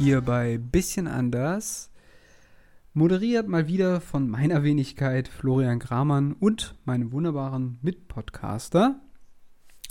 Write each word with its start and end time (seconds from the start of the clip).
Hier 0.00 0.22
bei 0.22 0.56
Bisschen 0.56 1.06
anders. 1.06 1.90
Moderiert 2.94 3.46
mal 3.48 3.68
wieder 3.68 4.00
von 4.00 4.30
meiner 4.30 4.62
Wenigkeit 4.62 5.28
Florian 5.28 5.78
Gramann 5.78 6.32
und 6.32 6.74
meinem 6.86 7.12
wunderbaren 7.12 7.78
Mitpodcaster. 7.82 8.98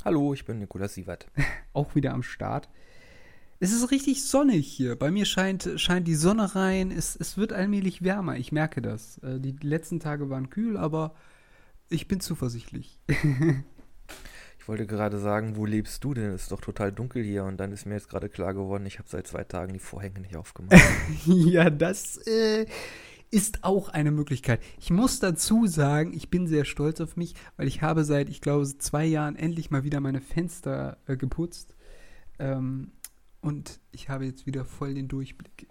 Hallo, 0.04 0.34
ich 0.34 0.46
bin 0.46 0.58
Nikolaus 0.58 0.96
Sievert. 0.96 1.28
Auch 1.74 1.94
wieder 1.94 2.14
am 2.14 2.24
Start. 2.24 2.70
Es 3.60 3.72
ist 3.72 3.92
richtig 3.92 4.26
sonnig 4.26 4.66
hier. 4.68 4.98
Bei 4.98 5.12
mir 5.12 5.26
scheint, 5.26 5.70
scheint 5.76 6.08
die 6.08 6.16
Sonne 6.16 6.56
rein. 6.56 6.90
Es, 6.90 7.16
es 7.16 7.38
wird 7.38 7.54
allmählich 7.54 8.02
wärmer. 8.02 8.36
Ich 8.38 8.52
merke 8.52 8.82
das. 8.82 9.20
Äh, 9.20 9.40
Die 9.40 9.56
letzten 9.62 10.00
Tage 10.00 10.32
waren 10.32 10.50
kühl, 10.50 10.76
aber 10.76 11.14
ich 11.88 12.08
bin 12.08 12.20
zuversichtlich. 12.20 13.00
Ich 14.70 14.72
wollte 14.72 14.86
gerade 14.86 15.18
sagen, 15.18 15.56
wo 15.56 15.66
lebst 15.66 16.04
du 16.04 16.14
denn? 16.14 16.30
Es 16.30 16.44
ist 16.44 16.52
doch 16.52 16.62
total 16.62 16.92
dunkel 16.92 17.24
hier 17.24 17.44
und 17.44 17.58
dann 17.58 17.72
ist 17.72 17.88
mir 17.88 17.96
jetzt 17.96 18.08
gerade 18.08 18.30
klar 18.30 18.54
geworden, 18.54 18.86
ich 18.86 19.00
habe 19.00 19.10
seit 19.10 19.26
zwei 19.26 19.44
Tagen 19.44 19.74
die 19.74 19.80
Vorhänge 19.80 20.20
nicht 20.20 20.36
aufgemacht. 20.36 20.80
ja, 21.26 21.72
das 21.72 22.18
äh, 22.28 22.68
ist 23.32 23.64
auch 23.64 23.90
eine 23.90 24.12
Möglichkeit. 24.12 24.62
Ich 24.80 24.92
muss 24.92 25.20
dazu 25.20 25.66
sagen, 25.66 26.14
ich 26.14 26.30
bin 26.30 26.46
sehr 26.46 26.66
stolz 26.66 27.02
auf 27.02 27.18
mich, 27.18 27.34
weil 27.58 27.68
ich 27.68 27.82
habe 27.82 28.04
seit, 28.04 28.30
ich 28.30 28.42
glaube, 28.42 28.64
zwei 28.78 29.06
Jahren 29.06 29.36
endlich 29.36 29.72
mal 29.72 29.84
wieder 29.84 30.02
meine 30.02 30.22
Fenster 30.22 31.00
äh, 31.08 31.18
geputzt. 31.18 31.76
Ähm, 32.38 32.92
und 33.42 33.80
ich 33.92 34.10
habe 34.10 34.26
jetzt 34.26 34.46
wieder 34.46 34.66
voll 34.66 34.94
den 34.94 35.08
Durchblick. 35.08 35.66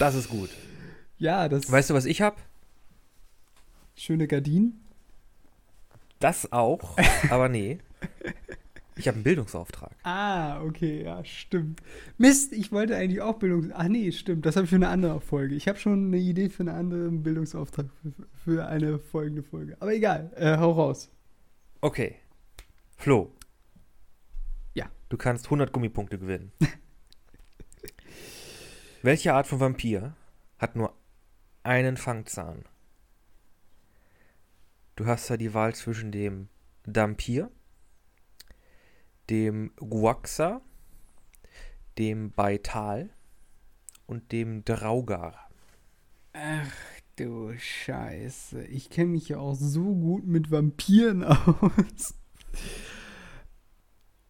Das 0.00 0.16
ist 0.16 0.28
gut. 0.28 0.50
ja, 1.18 1.48
das 1.48 1.70
Weißt 1.70 1.88
du, 1.88 1.94
was 1.94 2.04
ich 2.04 2.20
habe? 2.20 2.34
schöne 3.94 4.26
Gardinen. 4.26 4.81
Das 6.22 6.52
auch, 6.52 6.96
aber 7.30 7.48
nee. 7.48 7.78
Ich 8.94 9.08
habe 9.08 9.16
einen 9.16 9.24
Bildungsauftrag. 9.24 9.90
Ah, 10.04 10.62
okay, 10.62 11.02
ja, 11.02 11.24
stimmt. 11.24 11.82
Mist, 12.16 12.52
ich 12.52 12.70
wollte 12.70 12.96
eigentlich 12.96 13.20
auch 13.20 13.40
Bildungs... 13.40 13.70
Ach 13.74 13.88
nee, 13.88 14.12
stimmt, 14.12 14.46
das 14.46 14.54
habe 14.54 14.64
ich 14.64 14.70
für 14.70 14.76
eine 14.76 14.88
andere 14.88 15.20
Folge. 15.20 15.56
Ich 15.56 15.66
habe 15.66 15.80
schon 15.80 16.06
eine 16.06 16.18
Idee 16.18 16.48
für 16.48 16.60
einen 16.60 16.76
anderen 16.76 17.24
Bildungsauftrag 17.24 17.86
für, 18.00 18.12
für 18.44 18.66
eine 18.66 19.00
folgende 19.00 19.42
Folge. 19.42 19.76
Aber 19.80 19.92
egal, 19.92 20.30
äh, 20.36 20.58
hau 20.58 20.70
raus. 20.70 21.10
Okay. 21.80 22.14
Flo. 22.96 23.32
Ja. 24.74 24.88
Du 25.08 25.16
kannst 25.16 25.46
100 25.46 25.72
Gummipunkte 25.72 26.20
gewinnen. 26.20 26.52
Welche 29.02 29.34
Art 29.34 29.48
von 29.48 29.58
Vampir 29.58 30.14
hat 30.58 30.76
nur 30.76 30.94
einen 31.64 31.96
Fangzahn? 31.96 32.64
Du 35.02 35.08
hast 35.08 35.28
da 35.28 35.36
die 35.36 35.52
Wahl 35.52 35.74
zwischen 35.74 36.12
dem 36.12 36.48
Dampir, 36.86 37.50
dem 39.30 39.72
Guaxa, 39.74 40.62
dem 41.98 42.30
Baital 42.30 43.10
und 44.06 44.30
dem 44.30 44.64
Draugar. 44.64 45.50
Ach 46.34 46.70
du 47.16 47.52
Scheiße. 47.58 48.62
Ich 48.66 48.90
kenne 48.90 49.10
mich 49.10 49.30
ja 49.30 49.38
auch 49.38 49.56
so 49.56 49.82
gut 49.82 50.24
mit 50.24 50.52
Vampiren 50.52 51.24
aus. 51.24 52.14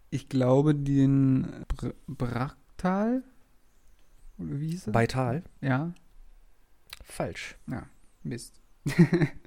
Ich 0.09 0.31
glaube, 0.31 0.75
den 0.75 1.67
Br 1.69 1.93
Braktal? 2.07 3.23
Oder 4.39 4.59
wie 4.59 4.71
hieß 4.71 4.87
er? 4.87 4.93
Baital? 4.95 5.43
ja, 5.61 5.93
Falsch. 7.05 7.59
Mist. 8.23 8.63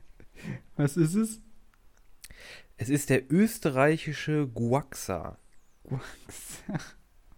Was 0.75 0.97
ist 0.97 1.15
es? 1.15 1.41
Es 2.77 2.89
ist 2.89 3.09
der 3.09 3.31
österreichische 3.31 4.47
Guaxa. 4.47 5.37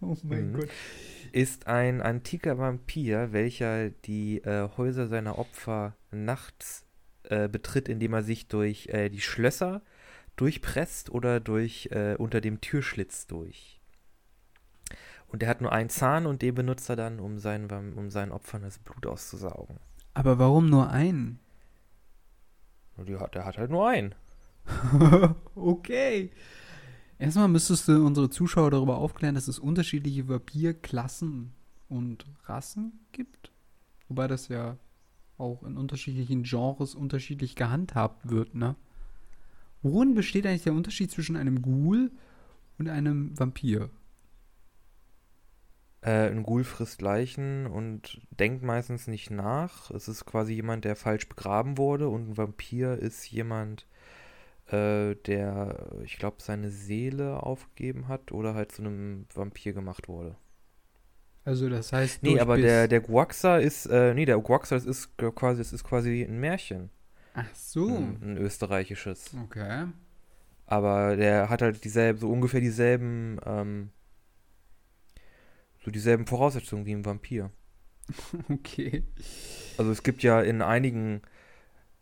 oh 0.00 0.16
mein 0.22 0.52
Mhm. 0.52 0.56
Gott. 0.60 0.68
ist 1.32 1.66
ein 1.66 2.00
antiker 2.00 2.58
Vampir, 2.58 3.32
welcher 3.32 3.90
die 3.90 4.38
äh, 4.42 4.68
Häuser 4.76 5.06
seiner 5.06 5.38
Opfer 5.38 5.96
nachts 6.10 6.84
äh, 7.24 7.48
betritt, 7.48 7.88
indem 7.88 8.14
er 8.14 8.22
sich 8.22 8.48
durch 8.48 8.86
äh, 8.88 9.10
die 9.10 9.20
Schlösser 9.20 9.82
durchpresst 10.36 11.10
oder 11.10 11.40
durch 11.40 11.88
äh, 11.92 12.14
unter 12.16 12.40
dem 12.40 12.60
Türschlitz 12.60 13.26
durch. 13.26 13.80
Und 15.26 15.42
er 15.42 15.50
hat 15.50 15.60
nur 15.60 15.72
einen 15.72 15.90
Zahn 15.90 16.24
und 16.26 16.40
den 16.40 16.54
benutzt 16.54 16.88
er 16.88 16.96
dann, 16.96 17.20
um 17.20 17.38
seinen, 17.38 17.70
um 17.94 18.10
seinen 18.10 18.32
Opfern 18.32 18.62
das 18.62 18.78
Blut 18.78 19.04
auszusaugen. 19.04 19.76
Aber 20.14 20.38
warum 20.38 20.70
nur 20.70 20.90
einen? 20.90 21.38
Hat, 22.98 23.34
der 23.34 23.44
hat 23.44 23.58
halt 23.58 23.70
nur 23.70 23.88
einen. 23.88 24.14
okay. 25.54 26.30
Erstmal 27.18 27.48
müsstest 27.48 27.88
du 27.88 28.04
unsere 28.04 28.30
Zuschauer 28.30 28.70
darüber 28.70 28.98
aufklären, 28.98 29.34
dass 29.34 29.48
es 29.48 29.58
unterschiedliche 29.58 30.28
Vampirklassen 30.28 31.52
und 31.88 32.26
Rassen 32.44 33.00
gibt. 33.12 33.52
Wobei 34.08 34.28
das 34.28 34.48
ja 34.48 34.76
auch 35.36 35.62
in 35.62 35.76
unterschiedlichen 35.76 36.42
Genres 36.42 36.94
unterschiedlich 36.94 37.54
gehandhabt 37.54 38.28
wird, 38.28 38.54
ne? 38.54 38.76
Worin 39.82 40.14
besteht 40.14 40.46
eigentlich 40.46 40.64
der 40.64 40.74
Unterschied 40.74 41.10
zwischen 41.10 41.36
einem 41.36 41.62
Ghoul 41.62 42.10
und 42.78 42.88
einem 42.88 43.38
Vampir? 43.38 43.90
Äh, 46.00 46.28
ein 46.30 46.44
Ghoul 46.44 46.64
frisst 46.64 47.02
Leichen 47.02 47.66
und 47.66 48.20
denkt 48.30 48.62
meistens 48.62 49.06
nicht 49.08 49.30
nach. 49.30 49.90
Es 49.90 50.08
ist 50.08 50.26
quasi 50.26 50.52
jemand, 50.54 50.84
der 50.84 50.96
falsch 50.96 51.28
begraben 51.28 51.76
wurde 51.76 52.08
und 52.08 52.30
ein 52.30 52.36
Vampir 52.36 52.98
ist 52.98 53.28
jemand, 53.30 53.86
äh, 54.66 55.16
der, 55.26 55.90
ich 56.04 56.18
glaube, 56.18 56.36
seine 56.40 56.70
Seele 56.70 57.42
aufgegeben 57.42 58.06
hat 58.08 58.32
oder 58.32 58.54
halt 58.54 58.72
zu 58.72 58.82
einem 58.82 59.26
Vampir 59.34 59.72
gemacht 59.72 60.08
wurde. 60.08 60.36
Also 61.44 61.68
das 61.70 61.92
heißt, 61.92 62.22
Nee, 62.22 62.38
aber 62.38 62.58
der, 62.58 62.88
der 62.88 63.00
Guaxa 63.00 63.56
ist, 63.56 63.86
äh, 63.86 64.12
nee, 64.12 64.26
der 64.26 64.38
Guaxa, 64.38 64.74
das 64.74 64.84
ist 64.84 65.16
quasi, 65.16 65.58
das 65.58 65.72
ist 65.72 65.82
quasi 65.82 66.22
ein 66.22 66.38
Märchen. 66.38 66.90
Ach 67.32 67.54
so. 67.54 67.88
Ein, 67.88 68.18
ein 68.22 68.36
österreichisches. 68.36 69.34
Okay. 69.44 69.86
Aber 70.66 71.16
der 71.16 71.48
hat 71.48 71.62
halt 71.62 71.82
dieselben, 71.84 72.18
so 72.18 72.28
ungefähr 72.28 72.60
dieselben, 72.60 73.38
ähm, 73.46 73.90
so 75.88 75.92
dieselben 75.92 76.26
Voraussetzungen 76.26 76.86
wie 76.86 76.92
ein 76.94 77.04
Vampir. 77.04 77.50
Okay. 78.50 79.04
Also 79.76 79.90
es 79.90 80.02
gibt 80.02 80.22
ja 80.22 80.40
in 80.40 80.62
einigen, 80.62 81.22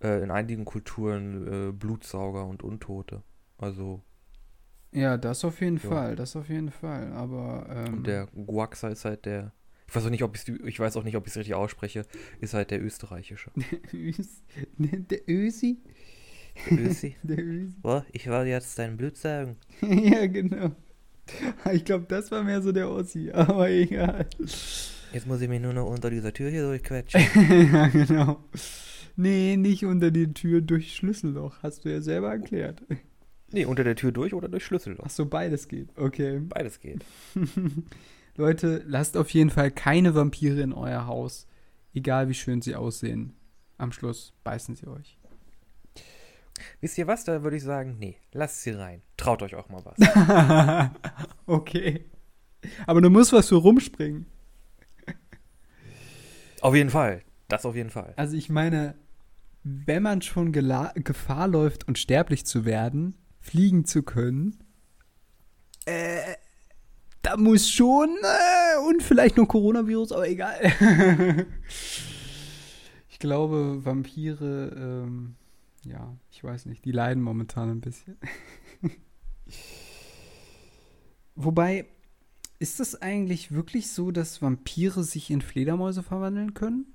äh, 0.03 0.23
in 0.23 0.31
einigen 0.31 0.65
Kulturen 0.65 1.71
äh, 1.71 1.73
Blutsauger 1.73 2.47
und 2.47 2.63
Untote. 2.63 3.23
Also 3.59 4.03
Ja, 4.93 5.17
das 5.19 5.45
auf 5.45 5.61
jeden 5.61 5.79
Ja. 5.79 5.89
Fall, 5.89 6.17
das 6.17 6.37
auf 6.37 6.49
jeden 6.49 6.71
Fall. 6.71 7.13
Aber 7.13 7.67
ähm, 7.71 7.95
und 7.95 8.07
der 8.07 8.27
Guaxa 8.27 8.89
ist 8.89 9.05
halt 9.05 9.27
der. 9.27 9.53
Ich 9.89 9.95
weiß 9.95 10.05
auch 10.07 10.11
nicht, 10.11 10.25
ob 10.25 10.35
ich's, 10.35 10.49
ich 10.49 10.81
weiß 10.81 10.97
auch 10.97 11.05
nicht, 11.05 11.17
ob 11.17 11.27
ich 11.27 11.33
es 11.33 11.37
richtig 11.39 11.55
ausspreche. 11.55 12.07
Ist 12.41 12.55
halt 12.55 12.71
der 12.71 12.83
österreichische. 12.83 13.51
Ös- 13.93 14.43
der 14.79 15.29
Ösi? 15.29 15.79
Der 16.71 16.79
Ösi. 16.79 17.17
Der 17.23 17.39
Ösi. 17.39 17.75
oh, 17.83 18.03
ich 18.13 18.27
werde 18.27 18.51
jetzt 18.51 18.79
dein 18.79 18.97
Blut 18.97 19.17
saugen. 19.17 19.57
ja, 19.83 20.27
genau. 20.27 20.75
Ich 21.73 21.85
glaube, 21.85 22.07
das 22.09 22.31
war 22.31 22.43
mehr 22.43 22.63
so 22.63 22.73
der 22.73 22.91
Ossi, 22.91 23.31
aber 23.35 23.71
egal. 23.71 24.27
Jetzt 25.13 25.27
muss 25.27 25.41
ich 25.41 25.49
mich 25.49 25.61
nur 25.61 25.73
noch 25.73 25.87
unter 25.87 26.11
dieser 26.11 26.33
Tür 26.33 26.51
hier 26.51 26.63
durchquetschen. 26.63 27.21
ja, 27.73 27.89
genau. 27.89 28.45
Nee, 29.17 29.57
nicht 29.57 29.85
unter 29.85 30.11
die 30.11 30.33
Tür 30.33 30.61
durch 30.61 30.95
Schlüsselloch, 30.95 31.63
hast 31.63 31.85
du 31.85 31.91
ja 31.91 32.01
selber 32.01 32.31
erklärt. 32.31 32.83
nee, 33.51 33.65
unter 33.65 33.83
der 33.83 33.97
Tür 33.97 34.13
durch 34.13 34.35
oder 34.35 34.49
durch 34.49 34.65
Schlüsselloch. 34.65 35.05
Ach 35.07 35.11
so, 35.11 35.27
beides 35.27 35.69
geht. 35.69 35.89
Okay. 35.97 36.41
Beides 36.41 36.81
geht. 36.81 37.05
Leute, 38.37 38.83
lasst 38.87 39.17
auf 39.17 39.31
jeden 39.31 39.51
Fall 39.51 39.71
keine 39.71 40.15
Vampire 40.15 40.61
in 40.61 40.75
euer 40.75 41.07
Haus, 41.07 41.47
egal 41.95 42.29
wie 42.29 42.35
schön 42.35 42.61
sie 42.61 42.75
aussehen. 42.75 43.33
Am 43.79 43.93
Schluss 43.93 44.35
beißen 44.45 44.77
sie 44.77 44.87
euch. 44.87 45.16
Wisst 46.81 46.99
ihr 46.99 47.07
was? 47.07 47.25
Da 47.25 47.43
würde 47.43 47.57
ich 47.57 47.63
sagen, 47.63 47.97
nee, 47.99 48.19
lasst 48.33 48.63
sie 48.63 48.71
rein. 48.71 49.03
Traut 49.17 49.43
euch 49.43 49.55
auch 49.55 49.69
mal 49.69 49.83
was. 49.85 50.91
okay. 51.47 52.07
Aber 52.87 53.01
du 53.01 53.11
musst 53.11 53.33
was 53.33 53.49
für 53.49 53.57
rumspringen. 53.57 54.27
auf 56.61 56.75
jeden 56.75 56.91
Fall. 56.91 57.23
Das 57.49 57.65
auf 57.65 57.77
jeden 57.77 57.91
Fall. 57.91 58.13
Also 58.17 58.37
ich 58.37 58.49
meine, 58.49 58.95
wenn 59.63 60.03
man 60.03 60.23
schon 60.23 60.53
Gefahr 60.53 61.49
läuft, 61.49 61.89
unsterblich 61.89 62.47
zu 62.47 62.65
werden, 62.65 63.17
fliegen 63.41 63.85
zu 63.85 64.03
können, 64.03 64.59
äh, 65.87 66.35
da 67.23 67.37
muss 67.37 67.69
schon, 67.69 68.09
äh, 68.23 68.89
und 68.89 69.03
vielleicht 69.03 69.37
noch 69.37 69.49
Coronavirus, 69.49 70.13
aber 70.13 70.29
egal. 70.29 70.61
ich 73.09 73.19
glaube, 73.19 73.85
Vampire, 73.85 74.73
ähm, 74.77 75.35
ja, 75.89 76.17
ich 76.31 76.43
weiß 76.43 76.67
nicht, 76.67 76.85
die 76.85 76.93
leiden 76.93 77.23
momentan 77.23 77.71
ein 77.71 77.81
bisschen. 77.81 78.17
Wobei, 81.35 81.87
ist 82.59 82.81
es 82.81 83.01
eigentlich 83.01 83.53
wirklich 83.53 83.91
so, 83.91 84.11
dass 84.11 84.41
Vampire 84.41 85.03
sich 85.05 85.31
in 85.31 85.43
Fledermäuse 85.43 86.03
verwandeln 86.03 86.55
können? 86.55 86.87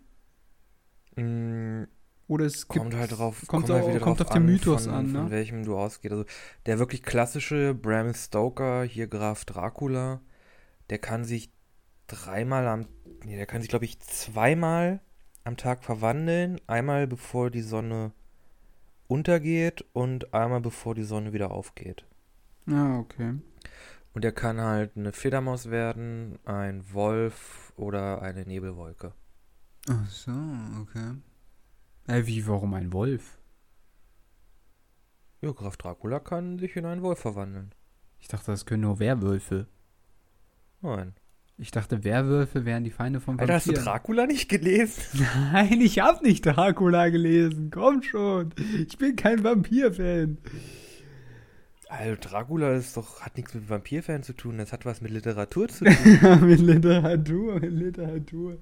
Mm, 1.16 1.84
Oder 2.28 2.46
es 2.46 2.68
gibt, 2.68 2.80
kommt 2.80 2.96
halt 2.96 3.12
drauf, 3.18 3.44
kommt 3.48 3.70
halt 3.70 3.84
au- 3.84 3.90
wieder 3.90 4.00
kommt 4.00 4.20
drauf 4.20 4.28
auf 4.28 4.34
den 4.34 4.44
an, 4.44 4.48
Mythos 4.48 4.86
von, 4.86 4.94
an, 4.94 5.12
ne? 5.12 5.20
Von 5.20 5.32
welchem 5.32 5.64
du 5.64 5.78
ausgehst. 5.78 6.12
Also 6.14 6.26
der 6.66 6.80
wirklich 6.80 7.04
klassische 7.04 7.76
Bram 7.76 8.14
Stoker, 8.14 8.84
hier 8.84 9.08
Graf 9.08 9.46
Dracula, 9.46 10.22
der 10.90 10.98
kann 11.00 11.26
sich 11.26 11.52
dreimal 12.08 12.68
am, 12.68 12.88
nee, 13.24 13.36
der 13.36 13.46
kann 13.46 13.62
sich, 13.62 13.70
glaube 13.70 13.86
ich, 13.86 14.00
zweimal 14.00 15.02
am 15.44 15.58
Tag 15.58 15.84
verwandeln. 15.84 16.60
Einmal 16.68 17.06
bevor 17.08 17.52
die 17.52 17.62
Sonne 17.62 18.14
untergeht 19.12 19.84
und 19.92 20.34
einmal 20.34 20.62
bevor 20.62 20.96
die 20.96 21.04
Sonne 21.04 21.34
wieder 21.34 21.52
aufgeht. 21.52 22.06
Ah, 22.68 22.98
okay. 22.98 23.34
Und 24.14 24.24
er 24.24 24.32
kann 24.32 24.62
halt 24.62 24.96
eine 24.96 25.12
Fledermaus 25.12 25.70
werden, 25.70 26.40
ein 26.46 26.94
Wolf 26.94 27.74
oder 27.76 28.22
eine 28.22 28.46
Nebelwolke. 28.46 29.14
Ach 29.90 30.10
so, 30.10 30.32
okay. 30.82 31.16
Äh, 32.08 32.26
wie, 32.26 32.48
warum 32.48 32.74
ein 32.74 32.94
Wolf? 32.94 33.38
Ja, 35.42 35.52
Graf 35.52 35.76
Dracula 35.76 36.20
kann 36.20 36.58
sich 36.58 36.78
in 36.78 36.86
einen 36.86 37.02
Wolf 37.02 37.20
verwandeln. 37.20 37.74
Ich 38.20 38.30
dachte, 38.30 38.52
das 38.52 38.66
können 38.66 38.84
nur 38.84 39.00
Werwölfe. 39.00 39.68
Nein. 40.82 41.16
Ich 41.58 41.70
dachte, 41.72 42.04
Werwölfe 42.04 42.66
wären 42.66 42.84
die 42.84 42.90
Feinde 42.90 43.20
vom 43.20 43.40
Alter, 43.40 43.54
Vampir. 43.54 43.56
hast 43.56 43.68
du 43.68 43.74
Dracula 43.74 44.26
nicht 44.26 44.50
gelesen? 44.50 45.04
Nein, 45.54 45.80
ich 45.82 46.00
hab 46.00 46.24
nicht 46.24 46.46
Dracula 46.46 47.10
gelesen. 47.10 47.70
Komm 47.72 48.02
schon. 48.02 48.52
Ich 48.88 48.98
bin 48.98 49.16
kein 49.16 49.44
Vampir-Fan. 49.44 50.38
Also 51.88 52.16
Dracula 52.22 52.74
ist 52.76 52.96
doch, 52.96 53.22
hat 53.22 53.36
nichts 53.36 53.54
mit 53.54 53.70
Vampirfan 53.70 54.24
zu 54.24 54.32
tun, 54.34 54.58
das 54.58 54.72
hat 54.72 54.86
was 54.86 55.02
mit 55.02 55.12
Literatur 55.12 55.68
zu 55.68 55.84
tun. 56.22 56.48
mit 56.48 56.62
Literatur, 56.62 57.60
mit 57.60 57.72
Literatur. 57.74 58.58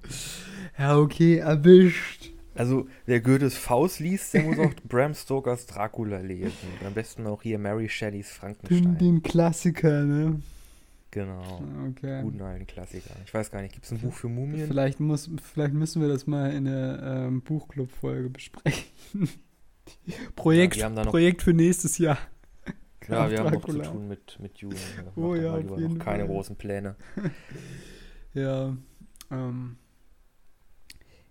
Ja, 0.76 0.98
okay, 0.98 1.36
erwischt. 1.36 2.30
Also, 2.56 2.88
wer 3.06 3.20
Goethes 3.20 3.56
Faust 3.56 4.00
liest, 4.00 4.34
der 4.34 4.42
muss 4.42 4.58
auch 4.58 4.72
Bram 4.88 5.14
Stokers 5.14 5.66
Dracula 5.66 6.18
lesen. 6.18 6.50
Und 6.80 6.86
am 6.88 6.92
besten 6.92 7.26
auch 7.28 7.40
hier 7.42 7.58
Mary 7.60 7.88
Shelleys 7.88 8.26
Den, 8.28 8.34
Frankenstein. 8.34 8.98
den 8.98 9.22
Klassiker, 9.22 10.02
ne? 10.02 10.40
Genau. 11.12 11.62
Okay. 11.90 12.22
Guten 12.22 12.40
alten 12.42 12.66
Klassiker. 12.66 13.10
Ich 13.24 13.34
weiß 13.34 13.50
gar 13.50 13.62
nicht, 13.62 13.74
gibt 13.74 13.84
es 13.86 13.92
ein 13.92 13.98
Buch 13.98 14.12
für 14.12 14.28
Mumien? 14.28 14.68
Vielleicht, 14.68 15.00
muss, 15.00 15.28
vielleicht 15.42 15.74
müssen 15.74 16.00
wir 16.00 16.08
das 16.08 16.26
mal 16.26 16.52
in 16.52 16.66
der 16.66 17.00
ähm, 17.02 17.42
Buchclub-Folge 17.42 18.30
besprechen. 18.30 18.84
Projekt, 20.36 20.76
Ja, 20.76 20.88
noch- 20.88 21.06
Projekt 21.06 21.42
für 21.42 21.52
nächstes 21.54 21.98
Jahr. 21.98 22.18
Ja, 23.08 23.28
wir 23.28 23.38
haben 23.40 23.54
noch 23.54 23.64
zu 23.66 23.78
tun 23.80 24.06
mit, 24.08 24.38
mit 24.40 24.62
macht 24.62 25.16
Oh 25.16 25.34
ja, 25.34 25.54
auf 25.54 25.62
jeden 25.80 25.94
noch 25.96 26.04
keine 26.04 26.20
Fall. 26.24 26.28
großen 26.28 26.56
Pläne. 26.56 26.94
Ja, 28.34 28.76
ähm. 29.32 29.76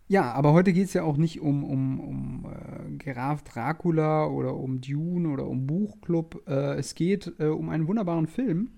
Ja, 0.10 0.34
aber 0.34 0.52
heute 0.52 0.74
geht 0.74 0.88
es 0.88 0.94
ja 0.94 1.04
auch 1.04 1.16
nicht 1.16 1.40
um, 1.40 1.64
um, 1.64 2.00
um 2.02 2.46
äh, 2.52 2.98
Graf 2.98 3.44
Dracula 3.44 4.26
oder 4.26 4.56
um 4.56 4.82
Dune 4.82 5.30
oder 5.30 5.46
um 5.48 5.68
Buchclub. 5.68 6.44
Äh, 6.48 6.74
es 6.78 6.96
geht 6.96 7.32
äh, 7.40 7.46
um 7.46 7.70
einen 7.70 7.88
wunderbaren 7.88 8.28
Film. 8.28 8.72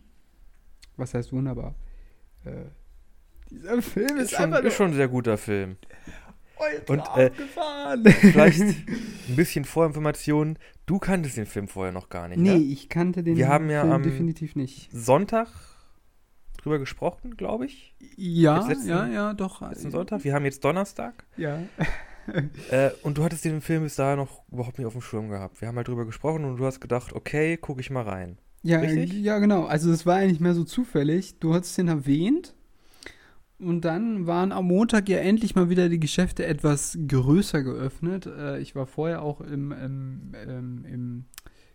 Was 1.01 1.13
heißt 1.13 1.33
wunderbar? 1.33 1.75
Äh, 2.45 2.51
dieser 3.50 3.81
Film 3.81 4.18
ist, 4.18 4.24
Ist 4.24 4.31
schon, 4.36 4.45
einfach 4.45 4.63
ist 4.63 4.75
schon 4.75 4.92
ein 4.92 4.94
sehr 4.95 5.07
guter 5.07 5.38
Film. 5.38 5.77
ultra 6.57 6.94
und, 6.94 7.19
äh, 7.19 7.25
abgefahren. 7.27 8.06
Vielleicht 8.06 8.62
ein 9.27 9.36
bisschen 9.36 9.65
Vorinformation. 9.65 10.57
Du 10.86 11.00
kanntest 11.00 11.38
den 11.38 11.45
Film 11.45 11.68
vorher 11.68 11.92
noch 11.92 12.09
gar 12.09 12.27
nicht, 12.27 12.38
nee, 12.39 12.50
ne? 12.53 12.57
ich 12.57 12.88
kannte 12.89 13.24
den 13.24 13.36
Wir 13.38 13.48
haben 13.48 13.69
ja 13.69 13.81
Film 13.81 13.94
am- 13.94 14.03
definitiv 14.03 14.56
nicht. 14.56 14.89
Sonntag 14.92 15.48
drüber 16.62 16.77
gesprochen, 16.80 17.36
glaube 17.38 17.65
ich. 17.65 17.95
Ja, 18.15 18.68
letzten- 18.68 18.88
ja, 18.89 19.07
ja, 19.07 19.33
doch. 19.33 19.62
Letzten 19.68 19.89
Sonntag. 19.92 20.24
Wir 20.24 20.33
haben 20.36 20.45
jetzt 20.45 20.63
Donnerstag. 20.63 21.25
Ja. 21.38 21.59
Äh, 22.69 22.92
und 23.01 23.18
du 23.18 23.24
hattest 23.24 23.44
den 23.45 23.62
Film 23.62 23.81
bis 23.81 23.95
dahin 23.95 24.18
noch 24.19 24.44
überhaupt 24.51 24.77
nicht 24.77 24.86
auf 24.86 24.94
dem 24.94 25.01
Schirm 25.01 25.30
gehabt. 25.30 25.59
Wir 25.59 25.68
haben 25.68 25.75
halt 25.75 25.88
drüber 25.88 26.06
gesprochen 26.06 26.45
und 26.45 26.57
du 26.57 26.65
hast 26.68 26.80
gedacht, 26.80 27.13
okay, 27.13 27.57
gucke 27.57 27.81
ich 27.81 27.89
mal 27.89 28.03
rein. 28.03 28.38
Ja, 28.63 28.80
Richtig? 28.80 29.13
ja, 29.13 29.40
genau. 29.40 29.66
Also 29.66 29.92
es 29.92 30.06
war 30.06 30.18
eigentlich 30.18 30.40
mehr 30.40 30.54
so 30.54 30.63
zufällig. 30.63 31.40
Du 31.40 31.54
hattest 31.54 31.78
den 31.78 31.88
erwähnt 31.88 32.54
und 33.62 33.86
dann 33.86 34.25
waren 34.25 34.52
am 34.52 34.66
Montag 34.66 35.08
ja 35.08 35.19
endlich 35.19 35.56
mal 35.56 35.69
wieder 35.69 35.88
die 35.88 36.00
Geschäfte 36.00 36.46
etwas 36.46 36.98
größer 37.08 37.62
geöffnet. 37.62 38.25
Äh, 38.25 38.60
ich 38.60 38.75
war 38.75 38.88
vorher 38.88 39.22
auch 39.22 39.40
im, 39.42 39.72
im, 39.72 40.31
ähm, 40.48 40.86
im, 40.86 41.25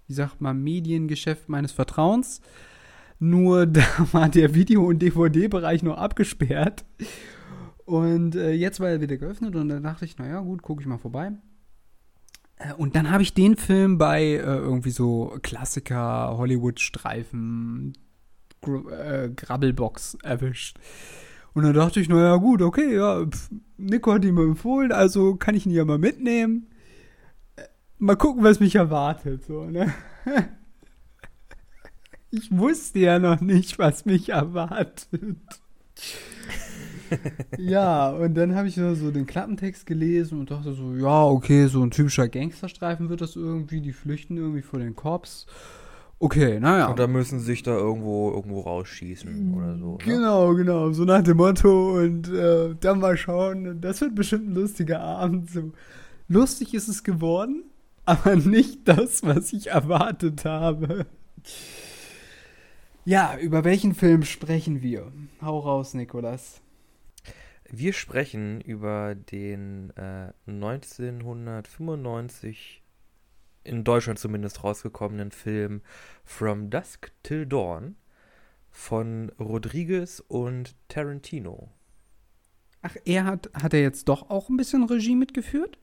wie 0.08 0.12
sagt 0.12 0.40
man, 0.40 0.62
Mediengeschäft 0.62 1.48
meines 1.48 1.72
Vertrauens. 1.72 2.40
Nur 3.20 3.66
da 3.66 3.84
war 4.12 4.28
der 4.28 4.54
Video- 4.54 4.84
und 4.84 5.00
DVD-Bereich 5.00 5.82
nur 5.82 5.98
abgesperrt. 5.98 6.84
Und 7.84 8.34
äh, 8.34 8.50
jetzt 8.52 8.80
war 8.80 8.88
er 8.88 9.00
wieder 9.00 9.16
geöffnet 9.16 9.54
und 9.54 9.68
dann 9.68 9.84
dachte 9.84 10.04
ich, 10.04 10.18
naja, 10.18 10.40
gut, 10.40 10.62
gucke 10.62 10.82
ich 10.82 10.88
mal 10.88 10.98
vorbei. 10.98 11.32
Äh, 12.58 12.72
Und 12.74 12.96
dann 12.96 13.10
habe 13.10 13.22
ich 13.22 13.34
den 13.34 13.56
Film 13.56 13.98
bei 13.98 14.22
äh, 14.22 14.38
irgendwie 14.38 14.90
so 14.90 15.36
Klassiker, 15.42 16.36
Hollywood-Streifen, 16.36 17.96
Gr 18.62 19.24
äh, 19.24 19.30
Grabbelbox 19.34 20.18
erwischt. 20.22 20.78
Und 21.54 21.64
dann 21.64 21.74
dachte 21.74 22.00
ich, 22.00 22.08
naja, 22.08 22.36
gut, 22.36 22.60
okay, 22.62 22.96
ja, 22.96 23.24
pf, 23.26 23.50
Nico 23.78 24.12
hat 24.12 24.24
ihn 24.24 24.34
mir 24.34 24.42
empfohlen, 24.44 24.92
also 24.92 25.36
kann 25.36 25.54
ich 25.54 25.66
ihn 25.66 25.72
ja 25.72 25.84
mal 25.84 25.98
mitnehmen. 25.98 26.68
Äh, 27.56 27.62
Mal 27.98 28.16
gucken, 28.16 28.44
was 28.44 28.60
mich 28.60 28.74
erwartet, 28.76 29.44
so, 29.44 29.64
ne? 29.64 29.92
Ich 32.30 32.50
wusste 32.50 32.98
ja 32.98 33.18
noch 33.18 33.40
nicht, 33.40 33.78
was 33.78 34.04
mich 34.04 34.30
erwartet. 34.30 35.36
ja, 37.58 38.10
und 38.10 38.34
dann 38.34 38.54
habe 38.54 38.68
ich 38.68 38.74
so 38.74 38.94
so 38.94 39.10
den 39.10 39.26
Klappentext 39.26 39.86
gelesen 39.86 40.40
und 40.40 40.50
dachte 40.50 40.72
so, 40.72 40.94
ja, 40.94 41.24
okay, 41.24 41.66
so 41.66 41.82
ein 41.82 41.90
typischer 41.90 42.28
Gangsterstreifen 42.28 43.08
wird 43.08 43.20
das 43.20 43.36
irgendwie, 43.36 43.80
die 43.80 43.92
flüchten 43.92 44.36
irgendwie 44.36 44.62
vor 44.62 44.78
den 44.78 44.94
Cops. 44.96 45.46
Okay, 46.18 46.58
naja. 46.60 46.86
Und 46.86 46.98
da 46.98 47.06
müssen 47.06 47.40
sie 47.40 47.46
sich 47.46 47.62
da 47.62 47.72
irgendwo, 47.72 48.30
irgendwo 48.30 48.60
rausschießen 48.60 49.54
oder 49.54 49.76
so. 49.76 49.92
Ne? 49.92 49.98
Genau, 50.04 50.54
genau, 50.54 50.90
so 50.92 51.04
nach 51.04 51.22
dem 51.22 51.36
Motto 51.36 51.98
und 51.98 52.28
äh, 52.28 52.74
dann 52.80 53.00
mal 53.00 53.18
schauen, 53.18 53.80
das 53.82 54.00
wird 54.00 54.14
bestimmt 54.14 54.48
ein 54.48 54.54
lustiger 54.54 55.00
Abend. 55.00 55.50
So. 55.50 55.72
Lustig 56.28 56.72
ist 56.72 56.88
es 56.88 57.04
geworden, 57.04 57.64
aber 58.06 58.36
nicht 58.36 58.88
das, 58.88 59.22
was 59.24 59.52
ich 59.52 59.68
erwartet 59.68 60.44
habe. 60.46 61.06
Ja, 63.04 63.36
über 63.38 63.62
welchen 63.64 63.94
Film 63.94 64.24
sprechen 64.24 64.82
wir? 64.82 65.12
Hau 65.42 65.58
raus, 65.58 65.92
Nikolas. 65.92 66.62
Wir 67.70 67.92
sprechen 67.92 68.60
über 68.60 69.14
den 69.14 69.92
äh, 69.96 70.32
1995 70.46 72.82
in 73.64 73.84
Deutschland 73.84 74.18
zumindest 74.18 74.64
rausgekommenen 74.64 75.30
Film 75.30 75.82
From 76.24 76.70
Dusk 76.70 77.12
Till 77.22 77.46
Dawn 77.46 77.96
von 78.70 79.30
Rodriguez 79.40 80.22
und 80.28 80.74
Tarantino. 80.88 81.70
Ach, 82.82 82.94
er 83.04 83.24
hat, 83.24 83.50
hat 83.54 83.74
er 83.74 83.80
jetzt 83.80 84.08
doch 84.08 84.30
auch 84.30 84.48
ein 84.48 84.56
bisschen 84.56 84.84
Regie 84.84 85.16
mitgeführt? 85.16 85.78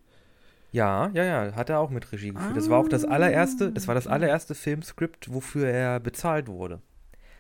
Ja, 0.71 1.11
ja, 1.13 1.23
ja, 1.23 1.55
hat 1.55 1.69
er 1.69 1.79
auch 1.79 1.89
mit 1.89 2.11
Regie 2.11 2.31
geführt. 2.31 2.55
Das 2.55 2.69
war 2.69 2.79
auch 2.79 2.87
das 2.87 3.03
allererste, 3.05 3.71
das 3.71 3.87
war 3.87 3.95
das 3.95 4.07
allererste 4.07 4.55
Filmskript, 4.55 5.33
wofür 5.33 5.67
er 5.67 5.99
bezahlt 5.99 6.47
wurde. 6.47 6.81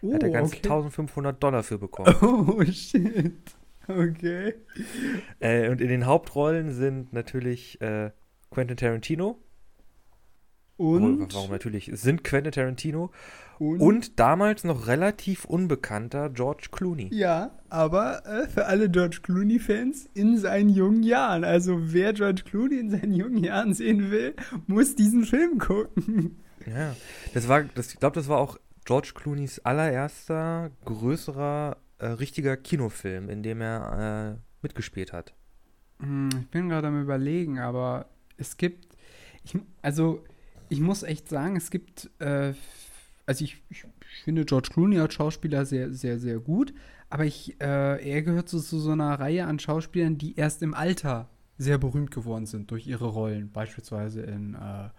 Oh, 0.01 0.13
hat 0.13 0.21
er 0.21 0.29
ganz 0.29 0.53
1500 0.53 1.41
Dollar 1.41 1.63
für 1.63 1.79
bekommen. 1.79 2.13
Oh, 2.21 2.61
shit. 2.65 3.55
Okay. 3.87 4.53
äh, 5.39 5.69
und 5.69 5.81
in 5.81 5.89
den 5.89 6.05
Hauptrollen 6.05 6.71
sind 6.71 7.11
natürlich 7.13 7.81
äh, 7.81 8.11
Quentin 8.49 8.77
Tarantino. 8.77 9.39
Und, 10.77 11.21
Obwohl, 11.21 11.33
warum 11.33 11.51
natürlich? 11.51 11.91
Sind 11.93 12.23
Quentin 12.23 12.51
Tarantino 12.51 13.11
und, 13.59 13.79
und 13.79 14.19
damals 14.19 14.63
noch 14.63 14.87
relativ 14.87 15.45
unbekannter 15.45 16.29
George 16.29 16.67
Clooney. 16.71 17.09
Ja, 17.13 17.51
aber 17.69 18.25
äh, 18.25 18.47
für 18.47 18.65
alle 18.65 18.89
George 18.89 19.19
Clooney-Fans 19.21 20.09
in 20.13 20.37
seinen 20.37 20.69
jungen 20.69 21.03
Jahren. 21.03 21.43
Also 21.43 21.93
wer 21.93 22.13
George 22.13 22.43
Clooney 22.43 22.79
in 22.79 22.89
seinen 22.89 23.13
jungen 23.13 23.43
Jahren 23.43 23.73
sehen 23.73 24.11
will, 24.11 24.35
muss 24.67 24.95
diesen 24.95 25.25
Film 25.25 25.59
gucken. 25.59 26.39
Ja, 26.65 26.95
das 27.33 27.47
war, 27.47 27.63
das, 27.63 27.93
ich 27.93 27.99
glaube, 27.99 28.15
das 28.15 28.27
war 28.27 28.39
auch 28.39 28.57
George 28.85 29.11
Clooneys 29.15 29.59
allererster 29.59 30.71
größerer 30.85 31.77
äh, 31.99 32.07
richtiger 32.07 32.57
Kinofilm, 32.57 33.29
in 33.29 33.43
dem 33.43 33.61
er 33.61 34.37
äh, 34.37 34.41
mitgespielt 34.61 35.13
hat. 35.13 35.33
Hm, 35.99 36.29
Ich 36.41 36.47
bin 36.49 36.69
gerade 36.69 36.87
am 36.87 37.01
überlegen, 37.01 37.59
aber 37.59 38.07
es 38.37 38.57
gibt, 38.57 38.95
ich, 39.43 39.57
also 39.81 40.23
ich 40.69 40.79
muss 40.79 41.03
echt 41.03 41.29
sagen, 41.29 41.55
es 41.55 41.69
gibt, 41.69 42.09
äh, 42.19 42.53
also 43.25 43.43
ich, 43.45 43.61
ich 43.69 43.85
finde 44.23 44.45
George 44.45 44.69
Clooney 44.73 44.99
als 44.99 45.13
Schauspieler 45.13 45.65
sehr, 45.65 45.93
sehr, 45.93 46.19
sehr 46.19 46.39
gut, 46.39 46.73
aber 47.09 47.25
ich, 47.25 47.59
äh, 47.61 48.09
er 48.11 48.21
gehört 48.23 48.49
so 48.49 48.59
zu 48.59 48.79
so 48.79 48.91
einer 48.91 49.19
Reihe 49.19 49.45
an 49.45 49.59
Schauspielern, 49.59 50.17
die 50.17 50.35
erst 50.35 50.61
im 50.63 50.73
Alter 50.73 51.29
sehr 51.57 51.77
berühmt 51.77 52.09
geworden 52.11 52.47
sind 52.47 52.71
durch 52.71 52.87
ihre 52.87 53.05
Rollen, 53.05 53.51
beispielsweise 53.51 54.21
in 54.23 54.55
äh, 54.55 54.89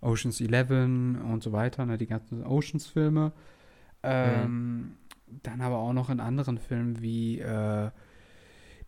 Oceans 0.00 0.40
11 0.40 0.70
und 0.70 1.42
so 1.42 1.52
weiter, 1.52 1.86
ne, 1.86 1.96
die 1.96 2.06
ganzen 2.08 2.44
Oceans-Filme. 2.44 3.32
Ähm, 4.02 4.96
Dann 5.26 5.60
aber 5.60 5.78
auch 5.78 5.92
noch 5.92 6.10
in 6.10 6.20
anderen 6.20 6.58
Filmen 6.58 7.00
wie 7.00 7.40
äh, 7.40 7.90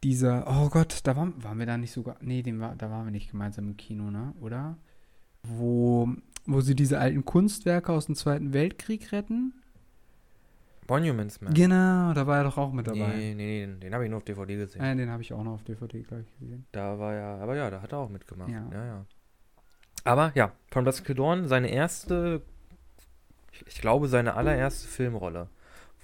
dieser, 0.04 0.46
oh 0.46 0.68
Gott, 0.68 1.00
da 1.04 1.16
waren, 1.16 1.42
waren 1.42 1.58
wir 1.58 1.66
da 1.66 1.76
nicht 1.76 1.92
sogar, 1.92 2.16
nee, 2.20 2.42
den 2.42 2.60
war, 2.60 2.76
da 2.76 2.90
waren 2.90 3.06
wir 3.06 3.10
nicht 3.10 3.30
gemeinsam 3.30 3.68
im 3.68 3.76
Kino, 3.76 4.10
ne, 4.10 4.34
oder? 4.40 4.76
Wo, 5.42 6.08
wo 6.44 6.60
sie 6.60 6.74
diese 6.74 6.98
alten 6.98 7.24
Kunstwerke 7.24 7.92
aus 7.92 8.06
dem 8.06 8.14
Zweiten 8.14 8.52
Weltkrieg 8.52 9.12
retten. 9.12 9.54
Monuments 10.88 11.40
Man. 11.40 11.54
Genau, 11.54 12.12
da 12.12 12.26
war 12.26 12.38
er 12.38 12.44
doch 12.44 12.58
auch 12.58 12.72
mit 12.72 12.86
dabei. 12.86 13.16
Nee, 13.16 13.34
nee, 13.34 13.66
den, 13.66 13.80
den 13.80 13.94
habe 13.94 14.04
ich 14.04 14.10
nur 14.10 14.18
auf 14.18 14.24
DVD 14.24 14.56
gesehen. 14.56 14.82
Äh, 14.82 14.94
den 14.94 15.10
habe 15.10 15.22
ich 15.22 15.32
auch 15.32 15.42
noch 15.42 15.54
auf 15.54 15.64
DVD 15.64 16.02
gleich 16.02 16.26
gesehen. 16.38 16.66
Da 16.72 16.98
war 16.98 17.14
ja, 17.14 17.38
aber 17.38 17.56
ja, 17.56 17.70
da 17.70 17.82
hat 17.82 17.92
er 17.92 17.98
auch 17.98 18.08
mitgemacht. 18.08 18.50
Ja. 18.50 18.68
Ja, 18.72 18.84
ja. 18.84 19.06
Aber 20.04 20.30
ja, 20.36 20.52
From 20.70 20.84
Dusk 20.84 21.12
Dawn, 21.16 21.48
seine 21.48 21.68
erste, 21.68 22.42
ich 23.66 23.80
glaube, 23.80 24.06
seine 24.06 24.34
allererste 24.34 24.86
Filmrolle. 24.86 25.48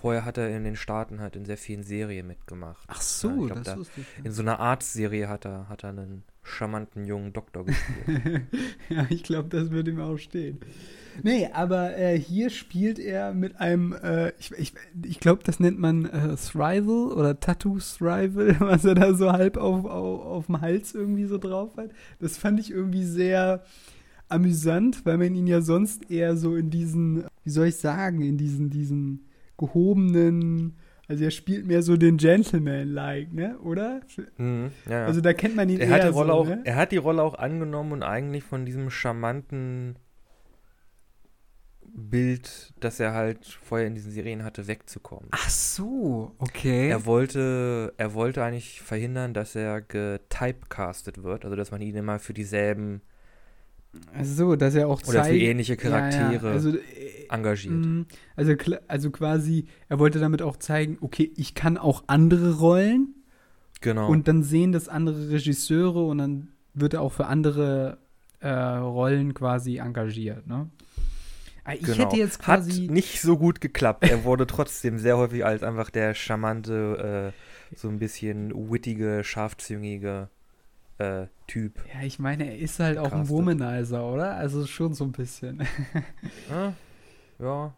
Vorher 0.03 0.25
hat 0.25 0.37
er 0.37 0.55
in 0.55 0.65
den 0.65 0.75
Staaten 0.77 1.21
halt 1.21 1.37
in 1.37 1.45
sehr 1.45 1.57
vielen 1.57 1.85
Serien 1.85 2.27
mitgemacht. 2.27 2.83
Ach 2.89 3.01
so, 3.01 3.29
Ja, 3.29 3.35
ich 3.37 3.47
glaub, 3.47 3.55
das 3.59 3.65
da- 3.65 3.77
wusste 3.79 4.01
ich. 4.01 4.25
In 4.27 4.33
so 4.33 4.43
einer 4.43 4.59
Arztserie 4.61 5.29
hat 5.29 5.45
er, 5.47 5.69
hat 5.69 5.85
er 5.85 5.91
einen 5.91 6.25
charmanten 6.43 7.05
jungen 7.07 7.33
Doktor 7.33 7.65
gespielt. 7.65 8.43
ja, 8.89 9.07
ich 9.11 9.23
glaube, 9.23 9.49
das 9.49 9.71
wird 9.71 9.87
ihm 9.87 10.01
auch 10.01 10.19
stehen. 10.19 10.59
Nee, 11.23 11.49
aber 11.53 11.97
äh, 11.97 12.19
hier 12.19 12.51
spielt 12.51 12.99
er 12.99 13.33
mit 13.33 13.61
einem, 13.61 13.93
äh, 13.93 14.33
ich, 14.41 14.51
ich, 14.53 14.73
ich 15.05 15.21
glaube, 15.21 15.43
das 15.45 15.61
nennt 15.61 15.79
man 15.79 16.07
äh, 16.07 16.35
Thrival 16.37 17.13
oder 17.13 17.39
Tattoo 17.39 17.79
Thrival, 17.79 18.57
was 18.61 18.85
er 18.85 18.97
da 18.97 19.15
so 19.15 19.31
halb 19.31 19.57
auf, 19.57 19.85
auf, 19.85 20.21
auf 20.25 20.47
dem 20.47 20.61
Hals 20.61 20.95
irgendwie 20.95 21.27
so 21.27 21.39
drauf 21.39 21.77
hat. 21.77 21.91
Das 22.19 22.39
fand 22.39 22.59
ich 22.59 22.71
irgendwie 22.73 23.05
sehr 23.05 23.63
amüsant, 24.29 25.05
weil 25.05 25.19
man 25.19 25.35
ihn 25.35 25.47
ja 25.47 25.61
sonst 25.61 26.11
eher 26.11 26.37
so 26.37 26.57
in 26.57 26.71
diesen, 26.71 27.25
wie 27.45 27.51
soll 27.51 27.67
ich 27.67 27.77
sagen, 27.77 28.23
in 28.23 28.39
diesen, 28.39 28.71
diesen 28.71 29.27
gehobenen, 29.67 30.77
also 31.09 31.25
er 31.25 31.31
spielt 31.31 31.67
mehr 31.67 31.83
so 31.83 31.97
den 31.97 32.17
Gentleman-like, 32.17 33.33
ne, 33.33 33.59
oder? 33.61 34.01
mhm, 34.39 34.71
ja, 34.87 34.93
ja. 35.01 35.07
Also 35.07 35.21
da 35.21 35.33
kennt 35.33 35.57
man 35.57 35.69
ihn 35.69 35.81
er, 35.81 35.87
eher 35.89 35.95
hat 35.95 36.05
die 36.05 36.09
Rolle 36.09 36.33
so, 36.33 36.39
auch, 36.39 36.47
ne? 36.49 36.61
er 36.65 36.77
hat 36.77 36.93
die 36.93 36.97
Rolle 36.97 37.23
auch 37.23 37.35
angenommen 37.35 37.93
und 37.93 38.03
eigentlich 38.03 38.45
von 38.45 38.65
diesem 38.65 38.91
charmanten 38.91 39.97
Bild, 41.95 42.73
das 42.81 43.01
er 43.01 43.13
halt 43.13 43.45
vorher 43.47 43.87
in 43.87 43.95
diesen 43.95 44.13
Serien 44.13 44.45
hatte, 44.45 44.67
wegzukommen. 44.67 45.29
Ach 45.31 45.51
so, 45.51 46.35
okay. 46.39 46.89
Er 46.89 47.05
wollte, 47.05 47.93
er 47.99 48.15
wollte 48.15 48.43
eigentlich 48.43 48.81
verhindern, 48.81 49.35
dass 49.35 49.55
er 49.55 49.83
getypecastet 49.83 51.23
wird, 51.23 51.45
also 51.45 51.55
dass 51.55 51.71
man 51.71 51.83
ihn 51.83 51.95
immer 51.95 52.19
für 52.19 52.33
dieselben 52.33 53.03
so, 54.23 54.57
dass 54.57 54.75
er 54.75 54.89
auch 54.89 55.03
oder 55.03 55.25
für 55.25 55.31
zeigt- 55.31 55.43
ähnliche 55.43 55.77
Charaktere 55.77 56.47
Ja, 56.47 56.49
ja. 56.49 56.53
Also, 56.55 56.79
engagiert. 57.33 57.75
mh, 57.85 58.05
also, 58.37 58.55
also 58.89 59.11
quasi, 59.11 59.67
er 59.89 59.99
wollte 59.99 60.19
damit 60.21 60.43
auch 60.43 60.57
zeigen, 60.57 60.99
okay, 61.01 61.33
ich 61.37 61.55
kann 61.55 61.79
auch 61.79 62.05
andere 62.07 62.59
Rollen 62.59 63.15
Genau. 63.81 64.09
und 64.09 64.29
dann 64.29 64.43
sehen 64.43 64.71
das 64.73 64.89
andere 64.89 65.31
Regisseure 65.31 66.07
und 66.07 66.19
dann 66.19 66.49
wird 66.75 66.95
er 66.95 67.01
auch 67.03 67.13
für 67.13 67.27
andere 67.27 67.99
äh, 68.41 68.49
Rollen 68.49 69.35
quasi 69.35 69.79
engagiert, 69.79 70.47
ne? 70.47 70.69
Ah, 71.65 71.75
Ich 71.75 71.83
genau. 71.85 71.99
hätte 71.99 72.17
jetzt 72.17 72.41
quasi. 72.41 72.87
Hat 72.87 72.91
nicht 72.91 73.21
so 73.21 73.37
gut 73.39 73.61
geklappt. 73.61 74.03
Er 74.09 74.25
wurde 74.25 74.47
trotzdem 74.49 74.99
sehr 74.99 75.17
häufig 75.17 75.45
als 75.45 75.63
einfach 75.63 75.91
der 75.91 76.13
charmante, 76.15 77.33
äh, 77.73 77.77
so 77.77 77.89
ein 77.89 77.99
bisschen 78.01 78.53
wittige, 78.71 79.23
scharfzüngige 79.23 80.29
äh, 80.99 81.27
Typ. 81.47 81.81
ja, 81.95 82.05
ich 82.05 82.19
meine, 82.19 82.47
er 82.49 82.59
ist 82.59 82.81
halt 82.81 82.99
auch 82.99 83.13
ein. 83.13 83.29
Womanizer, 83.29 84.05
oder? 84.05 84.35
Also 84.35 84.67
schon 84.67 84.95
so 84.95 85.05
ein 85.05 85.13
bisschen. 85.13 85.63
Ja, 86.51 86.73
ja. 87.43 87.75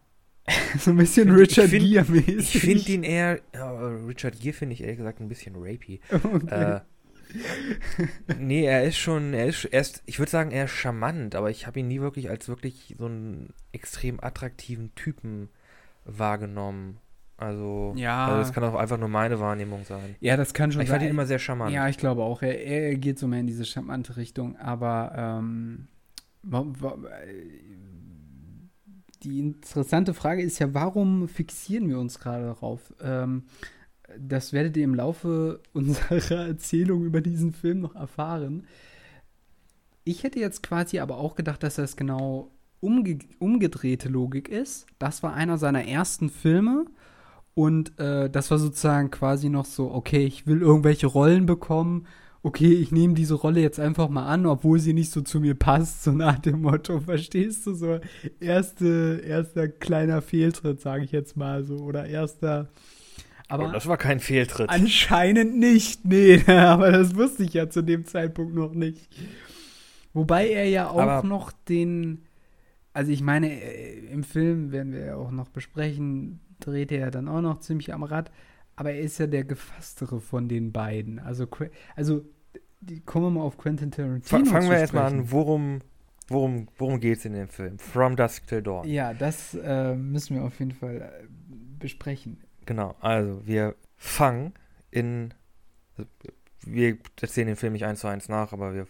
so 0.79 0.91
ein 0.91 0.97
bisschen 0.97 1.29
Ich 1.29 1.39
Richard 1.39 1.69
find- 1.69 1.85
Gere-mäßig. 1.85 2.55
Ich 2.55 2.61
finde 2.61 2.91
ihn 2.91 3.03
eher, 3.03 3.39
ja, 3.53 3.71
Richard 4.07 4.39
Gere 4.39 4.53
finde 4.53 4.73
ich 4.73 4.81
ehrlich 4.81 4.97
gesagt 4.97 5.19
ein 5.19 5.27
bisschen 5.27 5.55
rapey. 5.57 5.99
Okay. 6.11 6.75
Äh, 6.77 6.81
nee, 8.39 8.65
er 8.65 8.83
ist 8.83 8.97
schon, 8.97 9.33
er 9.33 9.47
ist, 9.47 9.65
er 9.65 9.81
ist 9.81 10.03
ich 10.05 10.19
würde 10.19 10.29
sagen, 10.31 10.51
er 10.51 10.65
ist 10.65 10.71
charmant, 10.71 11.33
aber 11.35 11.49
ich 11.49 11.65
habe 11.67 11.79
ihn 11.79 11.87
nie 11.87 11.99
wirklich 11.99 12.29
als 12.29 12.47
wirklich 12.47 12.95
so 12.99 13.07
einen 13.07 13.53
extrem 13.71 14.19
attraktiven 14.23 14.93
Typen 14.95 15.49
wahrgenommen. 16.05 16.99
Also, 17.37 17.93
Ja. 17.97 18.27
also 18.27 18.37
das 18.37 18.53
kann 18.53 18.63
auch 18.63 18.75
einfach 18.75 18.97
nur 18.99 19.09
meine 19.09 19.39
Wahrnehmung 19.39 19.83
sein. 19.83 20.15
ja, 20.21 20.37
das 20.37 20.53
kann 20.53 20.71
schon 20.71 20.81
Ich 20.83 20.89
fand 20.89 21.01
sein. 21.01 21.07
ihn 21.09 21.11
immer 21.13 21.25
sehr 21.25 21.39
charmant. 21.39 21.73
Ja, 21.73 21.89
ich 21.89 21.97
glaube 21.97 22.21
auch. 22.23 22.41
Er, 22.43 22.63
er 22.63 22.95
geht 22.95 23.17
so 23.19 23.27
mehr 23.27 23.39
in 23.41 23.47
diese 23.47 23.65
charmante 23.65 24.15
Richtung, 24.15 24.55
aber 24.57 25.11
ähm, 25.17 25.87
die 29.25 29.39
interessante 29.39 30.13
Frage 30.13 30.43
ist 30.43 30.59
ja, 30.59 30.73
warum 30.73 31.27
fixieren 31.27 31.89
wir 31.89 31.99
uns 31.99 32.19
gerade 32.19 32.45
darauf? 32.45 32.93
Ähm, 33.01 33.43
das 34.19 34.53
werdet 34.53 34.77
ihr 34.77 34.83
im 34.83 34.95
Laufe 34.95 35.61
unserer 35.73 36.47
Erzählung 36.47 37.03
über 37.03 37.21
diesen 37.21 37.53
Film 37.53 37.81
noch 37.81 37.95
erfahren. 37.95 38.65
Ich 40.03 40.23
hätte 40.23 40.39
jetzt 40.39 40.61
quasi 40.61 40.99
aber 40.99 41.17
auch 41.17 41.35
gedacht, 41.35 41.63
dass 41.63 41.75
das 41.75 41.97
genau 41.97 42.51
umge 42.79 43.17
umgedrehte 43.39 44.09
Logik 44.09 44.47
ist. 44.49 44.85
Das 44.99 45.23
war 45.23 45.33
einer 45.33 45.57
seiner 45.57 45.85
ersten 45.85 46.29
Filme 46.29 46.85
und 47.55 47.97
äh, 47.99 48.29
das 48.29 48.51
war 48.51 48.59
sozusagen 48.59 49.09
quasi 49.09 49.49
noch 49.49 49.65
so, 49.65 49.91
okay, 49.91 50.25
ich 50.25 50.45
will 50.45 50.61
irgendwelche 50.61 51.07
Rollen 51.07 51.47
bekommen. 51.47 52.05
Okay, 52.45 52.73
ich 52.73 52.91
nehme 52.91 53.15
diese 53.15 53.33
Rolle 53.33 53.59
jetzt 53.59 53.79
einfach 53.79 54.07
mal 54.07 54.27
an, 54.27 54.45
obwohl 54.45 54.77
sie 54.79 54.93
nicht 54.93 55.09
so 55.09 55.21
zu 55.21 55.39
mir 55.39 55.55
passt, 55.55 56.03
so 56.03 56.11
nach 56.11 56.37
dem 56.37 56.61
Motto, 56.61 56.99
verstehst 57.01 57.65
du? 57.65 57.73
So 57.73 57.99
erste, 58.39 59.19
erster 59.25 59.67
kleiner 59.67 60.21
Fehltritt, 60.21 60.79
sage 60.79 61.05
ich 61.05 61.11
jetzt 61.11 61.35
mal 61.37 61.63
so, 61.63 61.77
oder 61.77 62.05
erster. 62.05 62.69
Aber 63.47 63.69
Oh, 63.69 63.71
das 63.71 63.87
war 63.87 63.97
kein 63.97 64.19
Fehltritt. 64.19 64.69
Anscheinend 64.69 65.57
nicht, 65.57 66.05
nee, 66.05 66.39
aber 66.47 66.91
das 66.91 67.15
wusste 67.15 67.41
ich 67.45 67.53
ja 67.55 67.67
zu 67.67 67.81
dem 67.81 68.05
Zeitpunkt 68.05 68.53
noch 68.53 68.75
nicht. 68.75 69.07
Wobei 70.13 70.47
er 70.49 70.65
ja 70.69 70.87
auch 70.89 70.99
Aber- 70.99 71.27
noch 71.27 71.51
den, 71.51 72.25
also 72.93 73.11
ich 73.11 73.21
meine, 73.23 73.59
äh, 73.59 74.05
im 74.11 74.23
Film 74.23 74.71
werden 74.71 74.93
wir 74.93 74.99
ja 75.03 75.15
auch 75.15 75.31
noch 75.31 75.49
besprechen, 75.49 76.41
dreht 76.59 76.91
er 76.91 76.99
ja 76.99 77.09
dann 77.09 77.27
auch 77.27 77.41
noch 77.41 77.59
ziemlich 77.61 77.91
am 77.91 78.03
Rad, 78.03 78.31
aber 78.75 78.91
er 78.91 78.99
ist 79.01 79.17
ja 79.17 79.25
der 79.25 79.45
gefasstere 79.45 80.19
von 80.21 80.47
den 80.47 80.71
beiden. 80.71 81.17
Also, 81.17 81.47
also 81.95 82.23
die, 82.85 83.01
kommen 83.01 83.25
wir 83.25 83.29
mal 83.31 83.41
auf 83.41 83.57
Quentin 83.57 83.91
Tarantino. 83.91 84.45
Fa- 84.45 84.49
Fangen 84.49 84.69
wir 84.69 84.77
erstmal 84.77 85.05
an, 85.11 85.31
worum, 85.31 85.79
worum, 86.27 86.67
worum 86.77 86.99
geht 86.99 87.17
es 87.19 87.25
in 87.25 87.33
dem 87.33 87.47
Film? 87.47 87.77
From 87.79 88.15
Dusk 88.15 88.47
Till 88.47 88.61
Dawn. 88.61 88.87
Ja, 88.87 89.13
das 89.13 89.53
äh, 89.55 89.95
müssen 89.95 90.35
wir 90.35 90.43
auf 90.43 90.59
jeden 90.59 90.71
Fall 90.71 91.01
äh, 91.01 91.25
besprechen. 91.79 92.37
Genau, 92.65 92.95
also 92.99 93.45
wir 93.45 93.75
fangen 93.97 94.53
in. 94.91 95.33
Wir 96.65 96.97
erzählen 97.21 97.47
den 97.47 97.55
Film 97.55 97.73
nicht 97.73 97.85
eins 97.85 97.99
zu 97.99 98.07
eins 98.07 98.27
nach, 98.29 98.51
aber 98.53 98.73
wir. 98.73 98.87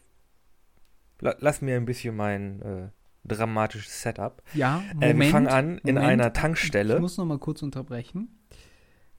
La, 1.20 1.36
lass 1.40 1.62
mir 1.62 1.76
ein 1.76 1.86
bisschen 1.86 2.16
mein 2.16 2.62
äh, 2.62 2.88
dramatisches 3.26 4.02
Setup. 4.02 4.42
Ja, 4.54 4.82
Äh, 4.92 4.94
Moment. 5.14 5.20
wir 5.20 5.30
fangen 5.30 5.48
an 5.48 5.78
in 5.80 5.96
Moment. 5.96 6.00
einer 6.00 6.28
Ich 6.28 6.34
Tankstelle. 6.34 7.00
muss 7.00 7.18
noch 7.18 7.26
mal 7.26 7.38
kurz 7.40 7.62
unterbrechen. 7.64 8.30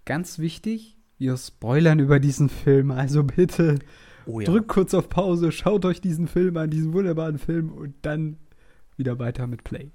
Ganz 0.05 0.39
wichtig, 0.39 0.97
wir 1.19 1.37
spoilern 1.37 1.99
über 1.99 2.21
diesen 2.21 2.49
Film, 2.49 2.91
also 2.93 3.25
bitte 3.25 3.79
Oh 4.27 4.41
ja. 4.41 4.47
drückt 4.47 4.69
kurz 4.69 4.93
auf 4.95 5.09
Pause, 5.09 5.53
schaut 5.53 5.85
euch 5.85 6.01
diesen 6.01 6.27
Film 6.29 6.57
an, 6.57 6.71
diesen 6.71 6.93
wunderbaren 6.93 7.39
Film 7.39 7.73
und 7.73 7.95
dann 8.03 8.37
wieder 8.97 9.19
weiter 9.19 9.47
mit 9.47 9.63
Play. 9.65 9.91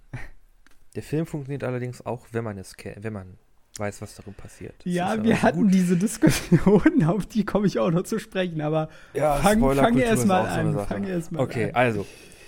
Der 0.95 1.03
Film 1.03 1.25
funktioniert 1.25 1.63
allerdings 1.63 2.05
auch, 2.05 2.27
wenn 2.31 2.43
man 2.43 2.57
es 2.57 2.75
kennt, 2.75 3.03
wenn 3.03 3.13
man 3.13 3.37
weiß, 3.77 4.01
was 4.01 4.15
darin 4.15 4.33
passiert. 4.33 4.75
Das 4.83 4.93
Ja, 4.93 5.23
wir 5.23 5.41
hatten 5.41 5.69
diese 5.69 5.95
Diskussion, 5.97 7.03
auf 7.05 7.25
die 7.25 7.45
komme 7.45 7.67
ich 7.67 7.79
auch 7.79 7.91
noch 7.91 8.03
zu 8.03 8.19
sprechen, 8.19 8.61
aber 8.61 8.89
Ja, 9.13 9.35
fang, 9.37 9.59
fang 9.75 9.97
erst 9.97 10.27
mal 10.27 10.43
so 10.45 10.49
an, 10.51 10.73
Sache. 10.73 10.87
fang 10.87 11.03
erst 11.05 11.31
mal 11.31 11.39
Okay, 11.41 11.65
an. 11.69 11.75
also, 11.75 12.05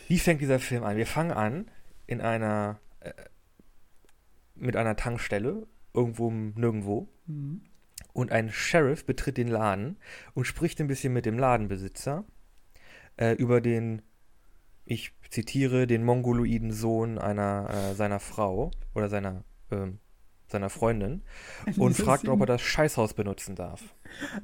wie 0.09 0.19
fängt 0.19 0.41
dieser 0.41 0.59
Film 0.59 0.83
an? 0.83 0.97
Wir 0.97 1.07
fangen 1.07 1.31
an 1.31 1.65
in 2.07 2.19
einer 2.21 2.79
äh, 2.99 3.11
mit 4.55 4.75
einer 4.75 4.95
Tankstelle 4.95 5.65
irgendwo 5.93 6.29
nirgendwo 6.31 7.07
Mhm. 7.25 7.61
Und 8.13 8.31
ein 8.31 8.49
Sheriff 8.51 9.05
betritt 9.05 9.37
den 9.37 9.47
Laden 9.47 9.97
und 10.33 10.45
spricht 10.45 10.79
ein 10.79 10.87
bisschen 10.87 11.13
mit 11.13 11.25
dem 11.25 11.37
Ladenbesitzer 11.37 12.25
äh, 13.17 13.33
über 13.33 13.59
den, 13.61 14.01
ich 14.85 15.13
zitiere, 15.29 15.87
den 15.87 16.03
mongoloiden 16.03 16.71
Sohn 16.71 17.17
einer 17.17 17.69
äh, 17.91 17.95
seiner 17.95 18.19
Frau 18.19 18.71
oder 18.93 19.09
seiner 19.09 19.43
ähm, 19.71 19.99
seiner 20.47 20.69
Freundin 20.69 21.23
und 21.77 21.97
Diese 21.97 22.03
fragt, 22.03 22.27
ob 22.27 22.35
Szene- 22.35 22.43
er 22.43 22.45
das 22.45 22.61
Scheißhaus 22.61 23.13
benutzen 23.15 23.55
darf. 23.55 23.95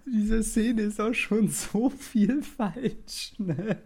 Diese 0.05 0.43
Szene 0.43 0.81
ist 0.83 0.99
auch 0.99 1.13
schon 1.13 1.47
so 1.49 1.89
viel 2.11 2.41
falsch, 2.41 3.33
ne? 3.37 3.77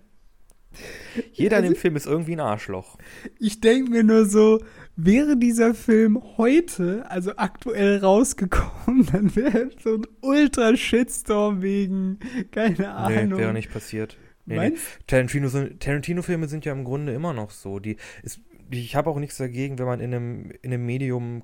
Jeder 1.33 1.57
in 1.57 1.63
Also- 1.63 1.73
dem 1.75 1.79
Film 1.79 1.95
ist 1.95 2.05
irgendwie 2.05 2.33
ein 2.33 2.39
Arschloch. 2.39 2.97
Ich 3.39 3.61
denke 3.61 3.91
mir 3.91 4.03
nur 4.03 4.25
so, 4.25 4.59
wäre 4.95 5.37
dieser 5.37 5.73
Film 5.73 6.21
heute, 6.37 7.09
also 7.09 7.35
aktuell 7.37 7.97
rausgekommen, 7.97 9.05
dann 9.11 9.35
wäre 9.35 9.69
so 9.83 9.95
ein 9.95 10.07
Ultra-Shitstorm 10.21 11.61
wegen, 11.61 12.19
keine 12.51 12.75
Nee, 12.77 12.85
Ahnung. 12.85 13.39
wäre 13.39 13.53
nicht 13.53 13.71
passiert. 13.71 14.17
Nee, 14.45 14.55
nee. 14.55 14.59
Meinst 14.59 14.83
Tarantino 15.07 15.47
sind- 15.47 15.79
Tarantino-Filme 15.79 16.47
sind 16.47 16.65
ja 16.65 16.73
im 16.73 16.83
Grunde 16.83 17.13
immer 17.13 17.33
noch 17.33 17.49
so. 17.51 17.79
Die 17.79 17.97
ist, 18.23 18.41
ich 18.71 18.95
habe 18.95 19.09
auch 19.09 19.19
nichts 19.19 19.37
dagegen, 19.37 19.79
wenn 19.79 19.85
man 19.85 19.99
in 19.99 20.13
einem, 20.13 20.51
in 20.61 20.73
einem 20.73 20.85
Medium 20.85 21.43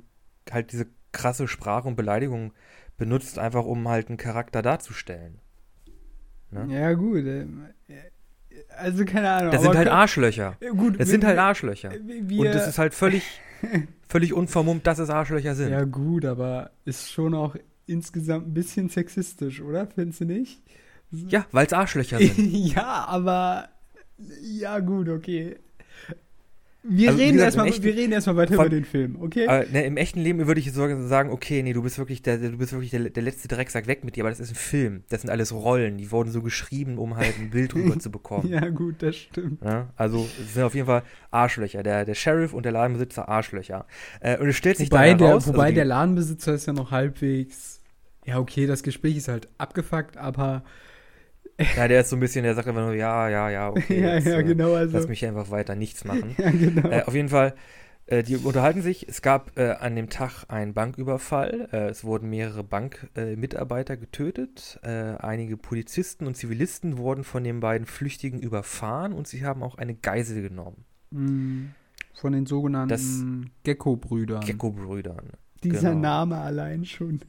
halt 0.52 0.72
diese 0.72 0.88
krasse 1.12 1.48
Sprache 1.48 1.88
und 1.88 1.96
Beleidigung 1.96 2.54
benutzt, 2.98 3.40
einfach 3.40 3.66
um 3.66 3.88
halt 3.88 4.10
einen 4.10 4.18
Charakter 4.18 4.62
darzustellen. 4.62 5.40
Ne? 6.52 6.68
Ja, 6.70 6.94
gut. 6.94 7.24
Also, 8.80 9.06
keine 9.06 9.30
Ahnung. 9.30 9.52
Das 9.52 9.62
sind 9.62 9.76
halt 9.76 9.88
Arschlöcher. 9.88 10.56
Gut, 10.76 10.94
Das 11.00 11.00
wir- 11.00 11.06
sind 11.12 11.26
halt 11.26 11.38
Arschlöcher. 11.38 11.92
Wir, 12.04 12.40
Und 12.40 12.46
das 12.48 12.68
ist 12.68 12.78
halt 12.80 12.94
völlig, 12.94 13.24
völlig 14.10 14.34
unvermummt, 14.34 14.86
dass 14.88 15.00
es 15.00 15.10
Arschlöcher 15.10 15.56
sind. 15.56 15.70
Ja, 15.72 15.84
gut, 15.84 16.26
aber 16.26 16.72
ist 16.86 17.12
schon 17.12 17.34
auch 17.34 17.56
insgesamt 17.86 18.48
ein 18.48 18.54
bisschen 18.54 18.90
sexistisch, 18.90 19.62
oder? 19.62 19.88
Findest 19.88 20.22
du 20.22 20.26
nicht? 20.26 20.62
Ja, 21.12 21.46
weil 21.52 21.66
es 21.66 21.74
Arschlöcher 21.74 22.20
sind. 22.20 22.38
ja, 22.54 23.06
aber. 23.08 23.70
Ja, 24.42 24.80
gut, 24.80 25.10
okay. 25.10 25.58
Wir, 26.82 27.10
Also, 27.10 27.20
reden 27.20 27.34
gesagt, 27.34 27.48
erstmal, 27.48 27.68
echten- 27.68 27.84
wir 27.84 27.94
reden 27.96 28.12
erstmal 28.14 28.38
weiter 28.38 28.54
Von- 28.56 28.66
über 28.68 28.76
den 28.76 28.86
Film, 28.86 29.18
okay? 29.22 29.48
Aber, 29.48 29.66
ne, 29.66 29.86
Im 29.86 29.98
echten 29.98 30.22
Leben 30.22 30.48
würde 30.48 30.62
ich 30.62 30.72
so 30.72 31.08
sagen, 31.08 31.30
okay, 31.30 31.62
nee, 31.62 31.74
du 31.74 31.82
bist 31.82 31.98
wirklich 31.98 32.22
der, 32.22 32.38
du 32.38 32.58
bist 32.58 32.72
wirklich 32.72 32.90
der, 32.92 33.10
der 33.10 33.22
letzte 33.22 33.50
Drecksack 33.50 33.86
weg 33.88 34.06
mit 34.06 34.16
dir, 34.16 34.24
aber 34.24 34.30
das 34.30 34.40
ist 34.40 34.52
ein 34.52 34.56
Film. 34.56 35.04
Das 35.10 35.22
sind 35.22 35.30
alles 35.30 35.52
Rollen, 35.54 35.98
die 35.98 36.10
wurden 36.10 36.32
so 36.32 36.42
geschrieben, 36.42 36.98
um 36.98 37.18
halt 37.18 37.38
ein 37.38 37.50
Bild 37.50 37.74
drüber 37.74 38.00
zu 38.00 38.10
bekommen. 38.10 38.48
ja, 38.48 38.70
gut, 38.70 38.96
das 39.04 39.18
stimmt. 39.18 39.62
Ja, 39.62 39.90
also 39.98 40.26
es 40.42 40.54
sind 40.54 40.64
auf 40.64 40.74
jeden 40.74 40.88
Fall 40.88 41.04
Arschlöcher. 41.32 41.84
Der, 41.84 42.06
der 42.06 42.16
Sheriff 42.16 42.54
und 42.54 42.64
der 42.64 42.72
Ladenbesitzer 42.72 43.28
Arschlöcher. 43.28 43.86
Äh, 44.22 44.38
und 44.38 44.48
es 44.48 44.56
stellt 44.56 44.78
sich 44.78 44.90
Wobei, 44.90 45.10
dann 45.10 45.18
der, 45.18 45.28
heraus, 45.28 45.48
wobei 45.48 45.58
also 45.64 45.70
die, 45.72 45.76
der 45.76 45.86
Ladenbesitzer 45.86 46.54
ist 46.54 46.66
ja 46.66 46.72
noch 46.74 46.92
halbwegs. 46.92 47.82
Ja, 48.26 48.40
okay, 48.40 48.68
das 48.68 48.84
Gespräch 48.84 49.18
ist 49.18 49.28
halt 49.28 49.50
abgefuckt, 49.58 50.16
aber. 50.16 50.64
Ja, 51.76 51.88
der 51.88 52.02
ist 52.02 52.10
so 52.10 52.16
ein 52.16 52.20
bisschen, 52.20 52.44
der 52.44 52.56
sagt 52.56 52.68
einfach 52.68 52.82
nur, 52.82 52.94
ja, 52.94 53.30
ja, 53.30 53.50
ja, 53.50 53.70
okay. 53.70 54.02
ja, 54.02 54.16
jetzt, 54.16 54.28
ja, 54.28 54.40
äh, 54.40 54.44
genau. 54.44 54.74
Also, 54.74 54.98
Lass 54.98 55.08
mich 55.08 55.26
einfach 55.26 55.52
weiter 55.52 55.76
nichts 55.76 56.06
machen. 56.06 56.36
ja, 56.38 56.50
genau. 56.52 56.90
Äh, 56.90 57.04
auf 57.04 57.14
jeden 57.14 57.30
Fall, 57.30 57.54
äh, 58.10 58.24
die 58.24 58.38
unterhalten 58.38 58.82
sich. 58.82 59.08
Es 59.08 59.22
gab 59.22 59.58
äh, 59.58 59.72
an 59.72 59.96
dem 59.96 60.10
Tag 60.10 60.46
einen 60.48 60.74
Banküberfall. 60.74 61.70
Äh, 61.72 61.90
es 61.90 62.04
wurden 62.04 62.30
mehrere 62.30 62.64
Bankmitarbeiter 62.64 63.94
äh, 63.94 63.98
getötet. 63.98 64.80
Einige 64.82 65.58
Polizisten 65.58 66.26
und 66.26 66.36
Zivilisten 66.36 66.98
wurden 66.98 67.24
von 67.24 67.44
den 67.44 67.60
beiden 67.60 67.86
Flüchtigen 67.86 68.40
überfahren 68.40 69.14
und 69.14 69.28
sie 69.28 69.46
haben 69.46 69.62
auch 69.62 69.78
eine 69.78 69.94
Geisel 69.94 70.42
genommen. 70.42 70.86
Mm, 71.12 71.68
Von 72.14 72.34
den 72.34 72.46
sogenannten 72.46 73.52
Gecko-Brüdern. 73.64 74.42
Gecko-Brüdern. 74.42 75.30
Dieser 75.64 75.90
genau. 75.90 76.02
Name 76.02 76.38
allein 76.38 76.86
schon. 76.86 77.22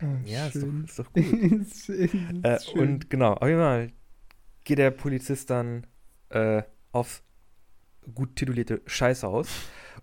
Ah, 0.00 0.16
Ja, 0.24 0.46
ist 0.46 0.62
doch, 0.62 0.68
ist 0.84 0.98
doch 0.98 1.12
gut. 1.12 1.24
Ist- 1.42 1.88
ist 1.88 2.14
Äh, 2.42 2.58
und 2.74 3.10
genau, 3.10 3.34
auf 3.34 3.48
jeden 3.48 3.60
Fall 3.60 3.92
geht 4.64 4.78
der 4.78 4.90
Polizist 4.90 5.50
dann 5.50 5.86
äh, 6.30 6.62
aufs 6.92 7.22
gut 8.14 8.36
titulierte 8.36 8.82
Scheißhaus. 8.86 9.48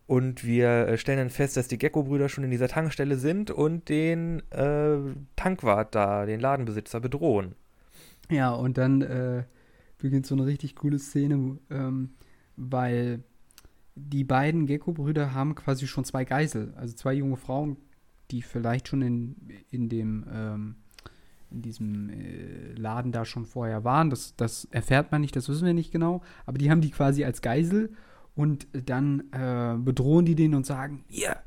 Und 0.08 0.44
wir 0.46 0.88
äh, 0.88 0.98
stellen 0.98 1.20
dann 1.20 1.30
fest, 1.30 1.58
dass 1.58 1.68
die 1.68 1.78
Gecko-Brüder 1.78 2.30
schon 2.30 2.44
in 2.44 2.52
dieser 2.52 2.68
Tankstelle 2.68 3.18
sind 3.18 3.52
und 3.52 3.90
den 3.90 4.42
äh, 4.52 4.98
Tankwart 5.36 5.96
da, 5.96 6.26
den 6.26 6.40
Ladenbesitzer, 6.40 7.00
bedrohen. 7.00 7.56
Ja, 8.30 8.52
und 8.52 8.78
dann 8.78 9.02
äh, 9.02 9.44
beginnt 9.98 10.26
so 10.26 10.36
eine 10.36 10.46
richtig 10.46 10.76
coole 10.76 11.00
Szene, 11.00 11.58
ähm, 11.70 12.12
weil 12.56 13.24
die 13.96 14.24
beiden 14.24 14.68
Gecko-Brüder 14.68 15.34
haben 15.34 15.56
quasi 15.56 15.88
schon 15.88 16.06
zwei 16.06 16.26
Geisel, 16.26 16.74
also 16.78 16.96
zwei 16.96 17.14
junge 17.14 17.38
Frauen, 17.38 17.78
die 18.32 18.42
vielleicht 18.42 18.88
schon 18.88 19.02
in, 19.02 19.36
in 19.70 19.90
dem 19.90 20.26
ähm, 20.32 20.76
in 21.54 21.62
diesem 21.62 22.10
äh, 22.10 22.74
Laden 22.74 23.12
da 23.12 23.26
schon 23.26 23.46
vorher 23.46 23.84
waren. 23.84 24.10
Das, 24.10 24.36
das 24.36 24.68
erfährt 24.72 25.12
man 25.12 25.22
nicht, 25.22 25.36
das 25.36 25.48
wissen 25.48 25.66
wir 25.66 25.74
nicht 25.74 25.92
genau. 25.92 26.22
Aber 26.46 26.58
die 26.58 26.72
haben 26.72 26.82
die 26.82 26.92
quasi 26.92 27.24
als 27.24 27.42
Geisel 27.42 27.94
und 28.36 28.68
dann 28.72 29.32
äh, 29.32 29.76
bedrohen 29.78 30.26
die 30.26 30.36
den 30.36 30.56
und 30.56 30.66
sagen, 30.66 31.04
hier, 31.08 31.38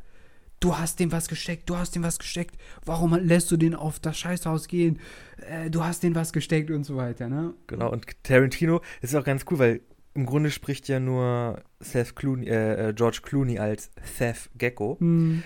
du 0.61 0.79
hast 0.79 1.01
dem 1.01 1.12
was 1.12 1.29
gesteckt, 1.29 1.69
du 1.69 1.77
hast 1.77 1.95
dem 1.97 2.05
was 2.05 2.19
gesteckt, 2.19 2.57
warum 2.85 3.15
lässt 3.15 3.51
du 3.51 3.57
den 3.57 3.75
auf 3.75 3.99
das 3.99 4.17
Scheißhaus 4.19 4.69
gehen? 4.69 5.01
Äh, 5.39 5.71
du 5.71 5.85
hast 5.85 6.03
den 6.03 6.15
was 6.15 6.33
gesteckt 6.33 6.71
und 6.71 6.85
so 6.85 6.97
weiter, 6.97 7.29
ne? 7.29 7.55
Genau, 7.67 7.91
und 7.91 8.07
Tarantino 8.23 8.81
ist 9.03 9.15
auch 9.17 9.25
ganz 9.25 9.45
cool, 9.51 9.59
weil 9.59 9.81
im 10.15 10.25
Grunde 10.25 10.51
spricht 10.51 10.89
ja 10.89 10.99
nur 10.99 11.62
Seth 11.79 12.17
Clooney, 12.17 12.47
äh, 12.47 12.89
äh, 12.89 12.93
George 12.95 13.21
Clooney 13.23 13.59
als 13.59 13.91
Seth 14.03 14.49
Gecko. 14.57 14.97
Hm, 14.99 15.43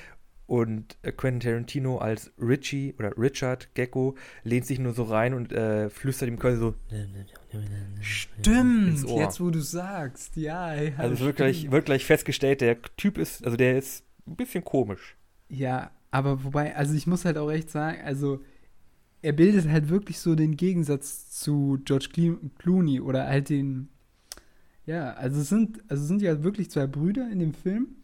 Und 0.50 0.96
äh, 1.02 1.12
Quentin 1.12 1.48
Tarantino 1.48 1.98
als 1.98 2.32
Richie 2.36 2.92
oder 2.98 3.16
Richard 3.16 3.72
Gecko 3.74 4.16
lehnt 4.42 4.66
sich 4.66 4.80
nur 4.80 4.94
so 4.94 5.04
rein 5.04 5.32
und 5.32 5.52
äh, 5.52 5.88
flüstert 5.90 6.28
ihm 6.28 6.40
quasi 6.40 6.56
so. 6.56 6.74
Stimmt, 8.00 9.08
jetzt 9.10 9.40
wo 9.40 9.50
du 9.50 9.60
sagst, 9.60 10.34
ja. 10.34 10.74
ja 10.74 10.92
Also 10.96 11.14
es 11.14 11.20
wird 11.20 11.36
gleich, 11.36 11.70
wird 11.70 11.84
gleich 11.84 12.04
festgestellt, 12.04 12.62
der 12.62 12.82
Typ 12.96 13.16
ist, 13.16 13.44
also 13.44 13.56
der 13.56 13.78
ist 13.78 14.04
ein 14.26 14.34
bisschen 14.34 14.64
komisch. 14.64 15.16
Ja, 15.48 15.92
aber 16.10 16.42
wobei, 16.42 16.74
also 16.74 16.94
ich 16.94 17.06
muss 17.06 17.24
halt 17.24 17.38
auch 17.38 17.52
echt 17.52 17.70
sagen, 17.70 18.00
also 18.02 18.40
er 19.22 19.34
bildet 19.34 19.68
halt 19.68 19.88
wirklich 19.88 20.18
so 20.18 20.34
den 20.34 20.56
Gegensatz 20.56 21.30
zu 21.30 21.78
George 21.84 22.08
Clooney 22.58 23.00
oder 23.00 23.28
halt 23.28 23.50
den, 23.50 23.88
ja, 24.84 25.12
also 25.12 25.42
es 25.42 25.48
sind, 25.48 25.80
also 25.86 26.02
es 26.02 26.08
sind 26.08 26.22
ja 26.22 26.42
wirklich 26.42 26.72
zwei 26.72 26.88
Brüder 26.88 27.30
in 27.30 27.38
dem 27.38 27.54
Film, 27.54 27.99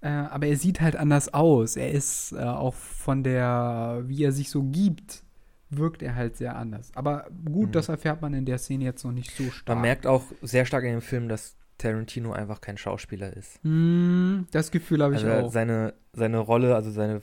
äh, 0.00 0.08
aber 0.08 0.46
er 0.46 0.56
sieht 0.56 0.80
halt 0.80 0.96
anders 0.96 1.32
aus. 1.34 1.76
Er 1.76 1.90
ist 1.90 2.32
äh, 2.32 2.38
auch 2.42 2.74
von 2.74 3.22
der, 3.24 4.02
wie 4.06 4.22
er 4.24 4.32
sich 4.32 4.50
so 4.50 4.62
gibt, 4.62 5.22
wirkt 5.70 6.02
er 6.02 6.14
halt 6.14 6.36
sehr 6.36 6.56
anders. 6.56 6.90
Aber 6.94 7.26
gut, 7.44 7.68
Mhm. 7.68 7.72
das 7.72 7.88
erfährt 7.88 8.22
man 8.22 8.32
in 8.34 8.44
der 8.46 8.58
Szene 8.58 8.84
jetzt 8.84 9.04
noch 9.04 9.12
nicht 9.12 9.36
so 9.36 9.50
stark. 9.50 9.76
Man 9.76 9.82
merkt 9.82 10.06
auch 10.06 10.24
sehr 10.42 10.64
stark 10.64 10.84
in 10.84 10.92
dem 10.92 11.02
Film, 11.02 11.28
dass 11.28 11.56
Tarantino 11.76 12.32
einfach 12.32 12.60
kein 12.60 12.76
Schauspieler 12.78 13.36
ist. 13.36 13.62
Hm, 13.62 14.46
das 14.50 14.70
Gefühl 14.70 15.02
habe 15.02 15.14
ich 15.14 15.24
Also 15.24 15.46
auch. 15.46 15.52
seine, 15.52 15.94
seine 16.12 16.38
Rolle, 16.38 16.74
also 16.74 16.90
seine, 16.90 17.20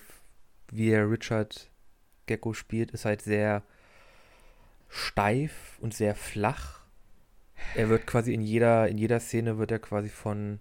wie 0.71 0.89
er 0.91 1.09
Richard 1.09 1.69
Gecko 2.27 2.53
spielt, 2.53 2.91
ist 2.91 3.05
halt 3.05 3.21
sehr 3.21 3.63
steif 4.89 5.77
und 5.81 5.93
sehr 5.93 6.15
flach. 6.15 6.81
Er 7.75 7.89
wird 7.89 8.05
quasi 8.07 8.33
in 8.33 8.41
jeder, 8.41 8.87
in 8.87 8.97
jeder 8.97 9.19
Szene 9.19 9.57
wird 9.57 9.71
er 9.71 9.79
quasi 9.79 10.09
von 10.09 10.59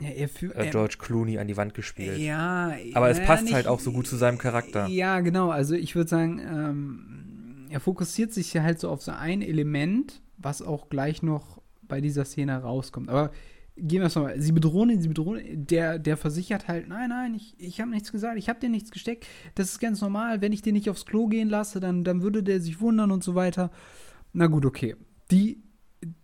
Ja, 0.00 0.08
er 0.10 0.28
fühlt, 0.28 0.54
äh, 0.56 0.68
George 0.70 0.96
Clooney 0.98 1.38
an 1.38 1.46
die 1.48 1.56
Wand 1.56 1.74
gespielt. 1.74 2.18
Ja, 2.18 2.72
Aber 2.94 3.08
es 3.10 3.20
passt 3.24 3.44
nicht- 3.44 3.54
halt 3.54 3.66
auch 3.66 3.80
so 3.80 3.92
gut 3.92 4.06
zu 4.06 4.16
seinem 4.16 4.38
Charakter. 4.38 4.86
Ja, 4.88 5.20
genau. 5.20 5.50
Also 5.50 5.74
ich 5.74 5.94
würde 5.94 6.10
sagen, 6.10 6.38
ähm, 6.40 7.66
er 7.70 7.80
fokussiert 7.80 8.32
sich 8.32 8.52
ja 8.54 8.62
halt 8.62 8.78
so 8.78 8.90
auf 8.90 9.02
so 9.02 9.12
ein 9.12 9.42
Element, 9.42 10.20
was 10.36 10.60
auch 10.62 10.88
gleich 10.88 11.22
noch 11.22 11.60
bei 11.82 12.00
dieser 12.00 12.24
Szene 12.24 12.56
rauskommt. 12.62 13.08
Aber 13.08 13.30
gehen 13.76 14.00
wir 14.00 14.06
es 14.06 14.14
mal. 14.16 14.40
Sie 14.40 14.52
bedrohen 14.52 14.90
ihn, 14.90 15.00
sie 15.00 15.08
bedrohen 15.08 15.44
ihn. 15.44 15.66
Der, 15.66 15.98
der 15.98 16.16
versichert 16.16 16.68
halt, 16.68 16.88
nein, 16.88 17.08
nein, 17.10 17.34
ich, 17.34 17.54
ich 17.58 17.80
habe 17.80 17.90
nichts 17.90 18.12
gesagt, 18.12 18.38
ich 18.38 18.48
habe 18.48 18.60
dir 18.60 18.68
nichts 18.68 18.90
gesteckt. 18.90 19.26
Das 19.54 19.70
ist 19.70 19.78
ganz 19.80 20.00
normal. 20.00 20.40
Wenn 20.40 20.52
ich 20.52 20.62
den 20.62 20.74
nicht 20.74 20.90
aufs 20.90 21.06
Klo 21.06 21.26
gehen 21.26 21.48
lasse, 21.48 21.80
dann, 21.80 22.04
dann 22.04 22.22
würde 22.22 22.42
der 22.42 22.60
sich 22.60 22.80
wundern 22.80 23.10
und 23.10 23.24
so 23.24 23.34
weiter. 23.34 23.70
Na 24.32 24.46
gut, 24.46 24.66
okay. 24.66 24.94
Die, 25.30 25.62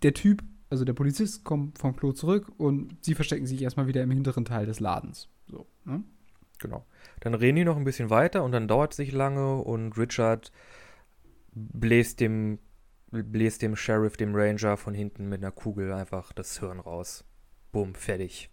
der 0.02 0.14
Typ, 0.14 0.42
also 0.72 0.84
der 0.84 0.94
Polizist, 0.94 1.44
kommt 1.44 1.78
vom 1.78 1.94
Klo 1.94 2.12
zurück 2.12 2.50
und 2.56 2.96
sie 3.04 3.14
verstecken 3.14 3.46
sich 3.46 3.62
erstmal 3.62 3.86
wieder 3.86 4.02
im 4.02 4.10
hinteren 4.10 4.44
Teil 4.46 4.66
des 4.66 4.80
Ladens. 4.80 5.28
So, 5.46 5.66
ne? 5.84 6.02
Genau. 6.58 6.86
Dann 7.20 7.34
reden 7.34 7.56
die 7.56 7.64
noch 7.64 7.76
ein 7.76 7.84
bisschen 7.84 8.08
weiter 8.10 8.42
und 8.42 8.52
dann 8.52 8.66
dauert 8.68 8.92
es 8.92 8.96
sich 8.96 9.12
lange 9.12 9.56
und 9.58 9.98
Richard 9.98 10.50
bläst 11.54 12.20
dem, 12.20 12.58
bläst 13.10 13.62
dem 13.62 13.76
Sheriff, 13.76 14.16
dem 14.16 14.34
Ranger 14.34 14.76
von 14.76 14.94
hinten 14.94 15.28
mit 15.28 15.42
einer 15.42 15.52
Kugel 15.52 15.92
einfach 15.92 16.32
das 16.32 16.58
Hirn 16.58 16.80
raus. 16.80 17.24
Bumm, 17.70 17.94
fertig. 17.94 18.50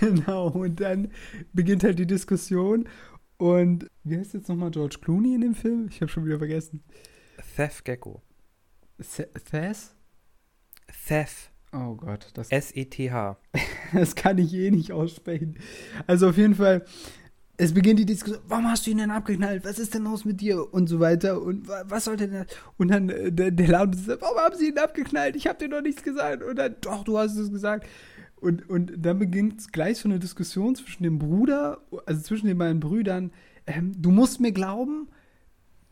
Genau, 0.00 0.48
und 0.48 0.80
dann 0.80 1.12
beginnt 1.52 1.84
halt 1.84 1.98
die 1.98 2.06
Diskussion. 2.06 2.88
Und 3.36 3.88
wie 4.02 4.18
heißt 4.18 4.34
jetzt 4.34 4.48
nochmal 4.48 4.70
George 4.70 4.98
Clooney 5.00 5.34
in 5.34 5.42
dem 5.42 5.54
Film? 5.54 5.86
Ich 5.90 6.00
habe 6.00 6.10
schon 6.10 6.24
wieder 6.24 6.38
vergessen. 6.38 6.82
Seth 7.54 7.84
Gecko. 7.84 8.22
Se- 8.98 9.30
Thess? 9.50 9.95
Seth. 10.90 11.50
Oh 11.72 11.94
Gott, 11.94 12.30
das, 12.34 12.50
S-E-T-H. 12.50 13.36
das 13.92 14.14
kann 14.14 14.38
ich 14.38 14.54
eh 14.54 14.70
nicht 14.70 14.92
aussprechen. 14.92 15.58
Also 16.06 16.28
auf 16.28 16.36
jeden 16.38 16.54
Fall, 16.54 16.84
es 17.58 17.74
beginnt 17.74 17.98
die 17.98 18.06
Diskussion, 18.06 18.42
warum 18.48 18.66
hast 18.70 18.86
du 18.86 18.90
ihn 18.90 18.98
denn 18.98 19.10
abgeknallt? 19.10 19.64
Was 19.64 19.78
ist 19.78 19.94
denn 19.94 20.04
los 20.04 20.24
mit 20.24 20.40
dir? 20.40 20.72
Und 20.72 20.88
so 20.88 21.00
weiter. 21.00 21.42
Und 21.42 21.68
wa- 21.68 21.84
was 21.86 22.04
sollte 22.04 22.28
denn 22.28 22.44
das? 22.44 22.56
Und 22.76 22.88
dann 22.88 23.08
äh, 23.10 23.32
der, 23.32 23.50
der 23.50 23.68
Ladenbesitzer, 23.68 24.20
warum 24.20 24.38
haben 24.38 24.56
sie 24.56 24.68
ihn 24.68 24.78
abgeknallt? 24.78 25.36
Ich 25.36 25.46
habe 25.46 25.58
dir 25.58 25.68
doch 25.68 25.82
nichts 25.82 26.02
gesagt. 26.02 26.42
Und 26.42 26.56
dann, 26.56 26.76
doch, 26.80 27.04
du 27.04 27.18
hast 27.18 27.36
es 27.36 27.50
gesagt. 27.50 27.86
Und, 28.36 28.68
und 28.68 28.92
dann 28.98 29.18
beginnt 29.18 29.72
gleich 29.72 29.98
so 29.98 30.08
eine 30.08 30.18
Diskussion 30.18 30.76
zwischen 30.76 31.02
dem 31.02 31.18
Bruder, 31.18 31.80
also 32.04 32.20
zwischen 32.22 32.46
den 32.46 32.58
beiden 32.58 32.80
Brüdern. 32.80 33.32
Ähm, 33.66 33.92
du 34.00 34.10
musst 34.10 34.40
mir 34.40 34.52
glauben, 34.52 35.08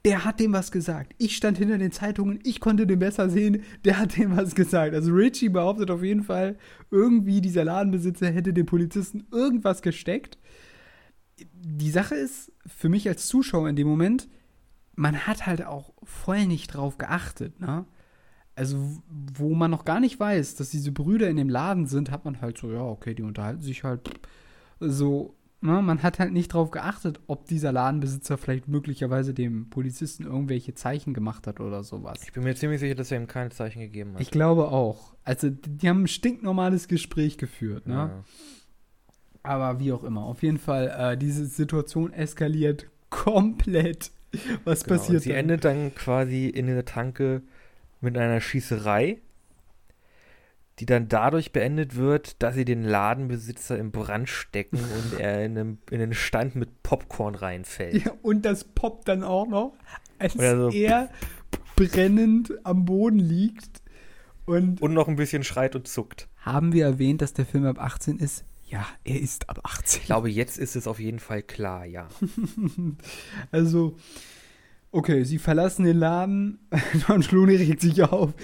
der 0.04 0.24
hat 0.24 0.38
dem 0.38 0.52
was 0.52 0.70
gesagt. 0.70 1.14
Ich 1.18 1.36
stand 1.36 1.56
hinter 1.56 1.78
den 1.78 1.92
Zeitungen, 1.92 2.38
ich 2.44 2.60
konnte 2.60 2.86
den 2.86 2.98
besser 2.98 3.30
sehen, 3.30 3.62
der 3.84 3.98
hat 3.98 4.16
dem 4.16 4.36
was 4.36 4.54
gesagt. 4.54 4.94
Also 4.94 5.12
Richie 5.12 5.48
behauptet 5.48 5.90
auf 5.90 6.02
jeden 6.02 6.22
Fall, 6.22 6.58
irgendwie 6.90 7.40
dieser 7.40 7.64
Ladenbesitzer 7.64 8.30
hätte 8.30 8.52
dem 8.52 8.66
Polizisten 8.66 9.26
irgendwas 9.32 9.80
gesteckt. 9.80 10.38
Die 11.38 11.90
Sache 11.90 12.14
ist, 12.14 12.52
für 12.66 12.88
mich 12.88 13.08
als 13.08 13.26
Zuschauer 13.26 13.68
in 13.68 13.76
dem 13.76 13.88
Moment, 13.88 14.28
man 14.94 15.26
hat 15.26 15.46
halt 15.46 15.64
auch 15.64 15.92
voll 16.02 16.46
nicht 16.46 16.68
drauf 16.68 16.98
geachtet, 16.98 17.58
ne? 17.60 17.86
Also, 18.56 19.02
wo 19.08 19.52
man 19.56 19.72
noch 19.72 19.84
gar 19.84 19.98
nicht 19.98 20.20
weiß, 20.20 20.54
dass 20.54 20.70
diese 20.70 20.92
Brüder 20.92 21.28
in 21.28 21.36
dem 21.36 21.48
Laden 21.48 21.86
sind, 21.86 22.12
hat 22.12 22.24
man 22.24 22.40
halt 22.40 22.56
so, 22.56 22.70
ja, 22.70 22.82
okay, 22.82 23.12
die 23.12 23.24
unterhalten 23.24 23.62
sich 23.62 23.82
halt 23.82 24.08
so. 24.78 25.34
Ne, 25.64 25.82
man 25.82 26.02
hat 26.02 26.18
halt 26.18 26.32
nicht 26.32 26.52
drauf 26.52 26.70
geachtet, 26.70 27.20
ob 27.26 27.46
dieser 27.46 27.72
Ladenbesitzer 27.72 28.38
vielleicht 28.38 28.68
möglicherweise 28.68 29.34
dem 29.34 29.70
Polizisten 29.70 30.24
irgendwelche 30.24 30.74
Zeichen 30.74 31.14
gemacht 31.14 31.46
hat 31.46 31.60
oder 31.60 31.82
sowas. 31.82 32.20
Ich 32.22 32.32
bin 32.32 32.44
mir 32.44 32.54
ziemlich 32.54 32.80
sicher, 32.80 32.94
dass 32.94 33.10
er 33.10 33.20
ihm 33.20 33.26
keine 33.26 33.50
Zeichen 33.50 33.80
gegeben 33.80 34.14
hat. 34.14 34.20
Ich 34.20 34.30
glaube 34.30 34.68
auch. 34.68 35.14
Also, 35.24 35.50
die, 35.50 35.88
haben 35.88 36.02
ein 36.04 36.08
stinknormales 36.08 36.86
Gespräch 36.88 37.38
geführt, 37.38 37.86
ne? 37.86 37.94
Ja. 37.94 38.24
Aber 39.42 39.80
wie 39.80 39.92
auch 39.92 40.04
immer. 40.04 40.24
Auf 40.24 40.42
jeden 40.42 40.58
Fall, 40.58 40.94
äh, 40.96 41.16
diese 41.18 41.44
Situation 41.46 42.12
eskaliert 42.12 42.86
komplett. 43.10 44.10
Was 44.64 44.84
Genau, 44.84 44.96
passiert 44.96 45.22
sie 45.22 45.28
dann? 45.30 45.38
endet 45.38 45.64
dann 45.64 45.94
quasi 45.94 46.46
in 46.48 46.66
der 46.66 46.84
Tanke 46.84 47.42
mit 48.00 48.18
einer 48.18 48.40
Schießerei, 48.40 49.18
die 50.80 50.86
dann 50.86 51.08
dadurch 51.08 51.52
beendet 51.52 51.96
wird, 51.96 52.42
dass 52.42 52.54
sie 52.54 52.64
den 52.64 52.82
Ladenbesitzer 52.82 53.78
im 53.78 53.92
Brand 53.92 54.28
stecken 54.28 54.78
und 55.12 55.20
er 55.20 55.44
in, 55.44 55.56
einem, 55.58 55.78
in 55.90 56.00
einen 56.00 56.14
Stand 56.14 56.56
mit 56.56 56.82
Popcorn 56.82 57.34
reinfällt. 57.34 58.04
Ja, 58.04 58.12
und 58.22 58.44
das 58.44 58.64
poppt 58.64 59.08
dann 59.08 59.22
auch 59.22 59.46
noch, 59.46 59.74
als 60.18 60.34
so. 60.34 60.70
er 60.70 61.10
brennend 61.76 62.52
am 62.64 62.84
Boden 62.84 63.18
liegt. 63.18 63.82
Und 64.46 64.82
Und 64.82 64.92
noch 64.92 65.08
ein 65.08 65.16
bisschen 65.16 65.42
schreit 65.42 65.74
und 65.74 65.88
zuckt. 65.88 66.28
haben 66.36 66.72
wir 66.72 66.84
erwähnt, 66.84 67.22
dass 67.22 67.32
der 67.32 67.46
Film 67.46 67.64
ab 67.64 67.80
18 67.80 68.18
ist? 68.18 68.44
Ja, 68.66 68.86
er 69.04 69.20
ist 69.20 69.48
ab 69.48 69.60
18. 69.62 70.00
Ich 70.00 70.06
glaube, 70.06 70.28
jetzt 70.30 70.58
ist 70.58 70.74
es 70.76 70.86
auf 70.86 70.98
jeden 70.98 71.18
Fall 71.18 71.42
klar, 71.42 71.84
ja. 71.86 72.08
Also, 73.52 73.96
okay, 74.90 75.24
sie 75.24 75.38
verlassen 75.38 75.84
den 75.84 75.96
Laden. 75.96 76.58
Don 77.06 77.22
Schloni 77.22 77.56
regt 77.56 77.80
sich 77.80 78.02
auf. 78.02 78.34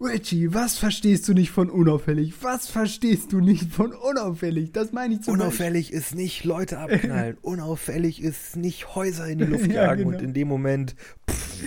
Richie, 0.00 0.54
was 0.54 0.78
verstehst 0.78 1.26
du 1.28 1.34
nicht 1.34 1.50
von 1.50 1.70
unauffällig? 1.70 2.34
Was 2.42 2.68
verstehst 2.68 3.32
du 3.32 3.40
nicht 3.40 3.72
von 3.72 3.92
unauffällig? 3.92 4.72
Das 4.72 4.92
meine 4.92 5.14
ich 5.14 5.22
zum 5.22 5.34
Unauffällig 5.34 5.92
ist 5.92 6.14
nicht 6.14 6.44
Leute 6.44 6.78
abknallen. 6.78 7.36
Unauffällig 7.42 8.22
ist 8.22 8.56
nicht 8.56 8.94
Häuser 8.94 9.26
in 9.26 9.38
die 9.38 9.44
Luft 9.44 9.66
Ja, 9.66 9.84
jagen. 9.86 10.04
genau. 10.04 10.16
Und 10.16 10.22
in 10.22 10.34
dem 10.34 10.46
Moment 10.48 10.94
pff, 11.28 11.64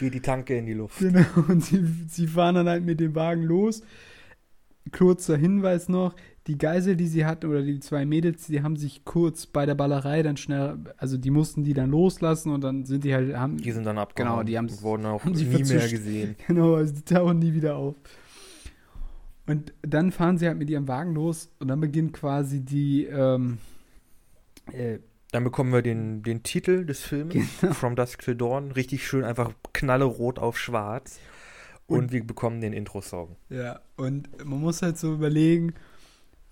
geht 0.00 0.14
die 0.14 0.20
Tanke 0.20 0.56
in 0.56 0.66
die 0.66 0.72
Luft. 0.74 0.98
Genau, 0.98 1.24
und 1.48 1.62
sie, 1.64 1.84
sie 2.08 2.26
fahren 2.26 2.54
dann 2.54 2.68
halt 2.68 2.84
mit 2.84 3.00
dem 3.00 3.14
Wagen 3.14 3.42
los. 3.42 3.82
Kurzer 4.90 5.36
Hinweis 5.36 5.88
noch, 5.90 6.14
die 6.48 6.58
Geisel, 6.58 6.96
die 6.96 7.06
sie 7.06 7.24
hatten, 7.26 7.46
oder 7.46 7.62
die 7.62 7.78
zwei 7.78 8.04
Mädels, 8.06 8.46
die 8.46 8.62
haben 8.62 8.76
sich 8.76 9.04
kurz 9.04 9.46
bei 9.46 9.66
der 9.66 9.74
Ballerei 9.74 10.22
dann 10.22 10.36
schnell, 10.36 10.78
also 10.96 11.16
die 11.18 11.30
mussten 11.30 11.62
die 11.62 11.74
dann 11.74 11.90
loslassen 11.90 12.50
und 12.52 12.62
dann 12.62 12.84
sind 12.86 13.04
die 13.04 13.14
halt, 13.14 13.36
haben, 13.36 13.58
Die 13.58 13.70
sind 13.70 13.84
dann 13.84 13.98
abgehauen. 13.98 14.32
Genau, 14.32 14.42
die 14.44 14.56
haben's- 14.58 14.78
und 14.78 14.82
wurden 14.82 15.06
auch 15.06 15.24
haben 15.24 15.32
nie 15.32 15.44
mehr 15.44 15.58
verzischt. 15.58 15.90
gesehen. 15.90 16.36
genau, 16.48 16.74
also 16.74 16.92
die 16.94 17.02
tauchen 17.02 17.38
nie 17.38 17.52
wieder 17.52 17.76
auf. 17.76 17.94
Und 19.46 19.72
dann 19.82 20.12
fahren 20.12 20.36
sie 20.38 20.46
halt 20.46 20.58
mit 20.58 20.68
ihrem 20.68 20.88
Wagen 20.88 21.14
los 21.14 21.50
und 21.58 21.68
dann 21.68 21.80
beginnt 21.80 22.12
quasi 22.12 22.60
die, 22.60 23.04
ähm, 23.04 23.58
äh, 24.72 24.98
Dann 25.32 25.44
bekommen 25.44 25.72
wir 25.72 25.82
den, 25.82 26.22
den 26.22 26.42
Titel 26.42 26.84
des 26.86 27.00
Films, 27.00 27.34
Genau. 27.60 27.72
From 27.74 27.96
Dusk 27.96 28.22
Till 28.22 28.36
Dawn, 28.36 28.72
richtig 28.72 29.06
schön 29.06 29.24
einfach 29.24 29.52
knallerot 29.72 30.38
auf 30.38 30.58
schwarz. 30.58 31.18
Und, 31.86 31.98
Und- 31.98 32.12
wir 32.12 32.26
bekommen 32.26 32.60
den 32.60 32.74
Intro-Song. 32.74 33.36
Ja, 33.48 33.80
und 33.96 34.28
man 34.44 34.60
muss 34.60 34.82
halt 34.82 34.98
so 34.98 35.14
überlegen, 35.14 35.72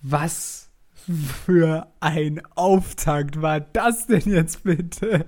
was 0.02 0.70
für 1.44 1.92
ein 2.00 2.42
Auftakt 2.56 3.40
war 3.40 3.61
das 3.61 4.06
denn 4.06 4.22
jetzt 4.26 4.64
bitte? 4.64 5.26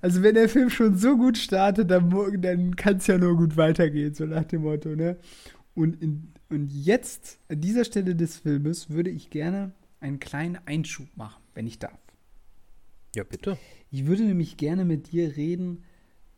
Also 0.00 0.22
wenn 0.22 0.34
der 0.34 0.48
Film 0.48 0.70
schon 0.70 0.96
so 0.96 1.16
gut 1.16 1.38
startet, 1.38 1.90
dann, 1.90 2.10
dann 2.40 2.76
kann 2.76 2.96
es 2.96 3.06
ja 3.06 3.18
nur 3.18 3.36
gut 3.36 3.56
weitergehen, 3.56 4.14
so 4.14 4.26
nach 4.26 4.44
dem 4.44 4.62
Motto, 4.62 4.90
ne? 4.94 5.18
Und, 5.74 6.00
in, 6.02 6.32
und 6.50 6.72
jetzt, 6.72 7.38
an 7.48 7.60
dieser 7.60 7.84
Stelle 7.84 8.14
des 8.14 8.38
Filmes, 8.38 8.90
würde 8.90 9.10
ich 9.10 9.30
gerne 9.30 9.72
einen 10.00 10.20
kleinen 10.20 10.58
Einschub 10.66 11.08
machen, 11.16 11.42
wenn 11.54 11.66
ich 11.66 11.78
darf. 11.78 11.98
Ja, 13.14 13.24
bitte. 13.24 13.58
Ich 13.90 14.06
würde 14.06 14.22
nämlich 14.22 14.56
gerne 14.56 14.84
mit 14.84 15.12
dir 15.12 15.36
reden 15.36 15.84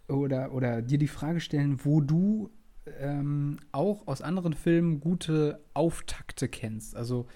oder, 0.08 0.52
oder 0.52 0.82
dir 0.82 0.98
die 0.98 1.08
Frage 1.08 1.40
stellen, 1.40 1.84
wo 1.84 2.00
du 2.00 2.50
ähm, 2.98 3.58
auch 3.72 4.06
aus 4.06 4.22
anderen 4.22 4.54
Filmen 4.54 5.00
gute 5.00 5.60
Auftakte 5.74 6.48
kennst. 6.48 6.96
Also 6.96 7.26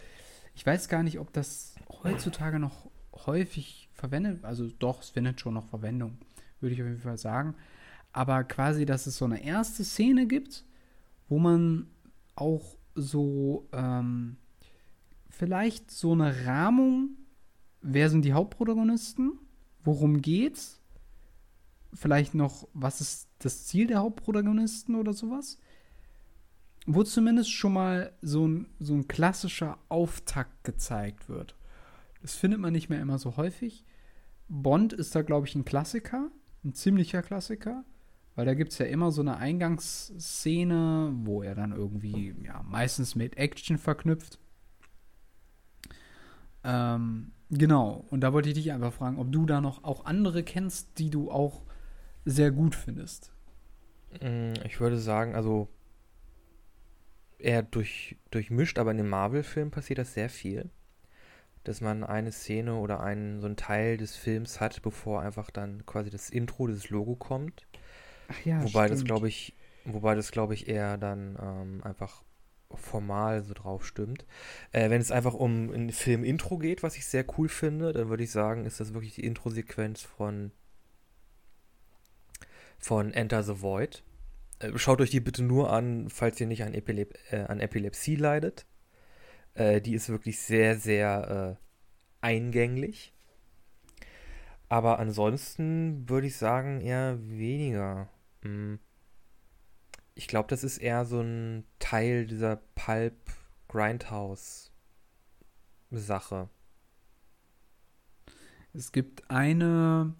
ich 0.54 0.64
weiß 0.64 0.88
gar 0.88 1.02
nicht, 1.02 1.18
ob 1.18 1.32
das 1.32 1.74
heutzutage 2.02 2.58
noch 2.58 2.90
häufig 3.26 3.88
verwendet, 3.92 4.44
also 4.44 4.68
doch, 4.78 5.00
es 5.02 5.10
findet 5.10 5.40
schon 5.40 5.54
noch 5.54 5.68
Verwendung, 5.68 6.18
würde 6.60 6.74
ich 6.74 6.82
auf 6.82 6.88
jeden 6.88 7.00
Fall 7.00 7.18
sagen. 7.18 7.54
Aber 8.12 8.44
quasi, 8.44 8.86
dass 8.86 9.06
es 9.06 9.16
so 9.16 9.24
eine 9.24 9.42
erste 9.42 9.84
Szene 9.84 10.26
gibt, 10.26 10.64
wo 11.28 11.38
man 11.38 11.88
auch 12.36 12.76
so 12.94 13.68
ähm, 13.72 14.36
vielleicht 15.28 15.90
so 15.90 16.12
eine 16.12 16.46
Rahmung, 16.46 17.16
wer 17.80 18.10
sind 18.10 18.24
die 18.24 18.32
Hauptprotagonisten, 18.32 19.32
worum 19.82 20.22
geht's, 20.22 20.80
vielleicht 21.92 22.34
noch, 22.34 22.68
was 22.72 23.00
ist 23.00 23.28
das 23.44 23.66
Ziel 23.66 23.86
der 23.86 23.98
Hauptprotagonisten 23.98 24.94
oder 24.94 25.12
sowas, 25.12 25.58
wo 26.86 27.02
zumindest 27.02 27.52
schon 27.52 27.72
mal 27.72 28.12
so 28.22 28.46
ein, 28.46 28.66
so 28.78 28.94
ein 28.94 29.08
klassischer 29.08 29.78
Auftakt 29.88 30.64
gezeigt 30.64 31.28
wird. 31.28 31.56
Das 32.22 32.34
findet 32.34 32.60
man 32.60 32.72
nicht 32.72 32.88
mehr 32.88 33.00
immer 33.00 33.18
so 33.18 33.36
häufig. 33.36 33.84
Bond 34.48 34.92
ist 34.92 35.14
da, 35.14 35.22
glaube 35.22 35.46
ich, 35.46 35.54
ein 35.54 35.64
Klassiker, 35.64 36.30
ein 36.64 36.74
ziemlicher 36.74 37.22
Klassiker, 37.22 37.84
weil 38.34 38.46
da 38.46 38.54
gibt 38.54 38.72
es 38.72 38.78
ja 38.78 38.86
immer 38.86 39.12
so 39.12 39.20
eine 39.20 39.36
Eingangsszene, 39.36 41.12
wo 41.16 41.42
er 41.42 41.54
dann 41.54 41.72
irgendwie, 41.72 42.34
ja, 42.42 42.62
meistens 42.62 43.14
mit 43.14 43.36
Action 43.36 43.78
verknüpft. 43.78 44.38
Ähm, 46.64 47.32
genau, 47.50 48.06
und 48.10 48.20
da 48.20 48.32
wollte 48.32 48.48
ich 48.48 48.54
dich 48.54 48.72
einfach 48.72 48.92
fragen, 48.92 49.18
ob 49.18 49.30
du 49.30 49.46
da 49.46 49.60
noch 49.60 49.84
auch 49.84 50.06
andere 50.06 50.42
kennst, 50.42 50.98
die 50.98 51.10
du 51.10 51.30
auch 51.30 51.62
sehr 52.24 52.50
gut 52.50 52.74
findest. 52.74 53.33
Mm, 54.20 54.54
Ich 54.64 54.80
würde 54.80 54.98
sagen, 54.98 55.34
also 55.34 55.68
eher 57.38 57.62
durch, 57.62 58.16
durchmischt, 58.30 58.78
aber 58.78 58.90
in 58.90 58.96
den 58.98 59.08
Marvel-Filmen 59.08 59.70
passiert 59.70 59.98
das 59.98 60.14
sehr 60.14 60.28
viel. 60.30 60.70
Dass 61.64 61.80
man 61.80 62.04
eine 62.04 62.32
Szene 62.32 62.76
oder 62.76 63.00
einen, 63.02 63.40
so 63.40 63.46
einen 63.46 63.56
Teil 63.56 63.96
des 63.96 64.16
Films 64.16 64.60
hat, 64.60 64.82
bevor 64.82 65.22
einfach 65.22 65.50
dann 65.50 65.86
quasi 65.86 66.10
das 66.10 66.30
Intro, 66.30 66.66
dieses 66.68 66.90
Logo 66.90 67.16
kommt. 67.16 67.66
Ach 68.28 68.44
ja, 68.44 68.62
wobei 68.62 68.88
das, 68.88 69.04
glaube 69.04 69.28
ich, 69.28 69.54
wobei 69.84 70.14
das, 70.14 70.30
glaube 70.32 70.54
ich, 70.54 70.68
eher 70.68 70.98
dann 70.98 71.38
ähm, 71.40 71.82
einfach 71.84 72.22
formal 72.74 73.42
so 73.44 73.54
drauf 73.54 73.86
stimmt. 73.86 74.26
Äh, 74.72 74.90
wenn 74.90 75.00
es 75.00 75.12
einfach 75.12 75.34
um 75.34 75.70
ein 75.72 75.90
Film-Intro 75.92 76.58
geht, 76.58 76.82
was 76.82 76.96
ich 76.96 77.06
sehr 77.06 77.24
cool 77.38 77.48
finde, 77.48 77.92
dann 77.92 78.08
würde 78.08 78.24
ich 78.24 78.30
sagen, 78.32 78.64
ist 78.66 78.80
das 78.80 78.94
wirklich 78.94 79.14
die 79.14 79.24
Intro-Sequenz 79.26 80.02
von, 80.02 80.52
von 82.84 83.14
Enter 83.14 83.42
the 83.42 83.62
Void. 83.62 84.02
Äh, 84.58 84.76
schaut 84.76 85.00
euch 85.00 85.08
die 85.08 85.20
bitte 85.20 85.42
nur 85.42 85.72
an, 85.72 86.10
falls 86.10 86.38
ihr 86.38 86.46
nicht 86.46 86.64
an, 86.64 86.74
Epilep 86.74 87.18
äh, 87.30 87.44
an 87.44 87.58
Epilepsie 87.58 88.16
leidet. 88.16 88.66
Äh, 89.54 89.80
die 89.80 89.94
ist 89.94 90.10
wirklich 90.10 90.38
sehr, 90.38 90.76
sehr 90.76 91.58
äh, 91.58 92.26
eingänglich. 92.26 93.14
Aber 94.68 94.98
ansonsten 94.98 96.06
würde 96.10 96.26
ich 96.26 96.36
sagen, 96.36 96.82
eher 96.82 97.18
weniger. 97.20 98.10
Hm. 98.42 98.78
Ich 100.14 100.28
glaube, 100.28 100.48
das 100.48 100.62
ist 100.62 100.76
eher 100.76 101.06
so 101.06 101.20
ein 101.20 101.64
Teil 101.78 102.26
dieser 102.26 102.56
Pulp 102.74 103.16
Grindhouse 103.68 104.72
Sache. 105.90 106.50
Es 108.74 108.92
gibt 108.92 109.30
eine, 109.30 110.14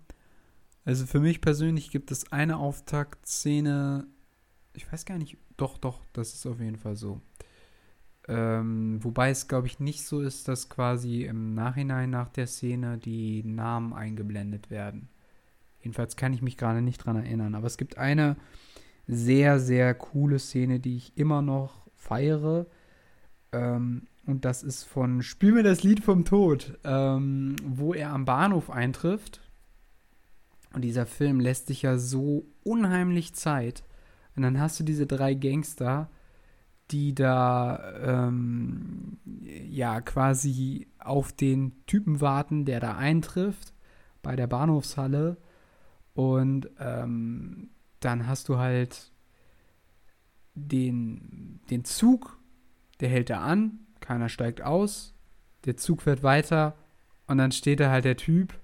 also 0.85 1.07
für 1.07 1.21
mich 1.21 1.41
persönlich 1.41 1.91
gibt 1.91 2.11
es 2.11 2.33
eine 2.33 2.59
Auftaktszene, 2.59 4.07
ich 4.75 4.91
weiß 4.91 5.05
gar 5.05 5.19
nicht, 5.19 5.39
doch, 5.57 5.79
doch, 5.79 6.03
das 6.13 6.35
ist 6.35 6.47
auf 6.47 6.61
jeden 6.61 6.77
Fall 6.77 6.97
so. 6.97 7.21
Ähm, 8.27 9.03
wobei 9.03 9.31
es, 9.31 9.49
glaube 9.49 9.67
ich, 9.67 9.81
nicht 9.81 10.05
so 10.05 10.21
ist, 10.21 10.49
dass 10.49 10.69
quasi 10.69 11.25
im 11.25 11.55
Nachhinein 11.55 12.11
nach 12.11 12.31
der 12.31 12.47
Szene 12.47 12.99
die 12.99 13.43
Namen 13.45 13.93
eingeblendet 13.93 14.71
werden. 14.71 15.09
Jedenfalls 15.81 16.17
kann 16.17 16.33
ich 16.33 16.41
mich 16.41 16.57
gerade 16.57 16.81
nicht 16.81 17.05
dran 17.05 17.17
erinnern. 17.17 17.55
Aber 17.55 17.67
es 17.67 17.77
gibt 17.77 17.99
eine 17.99 18.37
sehr, 19.07 19.61
sehr 19.61 19.95
coole 19.95 20.39
Szene, 20.39 20.81
die 20.81 20.97
ich 20.97 21.17
immer 21.19 21.43
noch 21.43 21.87
feiere. 21.95 22.67
Ähm, 23.53 24.07
und 24.27 24.47
das 24.47 24.63
ist 24.63 24.85
von 24.85 25.23
Spiel 25.23 25.53
mir 25.53 25.63
das 25.63 25.83
Lied 25.83 26.03
vom 26.03 26.25
Tod, 26.25 26.79
ähm, 26.85 27.57
wo 27.63 27.93
er 27.93 28.11
am 28.13 28.25
Bahnhof 28.25 28.71
eintrifft. 28.71 29.43
Und 30.75 30.83
dieser 30.83 31.07
Film 31.07 31.41
lässt 31.41 31.69
sich 31.69 31.83
ja 31.83 31.99
so 31.99 32.47
unheimlich 32.65 33.35
Zeit. 33.35 33.85
Und 34.37 34.43
dann 34.43 34.61
hast 34.61 34.79
du 34.81 34.85
diese 34.85 35.07
drei 35.07 35.35
Gangster, 35.35 36.11
die 36.91 37.15
da 37.15 37.93
ähm, 38.03 39.19
ja 39.25 40.01
quasi 40.01 40.89
auf 40.99 41.33
den 41.33 41.73
Typen 41.87 42.21
warten, 42.21 42.65
der 42.65 42.81
da 42.81 42.97
eintrifft 42.97 43.73
bei 44.23 44.37
der 44.37 44.49
Bahnhofshalle. 44.49 45.37
Und 46.15 46.69
ähm, 46.79 47.71
dann 48.01 48.27
hast 48.27 48.49
du 48.49 48.59
halt 48.59 49.13
den, 50.55 51.61
den 51.71 51.85
Zug, 51.85 52.39
der 53.01 53.09
hält 53.09 53.31
da 53.31 53.41
an, 53.41 53.79
keiner 54.01 54.29
steigt 54.29 54.61
aus, 54.63 55.15
der 55.65 55.77
Zug 55.77 56.03
fährt 56.03 56.23
weiter 56.23 56.77
Und 57.27 57.39
dann 57.39 57.53
steht 57.53 57.81
da 57.81 57.91
halt 57.91 58.05
der 58.05 58.17
Typ. 58.17 58.59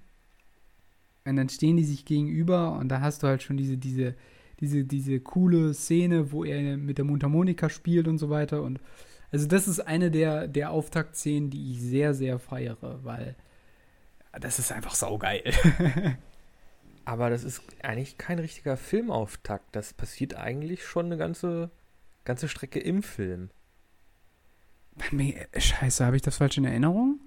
Und 1.24 1.36
dann 1.36 1.48
stehen 1.48 1.76
die 1.76 1.84
sich 1.84 2.04
gegenüber 2.04 2.72
und 2.78 2.88
da 2.88 3.00
hast 3.00 3.22
du 3.22 3.26
halt 3.26 3.42
schon 3.42 3.56
diese, 3.56 3.76
diese, 3.76 4.14
diese, 4.60 4.84
diese 4.84 5.20
coole 5.20 5.74
Szene, 5.74 6.32
wo 6.32 6.44
er 6.44 6.76
mit 6.76 6.98
der 6.98 7.04
Mundharmonika 7.04 7.68
spielt 7.68 8.08
und 8.08 8.18
so 8.18 8.30
weiter. 8.30 8.62
Und 8.62 8.80
also 9.30 9.46
das 9.46 9.68
ist 9.68 9.80
eine 9.80 10.10
der, 10.10 10.48
der 10.48 10.70
Auftaktszenen, 10.70 11.50
die 11.50 11.72
ich 11.72 11.80
sehr, 11.80 12.14
sehr 12.14 12.38
feiere, 12.38 13.00
weil 13.04 13.36
das 14.38 14.58
ist 14.58 14.72
einfach 14.72 14.94
saugeil. 14.94 15.52
Aber 17.04 17.30
das 17.30 17.44
ist 17.44 17.62
eigentlich 17.82 18.18
kein 18.18 18.38
richtiger 18.38 18.76
Filmauftakt. 18.76 19.74
Das 19.74 19.92
passiert 19.92 20.36
eigentlich 20.36 20.84
schon 20.84 21.06
eine 21.06 21.16
ganze, 21.16 21.70
ganze 22.24 22.48
Strecke 22.48 22.78
im 22.78 23.02
Film. 23.02 23.50
Scheiße, 25.56 26.04
habe 26.04 26.16
ich 26.16 26.22
das 26.22 26.36
falsch 26.36 26.58
in 26.58 26.64
Erinnerung? 26.64 27.20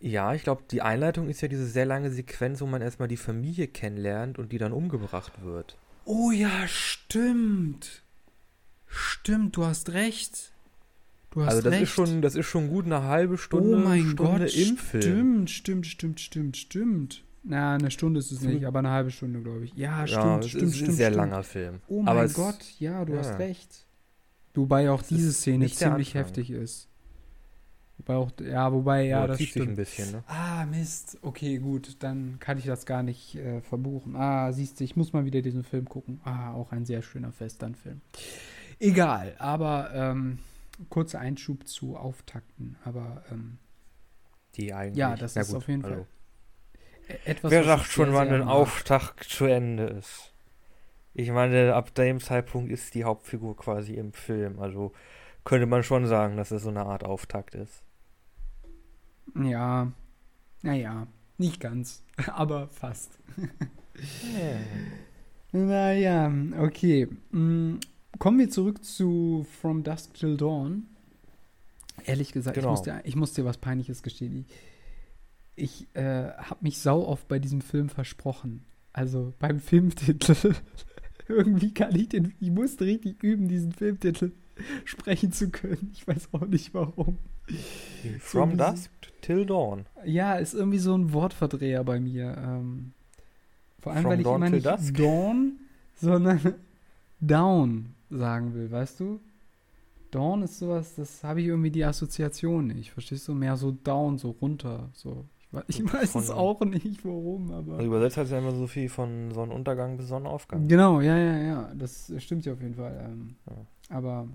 Ja, 0.00 0.32
ich 0.34 0.44
glaube, 0.44 0.62
die 0.70 0.82
Einleitung 0.82 1.28
ist 1.28 1.40
ja 1.40 1.48
diese 1.48 1.66
sehr 1.66 1.86
lange 1.86 2.10
Sequenz, 2.10 2.60
wo 2.60 2.66
man 2.66 2.82
erstmal 2.82 3.08
die 3.08 3.16
Familie 3.16 3.66
kennenlernt 3.66 4.38
und 4.38 4.52
die 4.52 4.58
dann 4.58 4.72
umgebracht 4.72 5.42
wird. 5.42 5.76
Oh 6.04 6.30
ja, 6.30 6.66
stimmt. 6.68 8.02
Stimmt, 8.86 9.56
du 9.56 9.66
hast 9.66 9.90
recht. 9.90 10.52
Du 11.30 11.42
hast 11.42 11.48
also 11.48 11.62
das 11.62 11.72
recht. 11.72 11.82
ist 11.82 11.90
schon, 11.90 12.22
das 12.22 12.34
ist 12.34 12.46
schon 12.46 12.68
gut 12.68 12.86
eine 12.86 13.02
halbe 13.02 13.36
Stunde, 13.36 13.76
oh 13.76 13.80
mein 13.80 14.10
Stunde 14.10 14.44
Gott, 14.44 14.56
im 14.56 14.76
Film. 14.78 15.02
Stimmt, 15.02 15.50
stimmt, 15.50 15.86
stimmt, 15.86 16.20
stimmt, 16.20 16.56
stimmt. 16.56 17.24
Na, 17.42 17.74
eine 17.74 17.90
Stunde 17.90 18.20
ist 18.20 18.32
es 18.32 18.40
nicht, 18.42 18.64
aber 18.66 18.80
eine 18.80 18.90
halbe 18.90 19.10
Stunde, 19.10 19.40
glaube 19.40 19.64
ich. 19.64 19.74
Ja, 19.74 20.06
stimmt, 20.06 20.24
ja, 20.24 20.42
stimmt, 20.42 20.62
ist 20.64 20.76
stimmt. 20.76 20.90
Ein 20.90 20.96
sehr 20.96 21.06
stimmt. 21.08 21.16
langer 21.16 21.42
Film. 21.42 21.80
Oh 21.88 22.02
mein 22.02 22.32
Gott, 22.32 22.58
ja, 22.78 23.04
du 23.04 23.14
ja. 23.14 23.18
hast 23.18 23.38
recht. 23.38 23.86
Wobei 24.54 24.90
auch 24.90 25.02
diese 25.02 25.32
Szene 25.32 25.68
ziemlich 25.68 26.14
heftig 26.14 26.50
ist. 26.50 26.87
Wobei 27.98 28.14
auch, 28.14 28.30
ja, 28.40 28.72
wobei, 28.72 29.02
ja, 29.02 29.20
ja 29.20 29.26
das 29.26 29.42
stimmt. 29.42 29.70
ein 29.70 29.76
bisschen, 29.76 30.12
ne? 30.12 30.24
Ah, 30.28 30.64
Mist. 30.66 31.18
Okay, 31.22 31.58
gut, 31.58 31.96
dann 32.02 32.38
kann 32.38 32.58
ich 32.58 32.64
das 32.64 32.86
gar 32.86 33.02
nicht 33.02 33.34
äh, 33.34 33.60
verbuchen. 33.60 34.16
Ah, 34.16 34.52
siehst 34.52 34.78
du, 34.78 34.84
ich 34.84 34.96
muss 34.96 35.12
mal 35.12 35.24
wieder 35.24 35.42
diesen 35.42 35.64
Film 35.64 35.88
gucken. 35.88 36.20
Ah, 36.24 36.52
auch 36.52 36.72
ein 36.72 36.86
sehr 36.86 37.02
schöner 37.02 37.32
Western-Film. 37.38 38.00
Egal, 38.78 39.34
aber 39.38 39.90
ähm, 39.92 40.38
kurzer 40.88 41.18
Einschub 41.18 41.66
zu 41.66 41.96
Auftakten, 41.96 42.76
aber 42.84 43.24
ähm, 43.32 43.58
die 44.54 44.72
eigentlich. 44.72 44.96
Ja, 44.96 45.16
das 45.16 45.34
Na 45.34 45.42
ist 45.42 45.48
gut, 45.48 45.56
auf 45.56 45.68
jeden 45.68 45.82
hallo. 45.82 45.94
Fall 45.96 46.06
etwas. 47.24 47.50
Wer 47.50 47.64
sagt 47.64 47.84
schon, 47.86 48.12
wann 48.12 48.28
ein 48.28 48.42
Auftakt 48.42 49.24
zu 49.24 49.46
Ende 49.46 49.84
ist? 49.84 50.32
Ich 51.14 51.30
meine, 51.30 51.74
ab 51.74 51.94
dem 51.94 52.20
Zeitpunkt 52.20 52.70
ist 52.70 52.94
die 52.94 53.04
Hauptfigur 53.04 53.56
quasi 53.56 53.94
im 53.94 54.12
Film, 54.12 54.60
also 54.60 54.92
könnte 55.44 55.66
man 55.66 55.82
schon 55.82 56.06
sagen, 56.06 56.36
dass 56.36 56.50
es 56.50 56.62
so 56.62 56.68
eine 56.68 56.84
Art 56.84 57.04
Auftakt 57.04 57.54
ist. 57.54 57.82
Ja, 59.34 59.92
naja, 60.62 61.06
nicht 61.36 61.60
ganz, 61.60 62.02
aber 62.26 62.68
fast. 62.68 63.18
naja, 65.52 66.32
okay. 66.58 67.08
Mm, 67.30 67.76
kommen 68.18 68.38
wir 68.38 68.50
zurück 68.50 68.84
zu 68.84 69.46
From 69.60 69.82
Dusk 69.82 70.14
Till 70.14 70.36
Dawn. 70.36 70.86
Ehrlich 72.04 72.32
gesagt, 72.32 72.54
genau. 72.54 72.68
ich, 72.68 72.70
muss 72.70 72.82
dir, 72.82 73.00
ich 73.04 73.16
muss 73.16 73.32
dir 73.32 73.44
was 73.44 73.58
Peinliches 73.58 74.02
gestehen. 74.02 74.46
Ich, 75.56 75.88
ich 75.90 75.96
äh, 75.96 76.32
habe 76.32 76.58
mich 76.60 76.78
sau 76.78 77.04
oft 77.04 77.26
bei 77.28 77.38
diesem 77.38 77.60
Film 77.60 77.88
versprochen. 77.88 78.64
Also 78.92 79.34
beim 79.38 79.60
Filmtitel. 79.60 80.54
Irgendwie 81.28 81.74
kann 81.74 81.94
ich 81.94 82.08
den, 82.08 82.34
ich 82.40 82.50
musste 82.50 82.84
richtig 82.84 83.22
üben, 83.22 83.48
diesen 83.48 83.72
Filmtitel 83.72 84.32
sprechen 84.84 85.32
zu 85.32 85.50
können. 85.50 85.90
Ich 85.92 86.06
weiß 86.06 86.28
auch 86.32 86.46
nicht 86.46 86.72
warum. 86.74 87.18
From 88.20 88.52
so, 88.52 88.56
Dusk 88.56 88.90
Till 89.22 89.46
Dawn. 89.46 89.86
Ja, 90.04 90.34
ist 90.34 90.54
irgendwie 90.54 90.78
so 90.78 90.94
ein 90.96 91.12
Wortverdreher 91.12 91.84
bei 91.84 92.00
mir. 92.00 92.36
Ähm, 92.38 92.92
vor 93.80 93.92
allem, 93.92 94.02
From 94.02 94.10
weil 94.10 94.20
ich 94.20 94.26
immer 94.26 94.50
nicht 94.50 94.66
Dusk? 94.66 94.96
Dawn, 94.96 95.58
sondern 95.96 96.54
Down 97.20 97.94
sagen 98.10 98.54
will, 98.54 98.70
weißt 98.70 99.00
du? 99.00 99.20
Dawn 100.10 100.42
ist 100.42 100.58
sowas, 100.58 100.94
das 100.94 101.22
habe 101.22 101.40
ich 101.40 101.46
irgendwie 101.46 101.70
die 101.70 101.84
Assoziation 101.84 102.68
nicht. 102.68 102.90
Verstehst 102.92 103.28
du? 103.28 103.34
Mehr 103.34 103.56
so 103.56 103.72
down, 103.72 104.16
so 104.16 104.30
runter, 104.30 104.88
so. 104.94 105.26
Ich, 105.66 105.80
ich 105.80 105.92
weiß 105.92 106.14
es 106.14 106.30
auch 106.30 106.60
nicht, 106.60 107.04
warum, 107.04 107.52
aber. 107.52 107.74
Also 107.74 107.86
übersetzt 107.86 108.16
heißt 108.16 108.32
ja 108.32 108.38
immer 108.38 108.54
so 108.54 108.66
viel 108.66 108.88
von 108.88 109.30
Sonnenuntergang 109.32 109.96
bis 109.96 110.08
Sonnenaufgang. 110.08 110.68
Genau, 110.68 111.00
ja, 111.00 111.16
ja, 111.16 111.38
ja. 111.38 111.72
Das 111.74 112.12
stimmt 112.18 112.44
ja 112.44 112.52
auf 112.52 112.60
jeden 112.60 112.74
Fall. 112.74 113.10
Ähm, 113.10 113.36
ja. 113.46 113.96
Aber 113.96 114.28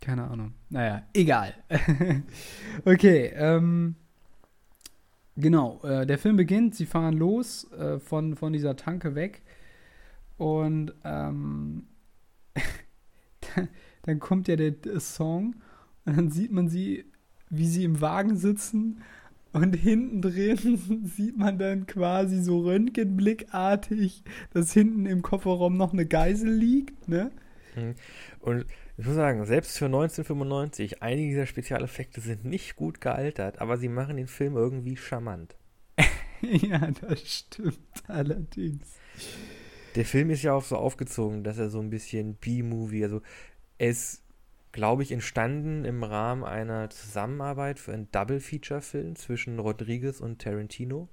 keine 0.00 0.28
Ahnung. 0.28 0.54
Naja, 0.70 1.02
egal. 1.14 1.54
okay, 2.84 3.32
ähm, 3.34 3.96
genau. 5.36 5.80
Äh, 5.82 6.06
der 6.06 6.18
Film 6.18 6.36
beginnt, 6.36 6.74
sie 6.74 6.86
fahren 6.86 7.16
los 7.16 7.70
äh, 7.72 7.98
von, 7.98 8.36
von 8.36 8.52
dieser 8.52 8.76
Tanke 8.76 9.14
weg 9.14 9.42
und 10.36 10.94
ähm, 11.04 11.86
dann 14.02 14.18
kommt 14.20 14.48
ja 14.48 14.56
der, 14.56 14.70
der 14.70 15.00
Song 15.00 15.56
und 16.04 16.16
dann 16.16 16.30
sieht 16.30 16.52
man 16.52 16.68
sie, 16.68 17.04
wie 17.50 17.66
sie 17.66 17.84
im 17.84 18.00
Wagen 18.00 18.36
sitzen 18.36 19.02
und 19.52 19.74
hinten 19.74 20.22
drin 20.22 21.02
sieht 21.16 21.36
man 21.36 21.58
dann 21.58 21.86
quasi 21.86 22.42
so 22.42 22.60
röntgenblickartig, 22.60 24.22
dass 24.52 24.72
hinten 24.72 25.06
im 25.06 25.22
Kofferraum 25.22 25.76
noch 25.76 25.92
eine 25.92 26.06
Geisel 26.06 26.52
liegt, 26.52 27.08
ne? 27.08 27.30
Mhm. 27.74 27.94
Und 28.40 28.66
ich 28.98 29.06
muss 29.06 29.14
sagen, 29.14 29.46
selbst 29.46 29.78
für 29.78 29.84
1995, 29.84 31.02
einige 31.02 31.30
dieser 31.30 31.46
Spezialeffekte 31.46 32.20
sind 32.20 32.44
nicht 32.44 32.74
gut 32.74 33.00
gealtert, 33.00 33.60
aber 33.60 33.76
sie 33.78 33.88
machen 33.88 34.16
den 34.16 34.26
Film 34.26 34.56
irgendwie 34.56 34.96
charmant. 34.96 35.54
ja, 36.40 36.90
das 37.00 37.20
stimmt 37.20 37.78
allerdings. 38.08 38.96
Der 39.94 40.04
Film 40.04 40.30
ist 40.30 40.42
ja 40.42 40.52
auch 40.52 40.64
so 40.64 40.76
aufgezogen, 40.76 41.44
dass 41.44 41.58
er 41.58 41.70
so 41.70 41.78
ein 41.78 41.90
bisschen 41.90 42.34
B-Movie, 42.34 43.04
also 43.04 43.22
er 43.78 43.90
ist, 43.90 44.24
glaube 44.72 45.04
ich, 45.04 45.12
entstanden 45.12 45.84
im 45.84 46.02
Rahmen 46.02 46.42
einer 46.42 46.90
Zusammenarbeit 46.90 47.78
für 47.78 47.92
einen 47.92 48.10
Double-Feature-Film 48.10 49.14
zwischen 49.14 49.60
Rodriguez 49.60 50.20
und 50.20 50.40
Tarantino. 50.40 51.08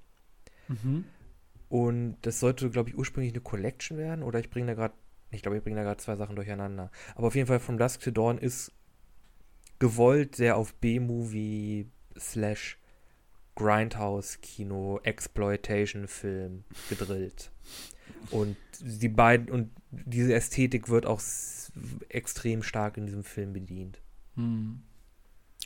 Mhm. 0.66 1.04
Und 1.68 2.16
das 2.22 2.40
sollte, 2.40 2.68
glaube 2.70 2.90
ich, 2.90 2.98
ursprünglich 2.98 3.32
eine 3.32 3.42
Collection 3.42 3.96
werden, 3.96 4.24
oder 4.24 4.40
ich 4.40 4.50
bringe 4.50 4.66
da 4.66 4.74
gerade 4.74 4.94
ich 5.30 5.42
glaube, 5.42 5.56
ich 5.56 5.62
bringe 5.62 5.76
da 5.76 5.82
gerade 5.82 6.00
zwei 6.00 6.16
Sachen 6.16 6.36
durcheinander. 6.36 6.90
Aber 7.14 7.28
auf 7.28 7.34
jeden 7.34 7.46
Fall, 7.46 7.60
From 7.60 7.78
Dusk 7.78 8.00
to 8.02 8.10
Dawn 8.10 8.38
ist 8.38 8.72
gewollt 9.78 10.36
sehr 10.36 10.56
auf 10.56 10.74
B-Movie 10.74 11.90
slash 12.18 12.78
Grindhouse-Kino, 13.56 15.00
Exploitation-Film 15.02 16.64
gedrillt. 16.88 17.50
Und 18.30 18.56
die 18.80 19.08
beiden, 19.08 19.50
und 19.50 19.70
diese 19.90 20.34
Ästhetik 20.34 20.88
wird 20.88 21.06
auch 21.06 21.20
extrem 22.08 22.62
stark 22.62 22.96
in 22.96 23.06
diesem 23.06 23.24
Film 23.24 23.52
bedient. 23.52 24.00
Hm. 24.34 24.82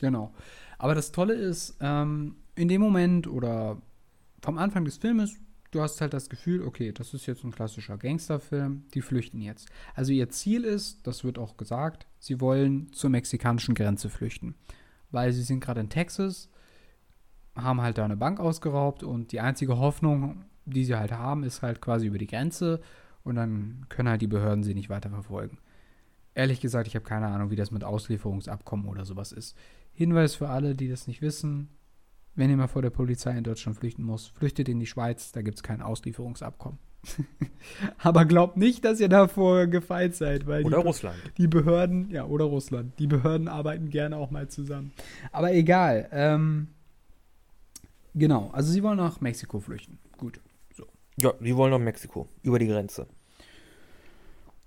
Genau. 0.01 0.33
Aber 0.79 0.94
das 0.94 1.12
Tolle 1.12 1.35
ist, 1.35 1.77
ähm, 1.81 2.37
in 2.55 2.68
dem 2.68 2.81
Moment 2.81 3.27
oder 3.27 3.81
vom 4.42 4.59
Anfang 4.59 4.85
des 4.85 4.96
Filmes 4.96 5.37
du 5.70 5.80
hast 5.80 6.00
halt 6.00 6.12
das 6.12 6.28
Gefühl, 6.28 6.62
okay, 6.62 6.92
das 6.92 7.14
ist 7.14 7.26
jetzt 7.26 7.44
ein 7.44 7.52
klassischer 7.52 7.96
Gangsterfilm, 7.96 8.85
die 8.94 9.02
flüchten 9.02 9.40
jetzt. 9.40 9.68
Also 9.94 10.12
ihr 10.12 10.28
Ziel 10.28 10.64
ist, 10.64 11.06
das 11.06 11.24
wird 11.24 11.38
auch 11.38 11.56
gesagt, 11.56 12.06
sie 12.18 12.40
wollen 12.40 12.92
zur 12.92 13.11
mexikanischen 13.11 13.74
Grenze 13.74 14.09
flüchten. 14.11 14.54
Weil 15.11 15.33
sie 15.33 15.42
sind 15.42 15.61
gerade 15.61 15.80
in 15.80 15.88
Texas, 15.88 16.48
haben 17.54 17.80
halt 17.80 17.98
da 17.98 18.04
eine 18.04 18.16
Bank 18.16 18.40
ausgeraubt 18.40 19.02
und 19.02 19.33
die 19.33 19.40
einzige 19.40 19.78
Hoffnung, 19.78 20.44
die 20.64 20.85
sie 20.85 20.96
halt 20.96 21.12
haben, 21.12 21.42
ist 21.42 21.62
halt 21.62 21.80
quasi 21.80 22.06
über 22.06 22.18
die 22.18 22.26
Grenze 22.26 22.80
und 23.22 23.35
dann 23.35 23.87
können 23.88 24.09
halt 24.09 24.22
die 24.22 24.26
Behörden 24.26 24.64
sie 24.64 24.74
nicht 24.74 24.90
weiter 24.90 25.11
verfolgen. 25.11 25.59
Ehrlich 26.35 26.61
gesagt, 26.61 26.87
ich 26.87 26.94
habe 26.94 27.04
keine 27.04 27.26
Ahnung, 27.26 27.50
wie 27.50 27.56
das 27.56 27.70
mit 27.70 27.85
Auslieferungsabkommen 27.85 28.87
oder 28.87 29.04
sowas 29.04 29.33
ist. 29.33 29.56
Hinweis 29.92 30.37
für 30.37 30.48
alle, 30.48 30.74
die 30.74 30.88
das 30.88 31.06
nicht 31.06 31.22
wissen, 31.22 31.68
wenn 32.35 32.51
ihr 32.51 32.57
mal 32.57 32.69
vor 32.69 32.83
der 32.83 32.90
Polizei 32.90 33.37
in 33.37 33.45
Deutschland 33.45 33.79
flüchten 33.79 34.03
muss, 34.03 34.29
flüchtet 34.29 34.69
in 34.69 34.79
die 34.79 34.87
Schweiz, 34.87 35.33
da 35.33 35.43
gibt 35.43 35.57
es 35.57 35.62
kein 35.62 35.83
Auslieferungsabkommen. 35.83 36.79
Aber 37.99 38.25
glaubt 38.25 38.57
nicht, 38.57 38.85
dass 38.85 39.01
ihr 39.01 39.09
davor 39.09 39.66
gefeit 39.66 40.14
seid, 40.14 40.47
weil 40.47 40.64
oder 40.64 40.79
die, 40.79 40.87
Russland. 40.87 41.19
Die 41.38 41.49
Behörden, 41.49 42.11
ja, 42.11 42.25
oder 42.25 42.45
Russland. 42.45 42.99
Die 42.99 43.07
Behörden 43.07 43.49
arbeiten 43.49 43.90
gerne 43.90 44.16
auch 44.16 44.31
mal 44.31 44.49
zusammen. 44.49 44.93
Aber 45.33 45.53
egal. 45.53 46.09
Ähm, 46.12 46.69
genau, 48.14 48.51
also 48.53 48.71
sie 48.71 48.83
wollen 48.83 48.99
nach 48.99 49.21
Mexiko 49.21 49.61
flüchten. 49.61 49.99
Gut. 50.19 50.40
So. 50.75 50.87
Ja, 51.19 51.33
sie 51.40 51.57
wollen 51.57 51.71
nach 51.71 51.79
Mexiko, 51.79 52.29
über 52.43 52.59
die 52.59 52.66
Grenze. 52.66 53.07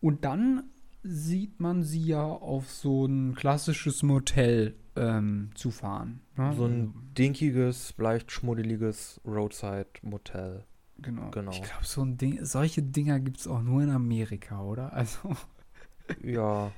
Und 0.01 0.25
dann 0.25 0.63
sieht 1.03 1.59
man 1.59 1.83
sie 1.83 2.05
ja 2.05 2.23
auf 2.23 2.69
so 2.69 3.05
ein 3.05 3.35
klassisches 3.35 4.03
Motel 4.03 4.75
ähm, 4.95 5.49
zu 5.55 5.71
fahren. 5.71 6.21
Ne? 6.37 6.53
So 6.55 6.65
ein 6.65 6.93
dinkiges, 7.17 7.93
leicht 7.97 8.31
schmuddeliges 8.31 9.21
Roadside-Motel. 9.25 10.63
Genau. 10.99 11.31
genau. 11.31 11.51
Ich 11.51 11.61
glaube, 11.61 11.85
so 11.85 12.03
ein 12.03 12.17
Ding, 12.17 12.43
solche 12.45 12.81
Dinger 12.81 13.19
gibt 13.19 13.39
es 13.39 13.47
auch 13.47 13.61
nur 13.61 13.81
in 13.83 13.89
Amerika, 13.89 14.61
oder? 14.63 14.93
Also. 14.93 15.35
ja. 16.23 16.71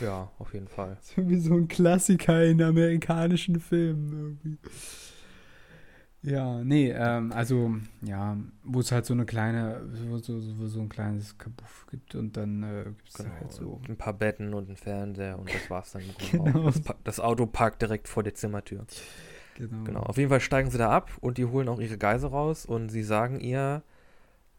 Ja, 0.00 0.30
auf 0.38 0.54
jeden 0.54 0.68
Fall. 0.68 0.96
So 1.02 1.28
wie 1.28 1.38
so 1.38 1.54
ein 1.54 1.68
Klassiker 1.68 2.44
in 2.44 2.62
amerikanischen 2.62 3.60
Filmen 3.60 4.12
irgendwie. 4.12 4.58
Ja, 6.28 6.62
nee, 6.62 6.90
ähm, 6.90 7.32
also, 7.32 7.76
ja, 8.02 8.36
wo 8.64 8.80
es 8.80 8.92
halt 8.92 9.06
so 9.06 9.14
eine 9.14 9.24
kleine, 9.24 9.80
so, 9.94 10.18
so, 10.18 10.40
so, 10.40 10.66
so 10.66 10.80
ein 10.80 10.88
kleines 10.88 11.38
Kabuff 11.38 11.86
gibt 11.90 12.14
und 12.14 12.36
dann 12.36 12.62
äh, 12.62 12.84
gibt 12.84 13.08
es 13.08 13.14
Genau, 13.14 13.30
halt 13.40 13.52
so. 13.52 13.80
ein 13.88 13.96
paar 13.96 14.12
Betten 14.12 14.52
und 14.52 14.68
ein 14.68 14.76
Fernseher 14.76 15.38
und 15.38 15.48
das 15.52 15.70
war's 15.70 15.92
dann 15.92 16.02
im 16.02 16.14
Genau. 16.30 16.64
Das, 16.70 16.82
das 17.04 17.20
Auto 17.20 17.46
parkt 17.46 17.80
direkt 17.80 18.08
vor 18.08 18.22
der 18.22 18.34
Zimmertür. 18.34 18.84
Genau. 19.56 19.84
Genau, 19.84 20.00
auf 20.00 20.18
jeden 20.18 20.28
Fall 20.28 20.40
steigen 20.40 20.70
sie 20.70 20.78
da 20.78 20.90
ab 20.90 21.10
und 21.20 21.38
die 21.38 21.46
holen 21.46 21.68
auch 21.68 21.80
ihre 21.80 21.96
Geise 21.98 22.26
raus 22.28 22.66
und 22.66 22.90
sie 22.90 23.02
sagen 23.02 23.40
ihr 23.40 23.82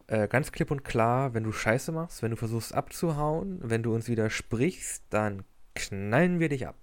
äh, 0.08 0.28
ganz 0.28 0.52
klipp 0.52 0.72
und 0.72 0.84
klar, 0.84 1.34
wenn 1.36 1.44
du 1.44 1.52
Scheiße 1.52 1.92
machst, 1.92 2.24
wenn 2.24 2.32
du 2.32 2.38
versuchst 2.38 2.74
abzuhauen, 2.74 3.60
wenn 3.62 3.84
du 3.84 3.94
uns 3.94 4.08
widersprichst, 4.08 5.04
dann 5.12 5.44
knallen 5.76 6.40
wir 6.40 6.50
dich 6.50 6.68
ab. 6.68 6.76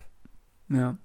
Ja. 0.68 0.96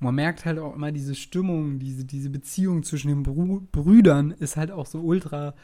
Und 0.00 0.04
man 0.04 0.14
merkt 0.14 0.44
halt 0.44 0.58
auch 0.58 0.74
immer 0.74 0.92
diese 0.92 1.14
Stimmung, 1.14 1.78
diese, 1.78 2.04
diese 2.04 2.30
Beziehung 2.30 2.82
zwischen 2.84 3.08
den 3.08 3.22
Bru 3.22 3.62
Brüdern 3.72 4.30
ist 4.30 4.56
halt 4.56 4.70
auch 4.70 4.86
so 4.86 5.00
ultra. 5.00 5.54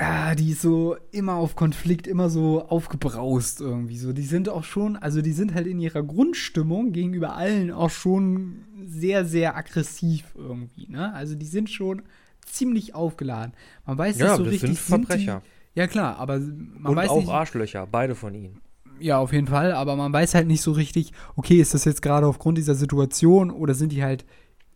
Ah, 0.00 0.36
die 0.36 0.52
ist 0.52 0.62
so 0.62 0.96
immer 1.10 1.34
auf 1.34 1.56
Konflikt, 1.56 2.06
immer 2.06 2.30
so 2.30 2.64
aufgebraust 2.68 3.60
irgendwie. 3.60 3.98
So, 3.98 4.12
die 4.12 4.22
sind 4.22 4.48
auch 4.48 4.62
schon, 4.62 4.96
also 4.96 5.22
die 5.22 5.32
sind 5.32 5.54
halt 5.54 5.66
in 5.66 5.80
ihrer 5.80 6.04
Grundstimmung 6.04 6.92
gegenüber 6.92 7.34
allen 7.34 7.72
auch 7.72 7.90
schon 7.90 8.64
sehr, 8.86 9.24
sehr 9.24 9.56
aggressiv 9.56 10.24
irgendwie. 10.36 10.86
Ne? 10.88 11.12
Also 11.14 11.34
die 11.34 11.46
sind 11.46 11.68
schon 11.68 12.02
ziemlich 12.46 12.94
aufgeladen. 12.94 13.52
Man 13.86 13.98
weiß 13.98 14.18
Ja, 14.18 14.26
nicht 14.28 14.36
so 14.36 14.44
das 14.44 14.52
richtig. 14.52 14.78
sind 14.78 14.78
Verbrecher. 14.78 15.42
Die, 15.74 15.80
ja 15.80 15.86
klar, 15.88 16.16
aber 16.16 16.38
man 16.38 16.86
und 16.92 16.96
weiß 16.96 17.08
auch 17.10 17.18
nicht. 17.18 17.28
Arschlöcher, 17.28 17.86
beide 17.90 18.14
von 18.14 18.34
ihnen. 18.34 18.60
Ja, 19.00 19.18
auf 19.18 19.32
jeden 19.32 19.46
Fall, 19.46 19.72
aber 19.72 19.96
man 19.96 20.12
weiß 20.12 20.34
halt 20.34 20.46
nicht 20.46 20.62
so 20.62 20.72
richtig, 20.72 21.12
okay, 21.36 21.60
ist 21.60 21.74
das 21.74 21.84
jetzt 21.84 22.02
gerade 22.02 22.26
aufgrund 22.26 22.58
dieser 22.58 22.74
Situation 22.74 23.50
oder 23.50 23.74
sind 23.74 23.92
die 23.92 24.02
halt 24.02 24.24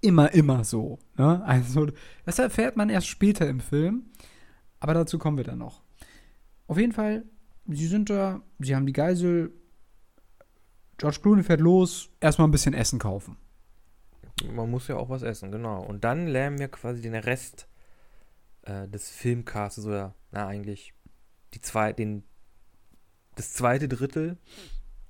immer, 0.00 0.32
immer 0.32 0.64
so. 0.64 0.98
Ne? 1.16 1.42
Also, 1.44 1.88
das 2.24 2.38
erfährt 2.38 2.76
man 2.76 2.90
erst 2.90 3.06
später 3.06 3.48
im 3.48 3.60
Film, 3.60 4.06
aber 4.80 4.94
dazu 4.94 5.18
kommen 5.18 5.36
wir 5.36 5.44
dann 5.44 5.58
noch. 5.58 5.82
Auf 6.66 6.78
jeden 6.78 6.92
Fall, 6.92 7.24
sie 7.66 7.86
sind 7.86 8.10
da, 8.10 8.42
sie 8.58 8.74
haben 8.74 8.86
die 8.86 8.92
Geisel, 8.92 9.52
George 10.98 11.18
Clooney 11.22 11.42
fährt 11.42 11.60
los, 11.60 12.10
erstmal 12.20 12.48
ein 12.48 12.52
bisschen 12.52 12.74
Essen 12.74 12.98
kaufen. 12.98 13.36
Man 14.54 14.70
muss 14.70 14.88
ja 14.88 14.96
auch 14.96 15.08
was 15.08 15.22
essen, 15.22 15.50
genau. 15.50 15.82
Und 15.82 16.04
dann 16.04 16.26
lernen 16.26 16.58
wir 16.58 16.68
quasi 16.68 17.00
den 17.00 17.14
Rest 17.14 17.68
äh, 18.62 18.88
des 18.88 19.10
Filmcasts 19.10 19.84
oder, 19.84 20.14
na 20.30 20.46
eigentlich, 20.46 20.94
die 21.54 21.60
zwei, 21.60 21.92
den, 21.92 22.24
das 23.34 23.52
zweite 23.52 23.88
Drittel, 23.88 24.36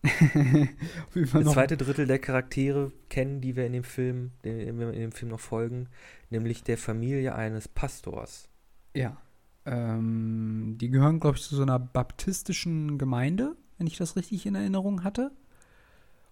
das 0.03 1.53
zweite 1.53 1.77
Drittel 1.77 2.07
der 2.07 2.19
Charaktere 2.19 2.93
kennen, 3.09 3.41
die 3.41 3.57
wir 3.57 3.67
in 3.67 3.73
dem 3.73 3.85
Film, 3.85 4.33
den, 4.45 4.59
in 4.81 4.93
dem 4.93 5.13
Film 5.13 5.31
noch 5.31 5.41
folgen, 5.41 5.89
nämlich 6.31 6.63
der 6.65 6.79
Familie 6.79 7.35
eines 7.35 7.69
Pastors. 7.69 8.49
Ja. 8.95 9.17
Ähm, 9.65 10.77
die 10.81 10.91
gehören, 10.91 11.21
glaube 11.21 11.37
ich, 11.37 11.45
zu 11.45 11.55
so 11.55 11.63
einer 11.63 11.79
baptistischen 11.79 12.99
Gemeinde, 12.99 13.57
wenn 13.79 13.87
ich 13.87 13.97
das 13.97 14.17
richtig 14.17 14.45
in 14.47 14.55
Erinnerung 14.57 15.05
hatte. 15.05 15.31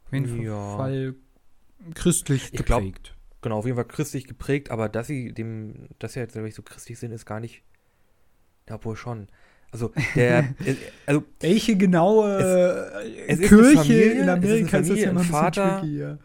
Auf 0.07 0.13
jeden 0.13 0.43
Ja. 0.43 0.77
Fall 0.77 1.15
christlich 1.95 2.53
Ich 2.53 2.65
glaub- 2.65 2.81
geprägt. 2.83 3.15
Genau, 3.43 3.59
auf 3.59 3.65
jeden 3.65 3.77
Fall 3.77 3.87
christlich 3.87 4.27
geprägt, 4.27 4.71
aber 4.71 4.89
dass 4.91 5.07
sie 5.07 5.33
dem, 5.33 5.89
dass 5.99 6.13
sie 6.13 6.21
jetzt 6.21 6.33
glaube 6.33 6.49
ich, 6.49 6.55
so 6.55 6.63
christlich 6.63 6.99
sind, 6.99 7.13
ist 7.13 7.25
gar 7.25 7.41
nicht. 7.41 7.63
Ja, 8.69 8.85
wohl 8.85 8.97
schon. 8.97 9.29
Also 9.73 9.93
der, 10.15 10.39
äh, 10.65 10.75
also 11.07 11.23
Welche 11.41 11.77
genaue 11.77 12.39
es 13.27 13.39
ist 13.39 13.53
eine 13.53 13.63
Kirche 13.63 13.77
Familie, 13.77 14.13
in 14.13 14.19
es 14.19 14.25
ist 14.25 14.29
Amerika 14.29 14.65
ist, 14.65 14.73
das 14.73 14.87
Familie, 14.89 15.05
ja 15.05 15.11
immer 15.11 15.21
ein 15.21 15.27
Vater. 15.27 15.81
tricky, 15.81 15.99
ja. 15.99 16.19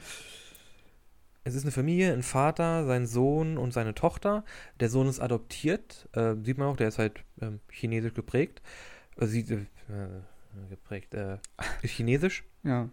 Es 1.47 1.53
ist 1.53 1.63
eine 1.63 1.71
Familie, 1.71 2.11
ein 2.11 2.23
Vater, 2.23 2.87
sein 2.87 3.05
Sohn 3.05 3.59
und 3.59 3.71
seine 3.71 3.93
Tochter. 3.93 4.43
Der 4.79 4.89
Sohn 4.89 5.07
ist 5.07 5.19
adoptiert, 5.19 6.09
äh, 6.13 6.33
sieht 6.43 6.57
man 6.57 6.69
auch, 6.69 6.75
der 6.75 6.87
ist 6.87 6.97
halt 6.97 7.23
ähm, 7.39 7.59
chinesisch 7.69 8.15
geprägt. 8.15 8.63
Äh, 9.17 9.27
sieht, 9.27 9.51
äh, 9.51 9.57
äh, 9.89 10.69
geprägt, 10.69 11.13
äh, 11.13 11.37
ist 11.83 11.91
chinesisch. 11.91 12.43
ja. 12.63 12.89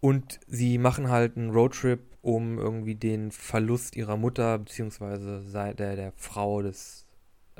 Und 0.00 0.40
sie 0.46 0.78
machen 0.78 1.10
halt 1.10 1.36
einen 1.36 1.50
Roadtrip, 1.50 2.00
um 2.22 2.58
irgendwie 2.58 2.94
den 2.94 3.30
Verlust 3.30 3.96
ihrer 3.96 4.16
Mutter, 4.16 4.58
beziehungsweise 4.58 5.44
der, 5.52 5.74
der 5.74 6.12
Frau 6.16 6.62
des 6.62 7.06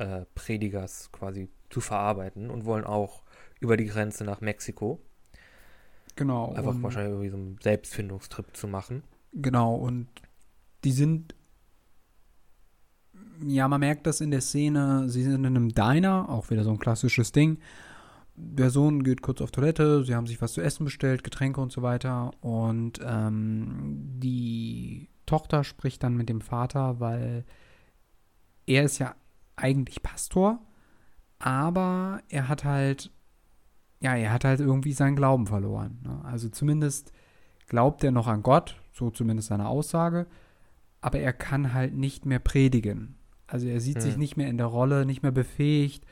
äh, 0.01 0.25
Predigers 0.35 1.13
quasi 1.13 1.49
zu 1.69 1.81
verarbeiten 1.81 2.51
und 2.51 2.65
wollen 2.65 2.85
auch 2.85 3.23
über 3.61 3.77
die 3.77 3.87
Grenze 3.87 4.25
nach 4.25 4.41
Mexiko. 4.41 5.01
Genau. 6.17 6.53
Einfach 6.53 6.75
und, 6.75 6.83
wahrscheinlich 6.83 7.13
irgendwie 7.13 7.31
so 7.31 7.37
einen 7.37 7.59
Selbstfindungstrip 7.63 8.57
zu 8.57 8.67
machen. 8.67 9.03
Genau, 9.33 9.75
und 9.75 10.09
die 10.85 10.93
sind. 10.93 11.35
Ja, 13.47 13.69
man 13.69 13.81
merkt 13.81 14.07
das 14.07 14.21
in 14.21 14.31
der 14.31 14.41
Szene. 14.41 15.09
Sie 15.09 15.23
sind 15.23 15.35
in 15.35 15.47
einem 15.47 15.71
Diner, 15.71 16.29
auch 16.29 16.51
wieder 16.51 16.65
so 16.65 16.71
ein 16.71 16.79
klassisches 16.79 17.33
Ding. 17.33 17.59
Der 18.37 18.71
Sohn 18.71 19.03
geht 19.03 19.23
kurz 19.23 19.41
auf 19.43 19.51
Toilette, 19.51 20.05
sie 20.05 20.15
haben 20.15 20.27
sich 20.27 20.41
was 20.41 20.55
zu 20.55 20.63
essen 20.63 20.85
bestellt, 20.85 21.25
Getränke 21.25 21.61
und 21.61 21.73
so 21.73 21.83
weiter. 21.83 22.31
Und 22.41 22.99
ähm, 23.03 24.19
die 24.19 25.09
Tochter 25.27 25.63
spricht 25.63 26.03
dann 26.03 26.17
mit 26.17 26.29
dem 26.29 26.41
Vater, 26.41 27.01
weil 27.01 27.45
er 28.67 28.85
ist 28.85 28.99
ja 28.99 29.15
eigentlich 29.61 30.03
Pastor, 30.03 30.61
aber 31.39 32.21
er 32.29 32.49
hat 32.49 32.65
halt, 32.65 33.11
ja, 34.01 34.15
er 34.15 34.33
hat 34.33 34.45
halt 34.45 34.61
irgendwie 34.61 34.93
seinen 34.93 35.17
Glauben 35.17 35.47
verloren. 35.47 36.01
Ne? 36.05 36.21
Also 36.25 36.49
zumindest 36.49 37.13
glaubt 37.67 38.03
er 38.05 38.11
noch 38.11 38.27
an 38.27 38.43
Gott, 38.43 38.77
so 38.93 39.11
zumindest 39.11 39.49
seine 39.49 39.69
Aussage, 39.69 40.27
aber 41.01 41.21
er 41.21 41.33
kann 41.33 41.73
halt 41.73 41.95
nicht 41.95 42.27
mehr 42.27 42.41
predigen. 42.41 43.17
Also 43.47 43.67
er 43.69 43.81
sieht 43.81 43.97
Hm. 43.97 44.03
sich 44.03 44.17
nicht 44.17 44.37
mehr 44.37 44.49
in 44.49 44.59
der 44.59 44.67
Rolle, 44.67 45.07
nicht 45.07 45.23
mehr 45.23 45.33
befähigt, 45.33 46.05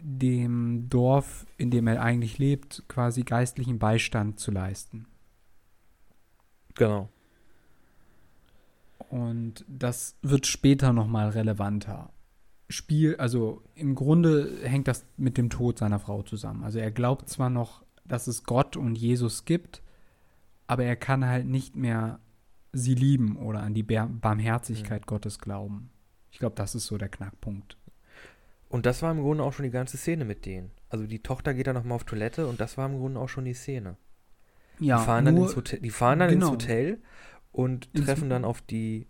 dem 0.00 0.88
Dorf, 0.88 1.46
in 1.56 1.70
dem 1.70 1.86
er 1.86 2.00
eigentlich 2.02 2.38
lebt, 2.38 2.84
quasi 2.88 3.22
geistlichen 3.22 3.78
Beistand 3.78 4.38
zu 4.38 4.50
leisten. 4.50 5.06
Genau. 6.74 7.08
Und 9.10 9.64
das 9.68 10.16
wird 10.22 10.46
später 10.46 10.92
nochmal 10.92 11.28
relevanter. 11.28 12.10
Spiel, 12.68 13.16
also 13.16 13.62
im 13.74 13.94
Grunde 13.94 14.60
hängt 14.62 14.88
das 14.88 15.04
mit 15.16 15.36
dem 15.36 15.50
Tod 15.50 15.78
seiner 15.78 15.98
Frau 15.98 16.22
zusammen. 16.22 16.64
Also 16.64 16.78
er 16.78 16.90
glaubt 16.90 17.28
zwar 17.28 17.50
noch, 17.50 17.84
dass 18.04 18.26
es 18.26 18.44
Gott 18.44 18.76
und 18.76 18.96
Jesus 18.96 19.44
gibt, 19.44 19.82
aber 20.66 20.84
er 20.84 20.96
kann 20.96 21.26
halt 21.26 21.46
nicht 21.46 21.76
mehr 21.76 22.20
sie 22.72 22.94
lieben 22.94 23.36
oder 23.36 23.60
an 23.60 23.74
die 23.74 23.82
Bar 23.82 24.08
Barmherzigkeit 24.08 25.06
Gottes 25.06 25.38
glauben. 25.38 25.90
Ich 26.30 26.38
glaube, 26.38 26.56
das 26.56 26.74
ist 26.74 26.86
so 26.86 26.98
der 26.98 27.08
Knackpunkt. 27.08 27.76
Und 28.68 28.86
das 28.86 29.02
war 29.02 29.12
im 29.12 29.20
Grunde 29.20 29.44
auch 29.44 29.52
schon 29.52 29.64
die 29.64 29.70
ganze 29.70 29.96
Szene 29.96 30.24
mit 30.24 30.46
denen. 30.46 30.70
Also 30.88 31.06
die 31.06 31.20
Tochter 31.20 31.54
geht 31.54 31.66
dann 31.66 31.76
nochmal 31.76 31.96
auf 31.96 32.04
Toilette 32.04 32.46
und 32.46 32.60
das 32.60 32.76
war 32.76 32.86
im 32.86 32.98
Grunde 32.98 33.20
auch 33.20 33.28
schon 33.28 33.44
die 33.44 33.54
Szene. 33.54 33.96
Ja, 34.80 34.98
die 34.98 35.04
fahren 35.04 35.24
dann, 35.24 35.34
nur, 35.34 35.46
ins 35.46 35.56
Hotel, 35.56 35.80
die 35.80 35.90
fahren 35.90 36.18
dann 36.18 36.30
genau. 36.30 36.46
ins 36.46 36.52
Hotel 36.54 37.02
und 37.52 37.88
Ins- 37.92 38.06
treffen 38.06 38.28
dann 38.30 38.44
auf 38.44 38.60
die. 38.62 39.06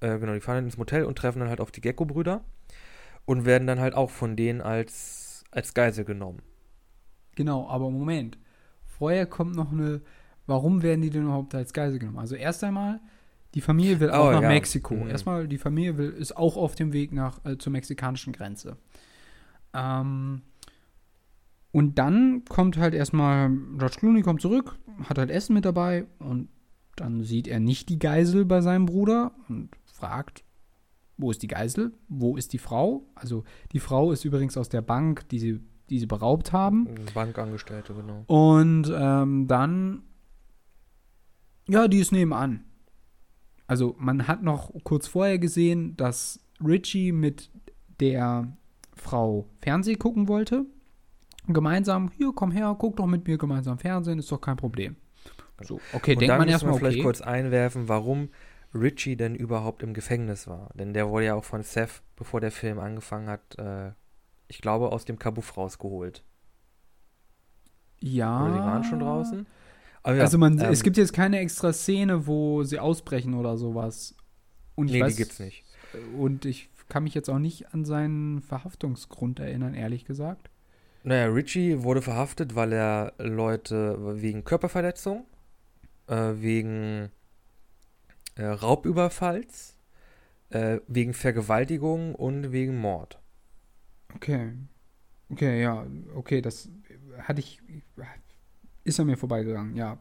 Äh, 0.00 0.18
genau, 0.18 0.34
die 0.34 0.40
fahren 0.40 0.56
dann 0.56 0.64
ins 0.64 0.76
Motel 0.78 1.04
und 1.04 1.16
treffen 1.18 1.40
dann 1.40 1.48
halt 1.48 1.60
auf 1.60 1.70
die 1.70 1.80
Gecko-Brüder 1.80 2.44
und 3.24 3.44
werden 3.44 3.66
dann 3.66 3.80
halt 3.80 3.94
auch 3.94 4.10
von 4.10 4.36
denen 4.36 4.60
als, 4.60 5.44
als 5.50 5.74
Geisel 5.74 6.04
genommen. 6.04 6.40
Genau, 7.36 7.68
aber 7.68 7.90
Moment. 7.90 8.38
Vorher 8.84 9.26
kommt 9.26 9.54
noch 9.54 9.72
eine, 9.72 10.00
warum 10.46 10.82
werden 10.82 11.02
die 11.02 11.10
denn 11.10 11.24
überhaupt 11.24 11.54
als 11.54 11.72
Geisel 11.72 11.98
genommen? 11.98 12.18
Also 12.18 12.34
erst 12.34 12.64
einmal, 12.64 13.00
die 13.54 13.60
Familie 13.60 14.00
will 14.00 14.10
auch 14.10 14.28
Oh, 14.28 14.32
nach 14.32 14.42
ja. 14.42 14.48
Mexiko. 14.48 14.94
Mhm. 14.94 15.10
Erstmal, 15.10 15.48
die 15.48 15.58
Familie 15.58 15.96
will, 15.98 16.10
ist 16.10 16.36
auch 16.36 16.56
auf 16.56 16.74
dem 16.74 16.92
Weg 16.92 17.12
nach, 17.12 17.44
äh, 17.44 17.56
zur 17.58 17.72
mexikanischen 17.72 18.32
Grenze. 18.32 18.76
Ähm, 19.74 20.42
und 21.70 21.98
dann 21.98 22.44
kommt 22.48 22.76
halt 22.78 22.94
erstmal, 22.94 23.50
George 23.78 23.96
Clooney 23.98 24.22
kommt 24.22 24.40
zurück, 24.40 24.78
hat 25.08 25.18
halt 25.18 25.30
Essen 25.30 25.54
mit 25.54 25.64
dabei 25.64 26.06
und 26.18 26.48
dann 26.96 27.22
sieht 27.22 27.46
er 27.46 27.60
nicht 27.60 27.88
die 27.88 27.98
Geisel 27.98 28.44
bei 28.44 28.60
seinem 28.60 28.86
Bruder 28.86 29.32
und 29.48 29.70
fragt, 29.98 30.44
wo 31.16 31.30
ist 31.30 31.42
die 31.42 31.48
Geisel? 31.48 31.92
Wo 32.08 32.36
ist 32.36 32.52
die 32.52 32.58
Frau? 32.58 33.04
Also 33.14 33.44
die 33.72 33.80
Frau 33.80 34.12
ist 34.12 34.24
übrigens 34.24 34.56
aus 34.56 34.68
der 34.68 34.82
Bank, 34.82 35.28
die 35.28 35.38
sie, 35.40 35.60
die 35.90 35.98
sie 35.98 36.06
beraubt 36.06 36.52
haben. 36.52 36.88
Bankangestellte, 37.12 37.94
genau. 37.94 38.24
Und 38.26 38.92
ähm, 38.94 39.48
dann, 39.48 40.02
ja, 41.68 41.88
die 41.88 41.98
ist 41.98 42.12
nebenan. 42.12 42.64
Also 43.66 43.96
man 43.98 44.28
hat 44.28 44.42
noch 44.42 44.72
kurz 44.84 45.08
vorher 45.08 45.38
gesehen, 45.38 45.96
dass 45.96 46.40
Richie 46.64 47.12
mit 47.12 47.50
der 48.00 48.56
Frau 48.94 49.48
Fernseh 49.60 49.96
gucken 49.96 50.28
wollte. 50.28 50.64
Gemeinsam, 51.48 52.10
hier, 52.16 52.32
komm 52.34 52.52
her, 52.52 52.76
guck 52.78 52.96
doch 52.96 53.06
mit 53.06 53.26
mir 53.26 53.38
gemeinsam 53.38 53.78
Fernsehen, 53.78 54.18
ist 54.18 54.30
doch 54.30 54.40
kein 54.40 54.56
Problem. 54.56 54.96
So, 55.60 55.80
okay, 55.92 56.12
und 56.12 56.20
denkt 56.20 56.38
man 56.38 56.48
erstmal, 56.48 56.74
vielleicht 56.74 56.98
okay. 56.98 57.04
kurz 57.04 57.20
einwerfen, 57.20 57.88
warum 57.88 58.28
Richie 58.74 59.16
denn 59.16 59.34
überhaupt 59.34 59.82
im 59.82 59.94
Gefängnis 59.94 60.46
war. 60.46 60.70
Denn 60.74 60.92
der 60.92 61.08
wurde 61.08 61.26
ja 61.26 61.34
auch 61.34 61.44
von 61.44 61.62
Seth, 61.62 62.02
bevor 62.16 62.40
der 62.40 62.50
Film 62.50 62.78
angefangen 62.78 63.28
hat, 63.28 63.58
äh, 63.58 63.92
ich 64.48 64.60
glaube, 64.60 64.92
aus 64.92 65.04
dem 65.04 65.18
Kabuff 65.18 65.56
rausgeholt. 65.56 66.22
Ja. 68.00 68.44
Oder 68.44 68.52
sie 68.52 68.58
waren 68.58 68.84
schon 68.84 69.00
draußen. 69.00 69.46
Aber 70.02 70.16
ja, 70.16 70.22
also 70.22 70.38
man, 70.38 70.58
ähm, 70.58 70.70
es 70.70 70.82
gibt 70.82 70.96
jetzt 70.96 71.12
keine 71.12 71.38
extra 71.38 71.72
Szene, 71.72 72.26
wo 72.26 72.62
sie 72.62 72.78
ausbrechen 72.78 73.34
oder 73.34 73.56
sowas. 73.56 74.14
Und 74.74 74.88
ich 74.88 74.94
nee, 74.94 75.02
weiß, 75.02 75.16
die 75.16 75.22
gibt's 75.22 75.40
nicht. 75.40 75.64
Und 76.16 76.44
ich 76.44 76.70
kann 76.88 77.04
mich 77.04 77.14
jetzt 77.14 77.28
auch 77.28 77.38
nicht 77.38 77.74
an 77.74 77.84
seinen 77.84 78.40
Verhaftungsgrund 78.40 79.40
erinnern, 79.40 79.74
ehrlich 79.74 80.04
gesagt. 80.04 80.50
Naja, 81.04 81.26
Richie 81.26 81.82
wurde 81.82 82.02
verhaftet, 82.02 82.54
weil 82.54 82.72
er 82.72 83.12
Leute 83.18 84.20
wegen 84.20 84.44
Körperverletzung, 84.44 85.24
äh, 86.06 86.32
wegen 86.36 87.10
äh, 88.38 88.46
Raubüberfalls, 88.46 89.76
äh, 90.50 90.78
wegen 90.86 91.12
Vergewaltigung 91.12 92.14
und 92.14 92.52
wegen 92.52 92.78
Mord. 92.78 93.20
Okay. 94.14 94.52
Okay, 95.30 95.60
ja, 95.60 95.86
okay, 96.14 96.40
das 96.40 96.70
hatte 97.18 97.40
ich. 97.40 97.60
Ist 98.84 98.98
an 98.98 99.06
mir 99.06 99.18
vorbeigegangen, 99.18 99.76
ja. 99.76 99.98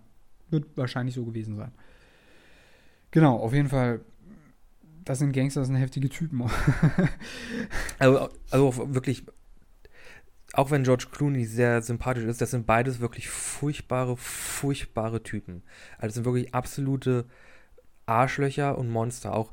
Wird 0.49 0.77
wahrscheinlich 0.77 1.15
so 1.15 1.25
gewesen 1.25 1.57
sein. 1.57 1.71
Genau, 3.11 3.37
auf 3.37 3.53
jeden 3.53 3.67
Fall. 3.67 4.01
Das 5.03 5.19
sind 5.19 5.31
Gangster, 5.33 5.61
das 5.61 5.67
sind 5.67 5.77
heftige 5.77 6.09
Typen. 6.09 6.43
Also, 7.99 8.29
also 8.51 8.93
wirklich, 8.93 9.25
auch 10.53 10.69
wenn 10.69 10.83
George 10.83 11.07
Clooney 11.11 11.45
sehr 11.45 11.81
sympathisch 11.81 12.25
ist, 12.25 12.41
das 12.41 12.51
sind 12.51 12.67
beides 12.67 12.99
wirklich 12.99 13.27
furchtbare, 13.27 14.15
furchtbare 14.15 15.23
Typen. 15.23 15.63
Also 15.97 16.07
das 16.07 16.13
sind 16.15 16.25
wirklich 16.25 16.53
absolute 16.53 17.25
Arschlöcher 18.07 18.77
und 18.77 18.89
Monster. 18.89 19.35
Auch 19.35 19.51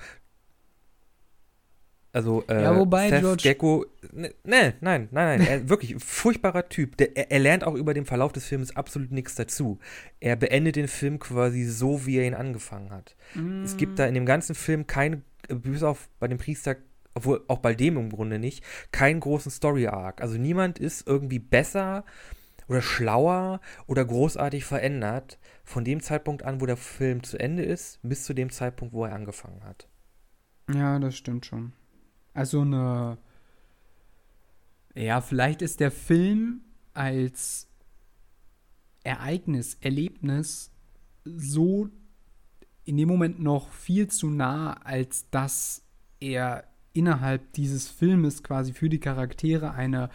also 2.12 2.44
äh, 2.48 2.62
Ja, 2.62 2.76
wobei 2.76 3.08
Seth 3.08 3.20
George- 3.22 3.42
Gecko, 3.42 3.86
ne, 4.12 4.32
ne, 4.44 4.74
nein, 4.80 5.08
nein, 5.10 5.38
nein, 5.40 5.40
er, 5.40 5.68
wirklich 5.68 5.96
furchtbarer 6.02 6.68
Typ. 6.68 6.96
Der, 6.96 7.16
er, 7.16 7.32
er 7.32 7.40
lernt 7.40 7.64
auch 7.64 7.74
über 7.74 7.92
den 7.92 8.06
Verlauf 8.06 8.32
des 8.32 8.46
Films 8.46 8.76
absolut 8.76 9.10
nichts 9.10 9.34
dazu. 9.34 9.80
Er 10.20 10.36
beendet 10.36 10.76
den 10.76 10.86
Film 10.86 11.18
quasi 11.18 11.64
so, 11.64 12.06
wie 12.06 12.18
er 12.18 12.26
ihn 12.26 12.34
angefangen 12.34 12.90
hat. 12.92 13.16
Es 13.64 13.76
gibt 13.76 13.98
da 13.98 14.06
in 14.06 14.14
dem 14.14 14.26
ganzen 14.26 14.54
Film 14.54 14.86
keine, 14.86 15.22
bis 15.48 15.82
auf 15.82 16.08
bei 16.20 16.28
dem 16.28 16.38
Priester, 16.38 16.76
obwohl 17.14 17.42
auch 17.48 17.58
bei 17.58 17.74
dem 17.74 17.96
im 17.96 18.10
Grunde 18.10 18.38
nicht, 18.38 18.62
keinen 18.92 19.18
großen 19.18 19.50
Story-Arc. 19.50 20.20
Also 20.20 20.38
niemand 20.38 20.78
ist 20.78 21.08
irgendwie 21.08 21.40
besser 21.40 22.04
oder 22.68 22.82
schlauer 22.82 23.60
oder 23.86 24.04
großartig 24.04 24.64
verändert 24.64 25.38
von 25.64 25.84
dem 25.84 26.00
Zeitpunkt 26.00 26.42
an, 26.42 26.60
wo 26.60 26.66
der 26.66 26.76
Film 26.76 27.22
zu 27.22 27.38
Ende 27.38 27.62
ist, 27.62 28.00
bis 28.02 28.24
zu 28.24 28.34
dem 28.34 28.50
Zeitpunkt, 28.50 28.94
wo 28.94 29.04
er 29.04 29.14
angefangen 29.14 29.64
hat. 29.64 29.88
Ja, 30.72 30.98
das 30.98 31.16
stimmt 31.16 31.46
schon. 31.46 31.72
Also 32.32 32.62
eine. 32.62 33.18
Ja, 34.94 35.20
vielleicht 35.20 35.60
ist 35.60 35.80
der 35.80 35.90
Film 35.90 36.62
als 36.92 37.68
Ereignis, 39.02 39.76
Erlebnis 39.80 40.70
so 41.24 41.88
in 42.84 42.96
dem 42.96 43.08
Moment 43.08 43.40
noch 43.40 43.72
viel 43.72 44.08
zu 44.08 44.30
nah, 44.30 44.74
als 44.84 45.28
dass 45.30 45.82
er 46.20 46.64
innerhalb 46.92 47.52
dieses 47.54 47.88
Filmes 47.88 48.42
quasi 48.42 48.72
für 48.72 48.88
die 48.88 49.00
Charaktere 49.00 49.72
eine 49.72 50.10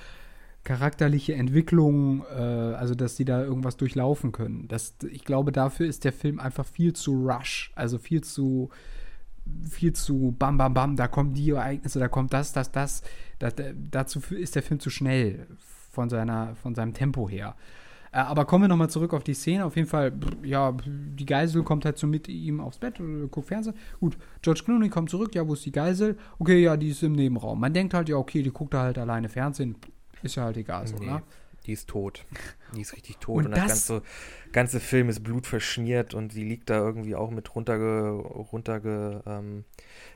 charakterliche 0.70 1.34
Entwicklung, 1.34 2.24
äh, 2.32 2.36
also 2.36 2.94
dass 2.94 3.18
sie 3.18 3.26
da 3.26 3.44
irgendwas 3.44 3.76
durchlaufen 3.76 4.32
können. 4.32 4.68
Das, 4.68 4.94
ich 5.10 5.26
glaube, 5.26 5.52
dafür 5.52 5.88
ist 5.88 6.04
der 6.04 6.14
Film 6.14 6.40
einfach 6.40 6.64
viel 6.64 6.94
zu 6.94 7.28
rush, 7.28 7.72
also 7.76 7.98
viel 7.98 8.24
zu 8.24 8.70
viel 9.68 9.94
zu 9.94 10.36
bam, 10.38 10.60
bam, 10.60 10.76
bam, 10.76 10.96
da 10.96 11.08
kommen 11.08 11.34
die 11.34 11.50
Ereignisse, 11.50 11.98
da 11.98 12.08
kommt 12.08 12.34
das, 12.34 12.54
das, 12.54 12.72
das. 12.72 13.02
da, 13.40 13.50
da, 13.50 13.64
dazu 13.74 14.20
ist 14.30 14.54
der 14.54 14.62
Film 14.62 14.80
zu 14.80 14.92
schnell 14.92 15.48
von, 15.92 16.08
seiner, 16.08 16.56
von 16.56 16.76
seinem 16.76 16.94
Tempo 16.94 17.28
her. 17.28 17.56
Äh, 18.12 18.18
aber 18.18 18.46
kommen 18.46 18.66
wir 18.66 18.68
nochmal 18.68 18.92
zurück 18.92 19.16
auf 19.16 19.24
die 19.24 19.34
Szene. 19.34 19.66
Auf 19.66 19.76
jeden 19.76 19.88
Fall, 19.88 20.14
ja, 20.44 20.78
die 20.86 21.26
Geisel 21.26 21.64
kommt 21.64 21.84
halt 21.84 21.98
so 21.98 22.06
mit 22.06 22.28
ihm 22.28 22.60
aufs 22.60 22.78
Bett, 22.78 23.00
äh, 23.00 23.28
guckt 23.32 23.48
Fernsehen. 23.48 23.74
Gut, 24.00 24.20
George 24.44 24.62
Clooney 24.66 24.90
kommt 24.90 25.10
zurück, 25.10 25.34
ja, 25.34 25.48
wo 25.48 25.54
ist 25.54 25.66
die 25.66 25.72
Geisel? 25.72 26.16
Okay, 26.38 26.62
ja, 26.62 26.78
die 26.78 26.90
ist 26.90 27.02
im 27.02 27.14
Nebenraum. 27.14 27.60
Man 27.60 27.74
denkt 27.74 27.96
halt, 27.96 28.08
ja, 28.08 28.18
okay, 28.18 28.44
die 28.44 28.52
guckt 28.52 28.76
da 28.76 28.84
halt 28.84 29.00
alleine 29.00 29.30
Fernsehen. 29.30 29.76
Ist 30.24 30.36
ja 30.36 30.44
halt 30.44 30.58
egal 30.58 30.88
so, 30.88 30.96
Nee, 30.98 31.06
ne? 31.08 31.24
Die 31.66 31.74
ist 31.74 31.88
tot. 31.90 32.26
Die 32.74 32.82
ist 32.82 32.94
richtig 32.96 33.18
tot. 33.18 33.40
Und 33.40 33.46
Und, 33.48 33.52
das, 33.52 33.68
das- 33.68 33.88
ganze, 33.88 34.02
ganze 34.54 34.80
Film 34.80 35.10
ist 35.10 35.24
blutverschmiert 35.24 36.14
und 36.14 36.32
sie 36.32 36.44
liegt 36.44 36.70
da 36.70 36.78
irgendwie 36.78 37.16
auch 37.16 37.30
mit 37.32 37.54
runterge, 37.54 38.10
runterge, 38.12 39.22
ähm, 39.28 39.66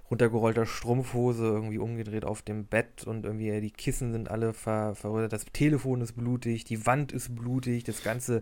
runtergerollter 0.09 0.65
Strumpfhose 0.65 1.43
irgendwie 1.43 1.77
umgedreht 1.79 2.23
auf 2.25 2.41
dem 2.41 2.65
Bett 2.65 3.03
und 3.05 3.25
irgendwie 3.25 3.59
die 3.61 3.71
Kissen 3.71 4.13
sind 4.13 4.31
alle 4.31 4.53
ver, 4.53 4.95
verrötet. 4.95 5.33
Das 5.33 5.45
Telefon 5.45 6.01
ist 6.01 6.13
blutig, 6.13 6.63
die 6.63 6.85
Wand 6.85 7.11
ist 7.11 7.35
blutig, 7.35 7.83
das 7.83 8.03
ganze 8.03 8.41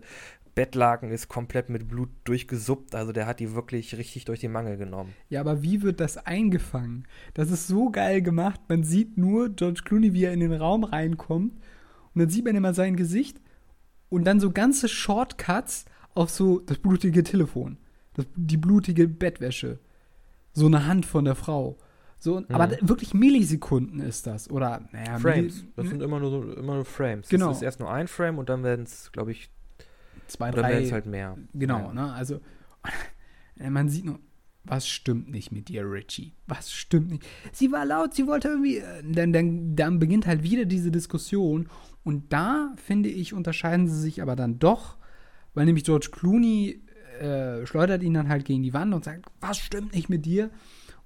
Bettlaken 0.54 1.10
ist 1.10 1.28
komplett 1.28 1.70
mit 1.70 1.88
Blut 1.88 2.10
durchgesuppt. 2.24 2.94
Also 2.94 3.12
der 3.12 3.26
hat 3.26 3.40
die 3.40 3.54
wirklich 3.54 3.96
richtig 3.96 4.24
durch 4.26 4.40
den 4.40 4.52
Mangel 4.52 4.76
genommen. 4.76 5.14
Ja, 5.28 5.40
aber 5.40 5.62
wie 5.62 5.82
wird 5.82 6.00
das 6.00 6.18
eingefangen? 6.18 7.06
Das 7.34 7.50
ist 7.50 7.66
so 7.66 7.90
geil 7.90 8.22
gemacht. 8.22 8.60
Man 8.68 8.84
sieht 8.84 9.16
nur 9.16 9.48
George 9.50 9.82
Clooney, 9.84 10.12
wie 10.12 10.24
er 10.24 10.32
in 10.32 10.40
den 10.40 10.52
Raum 10.52 10.84
reinkommt. 10.84 11.54
Und 12.14 12.18
dann 12.18 12.28
sieht 12.28 12.44
man 12.44 12.54
immer 12.56 12.74
sein 12.74 12.96
Gesicht. 12.96 13.40
Und 14.10 14.24
dann 14.24 14.40
so 14.40 14.50
ganze 14.50 14.88
Shortcuts 14.88 15.86
auf 16.14 16.28
so 16.28 16.60
das 16.60 16.78
blutige 16.78 17.22
Telefon. 17.22 17.78
Das, 18.14 18.26
die 18.36 18.58
blutige 18.58 19.08
Bettwäsche. 19.08 19.78
So 20.52 20.66
eine 20.66 20.86
Hand 20.86 21.06
von 21.06 21.24
der 21.24 21.34
Frau. 21.34 21.78
So, 22.18 22.40
Mhm. 22.40 22.46
Aber 22.50 22.70
wirklich 22.82 23.14
Millisekunden 23.14 24.00
ist 24.00 24.26
das. 24.26 24.50
Oder, 24.50 24.82
naja, 24.92 25.18
Frames. 25.18 25.64
Das 25.74 25.88
sind 25.88 26.02
immer 26.02 26.20
nur, 26.20 26.56
immer 26.56 26.74
nur 26.74 26.84
Frames. 26.84 27.28
Genau. 27.28 27.48
Das 27.48 27.56
ist 27.56 27.62
erst 27.62 27.80
nur 27.80 27.90
ein 27.90 28.06
Frame 28.06 28.38
und 28.38 28.48
dann 28.48 28.62
werden 28.62 28.84
es, 28.84 29.10
glaube 29.10 29.32
ich, 29.32 29.50
zwei, 30.32 30.50
oder 30.52 30.62
drei. 30.62 30.82
es 30.82 30.92
halt 30.92 31.06
mehr. 31.06 31.36
Genau, 31.54 31.78
Ja. 31.88 31.92
ne? 31.94 32.12
Also, 32.12 32.40
man 33.70 33.88
sieht 33.88 34.04
nur, 34.04 34.18
was 34.64 34.86
stimmt 34.88 35.28
nicht 35.30 35.50
mit 35.52 35.68
dir, 35.68 35.82
Richie? 35.90 36.34
Was 36.46 36.72
stimmt 36.72 37.10
nicht? 37.10 37.24
Sie 37.52 37.72
war 37.72 37.84
laut, 37.84 38.14
sie 38.14 38.26
wollte 38.26 38.48
irgendwie. 38.48 38.78
äh, 38.78 39.02
Dann, 39.04 39.32
dann, 39.32 39.74
dann 39.76 39.98
beginnt 39.98 40.26
halt 40.26 40.42
wieder 40.42 40.64
diese 40.64 40.90
Diskussion. 40.90 41.68
Und 42.04 42.32
da, 42.32 42.72
finde 42.76 43.08
ich, 43.08 43.32
unterscheiden 43.34 43.88
sie 43.88 43.98
sich 44.00 44.22
aber 44.22 44.36
dann 44.36 44.58
doch, 44.58 44.96
weil 45.54 45.66
nämlich 45.66 45.84
George 45.84 46.08
Clooney 46.12 46.80
äh, 47.20 47.66
schleudert 47.66 48.02
ihn 48.02 48.14
dann 48.14 48.28
halt 48.28 48.44
gegen 48.44 48.62
die 48.62 48.72
Wand 48.72 48.94
und 48.94 49.04
sagt, 49.04 49.26
was 49.40 49.58
stimmt 49.58 49.94
nicht 49.94 50.08
mit 50.08 50.24
dir? 50.26 50.50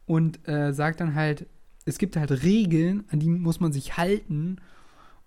Und 0.06 0.46
äh, 0.48 0.72
sagt 0.72 1.00
dann 1.00 1.14
halt, 1.14 1.46
es 1.84 1.98
gibt 1.98 2.16
halt 2.16 2.42
Regeln, 2.44 3.04
an 3.10 3.20
die 3.20 3.28
muss 3.28 3.60
man 3.60 3.72
sich 3.72 3.96
halten 3.96 4.56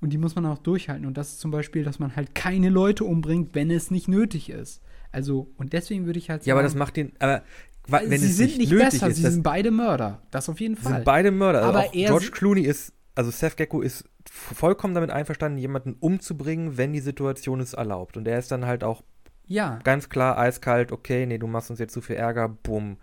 und 0.01 0.11
die 0.11 0.17
muss 0.17 0.35
man 0.35 0.45
auch 0.45 0.59
durchhalten. 0.59 1.05
Und 1.05 1.17
das 1.17 1.29
ist 1.29 1.39
zum 1.39 1.51
Beispiel, 1.51 1.83
dass 1.83 1.99
man 1.99 2.15
halt 2.15 2.35
keine 2.35 2.69
Leute 2.69 3.03
umbringt, 3.03 3.53
wenn 3.53 3.69
es 3.71 3.91
nicht 3.91 4.07
nötig 4.07 4.49
ist. 4.49 4.81
Also, 5.11 5.51
und 5.57 5.73
deswegen 5.73 6.05
würde 6.05 6.19
ich 6.19 6.29
halt 6.29 6.45
Ja, 6.45 6.53
aber 6.53 6.63
das 6.63 6.75
macht 6.75 6.95
den. 6.95 7.13
Aber 7.19 7.41
wenn 7.87 8.19
sie 8.19 8.27
es 8.27 8.37
sind 8.37 8.57
nicht, 8.57 8.71
nicht, 8.71 8.77
besser, 8.77 9.07
ist, 9.07 9.17
sie 9.17 9.23
sind 9.23 9.43
beide 9.43 9.71
Mörder. 9.71 10.21
Das 10.31 10.47
auf 10.49 10.59
jeden 10.59 10.75
Fall. 10.75 10.93
sind 10.93 11.05
beide 11.05 11.31
Mörder. 11.31 11.63
Also 11.63 11.79
Aber 11.79 11.93
er 11.93 12.09
George 12.09 12.29
Clooney 12.31 12.61
ist, 12.61 12.93
also 13.15 13.31
Seth 13.31 13.57
Gecko 13.57 13.81
ist 13.81 14.05
vollkommen 14.29 14.93
damit 14.93 15.09
einverstanden, 15.09 15.57
jemanden 15.57 15.95
umzubringen, 15.99 16.77
wenn 16.77 16.93
die 16.93 16.99
Situation 16.99 17.59
es 17.59 17.73
erlaubt. 17.73 18.15
Und 18.15 18.27
er 18.27 18.37
ist 18.37 18.51
dann 18.51 18.65
halt 18.65 18.83
auch 18.83 19.03
ja, 19.47 19.79
ganz 19.83 20.09
klar 20.09 20.37
eiskalt, 20.37 20.91
okay, 20.91 21.25
nee, 21.25 21.39
du 21.39 21.47
machst 21.47 21.71
uns 21.71 21.79
jetzt 21.79 21.93
zu 21.93 22.01
viel 22.01 22.15
Ärger, 22.15 22.47
bumm, 22.47 22.97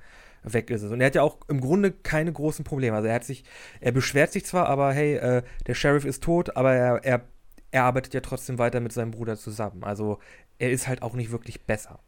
weg 0.53 0.71
ist 0.71 0.83
es. 0.83 0.93
Und 0.93 1.01
er 1.01 1.09
hat 1.09 1.15
ja 1.15 1.23
auch 1.23 1.39
im 1.49 1.61
Grunde 1.61 1.93
keine 1.93 2.33
großen 2.33 2.65
Probleme. 2.65 2.97
Also 2.97 3.09
er 3.09 3.15
hat 3.15 3.25
sich, 3.25 3.45
er 3.81 3.93
beschwert 3.93 4.33
sich 4.33 4.45
zwar, 4.45 4.69
aber 4.69 4.93
hey, 4.93 5.17
äh, 5.17 5.43
der 5.67 5.75
Sheriff 5.75 6.05
ist 6.05 6.23
tot, 6.23 6.57
aber 6.57 6.73
er, 6.73 7.05
er, 7.05 7.23
er 7.71 7.85
arbeitet 7.85 8.15
ja 8.15 8.21
trotzdem 8.21 8.59
weiter 8.59 8.81
mit 8.81 8.93
seinem 8.93 9.11
Bruder 9.11 9.37
zusammen. 9.37 9.85
Also 9.85 10.19
er 10.59 10.71
ist 10.71 10.89
halt 10.89 11.03
auch 11.03 11.15
nicht 11.15 11.31
wirklich 11.31 11.65
besser. 11.65 12.01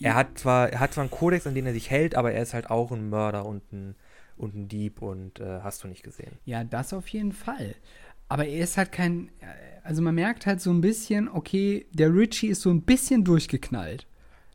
Er 0.00 0.14
hat 0.14 0.38
zwar, 0.38 0.70
er 0.70 0.80
hat 0.80 0.94
zwar 0.94 1.02
einen 1.02 1.10
Kodex, 1.10 1.46
an 1.46 1.54
den 1.54 1.66
er 1.66 1.72
sich 1.72 1.90
hält, 1.90 2.14
aber 2.14 2.32
er 2.32 2.42
ist 2.42 2.54
halt 2.54 2.70
auch 2.70 2.92
ein 2.92 3.10
Mörder 3.10 3.44
und 3.44 3.72
ein, 3.72 3.96
und 4.36 4.54
ein 4.54 4.68
Dieb 4.68 5.02
und 5.02 5.40
äh, 5.40 5.60
hast 5.62 5.82
du 5.82 5.88
nicht 5.88 6.04
gesehen. 6.04 6.38
ja, 6.44 6.62
das 6.62 6.92
auf 6.92 7.08
jeden 7.08 7.32
Fall. 7.32 7.74
Aber 8.28 8.46
er 8.46 8.62
ist 8.62 8.76
halt 8.76 8.92
kein. 8.92 9.30
Also 9.82 10.02
man 10.02 10.14
merkt 10.14 10.46
halt 10.46 10.60
so 10.60 10.70
ein 10.70 10.82
bisschen, 10.82 11.28
okay, 11.28 11.86
der 11.92 12.14
Richie 12.14 12.48
ist 12.48 12.60
so 12.60 12.70
ein 12.70 12.82
bisschen 12.82 13.24
durchgeknallt. 13.24 14.06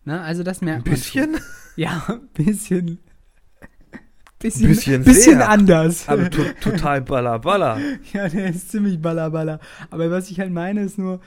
Ne? 0.06 0.22
Also 0.22 0.43
das 0.43 0.62
merkt 0.62 0.88
man. 0.88 0.97
Schon. 0.97 1.38
Ja, 1.76 2.04
ein 2.08 2.28
bisschen. 2.34 2.99
Bisschen, 4.39 4.68
Bisschen 4.68 5.04
bisschen 5.06 5.38
sehr. 5.38 5.49
anders. 5.49 6.10
Aber 6.10 6.30
to 6.30 6.43
total 6.60 7.01
baller, 7.01 7.39
baller. 7.39 7.80
Ja, 8.12 8.28
der 8.28 8.49
ist 8.49 8.72
ziemlich 8.72 9.01
ballerballer. 9.01 9.62
Aber 9.89 10.12
was 10.12 10.30
ich 10.30 10.39
halt 10.41 10.51
meine, 10.51 10.84
ist 10.84 10.97
nur, 10.97 11.22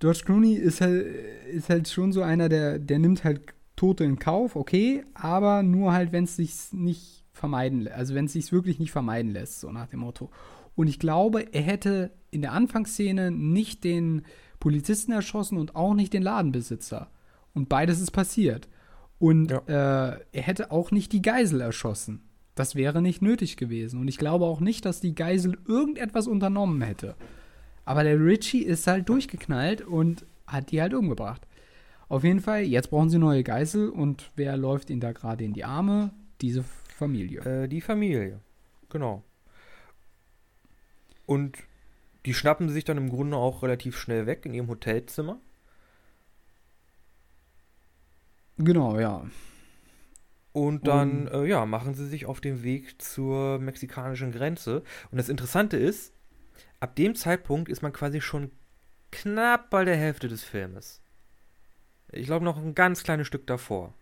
George 0.00 0.22
Clooney 0.24 0.54
ist 0.54 0.80
halt, 0.80 1.04
ist 1.52 1.68
halt 1.68 1.88
schon 1.88 2.12
so 2.12 2.22
einer, 2.22 2.48
der, 2.48 2.78
der 2.78 2.98
nimmt 2.98 3.22
halt 3.22 3.42
Tote 3.76 4.04
in 4.04 4.18
Kauf, 4.18 4.56
okay, 4.56 5.04
aber 5.12 5.62
nur 5.62 5.92
halt, 5.92 6.12
wenn 6.12 6.24
es 6.24 6.36
sich 6.36 6.54
nicht 6.72 7.24
vermeiden 7.32 7.82
lässt. 7.82 7.96
Also 7.96 8.14
wenn 8.14 8.24
es 8.24 8.32
sich 8.32 8.50
wirklich 8.50 8.78
nicht 8.78 8.92
vermeiden 8.92 9.32
lässt, 9.32 9.60
so 9.60 9.70
nach 9.70 9.88
dem 9.88 10.00
Motto. 10.00 10.30
Und 10.74 10.86
ich 10.86 10.98
glaube, 10.98 11.52
er 11.52 11.62
hätte 11.62 12.12
in 12.30 12.40
der 12.40 12.52
Anfangsszene 12.52 13.30
nicht 13.30 13.84
den 13.84 14.22
Polizisten 14.58 15.12
erschossen 15.12 15.58
und 15.58 15.76
auch 15.76 15.92
nicht 15.92 16.14
den 16.14 16.22
Ladenbesitzer. 16.22 17.10
Und 17.54 17.68
beides 17.68 18.00
ist 18.00 18.10
passiert. 18.10 18.68
Und 19.18 19.50
äh, 19.52 19.58
er 19.68 20.18
hätte 20.32 20.70
auch 20.70 20.90
nicht 20.90 21.12
die 21.12 21.22
Geisel 21.22 21.60
erschossen. 21.60 22.22
Das 22.54 22.74
wäre 22.74 23.00
nicht 23.00 23.22
nötig 23.22 23.56
gewesen. 23.56 24.00
Und 24.00 24.08
ich 24.08 24.18
glaube 24.18 24.44
auch 24.44 24.60
nicht, 24.60 24.84
dass 24.84 25.00
die 25.00 25.14
Geisel 25.14 25.58
irgendetwas 25.66 26.26
unternommen 26.26 26.82
hätte. 26.82 27.14
Aber 27.84 28.04
der 28.04 28.18
Richie 28.18 28.62
ist 28.62 28.86
halt 28.86 29.08
durchgeknallt 29.08 29.82
und 29.82 30.24
hat 30.46 30.70
die 30.70 30.80
halt 30.80 30.94
umgebracht. 30.94 31.46
Auf 32.08 32.24
jeden 32.24 32.40
Fall, 32.40 32.62
jetzt 32.62 32.90
brauchen 32.90 33.10
sie 33.10 33.18
neue 33.18 33.42
Geißel 33.42 33.88
und 33.88 34.30
wer 34.36 34.56
läuft 34.56 34.90
ihnen 34.90 35.00
da 35.00 35.12
gerade 35.12 35.44
in 35.44 35.52
die 35.52 35.64
Arme? 35.64 36.12
Diese 36.40 36.64
Familie. 36.96 37.40
Äh, 37.40 37.68
die 37.68 37.80
Familie. 37.80 38.40
Genau. 38.90 39.22
Und 41.26 41.58
die 42.26 42.34
schnappen 42.34 42.68
sich 42.68 42.84
dann 42.84 42.98
im 42.98 43.10
Grunde 43.10 43.36
auch 43.36 43.62
relativ 43.62 43.96
schnell 43.98 44.26
weg 44.26 44.44
in 44.46 44.54
ihrem 44.54 44.68
Hotelzimmer. 44.68 45.38
Genau, 48.58 48.98
ja. 48.98 49.24
Und 50.52 50.86
dann, 50.86 51.26
äh, 51.28 51.44
ja, 51.46 51.66
machen 51.66 51.94
sie 51.94 52.06
sich 52.06 52.26
auf 52.26 52.40
den 52.40 52.62
Weg 52.62 53.02
zur 53.02 53.58
mexikanischen 53.58 54.30
Grenze. 54.30 54.82
Und 55.10 55.18
das 55.18 55.28
Interessante 55.28 55.76
ist, 55.76 56.12
ab 56.78 56.94
dem 56.94 57.16
Zeitpunkt 57.16 57.68
ist 57.68 57.82
man 57.82 57.92
quasi 57.92 58.20
schon 58.20 58.52
knapp 59.10 59.70
bei 59.70 59.84
der 59.84 59.96
Hälfte 59.96 60.28
des 60.28 60.44
Filmes. 60.44 61.00
Ich 62.12 62.26
glaube 62.26 62.44
noch 62.44 62.56
ein 62.56 62.74
ganz 62.76 63.02
kleines 63.02 63.26
Stück 63.26 63.46
davor. 63.48 63.94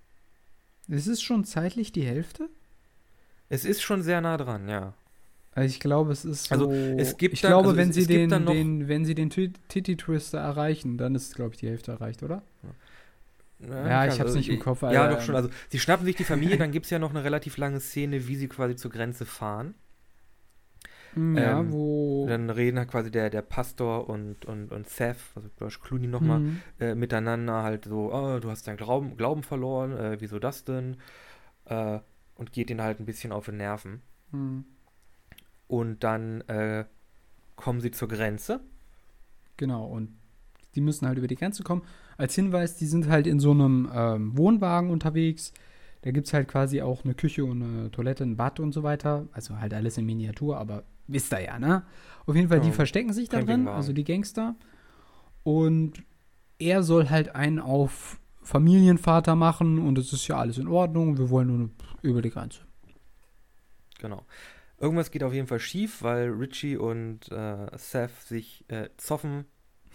Es 0.88 1.06
ist 1.06 1.22
schon 1.22 1.44
zeitlich 1.44 1.92
die 1.92 2.04
Hälfte? 2.04 2.50
Es 3.48 3.64
ist 3.64 3.80
schon 3.82 4.02
sehr 4.02 4.20
nah 4.20 4.36
dran, 4.36 4.68
ja. 4.68 4.92
Also 5.54 5.66
ich 5.68 5.80
glaube, 5.80 6.12
es 6.12 6.24
ist 6.26 6.44
so. 6.48 6.54
Also, 6.54 6.72
es 6.72 7.16
gibt 7.18 7.34
ich 7.34 7.40
dann- 7.42 7.50
glaube, 7.50 7.68
also 7.68 7.76
wenn 7.78 7.88
es- 7.90 7.94
sie 7.94 8.00
es 8.02 8.06
den, 8.08 8.28
den, 8.46 8.88
wenn 8.88 9.04
sie 9.04 9.14
den 9.14 9.30
Ti- 9.30 9.52
Titty 9.68 9.96
Twister 9.96 10.38
erreichen, 10.38 10.96
dann 10.98 11.14
ist, 11.14 11.34
glaube 11.34 11.54
ich, 11.54 11.60
die 11.60 11.68
Hälfte 11.68 11.92
erreicht, 11.92 12.22
oder? 12.22 12.42
Ja, 13.68 14.06
ich 14.06 14.18
hab's 14.20 14.34
nicht 14.34 14.48
im 14.48 14.58
Kopf, 14.58 14.82
Ja, 14.82 15.04
aber- 15.04 15.14
doch 15.14 15.20
schon. 15.22 15.34
Also, 15.36 15.48
sie 15.68 15.78
schnappen 15.78 16.04
sich 16.04 16.16
die 16.16 16.24
Familie, 16.24 16.56
dann 16.56 16.72
gibt 16.72 16.86
es 16.86 16.90
ja 16.90 16.98
noch 16.98 17.10
eine 17.10 17.22
relativ 17.24 17.56
lange 17.58 17.80
Szene, 17.80 18.26
wie 18.26 18.36
sie 18.36 18.48
quasi 18.48 18.74
zur 18.76 18.90
Grenze 18.90 19.24
fahren. 19.26 19.74
Ja, 21.14 21.60
Ähm, 21.60 21.70
wo. 21.72 22.26
Dann 22.26 22.48
reden 22.48 22.78
halt 22.78 22.88
quasi 22.90 23.10
der, 23.10 23.28
der 23.28 23.42
Pastor 23.42 24.08
und, 24.08 24.46
und, 24.46 24.72
und 24.72 24.88
Seth, 24.88 25.18
also 25.34 25.48
George 25.58 25.76
Clooney 25.82 26.06
nochmal, 26.06 26.40
Mhm. 26.40 26.60
äh, 26.80 26.94
miteinander 26.94 27.62
halt 27.62 27.84
so, 27.84 28.10
oh, 28.12 28.38
du 28.40 28.48
hast 28.50 28.66
deinen 28.66 28.78
Glauben, 28.78 29.16
Glauben 29.18 29.42
verloren, 29.42 29.92
äh, 29.96 30.16
wieso 30.20 30.38
das 30.38 30.64
denn? 30.64 30.96
Äh, 31.66 31.98
und 32.34 32.52
geht 32.52 32.70
ihnen 32.70 32.80
halt 32.80 32.98
ein 32.98 33.04
bisschen 33.04 33.30
auf 33.30 33.44
den 33.44 33.58
Nerven. 33.58 34.00
Mhm. 34.30 34.64
Und 35.68 36.02
dann 36.02 36.40
äh, 36.48 36.86
kommen 37.56 37.80
sie 37.82 37.90
zur 37.90 38.08
Grenze. 38.08 38.60
Genau, 39.58 39.84
und 39.84 40.16
die 40.74 40.80
müssen 40.80 41.06
halt 41.06 41.18
über 41.18 41.26
die 41.26 41.36
Grenze 41.36 41.62
kommen. 41.62 41.82
Als 42.16 42.34
Hinweis, 42.34 42.76
die 42.76 42.86
sind 42.86 43.08
halt 43.08 43.26
in 43.26 43.40
so 43.40 43.50
einem 43.50 43.90
ähm, 43.94 44.36
Wohnwagen 44.36 44.90
unterwegs. 44.90 45.52
Da 46.02 46.10
gibt 46.10 46.26
es 46.26 46.32
halt 46.32 46.48
quasi 46.48 46.82
auch 46.82 47.04
eine 47.04 47.14
Küche 47.14 47.44
und 47.44 47.62
eine 47.62 47.90
Toilette, 47.90 48.24
ein 48.24 48.36
Bad 48.36 48.60
und 48.60 48.72
so 48.72 48.82
weiter. 48.82 49.28
Also 49.32 49.58
halt 49.58 49.72
alles 49.74 49.98
in 49.98 50.06
Miniatur, 50.06 50.58
aber 50.58 50.84
wisst 51.06 51.32
ihr 51.32 51.40
ja, 51.44 51.58
ne? 51.58 51.84
Auf 52.26 52.34
jeden 52.34 52.48
Fall, 52.48 52.60
die 52.60 52.68
Ja, 52.68 52.74
verstecken 52.74 53.12
sich 53.12 53.28
da 53.28 53.42
drin, 53.42 53.68
also 53.68 53.92
die 53.92 54.04
Gangster. 54.04 54.56
Und 55.44 56.02
er 56.58 56.82
soll 56.82 57.10
halt 57.10 57.34
einen 57.34 57.58
auf 57.58 58.18
Familienvater 58.42 59.36
machen 59.36 59.78
und 59.78 59.98
es 59.98 60.12
ist 60.12 60.26
ja 60.28 60.36
alles 60.36 60.58
in 60.58 60.68
Ordnung. 60.68 61.18
Wir 61.18 61.30
wollen 61.30 61.48
nur 61.48 61.70
über 62.02 62.22
die 62.22 62.30
Grenze. 62.30 62.60
Genau. 64.00 64.24
Irgendwas 64.80 65.12
geht 65.12 65.22
auf 65.22 65.32
jeden 65.32 65.46
Fall 65.46 65.60
schief, 65.60 66.02
weil 66.02 66.30
Richie 66.30 66.76
und 66.76 67.30
äh, 67.30 67.68
Seth 67.76 68.20
sich 68.22 68.64
äh, 68.68 68.88
zoffen, 68.96 69.44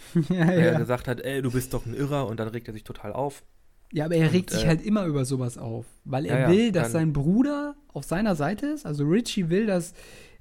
ja, 0.29 0.47
weil 0.47 0.59
er 0.59 0.73
ja. 0.73 0.77
gesagt 0.77 1.07
hat, 1.07 1.21
ey, 1.21 1.41
du 1.41 1.51
bist 1.51 1.73
doch 1.73 1.85
ein 1.85 1.93
Irrer 1.93 2.27
und 2.27 2.39
dann 2.39 2.47
regt 2.49 2.67
er 2.67 2.73
sich 2.73 2.83
total 2.83 3.13
auf. 3.13 3.43
Ja, 3.91 4.05
aber 4.05 4.15
er 4.15 4.27
Und, 4.27 4.33
regt 4.33 4.49
sich 4.49 4.65
äh, 4.65 4.67
halt 4.67 4.81
immer 4.85 5.05
über 5.05 5.25
sowas 5.25 5.57
auf, 5.57 5.85
weil 6.03 6.25
er 6.25 6.39
Ja, 6.39 6.39
ja, 6.41 6.49
will, 6.49 6.71
dass 6.71 6.91
sein 6.91 7.13
Bruder 7.13 7.75
auf 7.93 8.03
seiner 8.03 8.35
Seite 8.35 8.67
ist. 8.67 8.85
Also 8.85 9.05
Richie 9.05 9.49
will, 9.49 9.65
dass 9.65 9.93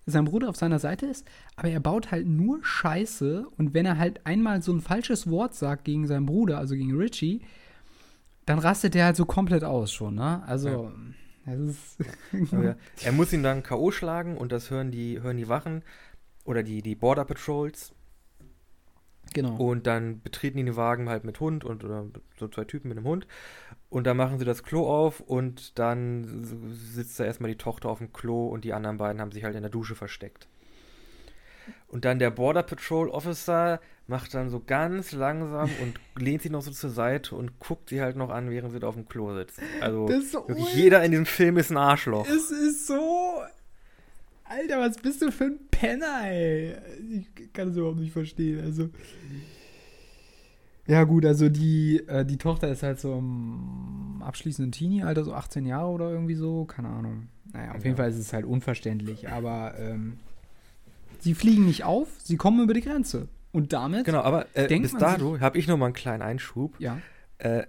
sein 0.07 0.24
Bruder 0.24 0.48
auf 0.48 0.57
seiner 0.57 0.78
Seite 0.78 1.07
ist, 1.07 1.26
aber 1.57 1.68
er 1.68 1.80
baut 1.80 2.12
halt 2.12 2.26
nur 2.26 2.64
Scheiße 2.64 3.46
und 3.57 3.74
wenn 3.74 3.86
er 3.86 3.98
halt 3.98 4.24
einmal 4.24 4.62
so 4.62 4.72
ein 4.72 4.80
falsches 4.80 5.28
Wort 5.28 5.54
sagt 5.54 5.84
gegen 5.84 6.07
seinen 6.07 6.26
Bruder, 6.26 6.59
also 6.59 6.76
gegen 6.76 6.96
Richie, 6.96 7.42
dann 8.46 8.61
rastet 8.61 8.94
er 8.94 9.07
halt 9.07 9.16
so 9.16 9.26
komplett 9.26 9.64
aus 9.64 9.92
schon, 9.92 10.14
ne? 10.14 10.42
Also, 10.46 10.92
das 11.44 11.59
ist 11.59 11.98
Aber 12.52 12.64
er, 12.64 12.76
er 13.02 13.12
muss 13.12 13.32
ihn 13.32 13.42
dann 13.42 13.64
K.O. 13.64 13.90
schlagen 13.90 14.36
und 14.36 14.52
das 14.52 14.70
hören 14.70 14.92
die, 14.92 15.20
hören 15.20 15.36
die 15.36 15.48
Wachen 15.48 15.82
oder 16.44 16.62
die, 16.62 16.82
die 16.82 16.94
Border 16.94 17.24
Patrols. 17.24 17.92
Genau. 19.37 19.57
Und 19.57 19.87
dann 19.87 20.20
betreten 20.22 20.57
die 20.57 20.64
den 20.64 20.76
Wagen 20.76 21.09
halt 21.09 21.24
mit 21.24 21.39
Hund 21.39 21.64
und 21.64 21.84
oder 21.84 22.07
so 22.39 22.49
zwei 22.49 22.64
Typen 22.64 22.89
mit 22.89 22.99
einem 22.99 23.07
Hund. 23.07 23.26
Und 23.89 24.07
dann 24.07 24.16
machen 24.16 24.39
sie 24.39 24.45
das 24.45 24.62
Klo 24.62 24.89
auf 24.89 25.20
und 25.20 25.78
dann 25.78 26.45
sitzt 26.72 27.20
da 27.20 27.24
erstmal 27.24 27.51
die 27.51 27.59
Tochter 27.59 27.89
auf 27.89 27.99
dem 27.99 28.12
Klo 28.12 28.49
und 28.49 28.64
die 28.64 28.72
anderen 28.72 28.97
beiden 28.97 29.20
haben 29.20 29.30
sich 29.32 29.45
halt 29.45 29.55
in 29.55 29.62
der 29.62 29.70
Dusche 29.70 29.95
versteckt. 29.95 30.49
Und 31.89 32.05
dann 32.05 32.18
der 32.18 32.30
Border 32.30 32.62
Patrol 32.62 33.09
Officer 33.09 33.80
macht 34.07 34.34
dann 34.34 34.51
so 34.51 34.61
ganz 34.64 35.12
langsam 35.12 35.70
und 35.82 35.95
lehnt 36.20 36.43
sie 36.43 36.51
noch 36.51 36.62
so 36.62 36.70
zur 36.70 36.91
Seite 36.91 37.34
und 37.34 37.59
guckt 37.59 37.91
sie 37.91 38.01
halt 38.01 38.16
noch 38.16 38.30
an, 38.30 38.51
während 38.51 38.72
sie 38.72 38.80
da 38.80 38.89
auf 38.89 38.95
dem 38.95 39.09
Klo 39.09 39.34
sitzt. 39.34 39.61
Also 39.80 40.09
so 40.20 40.47
jeder 40.74 41.05
in 41.05 41.11
diesem 41.11 41.26
Film 41.26 41.57
ist 41.57 41.70
ein 41.70 41.76
Arschloch. 41.76 42.26
Es 42.26 42.51
ist 42.51 42.87
so. 42.87 43.41
Alter, 44.49 44.78
was 44.80 44.97
bist 44.99 45.22
du 45.22 45.30
für 45.32 45.44
ein 45.44 45.59
Penner, 45.70 46.20
ey? 46.24 46.74
Ich 47.11 47.53
kann 47.53 47.68
es 47.70 47.76
überhaupt 47.76 47.99
nicht 47.99 48.12
verstehen. 48.12 48.61
Also. 48.61 48.88
Ja, 50.86 51.03
gut, 51.05 51.24
also 51.26 51.49
die, 51.49 51.99
äh, 52.07 52.24
die 52.24 52.36
Tochter 52.38 52.68
ist 52.68 52.82
halt 52.84 53.01
so 53.01 53.18
im 53.18 54.22
abschließenden 54.24 54.70
Teenie-Alter, 54.70 55.24
so 55.24 55.34
18 55.34 55.66
Jahre 55.66 55.88
oder 55.90 56.11
irgendwie 56.11 56.36
so, 56.36 56.64
keine 56.64 56.88
Ahnung. 56.88 57.26
Naja, 57.53 57.70
auf 57.70 57.78
jeden 57.84 57.90
Ja. 57.90 57.97
Fall 57.97 58.11
ist 58.11 58.18
es 58.18 58.32
halt 58.32 58.44
unverständlich, 58.44 59.28
aber 59.28 59.74
ähm, 59.78 60.18
sie 61.18 61.34
fliegen 61.34 61.64
nicht 61.66 61.82
auf, 61.84 62.09
sie 62.22 62.36
kommen 62.36 62.62
über 62.62 62.72
die 62.74 62.82
Grenze. 62.82 63.28
Und 63.51 63.72
damit, 63.72 64.05
Genau, 64.05 64.20
aber 64.20 64.47
äh, 64.55 64.68
bis 64.78 64.92
dato 64.92 65.40
habe 65.40 65.59
ich 65.59 65.66
noch 65.66 65.76
mal 65.76 65.86
einen 65.86 65.94
kleinen 65.94 66.22
Einschub. 66.22 66.74
ja, 66.78 66.99
Äh, 67.38 67.64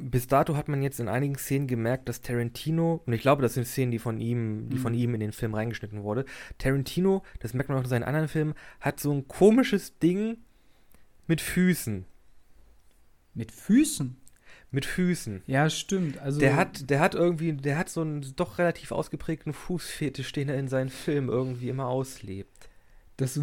bis 0.00 0.26
dato 0.26 0.56
hat 0.56 0.68
man 0.68 0.82
jetzt 0.82 0.98
in 1.00 1.08
einigen 1.08 1.36
Szenen 1.36 1.66
gemerkt, 1.66 2.08
dass 2.08 2.20
Tarantino, 2.22 3.02
und 3.06 3.12
ich 3.12 3.20
glaube, 3.22 3.42
das 3.42 3.54
sind 3.54 3.66
Szenen, 3.66 3.90
die 3.92 3.98
von 3.98 4.20
ihm, 4.20 4.68
die 4.68 4.76
Mhm. 4.76 4.80
von 4.80 4.94
ihm 4.94 5.14
in 5.14 5.20
den 5.20 5.32
Film 5.32 5.54
reingeschnitten 5.54 6.02
wurde. 6.02 6.24
Tarantino, 6.58 7.22
das 7.40 7.54
merkt 7.54 7.68
man 7.68 7.78
auch 7.78 7.82
in 7.84 7.88
seinen 7.88 8.02
anderen 8.04 8.28
Filmen, 8.28 8.54
hat 8.80 8.98
so 9.00 9.12
ein 9.12 9.28
komisches 9.28 9.98
Ding 9.98 10.38
mit 11.26 11.40
Füßen. 11.40 12.04
mit 13.32 13.52
Füßen. 13.52 14.16
Mit 14.72 14.84
Füßen. 14.84 15.42
Ja, 15.46 15.70
stimmt. 15.70 16.18
Also, 16.18 16.40
Der 16.40 16.56
hat, 16.56 16.90
der 16.90 16.98
hat 17.00 17.14
irgendwie, 17.14 17.52
der 17.52 17.78
hat 17.78 17.88
so 17.88 18.00
einen 18.02 18.24
doch 18.36 18.58
relativ 18.58 18.90
ausgeprägten 18.92 19.52
Fußfetisch, 19.52 20.32
den 20.32 20.48
er 20.48 20.58
in 20.58 20.66
seinen 20.68 20.90
Filmen 20.90 21.28
irgendwie 21.28 21.68
immer 21.68 21.86
auslebt. 21.86 22.68
Das 23.16 23.38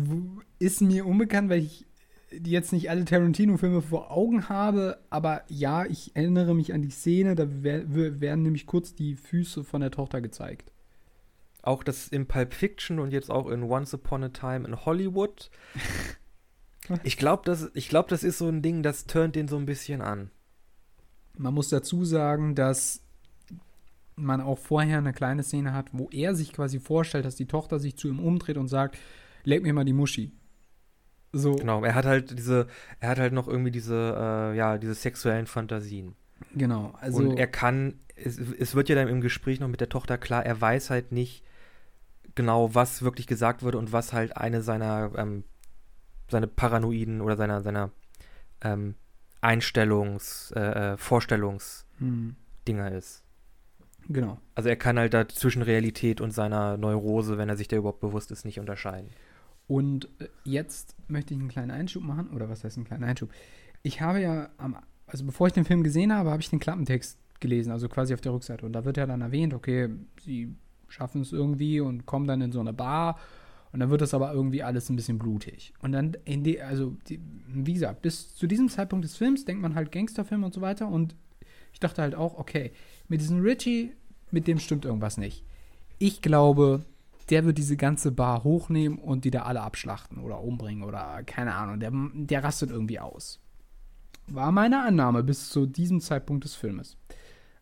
ist 0.60 0.82
mir 0.82 1.06
unbekannt, 1.06 1.50
weil 1.50 1.64
ich 1.64 1.86
jetzt 2.32 2.74
nicht 2.74 2.90
alle 2.90 3.06
Tarantino-Filme 3.06 3.82
vor 3.82 4.12
Augen 4.12 4.50
habe, 4.50 5.00
aber 5.10 5.44
ja, 5.48 5.86
ich 5.86 6.16
erinnere 6.16 6.54
mich 6.54 6.74
an 6.74 6.82
die 6.82 6.90
Szene, 6.90 7.36
da 7.36 7.48
werden 7.64 8.44
nämlich 8.44 8.66
kurz 8.66 8.96
die 8.96 9.16
Füße 9.16 9.64
von 9.64 9.82
der 9.82 9.92
Tochter 9.92 10.22
gezeigt. 10.22 10.72
Auch 11.62 11.84
das 11.84 12.08
in 12.08 12.28
Pulp 12.28 12.54
Fiction 12.54 13.00
und 13.00 13.12
jetzt 13.12 13.30
auch 13.30 13.48
in 13.48 13.64
Once 13.64 13.94
Upon 13.94 14.24
a 14.24 14.30
Time 14.30 14.68
in 14.68 14.86
Hollywood. 14.86 15.50
Ich 17.04 17.18
glaube, 17.18 17.44
das, 17.46 17.70
ich 17.74 17.90
glaub, 17.90 18.08
das 18.08 18.24
ist 18.24 18.38
so 18.38 18.48
ein 18.48 18.62
Ding, 18.62 18.82
das 18.82 19.08
turnt 19.08 19.36
den 19.36 19.50
so 19.50 19.58
ein 19.58 19.66
bisschen 19.66 20.02
an. 20.02 20.32
Man 21.38 21.54
muss 21.54 21.68
dazu 21.68 22.06
sagen, 22.06 22.56
dass 22.56 23.04
man 24.16 24.42
auch 24.42 24.58
vorher 24.58 24.98
eine 24.98 25.12
kleine 25.12 25.44
Szene 25.44 25.74
hat, 25.74 25.90
wo 25.92 26.08
er 26.12 26.34
sich 26.34 26.54
quasi 26.54 26.80
vorstellt, 26.80 27.26
dass 27.26 27.36
die 27.36 27.46
Tochter 27.46 27.80
sich 27.80 27.98
zu 27.98 28.08
ihm 28.08 28.20
umdreht 28.20 28.58
und 28.58 28.68
sagt, 28.68 28.98
leg 29.44 29.64
mir 29.64 29.74
mal 29.74 29.86
die 29.86 29.92
Muschi. 29.92 30.32
So, 31.34 31.56
Genau, 31.56 31.84
er 31.84 31.96
hat 31.96 32.06
halt 32.06 32.38
diese, 32.38 32.68
er 33.00 33.10
hat 33.10 33.20
halt 33.20 33.34
noch 33.34 33.48
irgendwie 33.48 33.72
diese, 33.72 34.16
äh, 34.18 34.58
ja, 34.58 34.78
diese 34.78 34.94
sexuellen 34.94 35.48
Fantasien. 35.48 36.16
genau. 36.56 36.94
Also, 37.00 37.20
und 37.20 37.38
er 37.38 37.48
kann, 37.48 38.00
es, 38.16 38.38
es 38.38 38.76
wird 38.76 38.90
ja 38.90 38.96
dann 38.96 39.08
im 39.08 39.22
Gespräch 39.22 39.60
noch 39.60 39.68
mit 39.68 39.82
der 39.82 39.90
Tochter 39.90 40.18
klar, 40.18 40.46
er 40.46 40.60
weiß 40.60 40.90
halt 40.90 41.12
nicht 41.12 41.44
genau, 42.36 42.74
was 42.74 43.02
wirklich 43.02 43.28
gesagt 43.28 43.64
wurde 43.64 43.78
und 43.78 43.92
was 43.92 44.14
halt 44.14 44.38
eine 44.38 44.62
seiner, 44.62 45.12
ähm, 45.18 45.44
seine 46.30 46.48
Paranoiden 46.48 47.20
oder 47.22 47.36
seiner, 47.36 47.62
seiner 47.62 47.92
ähm, 48.62 48.96
Einstellungs-, 49.42 50.54
äh, 50.56 50.94
äh, 50.94 50.98
Vorstellungsdinger 50.98 52.90
hm, 52.90 52.98
ist. 52.98 53.24
genau. 54.08 54.40
Also 54.56 54.70
er 54.70 54.76
kann 54.76 54.98
halt 54.98 55.14
da 55.14 55.28
zwischen 55.28 55.62
Realität 55.62 56.22
und 56.22 56.32
seiner 56.32 56.78
Neurose, 56.78 57.38
wenn 57.38 57.50
er 57.50 57.58
sich 57.58 57.68
der 57.68 57.80
überhaupt 57.80 58.02
bewusst 58.02 58.32
ist, 58.32 58.46
nicht 58.46 58.60
unterscheiden. 58.60 59.10
Und 59.68 60.08
äh, 60.20 60.28
jetzt 60.44 60.96
möchte 61.08 61.34
ich 61.34 61.40
einen 61.40 61.50
kleinen 61.50 61.72
Einschub 61.72 62.04
machen. 62.04 62.30
Oder 62.30 62.50
was 62.50 62.64
heißt 62.64 62.78
einen 62.78 62.86
kleinen 62.86 63.04
Einschub? 63.04 63.30
Ich 63.84 64.02
habe 64.02 64.22
ja, 64.22 64.50
am, 64.58 64.78
also 65.06 65.26
bevor 65.26 65.48
ich 65.48 65.54
den 65.54 65.66
Film 65.66 65.84
gesehen 65.84 66.14
habe, 66.14 66.32
habe 66.32 66.42
ich 66.42 66.50
den 66.50 66.60
Klappentext 66.60 67.18
gelesen, 67.40 67.72
also 67.72 67.88
quasi 67.88 68.14
auf 68.14 68.22
der 68.22 68.34
Rückseite. 68.34 68.66
Und 68.66 68.74
da 68.74 68.86
wird 68.86 68.98
ja 68.98 69.06
dann 69.06 69.22
erwähnt, 69.22 69.54
okay, 69.54 69.90
sie 70.22 70.56
schaffen 70.88 71.22
es 71.22 71.34
irgendwie 71.34 71.80
und 71.82 72.06
kommen 72.06 72.28
dann 72.28 72.42
in 72.42 72.52
so 72.52 72.60
eine 72.60 72.74
Bar. 72.74 73.20
Und 73.74 73.82
dann 73.82 73.90
wird 73.90 74.02
das 74.02 74.14
aber 74.14 74.34
irgendwie 74.34 74.64
alles 74.64 74.90
ein 74.90 74.96
bisschen 74.96 75.20
blutig. 75.20 75.74
Und 75.82 75.92
dann, 75.92 76.16
in 76.24 76.44
die, 76.44 76.62
also, 76.62 76.96
die, 77.08 77.20
wie 77.48 77.74
gesagt, 77.74 78.02
bis 78.02 78.34
zu 78.34 78.48
diesem 78.48 78.70
Zeitpunkt 78.70 79.04
des 79.04 79.18
Films 79.18 79.46
denkt 79.46 79.62
man 79.62 79.76
halt 79.76 79.92
Gangsterfilm 79.92 80.44
und 80.44 80.54
so 80.54 80.62
weiter. 80.62 80.88
Und 80.88 81.16
ich 81.74 81.80
dachte 81.80 82.02
halt 82.02 82.16
auch, 82.16 82.38
okay, 82.38 82.72
mit 83.08 83.22
diesem 83.22 83.42
Richie, 83.42 83.92
mit 84.32 84.48
dem 84.48 84.60
stimmt 84.60 84.86
irgendwas 84.86 85.18
nicht. 85.18 85.44
Ich 86.00 86.22
glaube, 86.22 86.86
der 87.30 87.46
wird 87.46 87.58
diese 87.58 87.78
ganze 87.78 88.12
Bar 88.12 88.44
hochnehmen 88.44 88.98
und 88.98 89.26
die 89.26 89.32
da 89.32 89.44
alle 89.44 89.62
abschlachten 89.62 90.20
oder 90.20 90.42
umbringen 90.42 90.84
oder 90.84 91.24
keine 91.26 91.54
Ahnung. 91.56 91.80
Der, 91.80 91.92
der 91.92 92.44
rastet 92.44 92.70
irgendwie 92.70 93.00
aus. 93.00 93.40
War 94.28 94.52
meine 94.52 94.84
Annahme 94.84 95.24
bis 95.24 95.50
zu 95.50 95.66
diesem 95.66 96.02
Zeitpunkt 96.02 96.44
des 96.44 96.56
Filmes. 96.56 96.98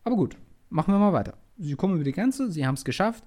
Aber 0.04 0.16
gut, 0.16 0.36
machen 0.68 0.92
wir 0.92 0.98
mal 0.98 1.12
weiter. 1.12 1.34
Sie 1.58 1.74
kommen 1.74 1.94
über 1.94 2.04
die 2.04 2.12
Grenze, 2.12 2.50
sie 2.50 2.66
haben 2.66 2.74
es 2.74 2.84
geschafft. 2.84 3.24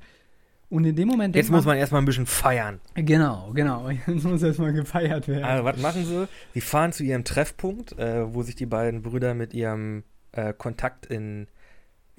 Und 0.69 0.85
in 0.85 0.95
dem 0.95 1.07
Moment 1.07 1.35
Jetzt 1.35 1.49
muss 1.49 1.65
man 1.65 1.77
erstmal 1.77 2.01
ein 2.01 2.05
bisschen 2.05 2.27
feiern. 2.27 2.79
Genau, 2.93 3.51
genau. 3.53 3.89
Jetzt 3.89 4.23
muss 4.23 4.43
erstmal 4.43 4.71
gefeiert 4.71 5.27
werden. 5.27 5.43
Also, 5.43 5.63
was 5.63 5.77
machen 5.77 6.05
sie? 6.05 6.27
Sie 6.53 6.61
fahren 6.61 6.91
zu 6.91 7.03
ihrem 7.03 7.23
Treffpunkt, 7.23 7.97
äh, 7.97 8.31
wo 8.33 8.43
sich 8.43 8.55
die 8.55 8.67
beiden 8.67 9.01
Brüder 9.01 9.33
mit 9.33 9.55
ihrem 9.55 10.03
äh, 10.31 10.53
Kontakt 10.53 11.07
in, 11.07 11.47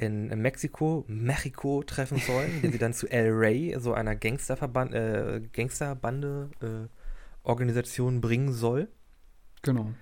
in, 0.01 0.29
Mexiko, 0.41 1.05
Mexiko 1.09 1.83
treffen 1.83 2.19
sollen, 2.19 2.63
den 2.63 2.73
sie 2.73 2.79
dann 2.79 2.95
zu 2.95 3.07
El 3.09 3.31
Rey, 3.33 3.77
so 3.79 3.93
einer 3.93 4.17
Gangsterverband, 4.17 4.95
äh, 4.95 5.43
Gangsterbande, 5.53 6.51
äh, 6.63 6.89
Organisation 7.43 8.21
bringen 8.21 8.53
soll. 8.53 8.89
Genau. 9.63 9.93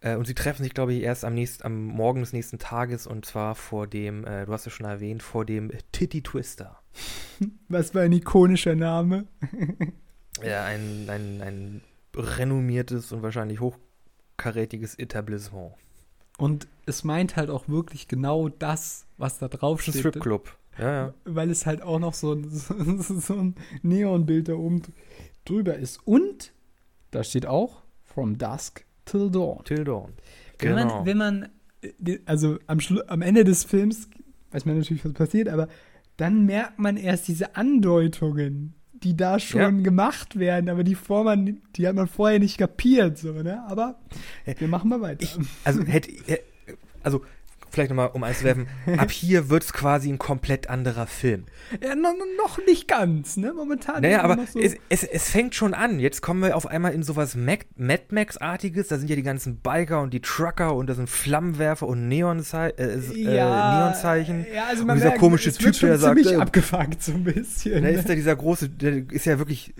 Äh, 0.00 0.16
und 0.16 0.26
sie 0.26 0.34
treffen 0.34 0.62
sich, 0.62 0.74
glaube 0.74 0.92
ich, 0.92 1.02
erst 1.02 1.24
am, 1.24 1.34
nächsten, 1.34 1.64
am 1.64 1.86
Morgen 1.86 2.20
des 2.20 2.34
nächsten 2.34 2.58
Tages 2.58 3.06
und 3.06 3.24
zwar 3.24 3.54
vor 3.54 3.86
dem, 3.86 4.26
äh, 4.26 4.44
du 4.44 4.52
hast 4.52 4.66
es 4.66 4.74
schon 4.74 4.86
erwähnt, 4.86 5.22
vor 5.22 5.46
dem 5.46 5.72
Titty 5.92 6.22
Twister. 6.22 6.82
Was 7.68 7.90
für 7.92 8.02
ein 8.02 8.12
ikonischer 8.12 8.74
Name. 8.74 9.26
ja, 10.44 10.64
ein, 10.64 11.08
ein, 11.08 11.40
ein 11.40 11.80
renommiertes 12.14 13.10
und 13.12 13.22
wahrscheinlich 13.22 13.60
hochkarätiges 13.60 14.96
Etablissement. 14.96 15.72
Und 16.36 16.68
es 16.86 17.04
meint 17.04 17.36
halt 17.36 17.50
auch 17.50 17.68
wirklich 17.68 18.08
genau 18.08 18.48
das, 18.48 19.06
was 19.16 19.38
da 19.38 19.48
drauf 19.48 19.82
steht. 19.82 19.96
Stripclub. 19.96 20.56
Ja, 20.78 20.92
ja. 20.92 21.14
Weil 21.24 21.50
es 21.50 21.66
halt 21.66 21.82
auch 21.82 21.98
noch 21.98 22.14
so, 22.14 22.40
so, 22.48 22.74
so 23.20 23.34
ein 23.34 23.54
Neonbild 23.82 24.48
da 24.48 24.54
oben 24.54 24.82
drüber 25.44 25.76
ist. 25.76 26.00
Und 26.06 26.52
da 27.10 27.22
steht 27.22 27.46
auch 27.46 27.82
From 28.02 28.38
Dusk 28.38 28.84
Till 29.04 29.30
Dawn. 29.30 29.64
Till 29.64 29.84
Dawn. 29.84 30.12
Genau. 30.58 30.76
Wenn 30.76 30.86
man, 30.86 31.06
wenn 31.06 31.18
man 31.18 31.48
also 32.26 32.58
am, 32.66 32.78
am 33.08 33.22
Ende 33.22 33.44
des 33.44 33.64
Films 33.64 34.08
weiß 34.54 34.64
man 34.64 34.78
natürlich, 34.78 35.04
was 35.04 35.12
passiert, 35.12 35.48
aber 35.48 35.68
dann 36.16 36.46
merkt 36.46 36.78
man 36.78 36.96
erst 36.96 37.26
diese 37.26 37.56
Andeutungen, 37.56 38.74
die 38.92 39.16
da 39.16 39.40
schon 39.40 39.60
ja. 39.60 39.70
gemacht 39.70 40.38
werden, 40.38 40.70
aber 40.70 40.84
die, 40.84 40.94
vor 40.94 41.24
man, 41.24 41.60
die 41.74 41.86
hat 41.86 41.96
man 41.96 42.06
vorher 42.06 42.38
nicht 42.38 42.56
kapiert, 42.56 43.18
so, 43.18 43.32
ne? 43.32 43.64
Aber 43.66 43.98
wir 44.44 44.68
machen 44.68 44.88
mal 44.88 45.00
weiter. 45.00 45.24
Ich, 45.24 45.36
also 45.64 45.82
hätte, 45.82 46.12
also 47.04 47.22
vielleicht 47.74 47.90
nochmal 47.90 48.10
um 48.12 48.22
einzuwerfen, 48.22 48.68
ab 48.98 49.10
hier 49.10 49.50
wird 49.50 49.64
es 49.64 49.72
quasi 49.72 50.10
ein 50.10 50.18
komplett 50.18 50.70
anderer 50.70 51.06
Film. 51.06 51.44
Ja, 51.82 51.94
no, 51.94 52.12
no, 52.12 52.24
noch 52.38 52.58
nicht 52.66 52.88
ganz, 52.88 53.36
ne? 53.36 53.52
Momentan. 53.52 54.02
Naja, 54.02 54.22
aber 54.22 54.38
so 54.46 54.58
es, 54.58 54.76
es, 54.88 55.02
es, 55.04 55.30
fängt 55.30 55.54
schon 55.54 55.74
an. 55.74 55.98
Jetzt 55.98 56.22
kommen 56.22 56.40
wir 56.42 56.56
auf 56.56 56.66
einmal 56.66 56.92
in 56.94 57.02
sowas 57.02 57.34
Mad 57.34 57.64
Max-artiges. 58.10 58.88
Da 58.88 58.98
sind 58.98 59.10
ja 59.10 59.16
die 59.16 59.22
ganzen 59.22 59.56
Biker 59.56 60.00
und 60.00 60.14
die 60.14 60.20
Trucker 60.20 60.74
und 60.74 60.88
da 60.88 60.94
sind 60.94 61.10
Flammenwerfer 61.10 61.86
und 61.86 62.08
Neonzei 62.08 62.70
äh, 62.70 62.98
ja, 63.14 63.76
äh, 63.76 63.80
Neonzeichen. 63.80 64.46
Ja, 64.54 64.66
also 64.66 64.84
man 64.84 64.90
und 64.90 64.96
dieser 64.96 65.08
merkt, 65.08 65.20
komische 65.20 65.52
Typ, 65.52 65.78
der 65.80 65.98
sagt. 65.98 66.16
ziemlich 66.16 66.38
äh, 66.38 66.40
abgefuckt 66.40 67.02
so 67.02 67.12
ein 67.12 67.24
bisschen. 67.24 67.82
Da 67.82 67.88
ist 67.88 68.08
da 68.08 68.14
dieser 68.14 68.36
große, 68.36 68.68
der 68.70 69.10
ist 69.10 69.26
ja 69.26 69.38
wirklich 69.38 69.74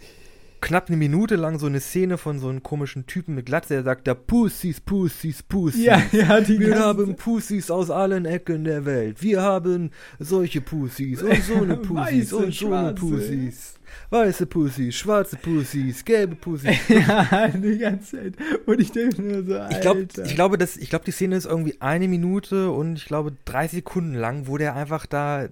knapp 0.65 0.89
eine 0.89 0.97
Minute 0.97 1.37
lang 1.37 1.59
so 1.59 1.67
eine 1.67 1.81
Szene 1.81 2.17
von 2.17 2.39
so 2.39 2.49
einem 2.49 2.63
komischen 2.63 3.07
Typen 3.07 3.35
mit 3.35 3.47
Glatze, 3.47 3.75
der 3.75 3.83
sagt 3.83 4.09
da 4.09 4.15
Pussies, 4.15 4.81
Pussies, 4.81 5.43
Pussies. 5.43 5.85
Ja, 5.85 6.03
ja, 6.11 6.41
die 6.41 6.59
Wir 6.59 6.79
haben 6.79 7.17
Pussies 7.17 7.71
aus 7.71 7.91
allen 7.91 8.25
Ecken 8.25 8.65
der 8.65 8.87
Welt. 8.87 9.23
Wir 9.23 9.43
haben 9.43 9.91
solche 10.19 10.63
Pussies 10.63 11.23
und 11.23 11.43
so 11.43 11.57
eine 11.57 11.77
Pussies 11.77 12.33
Weiße, 12.33 12.37
und 12.37 12.55
so 12.55 12.73
eine 12.73 12.95
Pussies. 12.95 13.75
Weiße 14.09 14.47
Pussies, 14.47 14.95
schwarze 14.95 15.37
Pussies, 15.37 16.03
gelbe 16.05 16.35
Pussies. 16.35 16.79
ja, 16.89 17.49
die 17.49 17.79
ganze 17.79 18.17
Zeit. 18.17 18.35
Und 18.65 18.81
ich 18.81 18.91
denke 18.91 19.21
mir 19.21 19.45
so, 19.45 19.59
Alter. 19.59 19.71
Ich 19.71 19.81
glaube, 19.83 20.07
ich 20.25 20.35
glaube, 20.35 20.59
das, 20.59 20.77
ich 20.79 20.89
glaube, 20.89 21.05
die 21.05 21.11
Szene 21.11 21.37
ist 21.37 21.45
irgendwie 21.45 21.81
eine 21.81 22.09
Minute 22.09 22.71
und 22.71 22.97
ich 22.97 23.05
glaube 23.05 23.33
drei 23.45 23.69
Sekunden 23.69 24.15
lang, 24.15 24.47
wo 24.47 24.57
der 24.57 24.75
einfach 24.75 25.05
da 25.05 25.49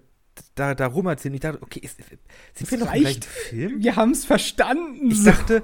da, 0.54 0.74
da 0.74 0.86
rum 0.86 1.06
erzählen. 1.06 1.34
Ich 1.34 1.40
dachte, 1.40 1.62
okay, 1.62 1.80
ist, 1.82 1.98
sind 2.54 2.70
wir 2.70 2.78
noch 2.78 2.94
im 2.94 3.00
gleichen 3.00 3.22
Film? 3.22 3.82
Wir 3.82 3.96
haben 3.96 4.12
es 4.12 4.24
verstanden. 4.24 5.10
Ich 5.10 5.24
dachte, 5.24 5.62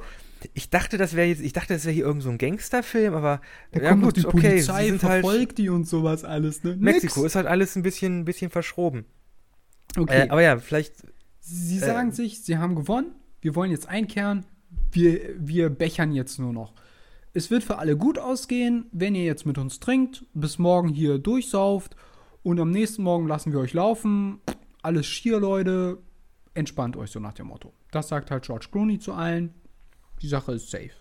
ich 0.55 0.71
dachte, 0.71 0.99
das 0.99 1.15
wäre 1.15 1.29
jetzt, 1.29 1.41
ich 1.41 1.53
dachte, 1.53 1.75
das 1.75 1.85
wäre 1.85 1.95
hier 1.95 2.05
irgend 2.05 2.23
so 2.23 2.31
ein 2.31 2.39
Gangsterfilm, 2.39 3.15
aber 3.15 3.41
da 3.73 3.81
ja, 3.81 3.91
kommt 3.91 4.05
gut, 4.05 4.17
die 4.17 4.27
okay, 4.27 4.41
Polizei 4.41 4.87
sind 4.87 5.03
halt 5.03 5.23
verfolgt 5.23 5.49
halt, 5.49 5.59
die 5.59 5.69
und 5.69 5.87
sowas 5.87 6.25
alles, 6.25 6.63
ne? 6.65 6.77
Mexiko 6.77 7.21
Nix. 7.21 7.33
ist 7.33 7.37
halt 7.37 7.47
alles 7.47 7.77
ein 7.77 7.83
bisschen, 7.83 8.21
ein 8.21 8.25
bisschen 8.25 8.51
verschroben. 8.51 9.05
Okay. 9.97 10.27
Äh, 10.27 10.29
aber 10.31 10.43
ja, 10.43 10.59
vielleicht. 10.59 10.95
Sie 11.41 11.77
äh, 11.77 11.81
sagen 11.81 12.13
sich, 12.13 12.43
sie 12.43 12.59
haben 12.59 12.75
gewonnen, 12.77 13.15
wir 13.41 13.55
wollen 13.55 13.71
jetzt 13.71 13.89
einkehren, 13.89 14.45
wir, 14.93 15.21
wir 15.39 15.71
bechern 15.71 16.13
jetzt 16.13 16.39
nur 16.39 16.53
noch. 16.53 16.75
Es 17.33 17.51
wird 17.51 17.63
für 17.63 17.79
alle 17.79 17.97
gut 17.97 18.19
ausgehen, 18.19 18.87
wenn 18.93 19.15
ihr 19.15 19.25
jetzt 19.25 19.47
mit 19.47 19.59
uns 19.59 19.81
trinkt, 19.81 20.25
bis 20.35 20.59
morgen 20.59 20.89
hier 20.89 21.19
durchsauft 21.19 21.97
und 22.43 22.59
am 22.61 22.71
nächsten 22.71 23.03
Morgen 23.03 23.27
lassen 23.27 23.53
wir 23.53 23.61
euch 23.61 23.75
laufen. 23.75 24.41
Alles 24.89 25.07
schier, 25.07 25.39
Leute. 25.39 25.99
Entspannt 26.55 26.97
euch 26.97 27.11
so 27.11 27.21
nach 27.21 27.35
dem 27.35 27.49
Motto. 27.49 27.75
Das 27.91 28.09
sagt 28.09 28.31
halt 28.31 28.45
George 28.45 28.69
Clooney 28.73 28.99
zu 28.99 29.13
allen. 29.13 29.53
Die 30.23 30.29
Sache 30.29 30.53
ist 30.53 30.71
safe. 30.71 30.93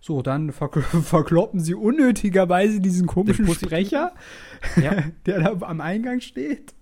So, 0.00 0.22
dann 0.22 0.50
verkl 0.50 0.82
verkloppen 1.02 1.60
sie 1.60 1.74
unnötigerweise 1.74 2.80
diesen 2.80 3.06
komischen 3.06 3.46
Sprecher, 3.54 4.12
ja. 4.74 5.04
der 5.26 5.38
da 5.38 5.56
am 5.64 5.80
Eingang 5.80 6.20
steht. 6.20 6.74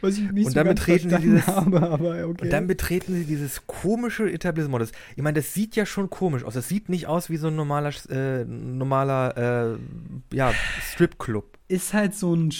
Was 0.00 0.18
ich 0.18 0.32
nicht 0.32 0.46
und 0.46 0.50
so 0.50 0.54
dann 0.56 0.66
betreten 0.66 1.10
sie 1.10 1.18
dieses, 1.18 1.46
habe, 1.46 1.80
aber 1.80 2.26
okay. 2.26 2.42
Und 2.42 2.52
dann 2.52 2.66
betreten 2.66 3.14
sie 3.14 3.24
dieses 3.24 3.64
komische 3.68 4.32
Etablissement. 4.32 4.82
Das, 4.82 4.90
ich 5.14 5.22
meine, 5.22 5.36
das 5.36 5.54
sieht 5.54 5.76
ja 5.76 5.86
schon 5.86 6.10
komisch 6.10 6.42
aus. 6.42 6.54
Das 6.54 6.68
sieht 6.68 6.88
nicht 6.88 7.06
aus 7.06 7.30
wie 7.30 7.36
so 7.36 7.46
ein 7.46 7.54
normaler, 7.54 7.92
äh, 8.10 8.44
normaler 8.44 9.76
äh, 9.76 10.36
ja, 10.36 10.52
Stripclub. 10.90 11.56
Ist 11.68 11.94
halt 11.94 12.16
so 12.16 12.34
ein 12.34 12.50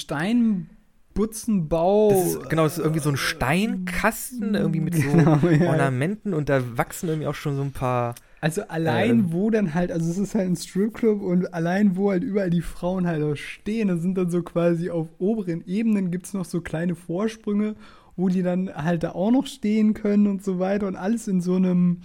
Steinbutzenbau. 1.13 2.11
Das 2.11 2.27
ist, 2.27 2.51
genau, 2.51 2.65
das 2.65 2.79
ist 2.79 2.85
irgendwie 2.85 3.01
so 3.01 3.11
ein 3.11 3.17
Steinkasten, 3.17 4.55
irgendwie 4.55 4.81
mit 4.81 4.95
so 4.95 5.03
genau, 5.03 5.39
ja. 5.49 5.71
Ornamenten 5.71 6.35
und 6.35 6.49
da 6.49 6.61
wachsen 6.77 7.09
irgendwie 7.09 7.29
auch 7.29 7.35
schon 7.35 7.57
so 7.57 7.63
ein 7.63 7.73
paar 7.73 8.15
also 8.41 8.63
allein 8.63 9.11
ähm, 9.11 9.27
wo 9.33 9.51
dann 9.51 9.73
halt, 9.73 9.93
also 9.93 10.11
es 10.11 10.19
ist 10.19 10.35
halt 10.35 10.49
ein 10.49 10.57
Stripclub 10.57 11.23
und 11.23 11.55
allein 11.55 11.97
wo 11.97 12.11
halt 12.11 12.25
überall 12.25 12.51
die 12.51 12.61
Frauen 12.61 13.07
halt 13.07 13.23
auch 13.23 13.37
stehen, 13.37 13.87
da 13.87 13.97
sind 13.97 14.19
dann 14.19 14.31
so 14.31 14.43
quasi 14.43 14.91
auf 14.91 15.07
oberen 15.21 15.63
Ebenen 15.65 16.11
gibt 16.11 16.27
es 16.27 16.35
noch 16.35 16.45
so 16.45 16.61
kleine 16.61 16.97
Vorsprünge, 16.97 17.77
wo 18.17 18.29
die 18.29 18.43
dann 18.43 18.69
halt 18.75 19.05
da 19.05 19.13
auch 19.13 19.31
noch 19.31 19.47
stehen 19.47 19.95
können 19.95 20.27
und 20.27 20.43
so 20.43 20.59
weiter 20.59 20.89
und 20.89 20.97
alles 20.97 21.29
in 21.29 21.41
so 21.41 21.55
einem 21.55 22.01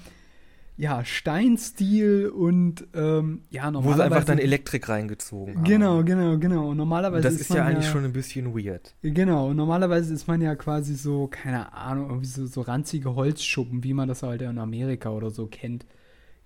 ja, 0.77 1.03
Steinstil 1.03 2.29
und 2.29 2.87
ähm, 2.93 3.41
ja, 3.49 3.69
normalerweise. 3.71 3.85
Wo 3.85 3.97
sie 3.97 4.03
einfach 4.03 4.23
dann 4.25 4.37
Elektrik 4.37 4.87
reingezogen 4.87 5.55
haben. 5.55 5.63
Genau, 5.63 6.03
genau, 6.03 6.37
genau. 6.37 6.69
Und 6.69 6.77
normalerweise. 6.77 7.23
das 7.23 7.33
ist, 7.33 7.41
ist 7.41 7.55
ja 7.55 7.65
eigentlich 7.65 7.87
ja, 7.87 7.91
schon 7.91 8.05
ein 8.05 8.13
bisschen 8.13 8.55
weird. 8.55 8.95
Genau, 9.01 9.49
und 9.49 9.57
normalerweise 9.57 10.13
ist 10.13 10.27
man 10.27 10.39
ja 10.39 10.55
quasi 10.55 10.93
so, 10.93 11.27
keine 11.27 11.73
Ahnung, 11.73 12.09
irgendwie 12.09 12.27
so, 12.27 12.45
so 12.45 12.61
ranzige 12.61 13.15
Holzschuppen, 13.15 13.83
wie 13.83 13.93
man 13.93 14.07
das 14.07 14.21
halt 14.21 14.43
in 14.43 14.59
Amerika 14.59 15.09
oder 15.09 15.31
so 15.31 15.47
kennt 15.47 15.85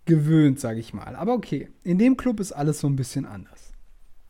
gewöhnt, 0.05 0.61
sage 0.61 0.79
ich 0.79 0.93
mal. 0.93 1.15
Aber 1.15 1.33
okay, 1.33 1.67
in 1.83 1.97
dem 1.97 2.15
Club 2.15 2.39
ist 2.39 2.53
alles 2.53 2.79
so 2.79 2.87
ein 2.87 2.95
bisschen 2.95 3.25
anders. 3.25 3.73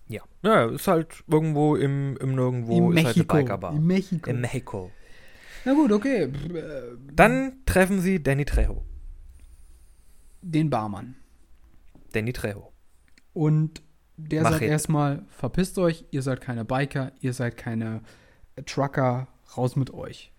Ja, 0.08 0.22
ja 0.44 0.66
ist 0.66 0.88
halt 0.88 1.24
irgendwo 1.30 1.76
im, 1.76 2.18
im 2.18 2.34
Nirgendwo, 2.34 2.90
Im 2.90 2.98
ist 2.98 3.04
Mexiko, 3.04 3.34
halt 3.36 3.40
eine 3.40 3.44
Bikerbar. 3.44 3.76
In 3.76 3.86
Mexiko. 3.86 4.30
In 4.30 4.42
Mexiko. 4.42 4.92
Na 5.64 5.74
gut, 5.74 5.92
okay. 5.92 6.30
Dann 7.14 7.54
treffen 7.68 8.02
sie 8.02 8.22
Danny 8.22 8.46
Trejo. 8.46 8.84
Den 10.42 10.70
Barmann. 10.70 11.16
Danny 12.14 12.34
Trejo. 12.34 12.72
Und 13.34 13.82
der 14.18 14.44
Mach 14.44 14.52
sagt 14.52 14.64
erstmal, 14.64 15.26
verpisst 15.30 15.78
euch, 15.78 16.06
ihr 16.12 16.22
seid 16.22 16.42
keine 16.42 16.66
Biker, 16.66 17.12
ihr 17.22 17.34
seid 17.34 17.58
keine 17.58 18.02
Trucker, 18.66 19.28
raus 19.58 19.76
mit 19.76 19.94
euch. 19.94 20.32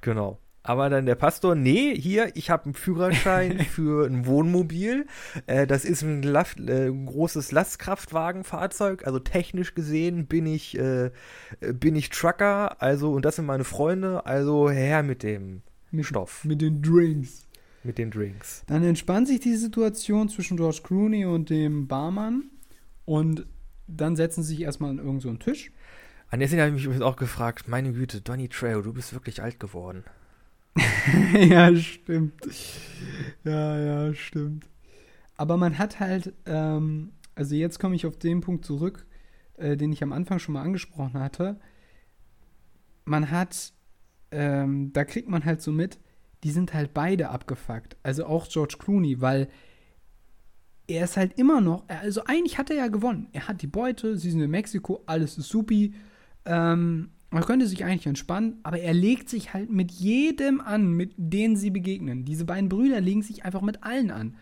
Genau. 0.00 0.38
Aber 0.62 0.90
dann 0.90 1.06
der 1.06 1.14
Pastor, 1.14 1.54
nee, 1.54 1.94
hier, 1.94 2.34
ich 2.34 2.50
habe 2.50 2.64
einen 2.64 2.74
Führerschein 2.74 3.60
für 3.70 4.06
ein 4.06 4.26
Wohnmobil. 4.26 5.06
Äh, 5.46 5.66
das 5.66 5.84
ist 5.84 6.02
ein 6.02 6.22
Last, 6.22 6.58
äh, 6.58 6.90
großes 6.90 7.52
Lastkraftwagenfahrzeug. 7.52 9.06
Also 9.06 9.20
technisch 9.20 9.74
gesehen 9.74 10.26
bin 10.26 10.44
ich, 10.46 10.76
äh, 10.76 11.12
bin 11.60 11.94
ich 11.94 12.10
Trucker. 12.10 12.82
Also, 12.82 13.12
und 13.12 13.24
das 13.24 13.36
sind 13.36 13.46
meine 13.46 13.62
Freunde. 13.62 14.26
Also 14.26 14.68
her 14.68 15.04
mit 15.04 15.22
dem 15.22 15.62
mit, 15.92 16.06
Stoff. 16.06 16.44
Mit 16.44 16.60
den 16.60 16.82
Drinks. 16.82 17.45
Mit 17.86 17.98
den 17.98 18.10
Drinks. 18.10 18.64
Dann 18.66 18.82
entspannt 18.82 19.28
sich 19.28 19.40
die 19.40 19.54
Situation 19.54 20.28
zwischen 20.28 20.56
George 20.56 20.80
Clooney 20.82 21.24
und 21.24 21.50
dem 21.50 21.86
Barmann. 21.86 22.50
Und 23.04 23.46
dann 23.86 24.16
setzen 24.16 24.42
sie 24.42 24.54
sich 24.54 24.62
erstmal 24.62 24.90
an 24.90 24.98
irgendeinen 24.98 25.38
so 25.38 25.44
Tisch. 25.44 25.70
An 26.28 26.40
der 26.40 26.48
Szene 26.48 26.62
habe 26.62 26.76
ich 26.76 26.88
mich 26.88 27.02
auch 27.02 27.16
gefragt, 27.16 27.68
meine 27.68 27.92
Güte, 27.92 28.20
Donny 28.20 28.48
Trejo, 28.48 28.82
du 28.82 28.92
bist 28.92 29.12
wirklich 29.12 29.42
alt 29.42 29.60
geworden. 29.60 30.02
ja, 31.34 31.74
stimmt. 31.76 32.34
Ja, 33.44 33.78
ja, 33.78 34.14
stimmt. 34.14 34.68
Aber 35.36 35.56
man 35.56 35.78
hat 35.78 36.00
halt, 36.00 36.34
ähm, 36.46 37.12
also 37.34 37.54
jetzt 37.54 37.78
komme 37.78 37.94
ich 37.94 38.06
auf 38.06 38.18
den 38.18 38.40
Punkt 38.40 38.64
zurück, 38.64 39.06
äh, 39.56 39.76
den 39.76 39.92
ich 39.92 40.02
am 40.02 40.12
Anfang 40.12 40.38
schon 40.38 40.54
mal 40.54 40.62
angesprochen 40.62 41.20
hatte. 41.20 41.60
Man 43.04 43.30
hat, 43.30 43.72
ähm, 44.32 44.92
da 44.92 45.04
kriegt 45.04 45.28
man 45.28 45.44
halt 45.44 45.62
so 45.62 45.70
mit, 45.70 46.00
die 46.44 46.50
sind 46.50 46.74
halt 46.74 46.94
beide 46.94 47.30
abgefuckt. 47.30 47.96
Also 48.02 48.26
auch 48.26 48.48
George 48.48 48.76
Clooney, 48.78 49.20
weil 49.20 49.48
er 50.86 51.04
ist 51.04 51.16
halt 51.16 51.38
immer 51.38 51.60
noch, 51.60 51.84
also 51.88 52.24
eigentlich 52.24 52.58
hat 52.58 52.70
er 52.70 52.76
ja 52.76 52.88
gewonnen. 52.88 53.28
Er 53.32 53.48
hat 53.48 53.62
die 53.62 53.66
Beute, 53.66 54.16
sie 54.16 54.30
sind 54.30 54.40
in 54.40 54.50
Mexiko, 54.50 55.02
alles 55.06 55.36
ist 55.38 55.48
supi. 55.48 55.94
Ähm, 56.44 57.10
man 57.30 57.44
könnte 57.44 57.66
sich 57.66 57.84
eigentlich 57.84 58.06
entspannen, 58.06 58.60
aber 58.62 58.78
er 58.78 58.94
legt 58.94 59.28
sich 59.28 59.52
halt 59.52 59.70
mit 59.70 59.90
jedem 59.90 60.60
an, 60.60 60.92
mit 60.92 61.12
denen 61.16 61.56
sie 61.56 61.70
begegnen. 61.70 62.24
Diese 62.24 62.44
beiden 62.44 62.68
Brüder 62.68 63.00
legen 63.00 63.22
sich 63.22 63.44
einfach 63.44 63.62
mit 63.62 63.82
allen 63.82 64.10
an. 64.10 64.36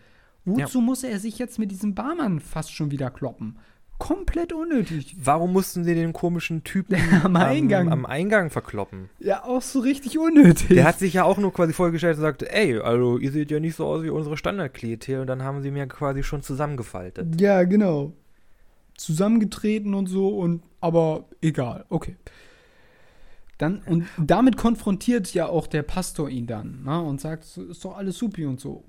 Wozu 0.45 0.77
ja. 0.77 0.83
muss 0.83 1.03
er 1.03 1.19
sich 1.19 1.39
jetzt 1.39 1.57
mit 1.57 1.71
diesem 1.71 1.95
Barmann 1.95 2.39
fast 2.39 2.71
schon 2.71 2.91
wieder 2.91 3.09
kloppen? 3.09 3.57
Komplett 3.97 4.51
unnötig. 4.51 5.15
Warum 5.17 5.53
mussten 5.53 5.85
sie 5.85 5.95
den 5.95 6.11
komischen 6.11 6.63
Typen 6.63 6.97
am, 7.23 7.35
Eingang. 7.37 7.91
am 7.91 8.05
Eingang 8.05 8.49
verkloppen? 8.49 9.09
Ja, 9.19 9.45
auch 9.45 9.61
so 9.61 9.79
richtig 9.79 10.19
unnötig. 10.19 10.67
Der 10.67 10.83
hat 10.83 10.99
sich 10.99 11.13
ja 11.13 11.23
auch 11.23 11.37
nur 11.37 11.53
quasi 11.53 11.71
vorgestellt 11.71 12.17
und 12.17 12.21
sagte, 12.21 12.51
ey, 12.51 12.77
also 12.79 13.17
ihr 13.17 13.31
seht 13.31 13.51
ja 13.51 13.59
nicht 13.59 13.75
so 13.75 13.85
aus 13.85 14.03
wie 14.03 14.09
unsere 14.09 14.35
Standardklientel 14.35 15.21
und 15.21 15.27
dann 15.27 15.43
haben 15.43 15.61
sie 15.61 15.71
mir 15.71 15.87
quasi 15.87 16.23
schon 16.23 16.41
zusammengefaltet. 16.41 17.39
Ja, 17.39 17.63
genau. 17.63 18.11
Zusammengetreten 18.97 19.93
und 19.93 20.07
so 20.07 20.29
und 20.29 20.61
aber 20.81 21.25
egal, 21.41 21.85
okay. 21.89 22.17
Dann, 23.57 23.81
und 23.85 24.07
damit 24.17 24.57
konfrontiert 24.57 25.33
ja 25.33 25.47
auch 25.47 25.67
der 25.67 25.83
Pastor 25.83 26.29
ihn 26.29 26.47
dann, 26.47 26.83
ne, 26.83 27.01
und 27.01 27.21
sagt, 27.21 27.45
ist 27.57 27.85
doch 27.85 27.95
alles 27.95 28.17
supi 28.17 28.45
und 28.45 28.59
so. 28.59 28.83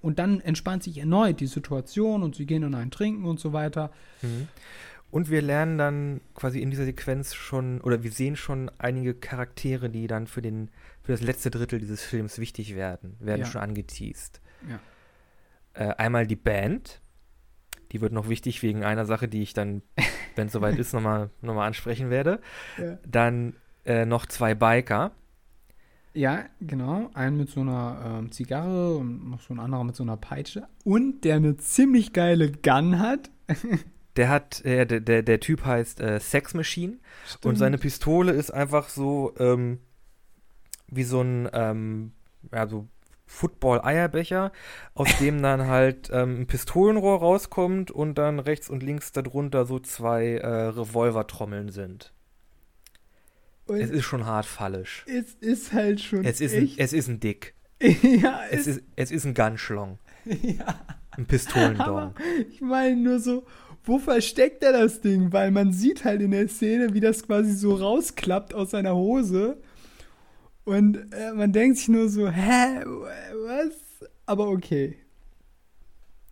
Und 0.00 0.18
dann 0.18 0.40
entspannt 0.40 0.82
sich 0.82 0.98
erneut 0.98 1.40
die 1.40 1.46
Situation 1.46 2.22
und 2.22 2.34
sie 2.34 2.46
gehen 2.46 2.62
dann 2.62 2.74
ein 2.74 2.90
Trinken 2.90 3.24
und 3.24 3.40
so 3.40 3.52
weiter. 3.52 3.90
Mhm. 4.22 4.48
Und 5.10 5.28
wir 5.28 5.42
lernen 5.42 5.76
dann 5.76 6.20
quasi 6.34 6.60
in 6.60 6.70
dieser 6.70 6.84
Sequenz 6.84 7.34
schon, 7.34 7.80
oder 7.80 8.02
wir 8.04 8.12
sehen 8.12 8.36
schon 8.36 8.70
einige 8.78 9.14
Charaktere, 9.14 9.90
die 9.90 10.06
dann 10.06 10.28
für, 10.28 10.40
den, 10.40 10.70
für 11.02 11.12
das 11.12 11.20
letzte 11.20 11.50
Drittel 11.50 11.80
dieses 11.80 12.02
Films 12.02 12.38
wichtig 12.38 12.76
werden, 12.76 13.16
werden 13.18 13.40
ja. 13.40 13.46
schon 13.46 13.60
angeteased. 13.60 14.40
Ja. 14.68 14.78
Äh, 15.74 15.94
einmal 15.96 16.26
die 16.28 16.36
Band, 16.36 17.00
die 17.90 18.00
wird 18.00 18.12
noch 18.12 18.28
wichtig 18.28 18.62
wegen 18.62 18.84
einer 18.84 19.04
Sache, 19.04 19.26
die 19.26 19.42
ich 19.42 19.52
dann, 19.52 19.82
wenn 20.36 20.46
es 20.46 20.52
soweit 20.52 20.78
ist, 20.78 20.92
nochmal 20.92 21.30
noch 21.40 21.54
mal 21.54 21.66
ansprechen 21.66 22.10
werde. 22.10 22.40
Ja. 22.78 22.98
Dann 23.06 23.56
äh, 23.84 24.04
noch 24.06 24.26
zwei 24.26 24.54
Biker. 24.54 25.12
Ja, 26.12 26.44
genau. 26.60 27.10
Einen 27.14 27.36
mit 27.36 27.50
so 27.50 27.60
einer 27.60 28.18
ähm, 28.18 28.32
Zigarre 28.32 28.96
und 28.96 29.30
noch 29.30 29.40
so 29.40 29.54
ein 29.54 29.60
anderer 29.60 29.84
mit 29.84 29.94
so 29.94 30.02
einer 30.02 30.16
Peitsche. 30.16 30.66
Und 30.84 31.24
der 31.24 31.36
eine 31.36 31.56
ziemlich 31.56 32.12
geile 32.12 32.50
Gun 32.50 32.98
hat. 32.98 33.30
der 34.16 34.28
hat, 34.28 34.64
äh, 34.64 34.86
der, 34.86 35.00
der, 35.00 35.22
der 35.22 35.40
Typ 35.40 35.64
heißt 35.64 36.00
äh, 36.00 36.18
Sex 36.18 36.54
Machine. 36.54 36.98
Stimmt. 37.26 37.46
Und 37.46 37.56
seine 37.56 37.78
Pistole 37.78 38.32
ist 38.32 38.50
einfach 38.50 38.88
so 38.88 39.34
ähm, 39.38 39.78
wie 40.88 41.04
so 41.04 41.20
ein, 41.20 41.48
ähm, 41.52 42.12
ja, 42.52 42.66
so 42.66 42.88
Football-Eierbecher, 43.26 44.50
aus 44.94 45.16
dem 45.18 45.40
dann 45.42 45.68
halt 45.68 46.10
ähm, 46.12 46.40
ein 46.40 46.46
Pistolenrohr 46.48 47.20
rauskommt 47.20 47.92
und 47.92 48.16
dann 48.16 48.40
rechts 48.40 48.68
und 48.68 48.82
links 48.82 49.12
darunter 49.12 49.64
so 49.64 49.78
zwei 49.78 50.34
äh, 50.38 50.46
Revolvertrommeln 50.46 51.68
sind. 51.68 52.12
Und 53.70 53.80
es 53.80 53.90
ist 53.90 54.04
schon 54.04 54.26
hart 54.26 54.46
fallisch. 54.46 55.04
Es 55.06 55.34
ist 55.40 55.72
halt 55.72 56.00
schon. 56.00 56.24
Es 56.24 56.40
ist, 56.40 56.54
echt. 56.54 56.78
Ein, 56.78 56.84
es 56.84 56.92
ist 56.92 57.08
ein 57.08 57.20
Dick. 57.20 57.54
ja, 57.80 58.40
es, 58.50 58.60
es, 58.60 58.66
ist, 58.66 58.82
es 58.96 59.10
ist 59.10 59.24
ein 59.24 59.34
Gunschlong. 59.34 59.98
ja. 60.24 60.80
Ein 61.16 61.26
Pistolendong. 61.26 62.14
ich 62.50 62.60
meine 62.60 62.96
nur 62.96 63.20
so, 63.20 63.44
wo 63.84 63.98
versteckt 63.98 64.62
er 64.62 64.72
das 64.72 65.00
Ding? 65.00 65.32
Weil 65.32 65.50
man 65.50 65.72
sieht 65.72 66.04
halt 66.04 66.20
in 66.20 66.32
der 66.32 66.48
Szene, 66.48 66.94
wie 66.94 67.00
das 67.00 67.26
quasi 67.26 67.52
so 67.52 67.74
rausklappt 67.74 68.54
aus 68.54 68.70
seiner 68.70 68.94
Hose. 68.94 69.58
Und 70.64 70.96
äh, 71.12 71.32
man 71.32 71.52
denkt 71.52 71.78
sich 71.78 71.88
nur 71.88 72.08
so, 72.08 72.28
hä, 72.28 72.84
was? 72.84 74.08
Aber 74.26 74.48
okay. 74.48 74.96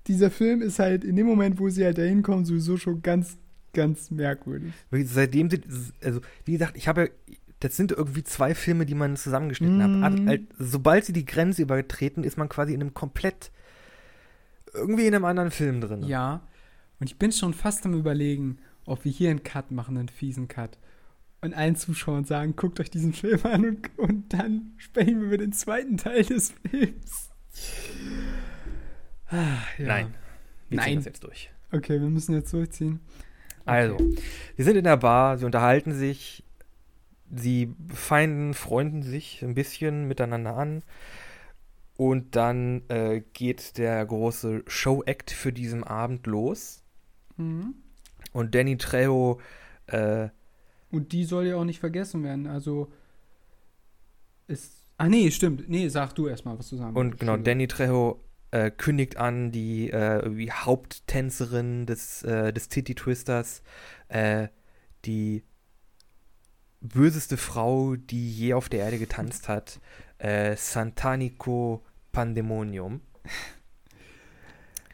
Dieser 0.06 0.30
Film 0.30 0.62
ist 0.62 0.78
halt 0.78 1.04
in 1.04 1.16
dem 1.16 1.26
Moment, 1.26 1.58
wo 1.58 1.68
sie 1.68 1.84
halt 1.84 1.98
da 1.98 2.02
hinkommen, 2.02 2.44
sowieso 2.44 2.76
schon 2.76 3.02
ganz 3.02 3.36
ganz 3.72 4.10
merkwürdig. 4.10 4.72
Seitdem, 5.04 5.48
also 6.02 6.20
wie 6.44 6.52
gesagt, 6.52 6.76
ich 6.76 6.88
habe 6.88 7.10
das 7.60 7.76
sind 7.76 7.92
irgendwie 7.92 8.22
zwei 8.22 8.54
Filme, 8.54 8.86
die 8.86 8.94
man 8.94 9.16
zusammengeschnitten 9.16 10.00
mm. 10.00 10.04
hat. 10.04 10.12
Mhm. 10.12 10.46
Sobald 10.58 11.04
sie 11.04 11.12
die 11.12 11.24
Grenze 11.24 11.62
übertreten, 11.62 12.22
ist 12.22 12.38
man 12.38 12.48
quasi 12.48 12.72
in 12.72 12.80
einem 12.80 12.94
komplett, 12.94 13.50
irgendwie 14.72 15.06
in 15.06 15.14
einem 15.14 15.24
anderen 15.24 15.50
Film 15.50 15.80
drin. 15.80 16.04
Ja, 16.04 16.42
und 17.00 17.08
ich 17.08 17.18
bin 17.18 17.32
schon 17.32 17.54
fast 17.54 17.84
am 17.84 17.94
überlegen, 17.94 18.58
ob 18.84 19.04
wir 19.04 19.12
hier 19.12 19.30
einen 19.30 19.42
Cut 19.42 19.70
machen, 19.70 19.96
einen 19.96 20.08
fiesen 20.08 20.48
Cut. 20.48 20.78
Und 21.40 21.54
allen 21.54 21.76
Zuschauern 21.76 22.24
sagen, 22.24 22.56
guckt 22.56 22.80
euch 22.80 22.90
diesen 22.90 23.12
Film 23.12 23.40
an 23.44 23.64
und, 23.64 23.98
und 23.98 24.32
dann 24.32 24.72
sprechen 24.76 25.20
wir 25.20 25.26
über 25.28 25.38
den 25.38 25.52
zweiten 25.52 25.96
Teil 25.96 26.24
des 26.24 26.52
Films. 26.68 27.30
Ah, 29.26 29.58
ja. 29.78 29.86
Nein. 29.86 30.14
Wir 30.68 30.76
Nein. 30.76 30.86
ziehen 30.86 30.96
das 30.96 31.04
jetzt 31.04 31.24
durch. 31.24 31.50
Okay, 31.70 32.00
wir 32.00 32.08
müssen 32.08 32.34
jetzt 32.34 32.52
durchziehen. 32.52 33.00
Also, 33.68 33.96
sie 34.56 34.62
sind 34.62 34.76
in 34.76 34.84
der 34.84 34.96
Bar, 34.96 35.38
sie 35.38 35.44
unterhalten 35.44 35.92
sich, 35.92 36.42
sie 37.34 37.74
feinden, 37.92 38.54
freunden 38.54 39.02
sich 39.02 39.42
ein 39.42 39.54
bisschen 39.54 40.08
miteinander 40.08 40.56
an. 40.56 40.82
Und 41.96 42.36
dann 42.36 42.82
äh, 42.88 43.22
geht 43.32 43.76
der 43.76 44.06
große 44.06 44.62
Show-Act 44.66 45.32
für 45.32 45.52
diesen 45.52 45.82
Abend 45.82 46.26
los. 46.26 46.84
Mhm. 47.36 47.74
Und 48.32 48.54
Danny 48.54 48.76
Trejo. 48.76 49.40
Äh, 49.86 50.28
und 50.90 51.12
die 51.12 51.24
soll 51.24 51.46
ja 51.46 51.56
auch 51.56 51.64
nicht 51.64 51.80
vergessen 51.80 52.22
werden. 52.22 52.46
Also. 52.46 52.90
Ist. 54.46 54.84
Ah, 54.96 55.08
nee, 55.08 55.30
stimmt. 55.30 55.68
Nee, 55.68 55.88
sag 55.88 56.14
du 56.14 56.28
erstmal, 56.28 56.58
was 56.58 56.70
du 56.70 56.76
sagen 56.76 56.96
Und 56.96 57.18
genau, 57.18 57.36
Danny 57.36 57.66
Trejo 57.68 58.20
äh, 58.50 58.70
kündigt 58.70 59.16
an, 59.16 59.52
die 59.52 59.90
äh, 59.90 60.50
Haupttänzerin 60.50 61.86
des, 61.86 62.22
äh, 62.22 62.52
des 62.52 62.68
Titty 62.68 62.94
Twisters, 62.94 63.62
äh, 64.08 64.48
die 65.04 65.42
böseste 66.80 67.36
Frau, 67.36 67.96
die 67.96 68.30
je 68.30 68.54
auf 68.54 68.68
der 68.68 68.80
Erde 68.80 68.98
getanzt 68.98 69.48
hat, 69.48 69.80
äh, 70.18 70.56
Santanico 70.56 71.84
Pandemonium. 72.12 73.00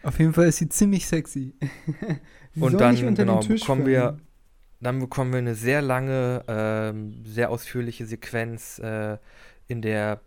Auf 0.03 0.19
jeden 0.19 0.35
Fall 0.35 0.49
ist 0.49 0.59
sie 0.59 0.69
ziemlich 0.69 1.07
sexy. 1.07 1.55
Und 2.57 2.81
dann 2.81 3.15
genau, 3.15 3.41
bekommen 3.41 3.87
wir, 3.87 4.19
dann 4.81 4.99
bekommen 5.01 5.33
wir 5.33 5.39
eine 5.39 5.55
sehr 5.55 5.81
lange, 5.81 6.45
äh, 6.47 7.29
sehr 7.29 7.51
ausführliche 7.51 8.07
Sequenz, 8.07 8.79
äh, 8.79 9.19
in 9.67 9.81
der 9.81 10.21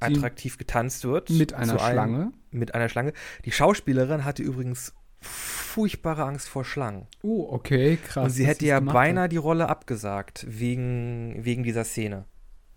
attraktiv 0.00 0.58
getanzt 0.58 1.04
wird. 1.04 1.30
Mit 1.30 1.52
einer 1.52 1.78
Schlange. 1.78 2.16
Einem, 2.16 2.34
mit 2.50 2.74
einer 2.74 2.88
Schlange. 2.88 3.12
Die 3.44 3.52
Schauspielerin 3.52 4.24
hatte 4.24 4.42
übrigens 4.42 4.94
furchtbare 5.20 6.24
Angst 6.24 6.48
vor 6.48 6.64
Schlangen. 6.64 7.06
Oh, 7.22 7.48
okay, 7.50 7.96
krass. 7.96 8.24
Und 8.24 8.30
sie 8.30 8.46
hätte 8.46 8.66
ja 8.66 8.80
beinahe 8.80 9.24
hat. 9.24 9.32
die 9.32 9.38
Rolle 9.38 9.68
abgesagt, 9.68 10.46
wegen, 10.48 11.36
wegen 11.44 11.62
dieser 11.62 11.84
Szene. 11.84 12.26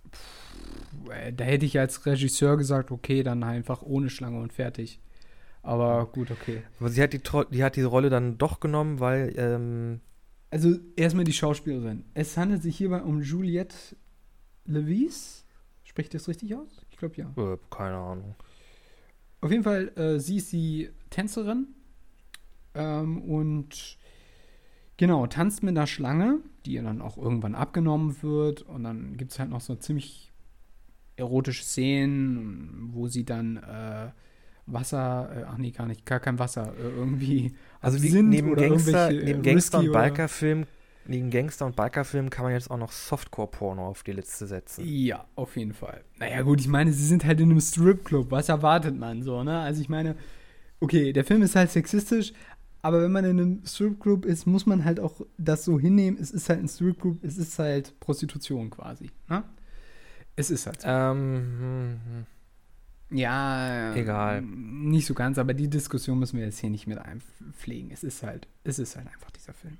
Puh, 0.10 1.12
da 1.36 1.44
hätte 1.44 1.66
ich 1.66 1.80
als 1.80 2.06
Regisseur 2.06 2.58
gesagt, 2.58 2.92
okay, 2.92 3.24
dann 3.24 3.44
einfach 3.44 3.82
ohne 3.82 4.10
Schlange 4.10 4.40
und 4.40 4.54
fertig. 4.54 5.00
Aber 5.64 6.06
gut, 6.08 6.32
okay. 6.32 6.64
Aber 6.80 6.90
sie 6.90 7.02
hat 7.02 7.14
die, 7.14 7.22
die 7.52 7.64
hat 7.64 7.76
diese 7.76 7.88
Rolle 7.88 8.10
dann 8.10 8.38
doch 8.38 8.60
genommen, 8.60 9.00
weil. 9.00 9.34
Ähm 9.38 10.00
also 10.50 10.78
erstmal 10.96 11.26
die 11.26 11.34
Schauspielerin. 11.34 12.06
Es 12.14 12.38
handelt 12.38 12.64
sich 12.64 12.78
hierbei 12.78 13.02
um 13.02 13.22
Juliette 13.22 13.76
Levis. 14.66 15.46
Spricht 15.84 16.14
das 16.14 16.28
richtig 16.28 16.56
aus? 16.56 16.77
Ich 16.98 17.00
glaube 17.00 17.16
ja. 17.16 17.54
Äh, 17.54 17.58
keine 17.70 17.96
Ahnung. 17.96 18.36
Auf 19.40 19.52
jeden 19.52 19.64
Fall, 19.64 19.92
äh, 19.96 20.20
sie 20.20 20.38
ist 20.38 20.52
die 20.52 20.90
Tänzerin 21.12 21.68
ähm, 22.74 23.22
und 23.22 24.00
genau, 24.98 25.28
tanzt 25.28 25.62
mit 25.62 25.78
einer 25.78 25.86
Schlange, 25.86 26.40
die 26.66 26.74
ihr 26.74 26.82
dann 26.82 27.04
auch 27.04 27.16
irgendwann 27.16 27.54
abgenommen 27.54 28.24
wird. 28.24 28.64
Und 28.64 28.84
dann 28.84 29.16
gibt 29.16 29.32
es 29.32 29.38
halt 29.38 29.52
noch 29.52 29.62
so 29.62 29.76
ziemlich 29.76 30.34
erotische 31.18 31.64
Szenen, 31.64 32.90
wo 32.94 33.08
sie 33.08 33.26
dann 33.26 33.58
äh, 33.58 34.10
Wasser, 34.66 35.30
äh, 35.36 35.44
ach 35.44 35.60
nee, 35.60 35.70
gar 35.70 35.86
nicht, 35.86 36.04
gar 36.04 36.20
kein 36.20 36.40
Wasser, 36.40 36.74
äh, 36.80 36.82
irgendwie. 36.82 37.54
Also 37.80 38.02
wie, 38.02 38.24
neben 38.24 38.56
Gangster, 38.56 39.12
neben 39.12 39.44
Gangster 39.44 39.80
und 39.80 39.92
Bikerfilm 39.92 40.66
neben 41.10 41.30
Gangster- 41.30 41.66
und 41.66 41.76
Bikerfilmen 41.76 42.30
kann 42.30 42.44
man 42.44 42.54
jetzt 42.54 42.70
auch 42.70 42.78
noch 42.78 42.92
Softcore-Porno 42.92 43.88
auf 43.88 44.04
die 44.04 44.12
Liste 44.12 44.48
setzen. 44.48 44.84
Ja, 44.86 45.26
auf 45.36 45.56
jeden 45.56 45.74
Fall. 45.74 46.04
Naja, 46.20 46.42
gut, 46.42 46.62
ich 46.62 46.68
meine, 46.68 46.92
sie 46.92 47.06
sind 47.06 47.26
halt 47.26 47.40
in 47.40 47.52
einem 47.52 47.62
Stripclub. 47.62 48.32
Was 48.32 48.50
erwartet 48.50 48.98
man 48.98 49.24
so, 49.24 49.44
ne? 49.44 49.60
Also, 49.60 49.82
ich 49.82 49.90
meine, 49.90 50.16
okay, 50.80 51.14
der 51.14 51.26
Film 51.26 51.42
ist 51.42 51.56
halt 51.56 51.72
sexistisch, 51.72 52.34
aber 52.82 53.02
wenn 53.02 53.12
man 53.12 53.26
in 53.26 53.40
einem 53.40 53.62
Stripclub 53.66 54.26
ist, 54.26 54.46
muss 54.46 54.66
man 54.66 54.86
halt 54.86 55.00
auch 55.00 55.22
das 55.38 55.66
so 55.66 55.80
hinnehmen. 55.80 56.18
Es 56.20 56.32
ist 56.32 56.50
halt 56.50 56.60
ein 56.60 56.68
Stripclub, 56.68 57.24
es 57.24 57.38
ist 57.38 57.58
halt 57.60 58.00
Prostitution 58.00 58.70
quasi, 58.70 59.12
ne? 59.28 59.44
Es 60.36 60.52
ist 60.52 60.68
halt 60.68 60.82
so. 60.82 60.88
Ähm, 60.88 61.36
hm, 61.60 62.02
hm. 62.06 62.26
Ja, 63.10 63.96
egal. 63.96 64.42
Nicht 64.42 65.06
so 65.06 65.14
ganz, 65.14 65.38
aber 65.38 65.54
die 65.54 65.70
Diskussion 65.70 66.20
müssen 66.20 66.38
wir 66.38 66.46
jetzt 66.46 66.60
hier 66.60 66.70
nicht 66.70 66.88
mit 66.88 66.98
einpflegen. 66.98 67.90
Es 67.92 68.04
ist 68.04 68.22
halt, 68.24 68.48
es 68.64 68.80
ist 68.80 68.98
halt 68.98 69.08
einfach 69.08 69.32
dieser 69.32 69.54
Film. 69.54 69.78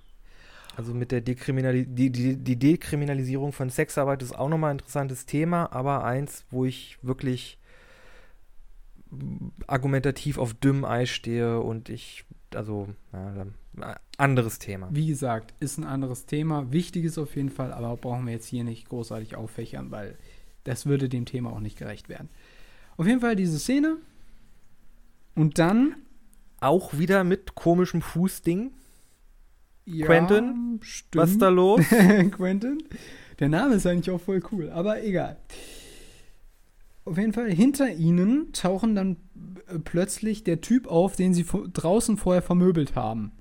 Also 0.78 0.94
mit 0.94 1.12
der 1.12 1.22
Dekriminali 1.22 1.88
die, 1.88 2.12
die, 2.12 2.38
die 2.38 2.56
Dekriminalisierung 2.56 3.52
von 3.52 3.72
Sexarbeit 3.72 4.22
ist 4.22 4.38
auch 4.38 4.48
nochmal 4.48 4.70
ein 4.70 4.78
interessantes 4.78 5.26
Thema, 5.26 5.72
aber 5.74 6.04
eins, 6.04 6.46
wo 6.52 6.66
ich 6.66 7.00
wirklich 7.02 7.58
argumentativ 9.66 10.38
auf 10.38 10.54
dünnem 10.54 10.86
Eis 10.86 11.10
stehe 11.10 11.62
und 11.62 11.90
ich, 11.90 12.26
also, 12.54 12.90
ja, 13.12 13.96
anderes 14.20 14.60
Thema. 14.60 14.90
Wie 14.92 15.08
gesagt, 15.08 15.56
ist 15.60 15.80
ein 15.80 15.84
anderes 15.84 16.28
Thema. 16.28 16.72
Wichtig 16.72 17.06
ist 17.06 17.18
auf 17.18 17.36
jeden 17.36 17.50
Fall, 17.50 17.74
aber 17.74 17.98
brauchen 17.98 18.28
wir 18.28 18.34
jetzt 18.34 18.46
hier 18.46 18.64
nicht 18.64 18.88
großartig 18.88 19.36
auffächern, 19.36 19.90
weil 19.90 20.16
das 20.64 20.86
würde 20.86 21.10
dem 21.10 21.26
Thema 21.26 21.54
auch 21.54 21.60
nicht 21.60 21.80
gerecht 21.80 22.08
werden. 22.08 22.30
Auf 22.98 23.08
jeden 23.08 23.22
Fall 23.22 23.36
diese 23.36 23.58
Szene. 23.58 23.98
Und 25.34 25.58
dann. 25.58 25.96
Auch 26.60 26.98
wieder 26.98 27.24
mit 27.24 27.54
komischem 27.56 28.02
Fußding. 28.02 28.72
Ja, 29.88 30.06
Quentin, 30.06 30.80
stimmt. 30.82 31.24
Was 31.24 31.32
ist 31.32 31.42
da 31.42 31.48
los? 31.48 31.80
Quentin. 32.32 32.84
Der 33.40 33.48
Name 33.48 33.76
ist 33.76 33.88
eigentlich 33.88 34.14
auch 34.14 34.20
voll 34.20 34.44
cool, 34.52 34.70
aber 34.70 35.02
egal. 35.02 35.38
Auf 37.06 37.18
jeden 37.18 37.32
Fall, 37.32 37.50
hinter 37.50 37.90
ihnen 37.94 38.52
tauchen 38.52 38.96
dann 38.96 39.16
äh, 39.68 39.80
plötzlich 39.80 40.44
der 40.44 40.60
Typ 40.60 40.88
auf, 40.88 41.16
den 41.16 41.34
sie 41.34 41.46
draußen 41.46 42.18
vorher 42.18 42.42
vermöbelt 42.42 42.96
haben. 42.98 43.32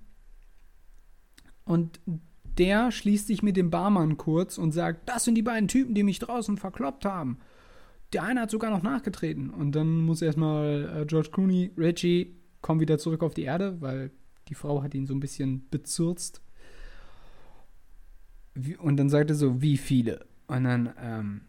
Und 1.65 1.99
der 2.59 2.93
schließt 2.93 3.27
sich 3.27 3.43
mit 3.43 3.57
dem 3.57 3.71
Barmann 3.71 4.17
kurz 4.17 4.57
und 4.57 4.71
sagt, 4.71 5.09
das 5.09 5.25
sind 5.25 5.35
die 5.35 5.43
beiden 5.43 5.67
Typen, 5.67 5.97
die 5.97 6.05
mich 6.05 6.21
draußen 6.21 6.59
verkloppt 6.59 7.05
haben. 7.05 7.39
Der 8.13 8.23
eine 8.23 8.43
hat 8.43 8.53
sogar 8.53 8.71
noch 8.71 8.85
nachgetreten. 8.85 9.51
Und 9.51 9.73
dann 9.73 10.03
muss 10.03 10.23
erstmal 10.23 11.01
äh, 11.03 11.07
George 11.07 11.31
Clooney, 11.33 11.73
Reggie, 11.77 12.37
kommen 12.61 12.79
wieder 12.79 12.99
zurück 12.99 13.25
auf 13.25 13.35
die 13.35 13.43
Erde, 13.43 13.81
weil 13.81 14.13
die 14.49 14.55
Frau 14.55 14.83
hat 14.83 14.95
ihn 14.95 15.07
so 15.07 15.15
ein 15.15 15.21
bisschen 15.21 15.69
bezürzt. 15.71 16.41
Und 18.79 18.97
dann 18.97 19.11
sagt 19.11 19.31
er 19.31 19.37
so, 19.37 19.61
wie 19.61 19.77
viele? 19.77 20.27
Und 20.47 20.65
dann, 20.65 20.95
ähm, 21.01 21.41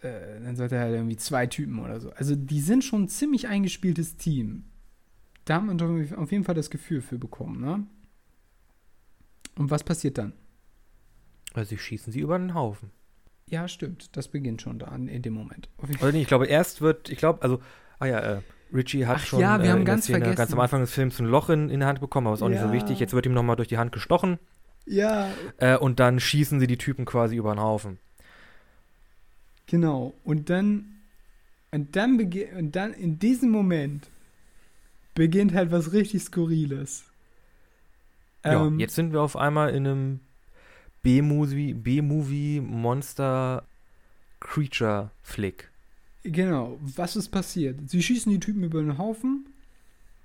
äh, 0.00 0.40
dann 0.42 0.56
sagt 0.56 0.72
er 0.72 0.80
halt 0.80 0.94
irgendwie 0.94 1.16
zwei 1.16 1.46
Typen 1.46 1.78
oder 1.78 2.00
so. 2.00 2.10
Also 2.10 2.34
die 2.36 2.60
sind 2.60 2.84
schon 2.84 3.04
ein 3.04 3.08
ziemlich 3.08 3.48
eingespieltes 3.48 4.16
Team. 4.16 4.64
Da 5.44 5.54
haben 5.54 5.78
wir 5.78 6.18
auf 6.18 6.30
jeden 6.30 6.44
Fall 6.44 6.54
das 6.54 6.70
Gefühl 6.70 7.00
für 7.00 7.18
bekommen, 7.18 7.60
ne? 7.60 7.86
Und 9.56 9.70
was 9.70 9.84
passiert 9.84 10.18
dann? 10.18 10.32
Also 11.52 11.70
sie 11.70 11.78
schießen 11.78 12.12
sie 12.12 12.20
über 12.20 12.38
den 12.38 12.54
Haufen. 12.54 12.90
Ja, 13.48 13.68
stimmt. 13.68 14.16
Das 14.16 14.28
beginnt 14.28 14.62
schon 14.62 14.78
da 14.78 14.94
in 14.94 15.22
dem 15.22 15.34
Moment. 15.34 15.68
Oder 15.76 16.12
nicht, 16.12 16.22
ich 16.22 16.28
glaube, 16.28 16.46
erst 16.46 16.80
wird, 16.80 17.10
ich 17.10 17.18
glaube, 17.18 17.42
also, 17.42 17.60
ah 17.98 18.06
ja, 18.06 18.20
äh, 18.20 18.42
Richie 18.72 19.06
hat 19.06 19.18
Ach 19.18 19.26
schon 19.26 19.40
ja, 19.40 19.62
wir 19.62 19.70
äh, 19.70 19.72
haben 19.72 19.84
der 19.84 19.84
ganz 19.84 20.04
Szene, 20.04 20.18
vergessen. 20.24 20.36
ganz 20.36 20.52
am 20.52 20.60
Anfang 20.60 20.80
des 20.80 20.92
Films 20.92 21.18
ein 21.20 21.26
Loch 21.26 21.50
in, 21.50 21.68
in 21.70 21.80
die 21.80 21.86
Hand 21.86 22.00
bekommen, 22.00 22.26
aber 22.26 22.34
ist 22.34 22.42
auch 22.42 22.48
nicht 22.48 22.60
so 22.60 22.66
Ja. 22.66 22.72
wichtig. 22.72 22.98
Jetzt 23.00 23.12
wird 23.12 23.26
ihm 23.26 23.34
nochmal 23.34 23.56
durch 23.56 23.68
die 23.68 23.78
Hand 23.78 23.92
gestochen 23.92 24.38
Ja, 24.86 25.38
äh, 25.58 25.76
und 25.76 26.00
dann 26.00 26.20
schießen 26.20 26.60
sie 26.60 26.66
die 26.66 26.78
Typen 26.78 27.04
quasi 27.04 27.36
über 27.36 27.54
den 27.54 27.60
Haufen. 27.60 27.98
genau. 29.66 30.14
Und 30.24 30.50
dann, 30.50 31.02
und 31.72 31.96
dann 31.96 32.16
beginnt, 32.16 32.54
und 32.54 32.76
dann 32.76 32.94
in 32.94 33.18
diesem 33.18 33.50
Moment 33.50 34.08
beginnt 35.14 35.54
halt 35.54 35.70
was 35.70 35.92
richtig 35.92 36.22
Skurriles. 36.22 37.04
Ja, 38.44 38.66
Ähm, 38.66 38.78
jetzt 38.78 38.94
sind 38.94 39.12
wir 39.12 39.20
auf 39.22 39.36
einmal 39.36 39.70
in 39.74 39.86
einem 39.86 40.20
B-Movie, 41.02 41.74
B-Movie 41.74 42.60
Monster 42.62 43.68
Creature 44.40 45.12
Flick. 45.22 45.71
Genau, 46.24 46.78
was 46.80 47.16
ist 47.16 47.30
passiert? 47.30 47.90
Sie 47.90 48.02
schießen 48.02 48.30
die 48.30 48.40
Typen 48.40 48.62
über 48.62 48.80
den 48.80 48.98
Haufen. 48.98 49.46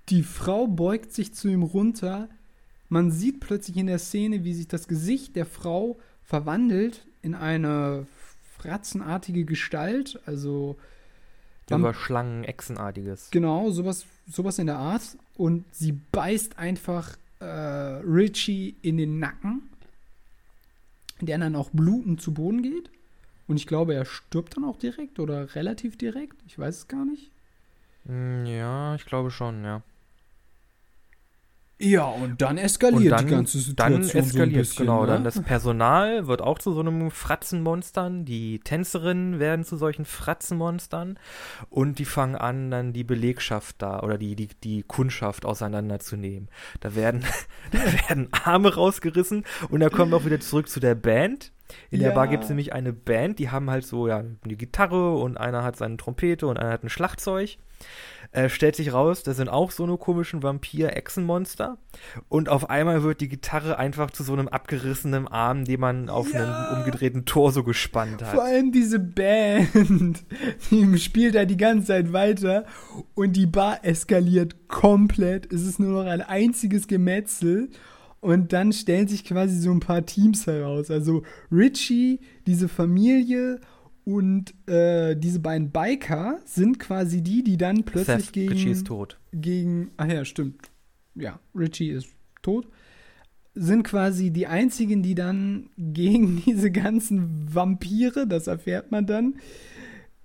Die 0.10 0.24
Frau 0.24 0.68
beugt 0.68 1.12
sich 1.12 1.34
zu 1.34 1.48
ihm 1.48 1.64
runter. 1.64 2.30
Man 2.90 3.12
sieht 3.12 3.40
plötzlich 3.40 3.78
in 3.78 3.88
der 3.88 4.00
Szene, 4.00 4.44
wie 4.44 4.54
sich 4.54 4.68
das 4.68 4.88
Gesicht 4.88 5.36
der 5.36 5.46
Frau 5.46 5.98
verwandelt 6.24 7.06
in 7.22 7.36
eine 7.36 8.06
fratzenartige 8.58 9.44
Gestalt. 9.44 10.20
Also, 10.26 10.78
Über 11.70 11.94
Schlangen, 11.94 12.44
Echsenartiges. 12.44 13.30
genau, 13.32 13.72
sowas, 13.72 14.06
sowas 14.30 14.60
in 14.60 14.68
der 14.68 14.78
Art. 14.78 15.18
Und 15.36 15.66
sie 15.74 15.94
beißt 16.12 16.58
einfach 16.58 17.18
äh, 17.40 17.46
Richie 17.46 18.76
in 18.82 18.98
den 18.98 19.20
Nacken, 19.20 19.64
der 21.22 21.38
dann 21.40 21.56
auch 21.56 21.70
blutend 21.72 22.22
zu 22.22 22.34
Boden 22.34 22.62
geht. 22.62 22.90
Und 23.48 23.58
ich 23.58 23.68
glaube, 23.68 23.94
er 23.96 24.06
stirbt 24.06 24.58
dann 24.58 24.66
auch 24.66 24.78
direkt 24.78 25.20
oder 25.20 25.56
relativ 25.56 25.98
direkt. 25.98 26.36
Ich 26.48 26.60
weiß 26.60 26.78
es 26.80 26.88
gar 26.88 27.06
nicht. 27.06 27.32
Hm, 28.06 28.46
Ja, 28.46 28.96
ich 28.96 29.06
glaube 29.06 29.32
schon, 29.32 29.64
ja. 29.64 29.82
Ja, 31.80 32.06
und 32.06 32.42
dann 32.42 32.58
eskaliert 32.58 33.04
Und 33.04 33.10
dann- 33.12 33.26
die 33.28 33.32
ganze 33.32 33.60
Situation 33.60 34.02
Dann 34.02 34.04
so 34.10 34.18
ein 34.18 34.24
eskaliert 34.26 34.58
bisschen. 34.62 34.86
genau. 34.88 35.02
ne? 35.02 35.08
Dann 35.12 35.24
das 35.24 35.40
Personal 35.44 36.26
wird 36.26 36.42
auch 36.42 36.58
zu 36.58 36.74
so 36.74 36.80
einem 36.80 37.12
Fratzenmonstern. 37.12 38.26
Die 38.26 38.58
Tänzerinnen 38.60 39.38
werden 39.40 39.64
zu 39.64 39.78
solchen 39.78 40.04
Fratzenmonstern. 40.06 41.20
Und 41.70 42.00
die 42.00 42.06
fangen 42.06 42.36
an, 42.36 42.72
dann 42.72 42.94
die 42.94 43.04
Belegschaft 43.04 43.76
da 43.80 44.00
oder 44.02 44.18
die, 44.18 44.36
die, 44.36 44.50
die 44.64 44.82
Kundschaft 44.82 45.46
auseinanderzunehmen. 45.46 46.50
Da 46.80 46.96
werden, 46.96 47.24
da 47.72 47.78
werden 48.10 48.28
Arme 48.32 48.74
rausgerissen 48.74 49.46
und 49.70 49.80
da 49.80 49.90
kommen 49.90 50.12
wir 50.12 50.18
auch 50.18 50.26
wieder 50.26 50.40
zurück 50.40 50.70
zu 50.70 50.80
der 50.80 50.96
Band. 50.96 51.52
In 51.92 52.00
der 52.00 52.10
Ja. 52.10 52.16
Bar 52.16 52.28
gibt 52.28 52.44
es 52.44 52.50
nämlich 52.50 52.74
eine 52.74 52.94
Band, 52.94 53.40
die 53.40 53.50
haben 53.50 53.70
halt 53.70 53.86
so, 53.86 54.08
ja, 54.08 54.18
eine 54.20 54.56
Gitarre 54.56 55.16
und 55.18 55.38
einer 55.38 55.64
hat 55.64 55.76
seine 55.76 55.98
Trompete 55.98 56.48
und 56.48 56.58
einer 56.58 56.70
hat 56.72 56.84
ein 56.84 56.90
Schlagzeug. 56.90 57.58
Äh, 58.32 58.50
stellt 58.50 58.76
sich 58.76 58.92
raus, 58.92 59.24
das 59.24 59.38
sind 59.38 59.48
auch 59.50 59.72
so 59.72 59.84
eine 59.84 59.98
komischen 59.98 60.42
Vampir-Echsenmonster. 60.44 61.78
Und 62.28 62.50
auf 62.50 62.70
einmal 62.70 63.04
wird 63.04 63.22
die 63.22 63.30
Gitarre 63.30 63.78
einfach 63.78 64.12
zu 64.12 64.24
so 64.24 64.34
einem 64.34 64.48
abgerissenen 64.48 65.28
Arm, 65.28 65.64
den 65.66 65.80
man 65.80 66.10
auf 66.10 66.34
Ja. 66.34 66.70
einen 66.72 66.80
umgedrehten 66.80 67.26
Torso 67.26 67.64
gespannt 67.64 68.22
Vor 68.22 68.32
hat. 68.34 68.40
allem 68.40 68.72
diese 68.72 69.00
Band, 69.00 70.24
die 70.72 70.98
spielt 70.98 71.36
da 71.36 71.46
die 71.46 71.58
ganze 71.58 71.88
Zeit 71.88 72.12
weiter 72.14 72.66
und 73.14 73.34
die 73.34 73.46
Bar 73.48 73.80
eskaliert 73.86 74.68
komplett. 74.68 75.52
Es 75.54 75.62
ist 75.64 75.80
nur 75.80 76.04
noch 76.04 76.10
ein 76.10 76.22
einziges 76.22 76.88
Gemetzel 76.88 77.70
und 78.28 78.52
dann 78.52 78.74
stellen 78.74 79.08
sich 79.08 79.24
quasi 79.24 79.58
so 79.58 79.72
ein 79.72 79.80
paar 79.80 80.06
Teams 80.06 80.48
heraus. 80.48 80.92
Also 80.92 81.24
Richie, 81.50 82.20
diese 82.46 82.68
Familie 82.68 83.62
und 84.04 84.54
äh, 84.68 85.16
diese 85.16 85.40
beiden 85.40 85.72
Biker 85.72 86.40
sind 86.44 86.78
quasi 86.78 87.22
die, 87.22 87.42
die 87.42 87.56
dann 87.56 87.86
plötzlich 87.86 88.26
Seth, 88.26 88.34
gegen 88.34 88.52
Richie 88.52 88.70
ist 88.72 88.88
tot. 88.88 89.18
gegen, 89.32 89.92
ach 89.96 90.08
ja, 90.08 90.26
stimmt. 90.26 90.70
Ja, 91.16 91.40
Richie 91.56 91.92
ist 91.92 92.10
tot. 92.42 92.68
Sind 93.54 93.84
quasi 93.84 94.32
die 94.32 94.48
einzigen, 94.48 95.04
die 95.04 95.16
dann 95.16 95.70
gegen 95.78 96.44
diese 96.46 96.70
ganzen 96.70 97.54
Vampire, 97.56 98.28
das 98.28 98.48
erfährt 98.48 98.92
man 98.92 99.06
dann, 99.06 99.36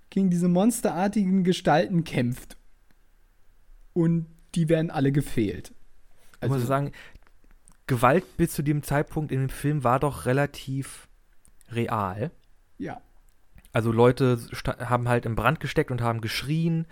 gegen 0.09 0.29
diese 0.29 0.49
monsterartigen 0.49 1.45
Gestalten 1.45 2.03
kämpft. 2.03 2.57
Und 3.93 4.25
die 4.55 4.67
werden 4.67 4.91
alle 4.91 5.13
gefehlt. 5.13 5.71
Ich 6.43 6.49
muss 6.49 6.67
sagen, 6.67 6.91
Gewalt 7.87 8.37
bis 8.37 8.53
zu 8.53 8.61
dem 8.63 8.83
Zeitpunkt 8.83 9.31
in 9.31 9.39
dem 9.41 9.49
Film 9.49 9.83
war 9.83 9.99
doch 9.99 10.25
relativ 10.25 11.07
real. 11.71 12.31
ja. 12.77 13.01
Also 13.75 13.91
Leute 13.91 14.37
haben 14.87 15.09
halt 15.09 15.25
im 15.25 15.35
Brand 15.35 15.59
gesteckt 15.59 15.89
und 15.89 15.99
haben 16.01 16.21
geschrien, 16.21 16.85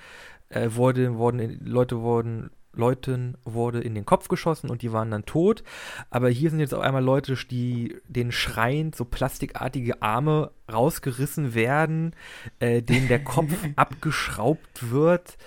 äh, 0.49 0.69
wurde, 0.71 1.15
wurden, 1.15 1.37
in- 1.39 1.63
Leute 1.63 1.99
wurden, 2.01 2.49
Leuten 2.73 3.37
wurde 3.45 3.81
in 3.81 3.93
den 3.93 4.03
Kopf 4.03 4.29
geschossen 4.29 4.67
und 4.67 4.81
die 4.81 4.91
waren 4.91 5.11
dann 5.11 5.27
tot. 5.27 5.61
Aber 6.09 6.29
hier 6.29 6.49
sind 6.49 6.59
jetzt 6.59 6.73
auf 6.73 6.81
einmal 6.81 7.03
Leute, 7.03 7.35
die 7.51 7.97
den 8.07 8.31
schreiend 8.31 8.95
so 8.95 9.05
plastikartige 9.05 10.01
Arme 10.01 10.49
rausgerissen 10.73 11.53
werden, 11.53 12.15
äh, 12.57 12.81
denen 12.81 13.07
der 13.09 13.23
Kopf 13.23 13.51
abgeschraubt 13.75 14.89
wird. 14.89 15.37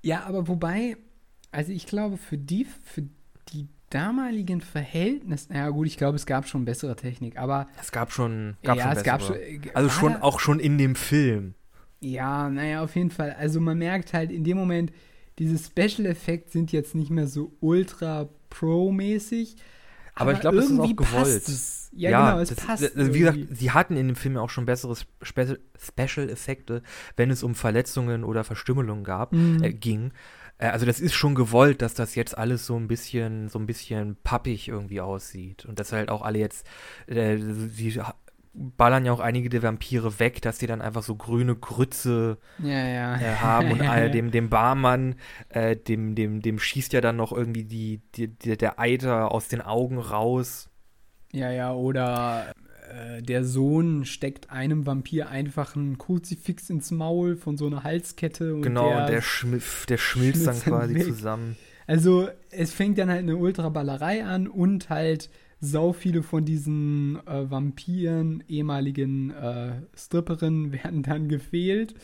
Ja, 0.00 0.24
aber 0.24 0.48
wobei, 0.48 0.96
also 1.50 1.70
ich 1.70 1.86
glaube, 1.86 2.16
für 2.16 2.38
die, 2.38 2.64
für 2.64 3.02
die 3.50 3.68
damaligen 3.94 4.60
Verhältnisse, 4.60 5.52
ja 5.54 5.68
gut, 5.70 5.86
ich 5.86 5.96
glaube, 5.96 6.16
es 6.16 6.26
gab 6.26 6.48
schon 6.48 6.64
bessere 6.64 6.96
Technik, 6.96 7.36
aber 7.38 7.68
Es 7.80 7.92
gab 7.92 8.12
schon, 8.12 8.56
gab 8.62 8.76
ja, 8.76 8.84
schon 8.88 8.96
es 8.96 9.02
gab 9.02 9.22
schon. 9.22 9.36
bessere. 9.36 9.74
Also 9.76 9.90
schon 9.90 10.12
da- 10.14 10.22
auch 10.22 10.40
schon 10.40 10.60
in 10.60 10.78
dem 10.78 10.94
Film. 10.94 11.54
Ja, 12.00 12.48
naja, 12.50 12.82
auf 12.82 12.96
jeden 12.96 13.10
Fall. 13.10 13.36
Also 13.38 13.60
man 13.60 13.78
merkt 13.78 14.12
halt 14.12 14.30
in 14.32 14.42
dem 14.44 14.56
Moment, 14.56 14.92
diese 15.38 15.56
Special 15.58 16.06
Effects 16.06 16.52
sind 16.52 16.72
jetzt 16.72 16.94
nicht 16.94 17.10
mehr 17.10 17.26
so 17.26 17.52
ultra 17.60 18.28
pro-mäßig. 18.50 19.56
Aber 20.14 20.32
ich 20.34 20.40
glaube, 20.40 20.58
das 20.58 20.66
ist 20.68 20.78
auch 20.78 20.94
gewollt. 20.94 21.10
Passt 21.24 21.48
es. 21.48 21.90
Ja, 21.94 22.10
genau, 22.32 22.40
es 22.42 22.50
das, 22.50 22.66
passt. 22.66 22.96
Also 22.96 23.14
wie 23.14 23.18
gesagt, 23.20 23.38
sie 23.52 23.70
hatten 23.70 23.96
in 23.96 24.08
dem 24.08 24.16
Film 24.16 24.36
auch 24.36 24.50
schon 24.50 24.66
bessere 24.66 24.94
Spe 25.22 25.58
Special-Effekte, 25.78 26.82
wenn 27.16 27.30
es 27.30 27.42
um 27.42 27.54
Verletzungen 27.54 28.24
oder 28.24 28.44
Verstümmelungen 28.44 29.04
gab, 29.04 29.32
Mhm. 29.32 29.62
äh, 29.62 29.72
ging. 29.72 30.12
Äh, 30.62 30.68
also 30.68 30.86
das 30.86 31.00
ist 31.00 31.14
schon 31.14 31.34
gewollt, 31.34 31.82
dass 31.82 31.94
das 31.94 32.14
jetzt 32.14 32.38
alles 32.38 32.66
so 32.66 32.76
ein 32.76 32.88
bisschen, 32.88 33.48
so 33.48 33.58
ein 33.58 33.66
bisschen 33.66 34.16
pappig 34.22 34.68
irgendwie 34.68 35.00
aussieht. 35.00 35.64
Und 35.64 35.80
dass 35.80 35.92
halt 35.92 36.08
auch 36.08 36.22
alle 36.22 36.38
jetzt, 36.38 36.66
äh, 37.06 37.36
sie 37.36 38.00
ballern 38.54 39.06
ja 39.06 39.12
auch 39.12 39.20
einige 39.20 39.48
der 39.48 39.62
Vampire 39.62 40.20
weg, 40.20 40.42
dass 40.42 40.58
die 40.58 40.66
dann 40.66 40.82
einfach 40.82 41.02
so 41.02 41.16
grüne 41.16 41.56
Grütze 41.56 42.38
ja, 42.58 42.86
ja. 42.86 43.16
äh, 43.16 43.36
haben 43.36 43.72
und 43.72 43.80
äh, 43.80 44.10
dem, 44.12 44.30
dem 44.30 44.50
Barmann, 44.50 45.16
äh, 45.48 45.74
dem, 45.74 46.14
dem, 46.14 46.42
dem 46.42 46.58
schießt 46.58 46.92
ja 46.92 47.00
dann 47.00 47.16
noch 47.16 47.32
irgendwie 47.32 47.64
die, 47.64 48.02
die, 48.14 48.28
die, 48.28 48.56
der 48.56 48.78
Eiter 48.78 49.32
aus 49.32 49.48
den 49.48 49.62
Augen 49.62 49.98
raus. 49.98 50.68
Ja, 51.32 51.50
ja, 51.50 51.72
oder 51.72 52.52
äh, 52.92 53.22
der 53.22 53.44
Sohn 53.44 54.04
steckt 54.04 54.50
einem 54.50 54.86
Vampir 54.86 55.28
einfach 55.28 55.76
ein 55.76 55.98
Kruzifix 55.98 56.70
ins 56.70 56.90
Maul 56.90 57.36
von 57.36 57.56
so 57.56 57.66
einer 57.66 57.84
Halskette. 57.84 58.54
Und 58.54 58.62
genau, 58.62 58.88
der, 58.88 59.06
der, 59.06 59.20
schmilf, 59.22 59.86
der 59.86 59.98
schmilzt 59.98 60.46
dann 60.46 60.54
schmilzt 60.54 60.66
dann 60.66 60.78
quasi 60.78 60.94
weg. 60.94 61.04
zusammen. 61.04 61.56
Also 61.86 62.28
es 62.50 62.72
fängt 62.72 62.98
dann 62.98 63.08
halt 63.08 63.20
eine 63.20 63.36
Ultraballerei 63.36 64.24
an 64.24 64.46
und 64.48 64.90
halt 64.90 65.30
sau 65.60 65.92
viele 65.92 66.22
von 66.22 66.44
diesen 66.44 67.16
äh, 67.26 67.50
Vampiren, 67.50 68.42
ehemaligen 68.48 69.30
äh, 69.30 69.82
Stripperinnen 69.96 70.72
werden 70.84 71.02
dann 71.02 71.28
gefehlt. 71.28 71.94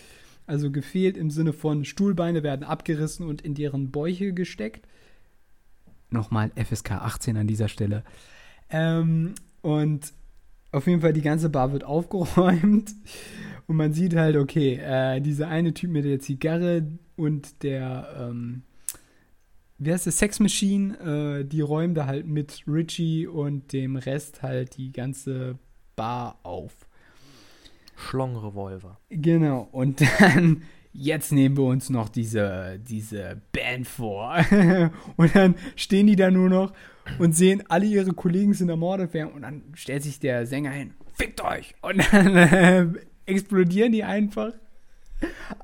Also 0.47 0.71
gefehlt 0.71 1.19
im 1.19 1.31
Sinne 1.31 1.53
von 1.53 1.85
Stuhlbeine 1.85 2.43
werden 2.43 2.65
abgerissen 2.65 3.27
und 3.27 3.43
in 3.43 3.55
deren 3.55 3.91
Bäuche 3.91 4.33
gesteckt. 4.33 4.87
Nochmal 6.11 6.51
FSK 6.57 6.93
18 6.93 7.37
an 7.37 7.47
dieser 7.47 7.69
Stelle. 7.69 8.03
Ähm, 8.71 9.35
und 9.61 10.13
auf 10.79 10.87
jeden 10.87 11.01
Fall 11.01 11.13
die 11.13 11.23
ganze 11.23 11.51
Bar 11.51 11.73
wird 11.73 11.85
aufgeräumt 11.85 12.95
und 13.67 13.77
man 13.77 13.93
sieht 13.93 14.17
halt, 14.17 14.37
okay, 14.37 14.81
äh, 14.83 15.21
dieser 15.21 15.49
eine 15.49 15.75
Typ 15.75 15.91
mit 15.91 16.05
der 16.05 16.21
Zigarre 16.21 16.87
und 17.17 17.63
der, 17.63 18.09
ähm, 18.19 18.63
wie 19.77 19.93
heißt 19.93 20.07
das, 20.07 20.19
Sex 20.19 20.41
Machine, 20.41 21.41
äh, 21.41 21.45
die 21.45 21.61
räumen 21.61 21.95
da 21.95 22.07
halt 22.07 22.27
mit 22.27 22.63
Richie 22.67 23.27
und 23.27 23.73
dem 23.73 23.97
Rest 23.97 24.43
halt 24.43 24.77
die 24.79 24.91
ganze 24.93 25.59
Bar 25.97 26.39
auf. 26.45 26.73
Schlongrevolver. 27.97 28.99
Genau, 29.11 29.69
und 29.73 30.01
dann, 30.21 30.63
jetzt 30.93 31.33
nehmen 31.33 31.57
wir 31.57 31.65
uns 31.65 31.91
noch 31.91 32.09
diese, 32.09 32.81
diese 32.87 33.41
Band 33.53 33.87
vor. 33.87 34.37
und 35.17 35.35
dann 35.35 35.55
stehen 35.77 36.07
die 36.07 36.17
da 36.17 36.31
nur 36.31 36.49
noch 36.49 36.73
und 37.19 37.35
sehen, 37.35 37.63
alle 37.69 37.87
ihre 37.87 38.13
Kollegen 38.13 38.55
sind 38.55 38.69
ermordet 38.69 39.15
werden. 39.15 39.33
Und 39.33 39.43
dann 39.43 39.63
stellt 39.75 40.03
sich 40.03 40.21
der 40.21 40.47
Sänger 40.47 40.71
hin, 40.71 40.95
fickt 41.15 41.43
euch! 41.43 41.75
Und 41.83 42.03
dann 42.13 42.37
äh, 42.37 42.87
explodieren 43.27 43.93
die 43.93 44.05
einfach. 44.05 44.53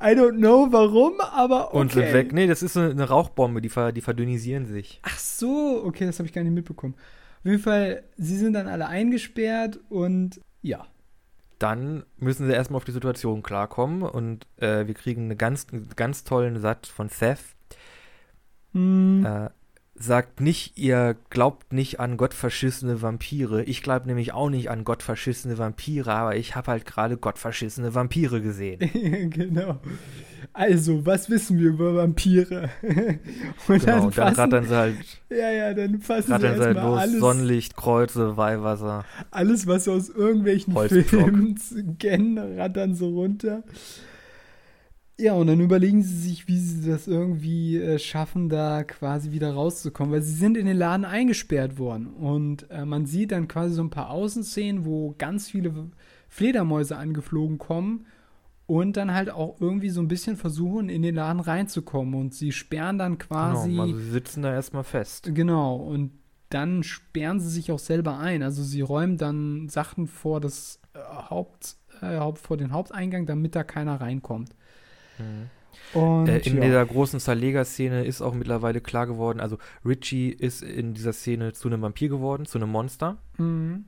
I 0.01 0.17
don't 0.17 0.39
know 0.39 0.67
warum, 0.71 1.21
aber 1.21 1.69
okay. 1.69 1.79
Und 1.79 1.93
sind 1.93 2.13
weg. 2.13 2.33
Nee, 2.33 2.49
das 2.49 2.63
ist 2.63 2.73
so 2.73 2.81
eine 2.81 3.05
Rauchbombe, 3.05 3.61
die, 3.61 3.69
ver, 3.69 3.93
die 3.93 4.01
verdünnisieren 4.01 4.67
sich. 4.67 5.01
Ach 5.03 5.19
so, 5.19 5.83
okay, 5.85 6.07
das 6.07 6.19
habe 6.19 6.27
ich 6.27 6.33
gar 6.33 6.43
nicht 6.43 6.53
mitbekommen. 6.53 6.95
Auf 7.41 7.51
jeden 7.51 7.63
Fall, 7.63 8.03
sie 8.17 8.37
sind 8.37 8.55
dann 8.55 8.67
alle 8.67 8.89
eingesperrt 8.89 9.79
und 9.91 10.41
ja. 10.63 10.87
Dann 11.59 12.05
müssen 12.19 12.47
sie 12.47 12.53
erstmal 12.53 12.79
auf 12.79 12.85
die 12.85 12.93
Situation 12.93 13.43
klarkommen 13.43 14.03
und 14.03 14.47
äh, 14.57 14.87
wir 14.87 14.95
kriegen 14.95 15.25
eine 15.25 15.37
ganz, 15.37 15.67
einen 15.73 15.89
ganz 15.97 16.25
tollen 16.25 16.61
Satz 16.61 16.89
von 16.89 17.09
Seth. 17.09 17.41
Hm, 18.73 19.25
Äh, 19.25 19.51
sagt 19.97 20.41
nicht, 20.41 20.77
ihr 20.77 21.17
glaubt 21.31 21.73
nicht 21.73 22.01
an 22.01 22.17
gottverschissene 22.17 23.01
Vampire. 23.01 23.63
Ich 23.63 23.83
glaube 23.83 24.07
nämlich 24.07 24.33
auch 24.33 24.51
nicht 24.51 24.69
an 24.71 24.85
gottverschissene 24.85 25.57
Vampire, 25.59 26.13
aber 26.13 26.37
ich 26.37 26.57
habe 26.57 26.73
halt 26.73 26.85
gerade 26.85 27.17
gottverschissene 27.17 27.95
Vampire 27.95 28.41
gesehen. 28.41 28.81
genau. 29.31 29.81
Also, 30.57 31.05
was 31.05 31.29
wissen 31.29 31.59
wir 31.59 31.71
über 31.71 31.97
Vampire? 31.97 32.71
und 33.69 33.81
Genau, 33.81 34.05
und 34.05 34.17
dann 34.17 34.35
fassen, 34.35 34.41
rattern 34.41 34.65
sie 34.65 34.77
halt, 34.77 34.97
ja, 35.29 35.51
ja, 35.51 35.75
dann 35.75 35.99
fassen 35.99 36.27
sie 36.29 36.33
rattern 36.33 36.57
sie 36.57 36.63
halt 36.63 36.77
los. 36.77 36.99
alles, 37.01 37.21
Sonnenlicht, 37.21 37.77
Kreuze, 37.77 38.37
Weihwasser. 38.37 39.05
alles, 39.33 39.67
was 39.67 39.85
sie 39.85 39.93
aus 39.93 40.09
irgendwelchen 40.11 40.75
Holzblock. 40.75 41.07
Filmen 41.07 41.59
kennen, 41.99 42.39
rattern 42.39 42.95
so 42.95 43.09
runter. 43.09 43.65
Ja, 45.19 45.35
und 45.35 45.49
dann 45.49 45.61
überlegen 45.61 46.05
sie 46.05 46.17
sich, 46.19 46.47
wie 46.47 46.59
sie 46.59 46.89
das 46.89 47.09
irgendwie 47.09 47.79
äh, 47.79 47.99
schaffen, 47.99 48.49
da 48.49 48.85
quasi 48.85 49.33
wieder 49.33 49.53
rauszukommen, 49.55 50.13
weil 50.13 50.23
sie 50.23 50.35
sind 50.35 50.57
in 50.57 50.67
den 50.67 50.77
Laden 50.77 51.05
eingesperrt 51.05 51.79
worden. 51.79 52.07
Und 52.15 52.71
äh, 52.71 52.85
man 52.85 53.07
sieht 53.07 53.33
dann 53.33 53.49
quasi 53.49 53.75
so 53.75 53.83
ein 53.83 53.91
paar 53.91 54.11
Außenszenen, 54.11 54.85
wo 54.85 55.17
ganz 55.19 55.49
viele 55.49 55.73
Fledermäuse 56.29 56.97
angeflogen 56.97 57.59
kommen 57.59 58.07
und 58.67 58.97
dann 58.97 59.13
halt 59.13 59.31
auch 59.31 59.61
irgendwie 59.61 59.91
so 59.91 60.01
ein 60.01 60.09
bisschen 60.09 60.37
versuchen, 60.37 60.89
in 60.89 61.03
den 61.03 61.15
Laden 61.15 61.41
reinzukommen. 61.41 62.15
Und 62.15 62.35
sie 62.35 62.53
sperren 62.53 62.99
dann 62.99 63.19
quasi. 63.19 63.71
Genau, 63.71 63.83
also 63.83 63.99
sie 63.99 64.11
sitzen 64.11 64.43
da 64.43 64.53
erstmal 64.53 64.85
fest. 64.85 65.31
Genau, 65.35 65.77
und 65.77 66.13
dann 66.51 66.83
sperren 66.83 67.41
sie 67.41 67.51
sich 67.51 67.73
auch 67.73 67.79
selber 67.79 68.19
ein. 68.19 68.43
Also 68.43 68.63
sie 68.63 68.81
räumen 68.81 69.19
dann 69.19 69.69
Sachen 69.69 70.07
vor 70.07 70.41
das 70.41 70.81
äh, 70.95 70.99
Haupt, 71.31 71.77
äh, 72.01 72.21
vor 72.37 72.57
den 72.57 72.73
Haupteingang, 72.73 73.27
damit 73.27 73.55
da 73.55 73.65
keiner 73.65 74.01
reinkommt. 74.01 74.55
Und 75.93 76.29
Äh, 76.29 76.39
in 76.39 76.57
ja. 76.57 76.61
dieser 76.63 76.87
großen 76.87 77.21
Zerleger-Szene 77.21 78.05
ist 78.05 78.23
auch 78.23 78.35
mittlerweile 78.35 78.81
klar 78.81 79.07
geworden, 79.07 79.41
also 79.41 79.59
Richie 79.85 80.31
ist 80.31 80.63
in 80.63 80.95
dieser 80.95 81.13
Szene 81.13 81.53
zu 81.53 81.69
einem 81.69 81.83
Vampir 81.83 82.09
geworden, 82.09 82.47
zu 82.47 82.59
einem 82.59 82.71
Monster 82.71 83.19
Mhm. 83.39 83.85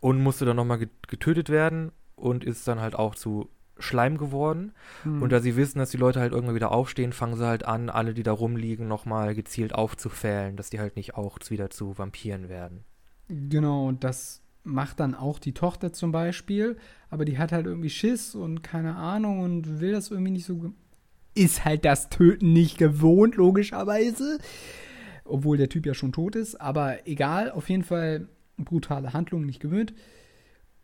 und 0.00 0.22
musste 0.22 0.44
dann 0.44 0.56
nochmal 0.56 0.86
getötet 1.08 1.48
werden 1.48 1.92
und 2.16 2.44
ist 2.44 2.66
dann 2.66 2.80
halt 2.80 2.94
auch 2.94 3.14
zu 3.14 3.48
Schleim 3.78 4.18
geworden. 4.18 4.72
Mhm. 5.04 5.22
Und 5.22 5.32
da 5.32 5.40
sie 5.40 5.56
wissen, 5.56 5.78
dass 5.78 5.90
die 5.90 5.96
Leute 5.96 6.20
halt 6.20 6.32
irgendwann 6.32 6.54
wieder 6.54 6.72
aufstehen, 6.72 7.12
fangen 7.12 7.36
sie 7.36 7.46
halt 7.46 7.64
an, 7.64 7.90
alle, 7.90 8.14
die 8.14 8.22
da 8.22 8.32
rumliegen, 8.32 8.88
nochmal 8.88 9.34
gezielt 9.34 9.74
aufzufällen, 9.74 10.56
dass 10.56 10.70
die 10.70 10.80
halt 10.80 10.96
nicht 10.96 11.14
auch 11.14 11.38
wieder 11.48 11.70
zu 11.70 11.96
Vampiren 11.98 12.48
werden. 12.48 12.84
Genau, 13.28 13.86
und 13.86 14.04
das 14.04 14.42
macht 14.64 15.00
dann 15.00 15.14
auch 15.14 15.38
die 15.38 15.54
Tochter 15.54 15.92
zum 15.92 16.12
Beispiel, 16.12 16.76
aber 17.10 17.24
die 17.24 17.38
hat 17.38 17.52
halt 17.52 17.66
irgendwie 17.66 17.90
Schiss 17.90 18.34
und 18.34 18.62
keine 18.62 18.96
Ahnung 18.96 19.40
und 19.40 19.80
will 19.80 19.92
das 19.92 20.10
irgendwie 20.10 20.32
nicht 20.32 20.46
so. 20.46 20.72
Ist 21.34 21.64
halt 21.64 21.84
das 21.84 22.10
Töten 22.10 22.52
nicht 22.52 22.78
gewohnt, 22.78 23.36
logischerweise. 23.36 24.38
Obwohl 25.24 25.56
der 25.56 25.68
Typ 25.68 25.86
ja 25.86 25.94
schon 25.94 26.12
tot 26.12 26.36
ist, 26.36 26.60
aber 26.60 27.06
egal, 27.06 27.50
auf 27.50 27.70
jeden 27.70 27.84
Fall 27.84 28.28
brutale 28.58 29.12
Handlung, 29.12 29.46
nicht 29.46 29.60
gewöhnt. 29.60 29.94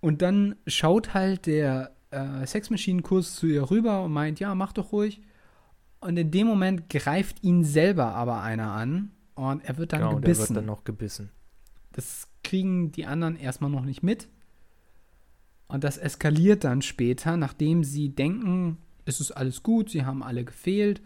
Und 0.01 0.23
dann 0.23 0.57
schaut 0.67 1.13
halt 1.13 1.47
der 1.47 1.98
äh, 2.11 2.47
Sexmaschinenkurs 2.47 3.35
zu 3.35 3.47
ihr 3.47 3.71
rüber 3.71 4.03
und 4.05 4.13
meint, 4.13 4.41
ja, 4.41 4.55
mach 4.55 4.73
doch 4.73 4.93
ruhig. 4.93 5.21
Und 6.01 6.17
in 6.17 6.31
dem 6.31 6.47
Moment 6.47 6.89
greift 6.89 7.43
ihn 7.43 7.65
selber 7.65 8.15
aber 8.15 8.43
einer 8.43 8.73
an 8.73 9.11
und 9.35 9.65
er 9.65 9.79
wird 9.79 9.93
dann 9.93 10.01
genau, 10.01 10.15
und 10.17 10.23
der 10.23 10.33
gebissen. 10.33 10.55
wird 10.55 10.57
dann 10.57 10.67
noch 10.67 10.85
gebissen. 10.85 11.31
Das 11.93 12.29
kriegen 12.45 12.93
die 12.93 13.07
anderen 13.07 13.37
erstmal 13.37 13.71
noch 13.71 13.85
nicht 13.85 14.03
mit. 14.03 14.29
Und 15.67 15.85
das 15.85 15.99
eskaliert 15.99 16.65
dann 16.65 16.83
später, 16.83 17.37
nachdem 17.37 17.85
sie 17.85 18.09
denken, 18.09 18.79
es 19.05 19.21
ist 19.21 19.33
alles 19.33 19.63
gut, 19.63 19.91
sie 19.91 20.05
haben 20.05 20.23
alle 20.23 20.45
gefehlt. 20.45 21.03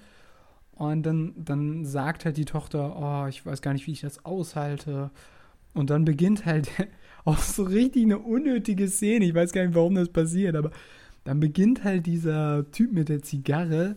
Und 0.72 1.02
dann, 1.04 1.34
dann 1.36 1.84
sagt 1.84 2.24
halt 2.24 2.36
die 2.36 2.44
Tochter, 2.44 2.96
oh, 2.96 3.26
ich 3.28 3.44
weiß 3.44 3.62
gar 3.62 3.72
nicht, 3.72 3.86
wie 3.86 3.92
ich 3.92 4.00
das 4.00 4.24
aushalte. 4.24 5.10
Und 5.74 5.90
dann 5.90 6.04
beginnt 6.04 6.46
halt 6.46 6.70
auch 7.24 7.38
so 7.38 7.64
richtig 7.64 8.04
eine 8.04 8.18
unnötige 8.18 8.88
Szene. 8.88 9.24
Ich 9.26 9.34
weiß 9.34 9.52
gar 9.52 9.64
nicht, 9.64 9.74
warum 9.74 9.94
das 9.94 10.08
passiert, 10.08 10.56
aber 10.56 10.70
dann 11.24 11.40
beginnt 11.40 11.84
halt 11.84 12.06
dieser 12.06 12.70
Typ 12.70 12.92
mit 12.92 13.08
der 13.08 13.22
Zigarre 13.22 13.96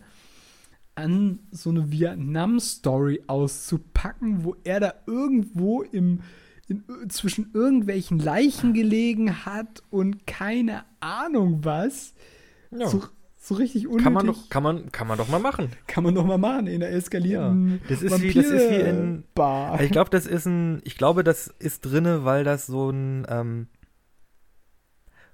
an 0.96 1.40
so 1.52 1.70
eine 1.70 1.92
Vietnam-Story 1.92 3.24
auszupacken, 3.28 4.44
wo 4.44 4.56
er 4.64 4.80
da 4.80 4.94
irgendwo 5.08 5.82
im, 5.82 6.22
in, 6.68 6.84
zwischen 7.10 7.52
irgendwelchen 7.54 8.20
Leichen 8.20 8.74
gelegen 8.74 9.46
hat 9.46 9.84
und 9.90 10.26
keine 10.26 10.86
Ahnung 11.02 11.60
was. 11.64 12.14
Ja. 12.72 12.88
So, 12.88 13.04
so 13.48 13.56
richtig 13.56 13.86
unnötig. 13.88 14.04
Kann 14.04 14.14
man 14.14 14.26
doch, 14.28 14.50
kann 14.50 14.64
man, 14.64 14.92
kann 14.92 15.08
man 15.08 15.18
doch 15.18 15.28
mal 15.28 15.40
machen. 15.40 15.70
Kann 15.88 16.04
man 16.04 16.16
doch 16.16 16.26
mal 16.26 16.38
machen 16.40 16.66
in 16.68 16.80
der 16.80 16.92
eskalierten 16.94 17.70
Ja, 17.74 17.78
das 17.90 18.02
ist 18.02 18.22
wie- 18.22 18.34
das 18.34 18.46
ist 18.48 18.70
wie 18.72 18.76
in- 18.82 19.24
Bar. 19.36 19.80
Ich 19.82 19.92
glaube, 19.92 20.10
das 20.10 20.26
ist 20.26 20.46
ein, 20.48 20.82
ich 20.84 20.98
glaube, 20.98 21.24
das 21.24 21.48
ist 21.60 21.82
drinne, 21.82 22.26
weil 22.26 22.44
das 22.44 22.66
so 22.66 22.90
ein, 22.90 23.26
ähm, 23.30 23.68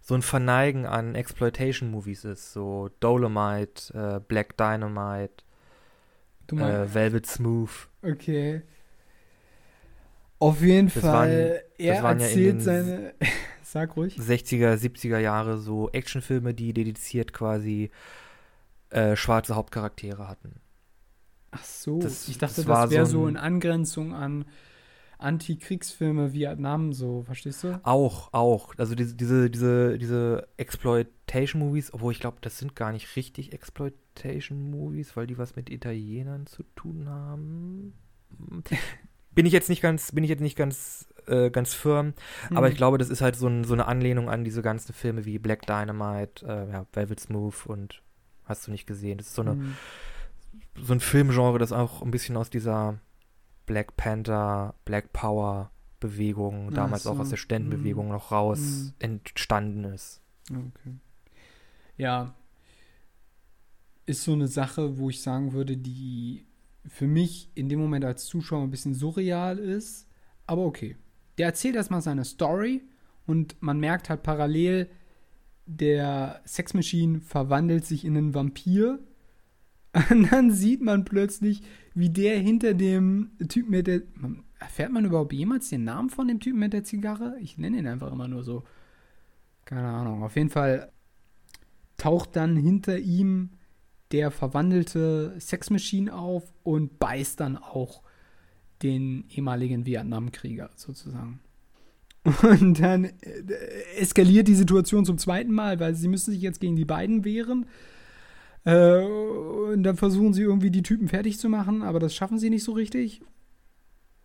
so 0.02 0.16
ein 0.16 0.22
Verneigen 0.24 0.86
an 0.86 1.16
Exploitation-Movies 1.16 2.26
ist. 2.26 2.52
So 2.54 2.90
Dolomite, 3.00 3.94
äh, 3.94 4.20
Black 4.20 4.58
Dynamite, 4.58 5.44
äh, 6.52 6.94
Velvet 6.94 7.26
Smooth. 7.28 7.88
okay. 8.04 8.62
Auf 10.40 10.62
jeden 10.64 10.88
Das 10.92 11.04
Fall, 11.04 11.12
waren- 11.12 11.30
er 11.78 11.96
ja 11.96 12.10
erzählt 12.12 12.54
den- 12.56 12.60
seine. 12.62 13.14
Sag 13.72 13.96
ruhig. 13.96 14.18
60er, 14.18 14.74
70er 14.76 15.18
Jahre 15.20 15.58
so 15.58 15.90
Actionfilme, 15.92 16.54
die 16.54 16.74
dediziert 16.74 17.32
quasi 17.32 17.90
äh, 18.90 19.16
schwarze 19.16 19.56
Hauptcharaktere 19.56 20.28
hatten. 20.28 20.56
Ach 21.52 21.64
so, 21.64 22.00
Das- 22.00 22.28
ich 22.28 22.38
dachte, 22.38 22.64
das 22.64 22.66
das, 22.66 22.92
wäre 22.92 23.06
so 23.06 23.22
so, 23.22 23.28
in 23.28 23.38
Angrenzung 23.38 24.14
an 24.14 24.44
Antikriegsfilme 25.20 26.34
Vietnam, 26.34 26.92
so, 26.94 27.22
verstehst 27.24 27.64
du? 27.64 27.80
Auch, 27.84 28.34
auch. 28.34 28.74
Also 28.78 28.96
diese, 28.96 29.16
diese, 29.16 29.50
diese, 29.50 29.98
diese 30.00 30.48
Exploitation-Movies, 30.58 31.94
obwohl 31.94 32.12
ich 32.12 32.20
glaube, 32.20 32.38
das 32.42 32.58
sind 32.58 32.76
gar 32.76 32.92
nicht 32.92 33.16
richtig 33.16 33.54
Exploitation-Movies, 33.54 35.16
weil 35.16 35.28
die 35.28 35.38
was 35.38 35.56
mit 35.56 35.70
Italienern 35.70 36.48
zu 36.48 36.64
tun 36.76 37.08
haben. 37.08 37.94
Bin 39.34 39.46
ich 39.46 39.54
jetzt 39.54 39.70
nicht 39.70 39.82
ganz, 39.82 40.12
bin 40.12 40.24
ich 40.24 40.30
jetzt 40.30 40.42
nicht 40.42 40.58
ganz, 40.58 41.08
äh, 41.32 41.50
ganz 41.50 41.74
firm, 41.74 42.14
aber 42.50 42.68
Hm. 42.68 42.72
ich 42.72 42.78
glaube, 42.78 42.98
das 42.98 43.10
ist 43.10 43.22
halt 43.22 43.36
so, 43.36 43.48
ein, 43.48 43.64
so 43.64 43.74
eine 43.74 43.88
Anlehnung 43.88 44.30
an 44.30 44.44
diese 44.44 44.62
ganzen 44.62 44.94
Filme 44.94 45.26
wie 45.26 45.40
Black 45.40 45.66
Dynamite, 45.66 46.46
äh, 46.46 46.72
ja, 46.72 46.86
Velvet 46.94 47.20
Smooth 47.20 47.66
und 47.66 48.02
hast 48.46 48.68
du 48.68 48.72
nicht 48.72 48.86
gesehen. 48.88 49.18
Das 49.18 49.28
ist 49.28 49.36
so 49.36 49.42
eine, 49.42 49.52
Hm. 49.52 49.76
so 50.82 50.94
ein 50.94 51.00
Filmgenre, 51.00 51.58
das 51.58 51.72
auch 51.72 52.02
ein 52.02 52.12
bisschen 52.12 52.38
aus 52.38 52.50
dieser 52.50 53.00
Black 53.66 53.96
Panther, 53.98 54.76
Black 54.86 55.14
Power 55.14 55.72
Punk-Bewegung, 56.02 56.70
Ach 56.72 56.74
damals 56.74 57.06
auch 57.06 57.16
so. 57.16 57.22
aus 57.22 57.30
der 57.30 57.38
Ständenbewegung 57.38 58.08
Mhm. 58.08 58.12
noch 58.12 58.32
raus 58.32 58.60
Mhm. 58.60 58.94
entstanden 59.00 59.84
ist. 59.84 60.20
Okay. 60.50 60.96
Ja. 61.96 62.34
Ist 64.08 64.24
so 64.24 64.34
eine 64.34 64.48
Sache, 64.48 64.98
wo 64.98 65.10
ich 65.12 65.22
sagen 65.22 65.54
würde, 65.54 65.78
die 65.78 66.48
für 66.88 67.06
mich 67.06 67.52
in 67.54 67.70
dem 67.70 67.80
Moment 67.80 68.04
als 68.04 68.26
Zuschauer 68.26 68.64
ein 68.64 68.72
bisschen 68.72 68.96
surreal 68.96 69.60
ist. 69.60 70.08
Aber 70.48 70.66
okay. 70.66 70.98
Der 71.42 71.48
erzählt 71.48 71.76
erstmal 71.76 72.04
seine 72.04 72.24
Story 72.24 72.84
und 73.26 73.60
man 73.64 73.80
merkt 73.80 74.12
halt 74.12 74.22
parallel, 74.22 74.92
der 75.66 76.40
Sex 76.46 76.76
Machine 76.76 77.20
verwandelt 77.20 77.84
sich 77.84 78.06
in 78.06 78.16
einen 78.16 78.36
Vampir. 78.36 79.00
Und 80.12 80.32
dann 80.32 80.52
sieht 80.52 80.84
man 80.84 81.04
plötzlich, 81.04 81.64
wie 81.96 82.12
der 82.12 82.38
hinter 82.38 82.76
dem 82.76 83.32
Typen 83.50 83.72
mit 83.72 83.88
der. 83.88 84.04
Erfährt 84.60 84.92
man 84.92 85.04
überhaupt 85.04 85.34
jemals 85.34 85.70
den 85.70 85.84
Namen 85.84 86.12
von 86.12 86.28
dem 86.28 86.40
Typen 86.40 86.60
mit 86.60 86.74
der 86.74 86.84
Zigarre? 86.84 87.36
Ich 87.40 87.58
nenne 87.58 87.80
ihn 87.80 87.88
einfach 87.88 88.12
immer 88.12 88.28
nur 88.28 88.44
so. 88.44 88.64
Keine 89.66 89.88
Ahnung. 89.88 90.22
Auf 90.22 90.36
jeden 90.36 90.52
Fall 90.52 90.92
taucht 91.98 92.36
dann 92.36 92.56
hinter 92.56 93.00
ihm 93.00 93.54
der 94.12 94.30
verwandelte 94.30 95.34
Sex 95.40 95.72
Machine 95.72 96.14
auf 96.14 96.54
und 96.62 97.00
beißt 97.00 97.40
dann 97.40 97.58
auch 97.58 98.04
den 98.84 99.26
ehemaligen 99.30 99.86
Vietnamkrieger 99.86 100.70
sozusagen. 100.76 101.40
Und 102.44 102.80
dann 102.80 103.06
äh, 103.06 103.12
eskaliert 103.98 104.48
die 104.48 104.56
Situation 104.56 105.06
zum 105.06 105.18
zweiten 105.18 105.52
Mal, 105.52 105.80
weil 105.80 105.96
sie 105.96 106.08
müssen 106.08 106.32
sich 106.32 106.42
jetzt 106.42 106.62
gegen 106.62 106.76
die 106.76 106.86
beiden 106.86 107.26
wehren. 107.26 107.66
Äh, 108.64 109.04
und 109.04 109.84
dann 109.84 109.98
versuchen 109.98 110.34
sie 110.34 110.44
irgendwie 110.44 110.70
die 110.70 110.84
Typen 110.84 111.08
fertig 111.08 111.40
zu 111.40 111.50
machen, 111.50 111.82
aber 111.82 112.00
das 112.00 112.14
schaffen 112.14 112.38
sie 112.38 112.52
nicht 112.52 112.64
so 112.64 112.74
richtig. 112.74 113.22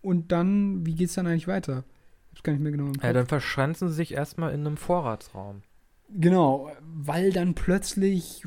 Und 0.03 0.31
dann, 0.31 0.85
wie 0.85 0.95
geht's 0.95 1.15
dann 1.15 1.27
eigentlich 1.27 1.49
weiter? 1.49 1.85
Ich 2.27 2.33
hab's 2.33 2.43
gar 2.43 2.53
nicht 2.53 2.63
mehr 2.63 2.73
genau 2.73 2.87
im 2.87 2.93
Kopf. 2.93 3.05
Ja, 3.05 3.13
dann 3.15 3.27
verschanzen 3.27 3.89
sie 3.89 3.95
sich 3.95 4.13
erstmal 4.13 4.53
in 4.53 4.61
einem 4.67 4.77
Vorratsraum. 4.77 5.63
Genau, 6.11 6.71
weil 6.83 7.33
dann 7.33 7.55
plötzlich 7.55 8.45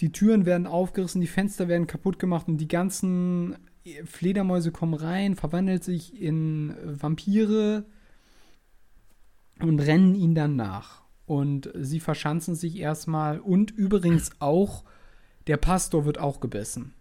die 0.00 0.12
Türen 0.12 0.44
werden 0.44 0.66
aufgerissen, 0.66 1.20
die 1.20 1.26
Fenster 1.28 1.68
werden 1.68 1.86
kaputt 1.86 2.18
gemacht 2.18 2.48
und 2.48 2.58
die 2.58 2.68
ganzen 2.68 3.56
Fledermäuse 4.04 4.72
kommen 4.72 4.94
rein, 4.94 5.36
verwandeln 5.36 5.80
sich 5.80 6.20
in 6.20 6.74
Vampire 6.84 7.84
und 9.60 9.80
rennen 9.80 10.14
ihnen 10.14 10.34
dann 10.34 10.56
nach. 10.56 11.02
Und 11.26 11.70
sie 11.74 12.00
verschanzen 12.00 12.54
sich 12.54 12.78
erstmal 12.78 13.38
und 13.38 13.70
übrigens 13.70 14.30
auch 14.38 14.84
der 15.46 15.56
Pastor 15.56 16.04
wird 16.04 16.18
auch 16.18 16.40
gebissen. 16.40 16.94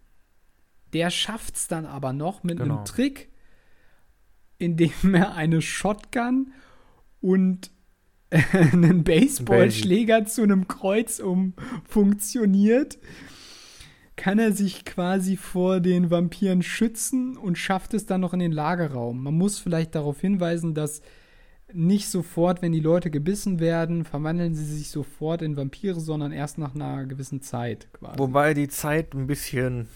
Der 0.93 1.09
schafft's 1.09 1.67
dann 1.67 1.85
aber 1.85 2.13
noch 2.13 2.43
mit 2.43 2.59
Genau. 2.59 2.77
einem 2.77 2.85
Trick, 2.85 3.29
indem 4.57 4.91
er 5.13 5.35
eine 5.35 5.61
Shotgun 5.61 6.51
und 7.21 7.71
einen 8.51 9.03
Baseballschläger 9.05 10.25
zu 10.25 10.43
einem 10.43 10.67
Kreuz 10.67 11.19
umfunktioniert, 11.19 12.97
kann 14.17 14.39
er 14.39 14.51
sich 14.51 14.83
quasi 14.83 15.37
vor 15.37 15.79
den 15.79 16.11
Vampiren 16.11 16.61
schützen 16.63 17.37
und 17.37 17.57
schafft 17.57 17.93
es 17.93 18.05
dann 18.05 18.19
noch 18.21 18.33
in 18.33 18.39
den 18.39 18.51
Lagerraum. 18.51 19.23
Man 19.23 19.35
muss 19.35 19.59
vielleicht 19.59 19.95
darauf 19.95 20.19
hinweisen, 20.19 20.73
dass 20.73 21.01
nicht 21.73 22.09
sofort, 22.09 22.61
wenn 22.61 22.71
die 22.71 22.79
Leute 22.79 23.09
gebissen 23.11 23.59
werden, 23.59 24.05
verwandeln 24.05 24.55
sie 24.55 24.65
sich 24.65 24.89
sofort 24.89 25.41
in 25.41 25.55
Vampire, 25.57 25.99
sondern 25.99 26.31
erst 26.31 26.57
nach 26.57 26.73
einer 26.75 27.05
gewissen 27.05 27.41
Zeit 27.41 27.87
quasi. 27.93 28.17
Wobei 28.19 28.53
die 28.53 28.69
Zeit 28.69 29.13
ein 29.13 29.27
bisschen. 29.27 29.87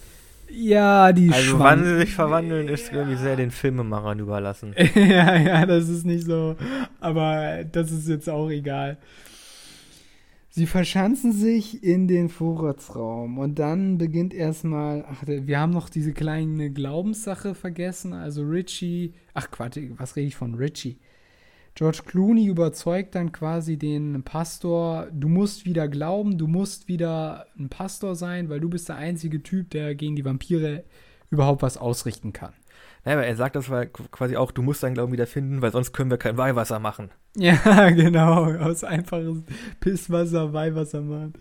ja, 0.49 1.13
die 1.13 1.32
Also, 1.32 1.51
schwankt. 1.57 1.63
wann 1.63 1.84
sie 1.86 1.97
sich 1.99 2.13
verwandeln, 2.13 2.67
ist, 2.67 2.91
glaube 2.91 3.13
ich, 3.13 3.19
sehr 3.19 3.38
den 3.38 3.51
Filmemachern 3.51 4.19
überlassen. 4.19 4.76
ja, 4.95 5.36
ja, 5.38 5.65
das 5.65 5.88
ist 5.89 6.05
nicht 6.05 6.26
so. 6.26 6.57
Aber 6.99 7.63
das 7.72 7.91
ist 7.91 8.07
jetzt 8.09 8.30
auch 8.30 8.49
egal. 8.49 8.97
Sie 10.54 10.68
verschanzen 10.68 11.32
sich 11.32 11.82
in 11.82 12.10
den 12.10 12.28
Vorratsraum 12.28 13.38
und 13.38 13.58
dann 13.58 13.97
beginnt 13.97 14.34
erstmal. 14.34 15.06
Ach, 15.08 15.24
wir 15.26 15.58
haben 15.58 15.72
noch 15.72 15.88
diese 15.88 16.12
kleine 16.12 16.70
Glaubenssache 16.72 17.56
vergessen. 17.56 18.12
Also 18.12 18.43
Richie. 18.43 19.14
Ach 19.34 19.49
Quatsch, 19.49 19.80
was 19.95 20.18
rede 20.18 20.28
ich 20.28 20.36
von 20.36 20.56
Richie? 20.56 20.99
George 21.74 22.02
Clooney 22.06 22.47
überzeugt 22.47 23.16
dann 23.16 23.32
quasi 23.32 23.78
den 23.78 24.24
Pastor, 24.24 25.08
du 25.14 25.30
musst 25.30 25.66
wieder 25.66 25.88
glauben, 25.88 26.38
du 26.38 26.47
musst 26.47 26.89
wieder 26.89 27.45
ein 27.58 27.70
Pastor 27.70 28.16
sein, 28.16 28.49
weil 28.49 28.60
du 28.60 28.70
bist 28.70 28.89
der 28.89 28.97
einzige 28.97 29.41
Typ, 29.41 29.70
der 29.70 29.95
gegen 29.95 30.18
die 30.18 30.26
Vampire 30.26 30.84
überhaupt 31.30 31.62
was 31.62 31.78
ausrichten 31.78 32.34
kann. 32.34 32.52
Naja, 33.06 33.20
aber 33.20 33.26
er 33.26 33.38
sagt 33.38 33.56
das 33.56 33.72
quasi 34.12 34.36
auch, 34.36 34.52
du 34.52 34.64
musst 34.64 34.84
deinen 34.84 34.95
Glauben 34.95 35.14
wieder 35.14 35.28
finden, 35.28 35.62
weil 35.62 35.72
sonst 35.72 35.93
können 35.93 36.12
wir 36.12 36.18
kein 36.18 36.36
Weihwasser 36.36 36.80
machen. 36.80 37.10
Ja, 37.38 37.90
genau. 37.92 38.54
Aus 38.56 38.84
einfaches 38.84 39.44
Pisswasser, 39.80 40.52
Weihwasser 40.54 41.02
machen. 41.02 41.34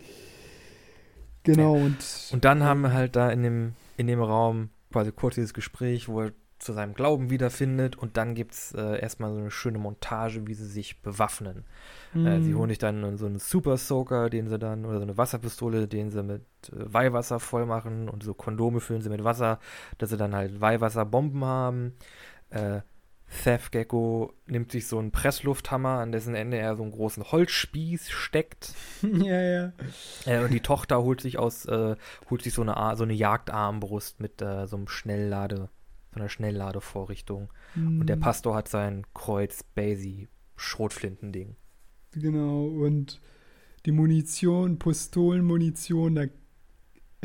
Genau, 1.43 1.75
und. 1.75 2.05
Und 2.33 2.45
dann 2.45 2.63
haben 2.63 2.83
wir 2.83 2.93
halt 2.93 3.17
da 3.17 3.31
in 3.31 3.43
dem, 3.43 3.75
in 3.97 4.07
dem 4.07 4.21
Raum 4.23 4.71
quasi 4.93 5.13
kurz 5.13 5.37
dieses 5.37 5.55
Gespräch, 5.55 6.09
wo 6.09 6.23
er 6.23 6.33
zu 6.59 6.75
seinem 6.75 6.93
Glauben 6.93 7.31
wiederfindet 7.31 7.97
und 7.97 8.19
dann 8.19 8.35
gibt 8.35 8.53
es 8.53 8.73
äh, 8.75 9.01
erstmal 9.01 9.33
so 9.33 9.39
eine 9.41 9.51
schöne 9.51 9.79
Montage, 9.79 10.47
wie 10.47 10.53
sie 10.53 10.67
sich 10.67 11.01
bewaffnen. 11.01 11.65
Äh, 12.23 12.41
sie 12.43 12.53
Mm. 12.53 12.59
holen 12.59 12.69
sich 12.69 12.79
dann 12.79 13.17
so 13.17 13.25
einen 13.25 13.39
Super 13.39 13.79
Soaker, 13.79 14.29
den 14.29 14.49
sie 14.49 14.59
dann, 14.59 14.85
oder 14.85 14.99
so 14.99 15.03
eine 15.05 15.17
Wasserpistole, 15.17 15.89
den 15.89 16.11
sie 16.11 16.23
mit 16.23 16.43
äh, 16.71 16.93
Weihwasser 16.93 17.41
voll 17.41 17.65
machen 17.65 18.11
und 18.11 18.23
so 18.23 18.35
Kondome 18.35 18.81
füllen 18.81 19.01
sie 19.01 19.09
mit 19.09 19.25
Wasser, 19.25 19.59
dass 19.97 20.11
sie 20.11 20.19
dann 20.19 20.35
halt 20.35 20.61
Weihwasserbomben 20.61 21.45
haben. 21.47 21.95
Thef 23.31 23.71
Gecko 23.71 24.33
nimmt 24.47 24.73
sich 24.73 24.87
so 24.89 24.99
einen 24.99 25.13
Presslufthammer, 25.13 25.99
an 26.01 26.13
dessen 26.13 26.35
Ende 26.35 26.59
er 26.59 26.77
so 26.77 26.83
einen 26.83 26.93
großen 26.93 27.31
Holzspieß 27.31 28.11
steckt. 28.11 28.75
ja, 29.03 29.41
ja. 29.41 29.73
Äh, 30.27 30.43
und 30.45 30.53
die 30.53 30.61
Tochter 30.61 31.03
holt 31.03 31.21
sich 31.21 31.39
aus, 31.39 31.65
äh, 31.67 31.97
holt 32.29 32.43
sich 32.43 32.55
so 32.55 32.63
eine, 32.63 32.77
Ar- 32.77 32.97
so 32.97 33.05
eine 33.05 33.13
Jagdarmbrust 33.15 34.21
mit 34.21 34.43
äh, 34.43 34.67
so 34.67 34.77
einem 34.77 34.89
Schnelllade, 34.89 35.71
so 36.13 36.21
einer 36.21 36.29
Schnellladevorrichtung. 36.29 37.53
Und 37.99 38.09
der 38.09 38.17
Mm, 38.17 38.21
Pastor 38.21 38.55
hat 38.57 38.69
sein 38.69 39.07
Kreuz 39.15 39.63
Basie 39.63 40.29
Schrotflintending. 40.57 41.57
Genau, 42.13 42.67
und 42.67 43.21
die 43.87 43.93
Munition, 43.93 44.79
Pistolenmunition, 44.79 46.15
da 46.17 46.25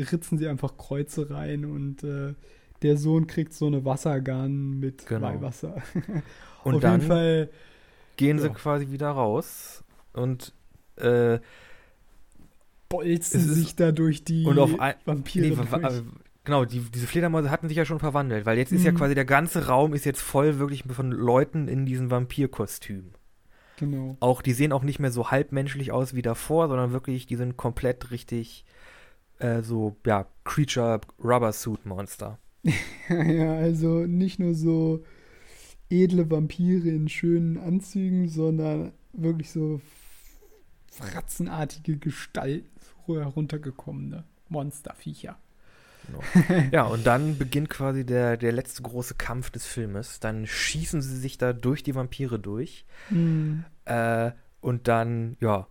ritzen 0.00 0.38
sie 0.38 0.48
einfach 0.48 0.76
Kreuze 0.76 1.30
rein 1.30 1.64
und 1.64 2.04
äh, 2.04 2.34
der 2.82 2.96
Sohn 2.96 3.26
kriegt 3.26 3.52
so 3.52 3.66
eine 3.66 3.84
Wassergun 3.84 4.78
mit 4.80 5.06
Genau. 5.06 5.26
Weihwasser. 5.28 5.82
Und 6.64 6.74
Auf 6.76 6.80
dann 6.80 7.00
jeden 7.00 7.08
Fall. 7.12 7.50
gehen 8.16 8.38
sie 8.38 8.48
ja. 8.48 8.52
quasi 8.52 8.90
wieder 8.90 9.10
raus 9.10 9.84
und 10.14 10.52
äh, 10.96 11.38
bolzen 12.88 13.40
ist- 13.40 13.54
sich 13.54 13.76
da 13.76 13.92
durch 13.92 14.24
die 14.24 14.44
und 14.46 14.58
auf 14.58 14.78
ein- 14.80 14.94
Vampire. 15.04 15.46
nee, 15.48 15.54
durch. 15.54 16.02
genau, 16.44 16.64
die, 16.64 16.80
diese 16.80 17.06
Fledermäuse 17.06 17.50
hatten 17.50 17.68
sich 17.68 17.76
ja 17.76 17.84
schon 17.84 17.98
verwandelt, 17.98 18.46
weil 18.46 18.58
jetzt 18.58 18.72
ist 18.72 18.84
ja 18.84 18.92
Mhm. 18.92 18.96
quasi 18.96 19.14
der 19.14 19.24
ganze 19.24 19.66
Raum 19.66 19.94
ist 19.94 20.04
jetzt 20.04 20.20
voll 20.20 20.58
wirklich 20.58 20.84
von 20.88 21.10
Leuten 21.12 21.68
in 21.68 21.86
diesen 21.86 22.10
Vampirkostümen. 22.10 23.12
Genau. 23.78 24.16
Auch 24.20 24.40
die 24.42 24.52
sehen 24.54 24.72
auch 24.72 24.82
nicht 24.82 24.98
mehr 25.00 25.10
so 25.10 25.30
halbmenschlich 25.30 25.92
aus 25.92 26.14
wie 26.14 26.22
davor, 26.22 26.68
sondern 26.68 26.92
wirklich, 26.92 27.26
die 27.26 27.36
sind 27.36 27.56
komplett 27.56 28.10
richtig 28.10 28.64
äh, 29.38 29.60
so, 29.62 29.96
ja, 30.06 30.26
Creature 30.44 31.00
Rubber 31.22 31.52
Suit 31.52 31.84
Monster. 31.84 32.38
ja, 33.08 33.54
also 33.54 34.06
nicht 34.06 34.38
nur 34.38 34.54
so 34.54 35.04
edle 35.88 36.30
Vampire 36.30 36.88
in 36.88 37.08
schönen 37.08 37.58
Anzügen, 37.58 38.28
sondern 38.28 38.92
wirklich 39.12 39.50
so 39.50 39.80
fratzenartige 40.90 41.98
Gestalten, 41.98 42.68
heruntergekommene 43.06 44.24
Monsterviecher. 44.48 45.38
Genau. 46.06 46.68
ja, 46.72 46.84
und 46.84 47.06
dann 47.06 47.36
beginnt 47.36 47.68
quasi 47.68 48.04
der, 48.04 48.36
der 48.36 48.52
letzte 48.52 48.82
große 48.82 49.14
Kampf 49.14 49.50
des 49.50 49.66
Filmes. 49.66 50.20
Dann 50.20 50.46
schießen 50.46 51.02
sie 51.02 51.16
sich 51.16 51.38
da 51.38 51.52
durch 51.52 51.82
die 51.82 51.94
Vampire 51.94 52.38
durch. 52.38 52.84
Hm. 53.08 53.64
Äh, 53.84 54.32
und 54.60 54.88
dann, 54.88 55.36
ja, 55.40 55.66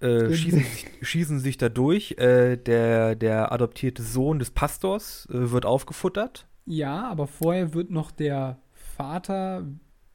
äh, 0.00 0.32
schießen, 0.32 0.60
sich- 0.60 0.86
schießen 1.02 1.40
sich 1.40 1.56
da 1.56 1.68
durch. 1.68 2.12
Äh, 2.18 2.56
der, 2.56 3.14
der 3.14 3.52
adoptierte 3.52 4.02
Sohn 4.02 4.38
des 4.38 4.50
Pastors 4.50 5.26
äh, 5.30 5.50
wird 5.50 5.66
aufgefuttert. 5.66 6.46
Ja, 6.66 7.08
aber 7.08 7.26
vorher 7.26 7.74
wird 7.74 7.90
noch 7.90 8.10
der 8.10 8.58
Vater 8.96 9.66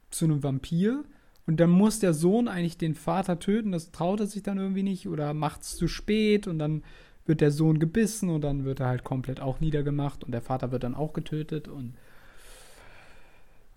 zu 0.09 0.25
einem 0.25 0.43
Vampir 0.43 1.03
und 1.47 1.59
dann 1.59 1.69
muss 1.69 1.99
der 1.99 2.13
Sohn 2.13 2.47
eigentlich 2.47 2.77
den 2.77 2.95
Vater 2.95 3.39
töten. 3.39 3.71
Das 3.71 3.91
traut 3.91 4.19
er 4.19 4.27
sich 4.27 4.43
dann 4.43 4.57
irgendwie 4.57 4.83
nicht 4.83 5.07
oder 5.07 5.33
macht 5.33 5.61
es 5.61 5.77
zu 5.77 5.87
spät 5.87 6.47
und 6.47 6.59
dann 6.59 6.83
wird 7.25 7.41
der 7.41 7.51
Sohn 7.51 7.79
gebissen 7.79 8.29
und 8.29 8.41
dann 8.41 8.65
wird 8.65 8.79
er 8.81 8.87
halt 8.87 9.03
komplett 9.03 9.39
auch 9.39 9.59
niedergemacht 9.59 10.23
und 10.23 10.31
der 10.31 10.41
Vater 10.41 10.71
wird 10.71 10.83
dann 10.83 10.95
auch 10.95 11.13
getötet 11.13 11.67
und 11.67 11.93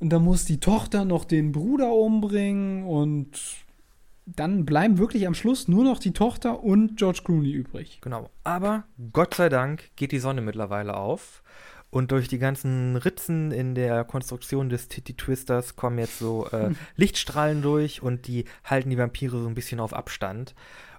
und 0.01 0.10
dann 0.10 0.24
muss 0.24 0.44
die 0.44 0.59
Tochter 0.60 1.05
noch 1.05 1.24
den 1.24 1.52
Bruder 1.52 1.93
umbringen 1.94 2.85
und 2.85 3.31
dann 4.26 4.64
bleiben 4.64 4.98
wirklich 4.98 5.26
am 5.26 5.34
Schluss 5.34 5.68
nur 5.68 5.84
noch 5.84 5.98
die 5.98 6.12
Tochter 6.12 6.62
und 6.62 6.96
George 6.96 7.20
Clooney 7.24 7.52
übrig. 7.52 8.01
Genau. 8.01 8.30
Aber 8.42 8.84
Gott 9.12 9.34
sei 9.34 9.48
Dank 9.48 9.90
geht 9.96 10.12
die 10.12 10.18
Sonne 10.18 10.40
mittlerweile 10.40 10.96
auf. 10.96 11.42
Und 11.90 12.10
durch 12.10 12.26
die 12.26 12.38
ganzen 12.38 12.96
Ritzen 12.96 13.52
in 13.52 13.76
der 13.76 14.05
Konstruktion 14.05 14.68
des 14.68 14.88
Titty 14.88 15.14
Twisters 15.14 15.76
kommen 15.76 15.98
jetzt 15.98 16.18
so 16.18 16.48
äh, 16.48 16.72
Lichtstrahlen 16.96 17.62
durch 17.62 18.02
und 18.02 18.26
die 18.26 18.46
halten 18.64 18.90
die 18.90 18.98
Vampire 18.98 19.38
so 19.38 19.46
ein 19.46 19.55
bisschen 19.55 19.78
auf 19.78 19.92
Abstand. 19.92 20.55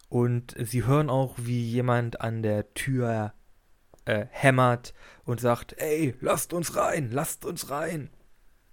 Und 0.07 0.56
sie 0.57 0.85
hören 0.85 1.10
auch, 1.10 1.35
wie 1.38 1.61
jemand 1.61 2.22
an 2.22 2.43
der 2.43 2.73
Tür 2.76 3.34
äh, 4.06 4.26
hämmert 4.30 4.93
und 5.26 5.41
sagt, 5.41 5.76
ey, 5.80 6.15
lasst 6.22 6.53
uns 6.53 6.77
rein, 6.77 7.10
lasst 7.11 7.43
uns 7.43 7.69
rein. 7.69 8.10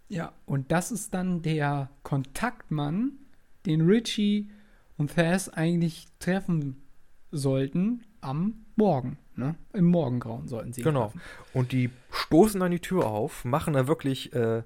Ja, 0.08 0.32
und 0.44 0.70
das 0.70 0.92
ist 0.92 1.14
dann 1.14 1.42
der 1.42 1.90
Kontaktmann, 2.02 3.18
den 3.66 3.80
Richie 3.82 4.50
und 4.96 5.14
Thaz 5.14 5.48
eigentlich 5.48 6.06
treffen 6.18 6.82
sollten 7.30 8.02
am 8.20 8.64
Morgen. 8.76 9.18
Ne? 9.36 9.54
Im 9.72 9.86
Morgengrauen 9.86 10.46
sollten 10.48 10.72
sie. 10.72 10.82
Genau. 10.82 11.04
Treffen. 11.06 11.20
Und 11.54 11.72
die 11.72 11.90
stoßen 12.10 12.60
dann 12.60 12.70
die 12.70 12.80
Tür 12.80 13.06
auf, 13.06 13.44
machen 13.44 13.72
da 13.74 13.86
wirklich 13.86 14.32
äh, 14.34 14.62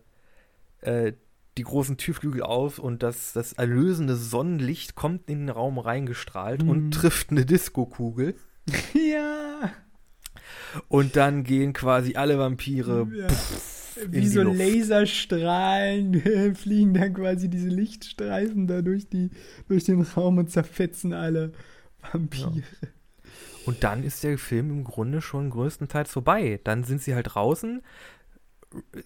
äh, 0.80 1.12
die 1.56 1.62
großen 1.62 1.96
Türflügel 1.96 2.42
auf 2.42 2.78
und 2.78 3.02
das, 3.02 3.32
das 3.32 3.52
erlösende 3.54 4.16
Sonnenlicht 4.16 4.94
kommt 4.94 5.30
in 5.30 5.40
den 5.46 5.48
Raum 5.50 5.78
reingestrahlt 5.78 6.62
Mhm. 6.64 6.68
und 6.68 6.90
trifft 6.90 7.30
eine 7.30 7.46
Diskokugel. 7.46 8.34
ja. 8.94 9.70
Und 10.88 11.16
dann 11.16 11.44
gehen 11.44 11.72
quasi 11.72 12.16
alle 12.16 12.38
Vampire 12.38 13.06
Ja. 13.14 13.28
pff, 13.28 13.75
Wie 14.08 14.26
so 14.26 14.42
Luft. 14.42 14.58
Laserstrahlen 14.58 16.54
fliegen 16.54 16.94
dann 16.94 17.14
quasi 17.14 17.48
diese 17.48 17.68
Lichtstreifen 17.68 18.66
da 18.66 18.82
durch, 18.82 19.08
die, 19.08 19.30
durch 19.68 19.84
den 19.84 20.02
Raum 20.02 20.38
und 20.38 20.50
zerfetzen 20.50 21.12
alle 21.12 21.52
Vampire. 22.12 22.62
Und 23.66 23.82
dann 23.82 24.04
ist 24.04 24.22
der 24.22 24.38
Film 24.38 24.70
im 24.70 24.84
Grunde 24.84 25.20
schon 25.20 25.50
größtenteils 25.50 26.12
vorbei. 26.12 26.60
Dann 26.62 26.84
sind 26.84 27.02
sie 27.02 27.14
halt 27.14 27.34
draußen. 27.34 27.82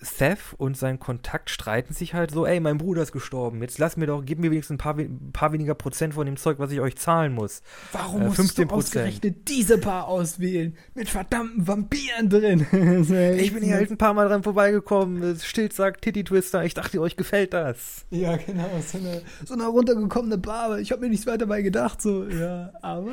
Seth 0.01 0.55
und 0.59 0.77
sein 0.77 0.99
Kontakt 0.99 1.51
streiten 1.51 1.95
sich 1.95 2.15
halt 2.15 2.31
so, 2.31 2.47
ey, 2.47 2.61
mein 2.61 2.79
Bruder 2.79 3.03
ist 3.03 3.13
gestorben, 3.13 3.61
jetzt 3.63 3.79
lass 3.79 3.97
mir 3.97 4.07
doch, 4.07 4.23
gib 4.25 4.39
mir 4.39 4.51
wenigstens 4.51 4.75
ein 4.75 4.79
paar, 4.79 4.97
ein 4.99 5.31
paar 5.33 5.53
weniger 5.53 5.75
Prozent 5.75 6.15
von 6.15 6.27
dem 6.27 6.37
Zeug, 6.37 6.59
was 6.59 6.71
ich 6.73 6.81
euch 6.81 6.97
zahlen 6.97 7.33
muss. 7.35 7.63
Warum 7.93 8.23
Äh, 8.23 8.25
musst 8.27 8.59
du 8.59 8.63
15%. 8.63 8.71
ausgerechnet 8.71 9.49
diese 9.49 9.79
Paar 9.79 10.07
auswählen? 10.09 10.77
Mit 10.95 11.09
verdammten 11.09 11.67
Vampiren 11.67 12.29
drin. 12.29 12.67
Ich 13.41 13.53
bin 13.53 13.63
hier 13.63 13.75
halt 13.77 13.91
ein 13.91 13.99
paar 13.99 14.15
Mal 14.15 14.29
dran 14.29 14.43
vorbeigekommen, 14.43 15.39
Schild 15.41 15.73
sagt 15.73 16.03
Titty 16.03 16.25
Twister, 16.25 16.65
ich 16.65 16.75
dachte, 16.75 17.01
euch 17.01 17.17
gefällt 17.17 17.53
das. 17.55 18.05
Ja, 18.11 18.37
genau. 18.37 18.69
So 18.87 18.99
eine, 18.99 19.23
so 19.45 19.55
eine 19.55 19.67
runtergekommene 19.67 20.39
Barbe. 20.39 20.81
Ich 20.81 20.93
habe 20.93 21.03
mir 21.03 21.09
nichts 21.11 21.27
weiter 21.27 21.47
bei 21.47 21.63
gedacht. 21.63 22.01
So, 22.03 22.25
ja, 22.29 22.71
aber. 22.83 23.13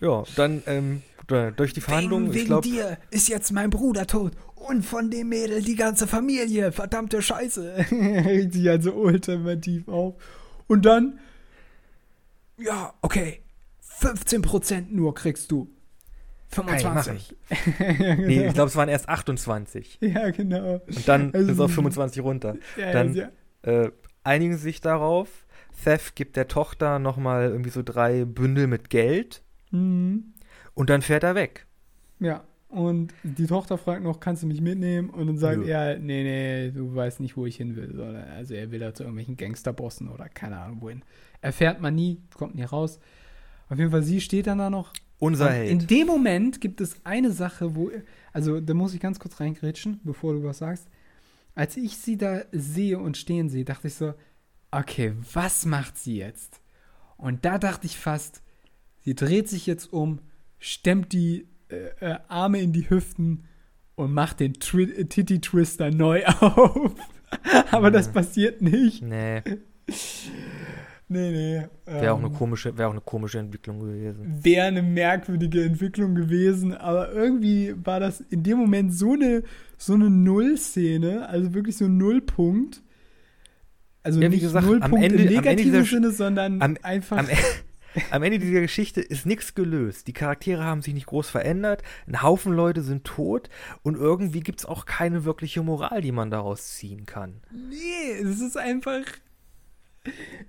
Ja, 0.00 0.24
dann 0.36 0.62
ähm, 0.66 1.02
durch 1.26 1.72
die 1.72 1.80
Verhandlungen, 1.80 2.28
wegen 2.32 2.38
ich 2.40 2.46
glaube, 2.46 2.68
dir 2.68 2.98
ist 3.10 3.28
jetzt 3.28 3.52
mein 3.52 3.70
Bruder 3.70 4.06
tot. 4.06 4.32
Und 4.54 4.84
von 4.84 5.10
dem 5.10 5.28
Mädel 5.28 5.62
die 5.62 5.76
ganze 5.76 6.06
Familie. 6.06 6.72
Verdammte 6.72 7.20
Scheiße. 7.20 7.74
Regt 7.90 8.52
sich 8.54 8.68
also 8.68 8.92
ultimativ 8.94 9.88
auf. 9.88 10.14
Und 10.66 10.84
dann. 10.86 11.18
Ja, 12.58 12.94
okay. 13.02 13.40
15% 14.00 14.86
nur 14.90 15.14
kriegst 15.14 15.50
du. 15.50 15.68
Kann 16.50 16.68
ich 16.76 16.82
25. 16.82 17.36
nee, 18.18 18.46
ich 18.46 18.54
glaube, 18.54 18.68
es 18.68 18.76
waren 18.76 18.88
erst 18.88 19.08
28. 19.08 19.98
Ja, 20.00 20.30
genau. 20.30 20.80
Und 20.86 21.08
dann 21.08 21.34
Also- 21.34 21.46
ist 21.48 21.54
es 21.54 21.60
auf 21.60 21.72
25 21.72 22.22
runter. 22.22 22.56
Ja, 22.76 22.92
Dann- 22.92 23.14
ja. 23.14 23.28
äh, 23.62 23.90
einigen 24.22 24.56
sich 24.56 24.80
darauf. 24.80 25.28
Seth 25.72 26.14
gibt 26.14 26.36
der 26.36 26.46
Tochter 26.46 27.00
nochmal 27.00 27.48
irgendwie 27.50 27.70
so 27.70 27.82
drei 27.82 28.24
Bündel 28.24 28.66
mit 28.68 28.88
Geld 28.90 29.42
Mhm. 29.72 30.33
Und 30.74 30.90
dann 30.90 31.02
fährt 31.02 31.22
er 31.22 31.34
weg. 31.34 31.66
Ja, 32.20 32.44
und 32.68 33.14
die 33.22 33.46
Tochter 33.46 33.78
fragt 33.78 34.02
noch, 34.02 34.18
kannst 34.18 34.42
du 34.42 34.48
mich 34.48 34.60
mitnehmen? 34.60 35.08
Und 35.10 35.28
dann 35.28 35.38
sagt 35.38 35.58
Nö. 35.58 35.66
er, 35.66 35.98
nee, 35.98 36.24
nee, 36.24 36.70
du 36.72 36.92
weißt 36.92 37.20
nicht, 37.20 37.36
wo 37.36 37.46
ich 37.46 37.56
hin 37.56 37.76
will. 37.76 38.00
Also 38.34 38.54
er 38.54 38.72
will 38.72 38.80
da 38.80 38.92
zu 38.92 39.04
irgendwelchen 39.04 39.36
Gangsterbossen 39.36 40.08
oder 40.08 40.28
keine 40.28 40.58
Ahnung 40.58 40.80
wohin. 40.80 41.02
Erfährt 41.40 41.80
man 41.80 41.94
nie, 41.94 42.20
kommt 42.34 42.56
nie 42.56 42.64
raus. 42.64 42.98
Auf 43.68 43.78
jeden 43.78 43.92
Fall, 43.92 44.02
sie 44.02 44.20
steht 44.20 44.48
dann 44.48 44.58
da 44.58 44.70
noch. 44.70 44.92
Unser 45.20 45.50
Held. 45.52 45.70
in 45.70 45.86
dem 45.86 46.08
Moment 46.08 46.60
gibt 46.60 46.80
es 46.80 46.96
eine 47.04 47.30
Sache, 47.30 47.76
wo, 47.76 47.90
also 48.32 48.60
da 48.60 48.74
muss 48.74 48.92
ich 48.92 49.00
ganz 49.00 49.20
kurz 49.20 49.38
reingrätschen, 49.38 50.00
bevor 50.02 50.34
du 50.34 50.42
was 50.42 50.58
sagst. 50.58 50.88
Als 51.54 51.76
ich 51.76 51.96
sie 51.96 52.18
da 52.18 52.42
sehe 52.50 52.98
und 52.98 53.16
stehen 53.16 53.48
sehe, 53.48 53.64
dachte 53.64 53.86
ich 53.86 53.94
so, 53.94 54.14
okay, 54.72 55.14
was 55.32 55.64
macht 55.64 55.96
sie 55.96 56.16
jetzt? 56.16 56.60
Und 57.16 57.44
da 57.44 57.58
dachte 57.58 57.86
ich 57.86 57.96
fast, 57.96 58.42
sie 59.02 59.14
dreht 59.14 59.48
sich 59.48 59.66
jetzt 59.66 59.92
um, 59.92 60.18
stemmt 60.66 61.12
die 61.12 61.46
äh, 61.68 62.12
äh, 62.12 62.18
Arme 62.28 62.60
in 62.60 62.72
die 62.72 62.88
Hüften 62.88 63.44
und 63.96 64.12
macht 64.12 64.40
den 64.40 64.54
Tri 64.54 64.84
äh, 64.84 65.04
Titty 65.04 65.40
Twister 65.40 65.90
neu 65.90 66.24
auf. 66.40 66.92
Aber 67.70 67.90
das 67.90 68.08
passiert 68.12 68.62
nicht. 68.62 69.02
nee, 69.02 69.42
Nee, 71.06 71.30
nee. 71.30 71.62
wäre 71.84 72.12
auch, 72.14 72.18
eine 72.18 72.28
ähm, 72.28 72.32
komische- 72.34 72.76
wär 72.78 72.88
auch 72.88 72.92
eine 72.92 73.02
komische 73.02 73.38
Entwicklung 73.38 73.78
gewesen. 73.78 74.38
wäre 74.42 74.66
eine 74.68 74.82
merkwürdige 74.82 75.62
Entwicklung 75.62 76.14
gewesen, 76.14 76.72
aber 76.72 77.12
irgendwie 77.12 77.74
war 77.84 78.00
das 78.00 78.20
in 78.22 78.42
dem 78.42 78.56
Moment 78.58 78.94
so 78.94 79.12
eine, 79.12 79.42
so 79.76 79.92
eine 79.94 80.08
Null-Szene, 80.08 81.28
also 81.28 81.52
wirklich 81.52 81.76
so 81.76 81.84
ein 81.84 81.98
Nullpunkt. 81.98 82.82
Also 84.02 84.20
Ja, 84.20 84.30
nicht 84.30 84.40
gesagt, 84.40 84.66
Nullpunkt 84.66 85.04
Ende- 85.04 85.22
im 85.24 85.28
negativen 85.34 85.84
Sinne, 85.84 86.10
sondern 86.10 86.62
am- 86.62 86.78
einfach. 86.82 87.18
Am, 87.18 87.26
am 88.10 88.22
Ende 88.22 88.38
dieser 88.38 88.60
Geschichte 88.60 89.00
ist 89.00 89.26
nichts 89.26 89.54
gelöst. 89.54 90.06
Die 90.08 90.12
Charaktere 90.12 90.64
haben 90.64 90.82
sich 90.82 90.94
nicht 90.94 91.06
groß 91.06 91.30
verändert. 91.30 91.82
Ein 92.06 92.22
Haufen 92.22 92.52
Leute 92.52 92.82
sind 92.82 93.04
tot 93.04 93.48
und 93.82 93.96
irgendwie 93.96 94.40
gibt 94.40 94.60
es 94.60 94.66
auch 94.66 94.86
keine 94.86 95.24
wirkliche 95.24 95.62
Moral, 95.62 96.00
die 96.00 96.12
man 96.12 96.30
daraus 96.30 96.74
ziehen 96.74 97.06
kann. 97.06 97.40
nee, 97.50 98.12
es 98.22 98.40
ist 98.40 98.56
einfach. 98.56 99.02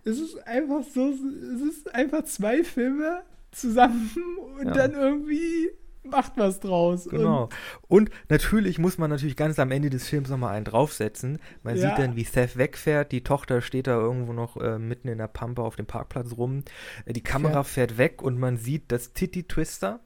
Es 0.04 0.20
ist 0.20 0.38
einfach 0.48 0.84
so, 0.94 1.12
es 1.12 1.62
ist 1.62 1.96
einfach 1.96 2.26
zwei 2.26 2.64
Filme 2.64 3.24
zusammen 3.52 4.12
und 4.60 4.68
Ja. 4.68 4.74
dann 4.74 4.94
irgendwie 4.94 5.70
macht 6.10 6.34
was 6.38 6.60
draus. 6.60 7.08
Genau. 7.10 7.50
Und 7.88 8.10
natürlich 8.30 8.80
muss 8.80 8.98
man 8.98 9.10
natürlich 9.10 9.36
ganz 9.36 9.60
am 9.60 9.72
Ende 9.72 9.90
des 9.90 10.08
Films 10.08 10.30
nochmal 10.30 10.56
einen 10.56 10.66
draufsetzen. 10.66 11.40
Man 11.64 11.76
Ja. 11.78 11.90
sieht 11.90 12.00
dann, 12.00 12.16
wie 12.16 12.24
Seth 12.24 12.58
wegfährt. 12.58 13.12
Die 13.12 13.24
Tochter 13.24 13.62
steht 13.62 13.88
da 13.88 13.98
irgendwo 13.98 14.34
noch 14.34 14.58
äh, 14.58 14.80
mitten 14.80 15.08
in 15.08 15.18
der 15.18 15.28
Pampa 15.28 15.62
auf 15.64 15.76
dem 15.76 15.86
Parkplatz 15.86 16.34
rum. 16.38 16.64
Äh, 17.06 17.14
die 17.14 17.24
Kamera 17.24 17.64
fährt 17.64 17.98
weg 17.98 18.22
und 18.22 18.40
man 18.40 18.58
sieht, 18.58 18.92
das 18.92 19.14
Titty 19.14 19.44
Twister 19.44 20.00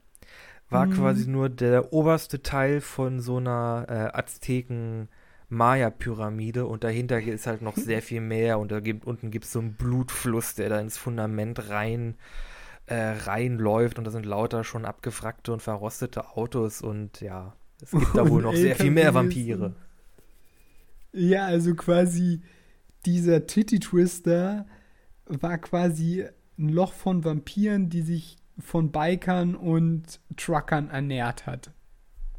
war 0.69 0.85
Mhm. 0.85 0.91
quasi 0.93 1.27
nur 1.27 1.49
der 1.49 1.93
oberste 1.93 2.43
Teil 2.43 2.79
von 2.81 3.19
so 3.21 3.37
einer 3.37 3.85
äh, 3.89 4.17
Azteken 4.17 5.09
Maya-Pyramide 5.51 6.65
und 6.65 6.83
dahinter 6.83 7.19
ist 7.21 7.47
halt 7.47 7.61
noch 7.61 7.75
sehr 7.75 8.01
viel 8.01 8.21
mehr 8.21 8.59
und 8.59 8.71
da 8.71 8.79
gibt, 8.79 9.05
unten 9.05 9.31
gibt 9.31 9.45
es 9.45 9.51
so 9.51 9.59
einen 9.59 9.73
Blutfluss, 9.73 10.55
der 10.55 10.69
da 10.69 10.79
ins 10.79 10.97
Fundament 10.97 11.69
rein 11.69 12.15
äh, 12.89 13.11
reinläuft 13.11 13.99
und 13.99 14.05
da 14.05 14.11
sind 14.11 14.25
lauter 14.25 14.63
schon 14.63 14.83
abgewrackte 14.83 15.53
und 15.53 15.61
verrostete 15.61 16.31
Autos 16.35 16.81
und 16.81 17.21
ja, 17.21 17.55
es 17.81 17.91
gibt 17.91 18.15
da 18.15 18.27
wohl 18.27 18.41
noch 18.41 18.55
sehr 18.55 18.75
viel 18.75 18.89
mehr 18.89 19.13
Vampire. 19.13 19.75
Ja, 21.11 21.45
also 21.45 21.75
quasi 21.75 22.41
dieser 23.05 23.45
Titty 23.45 23.79
Twister 23.79 24.65
war 25.25 25.59
quasi 25.59 26.25
ein 26.57 26.69
Loch 26.69 26.93
von 26.93 27.23
Vampiren, 27.23 27.89
die 27.89 28.01
sich 28.01 28.37
von 28.57 28.91
Bikern 28.91 29.55
und 29.55 30.19
Truckern 30.35 30.89
ernährt 30.89 31.45
hat. 31.45 31.71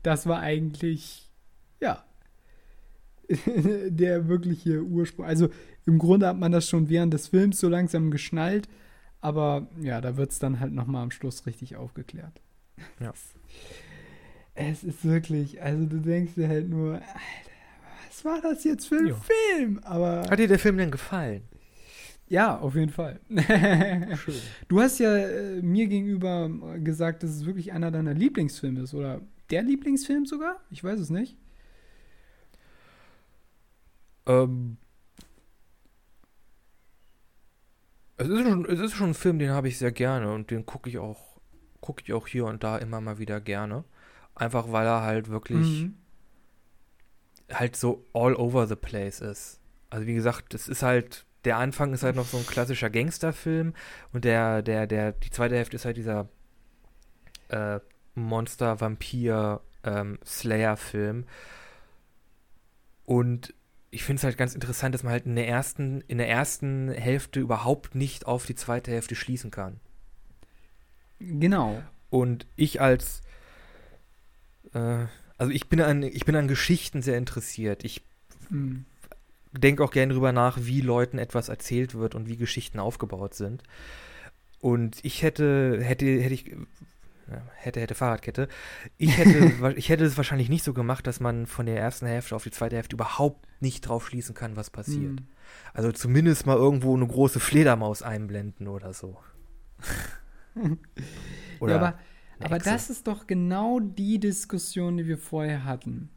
Das 0.03 0.27
war 0.27 0.41
eigentlich, 0.41 1.31
ja, 1.81 2.05
der 3.87 4.27
wirkliche 4.27 4.83
Ursprung. 4.83 5.27
Also 5.27 5.49
im 5.87 5.99
Grunde 5.99 6.27
hat 6.27 6.39
man 6.39 6.51
das 6.51 6.69
schon 6.69 6.89
während 6.89 7.15
des 7.15 7.29
Films 7.29 7.61
so 7.61 7.69
langsam 7.69 8.11
geschnallt, 8.11 8.69
aber 9.21 9.69
ja, 9.81 10.01
da 10.01 10.17
wird 10.17 10.31
es 10.33 10.39
dann 10.39 10.61
halt 10.61 10.73
nochmal 10.73 11.03
am 11.03 11.11
Schluss 11.11 11.47
richtig 11.47 11.77
aufgeklärt. 11.77 12.41
Ja. 13.01 13.13
Es 14.55 14.85
ist 14.85 15.05
wirklich, 15.05 15.63
also 15.63 15.87
du 15.87 16.01
denkst 16.01 16.35
dir 16.35 16.49
halt 16.49 16.69
nur, 16.69 16.95
Alter, 16.95 17.07
was 18.09 18.25
war 18.25 18.41
das 18.43 18.65
jetzt 18.65 18.89
für 18.89 18.97
ein 18.99 19.07
Ja. 19.07 19.15
Film? 19.57 19.79
Aber 19.85 20.23
Hat 20.29 20.39
dir 20.39 20.49
der 20.49 20.59
Film 20.59 20.77
denn 20.77 20.91
gefallen? 20.91 21.43
ja, 22.29 22.59
auf 22.59 22.75
jeden 22.75 22.91
Fall. 22.91 23.21
Schön. 24.17 24.35
Du 24.69 24.81
hast 24.81 24.99
ja 24.99 25.17
äh, 25.17 25.63
mir 25.63 25.87
gegenüber 25.87 26.51
gesagt, 26.79 27.23
dass 27.23 27.31
es 27.31 27.47
wirklich 27.47 27.73
einer 27.73 27.91
deiner 27.91 28.13
Lieblingsfilme 28.13 28.81
ist. 28.83 28.93
Oder 28.93 29.23
der 29.51 29.63
Lieblingsfilm 29.63 30.27
sogar? 30.27 30.61
Ich 30.69 30.83
weiß 30.85 30.99
es 31.01 31.09
nicht. 31.11 31.37
Ähm, 34.27 34.77
es, 38.21 38.29
ist 38.29 38.43
schon, 38.43 38.65
es 38.67 38.81
ist 38.81 38.95
schon 38.95 39.11
ein 39.11 39.15
Film, 39.15 39.39
den 39.39 39.51
habe 39.51 39.69
ich 39.69 39.79
sehr 39.79 39.93
gerne 39.93 40.33
und 40.33 40.51
den 40.51 40.67
gucke 40.67 40.89
ich 40.89 40.99
auch 40.99 41.31
gucke 41.81 42.03
ich 42.05 42.13
auch 42.13 42.27
hier 42.27 42.45
und 42.45 42.63
da 42.63 42.77
immer 42.77 43.01
mal 43.01 43.19
wieder 43.19 43.41
gerne. 43.41 43.85
Einfach 44.35 44.71
weil 44.71 44.87
er 44.87 45.01
halt 45.03 45.29
wirklich 45.29 45.85
Mhm. 45.85 45.95
halt 47.51 47.75
so 47.75 48.07
all 48.13 48.35
over 48.37 48.67
the 48.67 48.77
place 48.77 49.21
ist. 49.21 49.61
Also 49.89 50.07
wie 50.07 50.15
gesagt, 50.15 50.53
es 50.55 50.69
ist 50.69 50.83
halt, 50.83 51.25
der 51.45 51.57
Anfang 51.57 51.93
ist 51.95 52.03
halt 52.03 52.17
noch 52.17 52.27
so 52.27 52.37
ein 52.37 52.47
klassischer 52.47 52.91
Gangsterfilm 52.91 53.73
und 54.13 54.25
der, 54.25 54.63
der, 54.63 54.87
der, 54.87 55.13
die 55.13 55.31
zweite 55.31 55.57
Hälfte 55.57 55.77
ist 55.77 55.85
halt 55.87 55.97
dieser 55.97 56.29
äh, 57.49 57.81
Monster, 58.15 58.81
Vampir, 58.81 59.63
ähm, 59.83 60.19
Slayer-Film. 60.25 61.25
Und 63.07 63.55
ich 63.91 64.05
finde 64.05 64.21
es 64.21 64.25
halt 64.25 64.39
ganz 64.39 64.55
interessant, 64.55 64.95
dass 64.95 65.03
man 65.03 65.13
halt 65.13 65.27
in 65.27 65.37
der 65.37 65.49
ersten, 65.49 66.03
in 66.03 66.19
der 66.19 66.29
ersten 66.29 66.91
Hälfte 66.91 67.41
überhaupt 67.41 67.95
nicht 67.95 68.27
auf 68.27 68.47
die 68.47 68.55
zweite 68.55 68.91
Hälfte 68.91 69.15
schließen 69.15 69.51
kann. 69.51 69.81
Genau. 71.19 71.83
Und 72.09 72.47
ich 72.57 72.81
als 72.81 73.23
äh, 74.73 75.07
also 75.39 75.53
ich 75.53 75.69
bin 75.69 75.81
an, 75.81 76.03
ich 76.03 76.25
bin 76.25 76.37
an 76.37 76.49
Geschichten 76.49 77.03
sehr 77.03 77.17
interessiert. 77.19 77.85
Ich 77.85 78.03
Hm. 78.49 78.85
denke 79.53 79.83
auch 79.85 79.91
gerne 79.91 80.13
drüber 80.13 80.33
nach, 80.33 80.59
wie 80.61 80.81
Leuten 80.81 81.19
etwas 81.19 81.49
erzählt 81.49 81.95
wird 81.95 82.15
und 82.15 82.29
wie 82.29 82.37
Geschichten 82.37 82.79
aufgebaut 82.79 83.35
sind. 83.35 83.63
Und 84.61 84.99
ich 85.05 85.23
hätte, 85.23 85.79
hätte, 85.83 86.21
hätte 86.21 86.35
ich, 86.35 86.57
hätte, 87.55 87.81
hätte 87.81 87.95
Fahrradkette. 87.95 88.49
Ich 88.99 89.17
hätte, 89.17 89.75
ich 89.77 89.89
hätte 89.89 90.05
es 90.05 90.17
wahrscheinlich 90.17 90.49
nicht 90.49 90.65
so 90.65 90.73
gemacht, 90.73 91.07
dass 91.07 91.21
man 91.21 91.47
von 91.47 91.67
der 91.67 91.79
ersten 91.79 92.07
Hälfte 92.07 92.37
auf 92.37 92.45
die 92.45 92.51
zweite 92.51 92.77
Hälfte 92.77 92.97
überhaupt 92.97 93.47
nicht 93.61 93.83
drauf 93.83 94.07
schließen 94.07 94.35
kann, 94.35 94.57
was 94.57 94.71
passiert. 94.71 95.21
Hm. 95.21 95.29
Also 95.75 95.93
zumindest 95.93 96.47
mal 96.47 96.57
irgendwo 96.57 96.95
eine 96.95 97.07
große 97.07 97.41
Fledermaus 97.41 98.03
einblenden 98.03 98.69
oder 98.69 98.93
so. 98.93 99.19
ja, 101.61 101.77
aber, 101.77 101.99
aber 102.41 102.59
das 102.59 102.91
ist 102.91 103.07
doch 103.07 103.27
genau 103.27 103.81
die 103.81 104.19
Diskussion, 104.19 104.97
die 104.97 105.07
wir 105.07 105.19
vorher 105.19 105.65
hatten. 105.65 106.11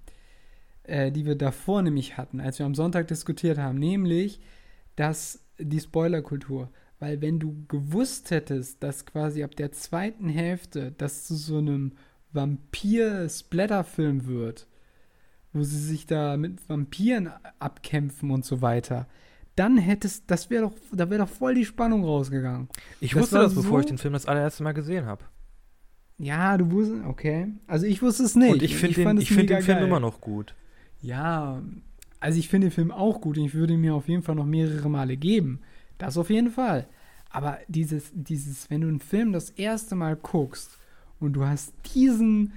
Äh, 0.83 1.11
die 1.11 1.25
wir 1.25 1.35
davor 1.35 1.81
nämlich 1.81 2.17
hatten, 2.17 2.41
als 2.41 2.59
wir 2.59 2.65
am 2.65 2.75
Sonntag 2.75 3.07
diskutiert 3.07 3.57
haben. 3.57 3.79
Nämlich, 3.79 4.41
dass 4.95 5.39
die 5.57 5.79
Spoilerkultur. 5.79 6.69
Weil 7.03 7.19
wenn 7.19 7.37
du 7.37 7.65
gewusst 7.67 8.31
hättest, 8.31 8.81
dass 8.81 9.05
quasi 9.05 9.43
ab 9.43 9.57
der 9.57 9.73
zweiten 9.73 10.29
Hälfte 10.29 10.93
das 10.97 11.25
zu 11.25 11.35
so 11.35 11.57
einem 11.57 11.91
Vampir-Splatter-Film 12.31 14.25
wird, 14.25 14.67
wo 15.51 15.63
sie 15.63 15.79
sich 15.79 16.05
da 16.07 16.37
mit 16.37 16.69
Vampiren 16.69 17.29
abkämpfen 17.59 18.31
und 18.31 18.45
so 18.45 18.61
weiter, 18.61 19.05
dann 19.57 19.77
hättest, 19.77 20.31
das 20.31 20.49
wäre 20.49 20.63
doch, 20.63 20.73
da 20.93 21.09
wäre 21.09 21.25
doch 21.25 21.29
voll 21.29 21.55
die 21.55 21.65
Spannung 21.65 22.05
rausgegangen. 22.05 22.69
Ich 23.01 23.11
das 23.11 23.23
wusste 23.23 23.39
das, 23.39 23.53
bevor 23.53 23.81
ich 23.81 23.87
so- 23.87 23.89
den 23.89 23.97
Film 23.97 24.13
das 24.13 24.25
allererste 24.25 24.63
Mal 24.63 24.71
gesehen 24.71 25.05
habe. 25.05 25.25
Ja, 26.19 26.57
du 26.57 26.71
wusstest, 26.71 27.03
okay. 27.05 27.47
Also 27.67 27.85
ich 27.85 28.01
wusste 28.01 28.23
es 28.23 28.37
nicht. 28.37 28.53
Und 28.53 28.63
ich 28.63 28.77
finde 28.77 28.95
den, 29.03 29.17
ich 29.17 29.27
find 29.27 29.49
den 29.49 29.61
Film 29.61 29.79
geil. 29.79 29.87
immer 29.87 29.99
noch 29.99 30.21
gut. 30.21 30.55
Ja, 31.01 31.61
also 32.21 32.39
ich 32.39 32.47
finde 32.47 32.67
den 32.67 32.71
Film 32.73 32.91
auch 32.91 33.19
gut 33.19 33.37
und 33.37 33.43
ich 33.43 33.55
würde 33.55 33.73
ihn 33.73 33.81
mir 33.81 33.93
auf 33.93 34.07
jeden 34.07 34.23
Fall 34.23 34.35
noch 34.35 34.45
mehrere 34.45 34.89
Male 34.89 35.17
geben. 35.17 35.59
Das 36.03 36.17
auf 36.17 36.29
jeden 36.29 36.51
Fall. 36.51 36.85
Aber 37.29 37.59
dieses, 37.69 38.11
dieses, 38.13 38.69
wenn 38.69 38.81
du 38.81 38.89
einen 38.89 38.99
Film 38.99 39.31
das 39.31 39.51
erste 39.51 39.95
Mal 39.95 40.17
guckst 40.17 40.77
und 41.21 41.31
du 41.31 41.45
hast 41.45 41.73
diesen, 41.95 42.51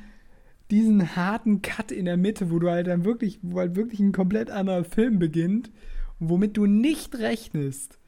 diesen 0.72 1.14
harten 1.14 1.62
Cut 1.62 1.92
in 1.92 2.06
der 2.06 2.16
Mitte, 2.16 2.50
wo 2.50 2.58
du 2.58 2.68
halt 2.68 2.88
dann 2.88 3.04
wirklich, 3.04 3.38
wo 3.42 3.60
halt 3.60 3.76
wirklich 3.76 4.00
ein 4.00 4.10
komplett 4.10 4.50
anderer 4.50 4.82
Film 4.82 5.20
beginnt 5.20 5.70
und 6.18 6.28
womit 6.28 6.56
du 6.56 6.66
nicht 6.66 7.14
rechnest, 7.20 8.00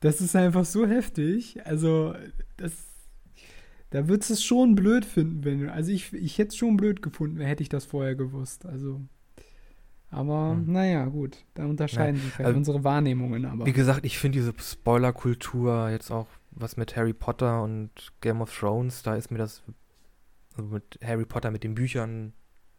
das 0.00 0.20
ist 0.20 0.36
einfach 0.36 0.66
so 0.66 0.86
heftig. 0.86 1.64
Also, 1.66 2.14
das, 2.58 2.72
da 3.88 4.06
würdest 4.06 4.28
du 4.28 4.34
es 4.34 4.44
schon 4.44 4.74
blöd 4.74 5.06
finden, 5.06 5.44
wenn 5.44 5.60
du, 5.60 5.72
also 5.72 5.90
ich, 5.90 6.12
ich 6.12 6.36
hätte 6.36 6.48
es 6.48 6.56
schon 6.56 6.76
blöd 6.76 7.00
gefunden, 7.00 7.40
hätte 7.40 7.62
ich 7.62 7.70
das 7.70 7.86
vorher 7.86 8.16
gewusst. 8.16 8.66
Also, 8.66 9.00
aber 10.14 10.52
Hm. 10.52 10.72
naja, 10.72 11.04
gut, 11.06 11.44
da 11.54 11.64
unterscheiden 11.66 12.20
sich 12.20 12.36
halt 12.38 12.46
also- 12.46 12.58
unsere 12.58 12.84
Wahrnehmungen 12.84 13.44
aber. 13.44 13.66
Wie 13.66 13.72
gesagt, 13.72 14.04
ich 14.04 14.18
finde 14.18 14.38
diese 14.38 14.52
Spoiler-Kultur 14.58 15.90
jetzt 15.90 16.10
auch, 16.10 16.26
was 16.50 16.76
mit 16.76 16.96
Harry 16.96 17.12
Potter 17.12 17.62
und 17.62 17.90
Game 18.20 18.40
of 18.40 18.56
Thrones, 18.56 19.02
da 19.02 19.16
ist 19.16 19.30
mir 19.30 19.38
das, 19.38 19.62
also 20.56 20.68
mit 20.70 20.98
Harry 21.04 21.24
Potter, 21.24 21.50
mit 21.50 21.64
den 21.64 21.74
Büchern, 21.74 22.32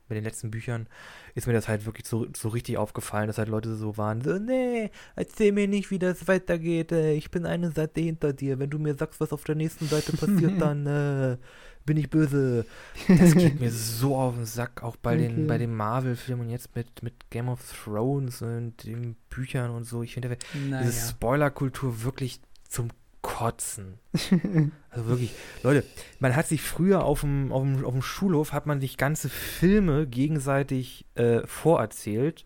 mit 0.08 0.18
den 0.18 0.24
letzten 0.24 0.52
Büchern, 0.52 0.88
ist 1.34 1.48
mir 1.48 1.54
das 1.54 1.68
halt 1.68 1.86
wirklich 1.86 2.06
so, 2.08 2.28
so 2.36 2.50
richtig 2.50 2.78
aufgefallen, 2.78 3.28
dass 3.28 3.38
halt 3.38 3.50
Leute 3.50 3.76
so 3.76 3.98
waren, 3.98 4.22
so, 4.22 4.38
nee, 4.38 4.92
erzähl 5.16 5.52
mir 5.52 5.68
nicht, 5.68 5.92
wie 5.92 6.00
das 6.00 6.28
weitergeht, 6.28 6.92
äh, 6.92 7.14
ich 7.14 7.32
bin 7.32 7.46
eine 7.46 7.72
Seite 7.72 8.02
hinter 8.02 8.32
dir, 8.32 8.60
wenn 8.60 8.70
du 8.70 8.78
mir 8.80 8.94
sagst, 8.96 9.20
was 9.20 9.34
auf 9.34 9.44
der 9.44 9.56
nächsten 9.56 9.88
Seite 9.88 10.16
passiert, 10.16 10.54
dann 10.62 10.86
äh, 10.86 11.38
bin 11.86 11.98
ich 11.98 12.10
böse. 12.10 12.66
Das 13.08 13.36
geht 13.36 13.60
mir 13.60 13.72
so 13.72 14.16
auf 14.18 14.36
den 14.36 14.46
Sack, 14.46 14.84
auch 14.84 14.96
bei 14.96 15.14
Okay. 15.16 15.28
den, 15.28 15.48
bei 15.48 15.58
den 15.58 15.74
Marvel-Filmen 15.76 16.46
und 16.48 16.50
jetzt 16.50 16.76
mit, 16.76 17.04
mit 17.04 17.30
Game 17.30 17.48
of 17.50 17.60
Thrones 17.84 18.42
und 18.42 18.84
den 18.84 19.16
Büchern 19.30 19.72
und 19.72 19.84
so. 19.84 20.04
Ich 20.04 20.14
finde, 20.14 20.38
diese 20.54 20.70
naja. 20.70 20.92
Spoiler-Kultur 20.92 22.04
wirklich 22.04 22.40
zum 22.68 22.90
Kotzen. 23.22 24.00
also 24.90 25.08
wirklich, 25.08 25.34
Leute, 25.64 25.84
man 26.20 26.36
hat 26.36 26.48
sich 26.48 26.62
früher 26.62 27.04
auf 27.04 27.22
dem, 27.22 27.52
auf 27.52 27.64
dem, 27.64 27.84
auf 27.86 27.94
dem 27.94 28.02
Schulhof, 28.04 28.54
hat 28.54 28.68
man 28.68 28.80
sich 28.80 28.98
ganze 28.98 29.30
Filme 29.30 30.06
gegenseitig 30.08 31.06
äh, 31.16 31.46
vorerzählt. 31.48 32.46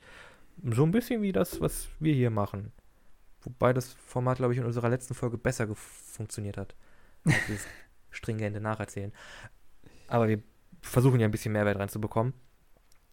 So 0.63 0.83
ein 0.83 0.91
bisschen 0.91 1.21
wie 1.21 1.31
das, 1.31 1.59
was 1.61 1.87
wir 1.99 2.13
hier 2.13 2.29
machen. 2.29 2.71
Wobei 3.41 3.71
das 3.73 3.93
Format, 4.05 4.37
glaube 4.37 4.53
ich, 4.53 4.59
in 4.59 4.65
unserer 4.65 4.89
letzten 4.89 5.13
Folge 5.15 5.37
besser 5.37 5.67
funktioniert 5.75 6.57
hat. 6.57 6.75
als 7.25 7.35
Dieses 7.47 7.67
stringente 8.11 8.59
Nacherzählen. 8.61 9.11
Aber 10.07 10.27
wir 10.27 10.41
versuchen 10.81 11.19
ja 11.19 11.27
ein 11.27 11.31
bisschen 11.31 11.51
Mehrwert 11.53 11.77
reinzubekommen. 11.79 12.33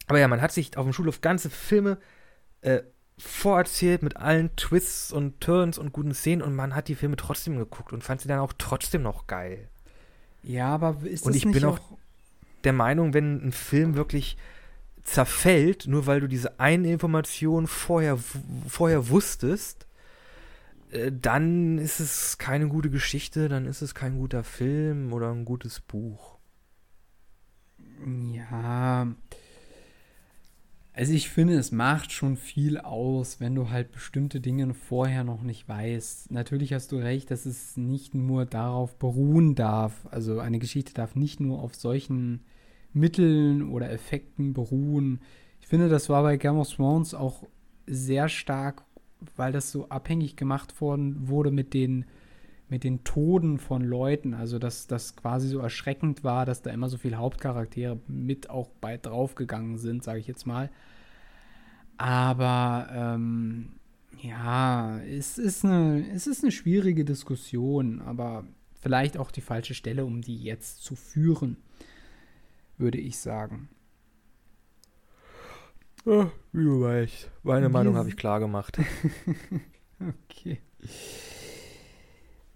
Aber 0.06 0.18
ja, 0.18 0.28
man 0.28 0.40
hat 0.40 0.52
sich 0.52 0.76
auf 0.76 0.84
dem 0.86 0.92
Schulhof 0.92 1.20
ganze 1.20 1.50
Filme 1.50 1.98
äh, 2.60 2.82
vorerzählt 3.18 4.02
mit 4.02 4.16
allen 4.16 4.54
Twists 4.56 5.12
und 5.12 5.40
Turns 5.40 5.78
und 5.78 5.92
guten 5.92 6.14
Szenen 6.14 6.42
und 6.42 6.54
man 6.54 6.74
hat 6.74 6.88
die 6.88 6.94
Filme 6.94 7.16
trotzdem 7.16 7.56
geguckt 7.56 7.92
und 7.92 8.04
fand 8.04 8.20
sie 8.20 8.28
dann 8.28 8.38
auch 8.40 8.52
trotzdem 8.56 9.02
noch 9.02 9.26
geil. 9.26 9.68
Ja, 10.42 10.68
aber 10.68 10.96
ist 11.02 11.24
Und 11.24 11.30
das 11.34 11.36
ich 11.38 11.44
nicht 11.46 11.54
bin 11.54 11.64
auch- 11.64 11.80
Der 12.64 12.72
Meinung, 12.72 13.14
wenn 13.14 13.46
ein 13.48 13.52
Film 13.52 13.94
wirklich 13.96 14.36
zerfällt, 15.02 15.86
nur 15.86 16.06
weil 16.06 16.20
du 16.20 16.26
diese 16.28 16.58
eine 16.60 16.90
Information 16.92 17.66
vorher, 17.66 18.18
vorher 18.68 19.08
wusstest, 19.08 19.85
dann 21.20 21.78
ist 21.78 22.00
es 22.00 22.38
keine 22.38 22.68
gute 22.68 22.90
Geschichte, 22.90 23.48
dann 23.48 23.66
ist 23.66 23.82
es 23.82 23.94
kein 23.94 24.18
guter 24.18 24.44
Film 24.44 25.12
oder 25.12 25.30
ein 25.30 25.44
gutes 25.44 25.80
Buch. 25.80 26.38
Ja. 28.32 29.08
Also 30.92 31.12
ich 31.12 31.28
finde, 31.28 31.58
es 31.58 31.72
macht 31.72 32.10
schon 32.10 32.38
viel 32.38 32.78
aus, 32.78 33.38
wenn 33.38 33.54
du 33.54 33.68
halt 33.68 33.92
bestimmte 33.92 34.40
Dinge 34.40 34.72
vorher 34.72 35.24
noch 35.24 35.42
nicht 35.42 35.68
weißt. 35.68 36.30
Natürlich 36.30 36.72
hast 36.72 36.90
du 36.90 36.96
recht, 36.96 37.30
dass 37.30 37.44
es 37.44 37.76
nicht 37.76 38.14
nur 38.14 38.46
darauf 38.46 38.98
beruhen 38.98 39.54
darf. 39.54 40.06
Also 40.10 40.40
eine 40.40 40.58
Geschichte 40.58 40.94
darf 40.94 41.14
nicht 41.14 41.38
nur 41.38 41.60
auf 41.60 41.74
solchen 41.74 42.44
Mitteln 42.94 43.68
oder 43.68 43.90
Effekten 43.90 44.54
beruhen. 44.54 45.20
Ich 45.60 45.66
finde, 45.66 45.90
das 45.90 46.08
war 46.08 46.22
bei 46.22 46.38
Game 46.38 46.56
of 46.56 46.72
Thrones 46.72 47.12
auch 47.12 47.42
sehr 47.86 48.30
stark, 48.30 48.85
weil 49.36 49.52
das 49.52 49.72
so 49.72 49.88
abhängig 49.88 50.36
gemacht 50.36 50.80
worden 50.80 51.28
wurde 51.28 51.50
mit 51.50 51.74
den 51.74 52.04
mit 52.68 52.82
den 52.82 53.04
Toden 53.04 53.58
von 53.58 53.82
Leuten, 53.82 54.34
also 54.34 54.58
dass 54.58 54.86
das 54.86 55.14
quasi 55.14 55.48
so 55.48 55.60
erschreckend 55.60 56.24
war, 56.24 56.44
dass 56.44 56.62
da 56.62 56.70
immer 56.70 56.88
so 56.88 56.98
viele 56.98 57.16
Hauptcharaktere 57.16 58.00
mit 58.08 58.50
auch 58.50 58.70
bei 58.80 58.96
draufgegangen 58.96 59.78
sind, 59.78 60.02
sage 60.02 60.18
ich 60.18 60.26
jetzt 60.26 60.46
mal. 60.46 60.70
Aber 61.96 62.88
ähm, 62.92 63.76
ja, 64.20 64.98
es 65.00 65.38
ist, 65.38 65.64
eine, 65.64 66.04
es 66.12 66.26
ist 66.26 66.42
eine 66.42 66.52
schwierige 66.52 67.04
Diskussion, 67.04 68.00
aber 68.00 68.44
vielleicht 68.80 69.16
auch 69.16 69.30
die 69.30 69.40
falsche 69.40 69.74
Stelle, 69.74 70.04
um 70.04 70.20
die 70.20 70.42
jetzt 70.42 70.82
zu 70.82 70.96
führen, 70.96 71.56
würde 72.78 72.98
ich 72.98 73.18
sagen. 73.18 73.68
Ja, 76.06 76.30
wie 76.52 76.64
du 76.64 76.80
weißt. 76.80 77.30
Meine 77.42 77.68
Meinung 77.68 77.96
habe 77.96 78.08
ich 78.08 78.16
klar 78.16 78.40
gemacht. 78.40 78.78
Okay. 79.98 80.60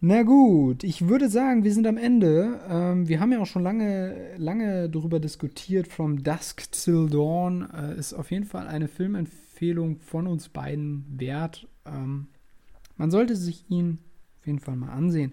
Na 0.03 0.23
gut, 0.25 0.85
ich 0.85 1.09
würde 1.09 1.31
sagen, 1.31 1.65
wir 1.65 1.73
sind 1.73 1.87
am 1.87 1.97
Ende. 1.97 2.61
Ähm, 2.69 3.09
wir 3.09 3.19
haben 3.21 3.33
ja 3.33 3.41
auch 3.41 3.47
schon 3.47 3.63
lange, 3.63 4.37
lange 4.37 4.91
darüber 4.91 5.21
diskutiert. 5.21 5.89
From 5.89 6.23
Dusk 6.23 6.71
Till 6.71 7.09
Dawn 7.09 7.69
äh, 7.75 7.99
ist 7.99 8.13
auf 8.13 8.31
jeden 8.31 8.45
Fall 8.45 8.67
eine 8.67 8.89
Filmempfehlung 8.89 9.99
von 10.01 10.27
uns 10.27 10.51
beiden 10.51 11.07
wert. 11.09 11.67
Ähm, 11.87 12.29
man 12.99 13.11
sollte 13.11 13.37
sich 13.37 13.71
ihn 13.71 13.99
auf 14.39 14.47
jeden 14.47 14.61
Fall 14.61 14.77
mal 14.77 14.91
ansehen. 14.91 15.33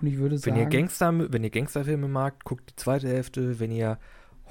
Und 0.00 0.06
ich 0.06 0.16
würde 0.16 0.36
Wenn 0.36 0.40
sagen, 0.40 0.56
ihr, 0.56 0.66
Gangster, 0.66 1.32
wenn 1.32 1.44
ihr 1.44 1.50
Gangsterfilme 1.50 2.08
magt, 2.08 2.44
guckt 2.44 2.70
die 2.70 2.76
zweite 2.76 3.08
Hälfte. 3.08 3.60
Wenn 3.60 3.70
ihr 3.70 3.98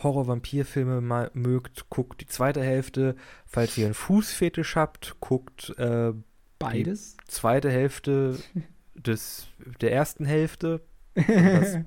Horror-Vampir-Filme 0.03 1.29
mögt, 1.33 1.89
guckt 1.89 2.21
die 2.21 2.25
zweite 2.27 2.61
Hälfte. 2.63 3.15
Falls 3.45 3.77
ihr 3.77 3.85
einen 3.85 3.93
Fußfetisch 3.93 4.75
habt, 4.75 5.15
guckt 5.19 5.73
äh, 5.77 6.13
beides. 6.59 7.17
zweite 7.27 7.69
Hälfte 7.69 8.37
des, 8.95 9.47
der 9.81 9.91
ersten 9.93 10.25
Hälfte. 10.25 10.81
Das 11.13 11.77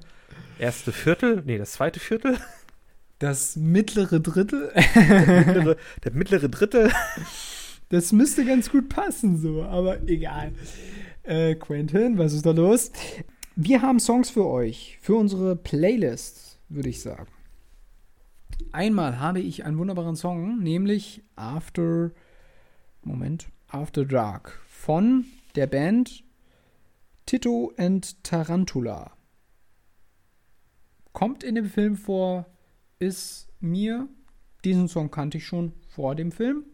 erste 0.58 0.92
Viertel, 0.92 1.42
nee, 1.46 1.56
das 1.58 1.72
zweite 1.72 1.98
Viertel. 1.98 2.36
Das 3.18 3.56
mittlere 3.56 4.20
Drittel, 4.20 4.70
Der 4.94 5.44
mittlere, 5.46 5.76
der 6.04 6.12
mittlere 6.12 6.48
Drittel. 6.50 6.92
das 7.88 8.12
müsste 8.12 8.44
ganz 8.44 8.70
gut 8.70 8.88
passen, 8.90 9.38
so, 9.38 9.62
aber 9.62 10.02
egal. 10.08 10.52
Äh, 11.22 11.54
Quentin, 11.54 12.18
was 12.18 12.34
ist 12.34 12.44
da 12.44 12.50
los? 12.50 12.92
Wir 13.56 13.80
haben 13.82 13.98
Songs 13.98 14.28
für 14.30 14.46
euch, 14.46 14.98
für 15.00 15.14
unsere 15.14 15.56
Playlist, 15.56 16.58
würde 16.68 16.90
ich 16.90 17.00
sagen. 17.00 17.26
Einmal 18.72 19.18
habe 19.20 19.40
ich 19.40 19.64
einen 19.64 19.78
wunderbaren 19.78 20.16
Song, 20.16 20.58
nämlich 20.60 21.22
After 21.36 22.10
Moment. 23.02 23.48
After 23.68 24.04
Dark 24.04 24.60
von 24.66 25.24
der 25.56 25.66
Band 25.66 26.24
Tito 27.26 27.72
and 27.76 28.22
Tarantula. 28.22 29.12
Kommt 31.12 31.42
in 31.44 31.54
dem 31.54 31.66
Film 31.66 31.96
vor, 31.96 32.46
ist 32.98 33.48
mir, 33.60 34.08
diesen 34.64 34.88
Song 34.88 35.10
kannte 35.10 35.38
ich 35.38 35.46
schon 35.46 35.72
vor 35.88 36.14
dem 36.14 36.32
Film. 36.32 36.64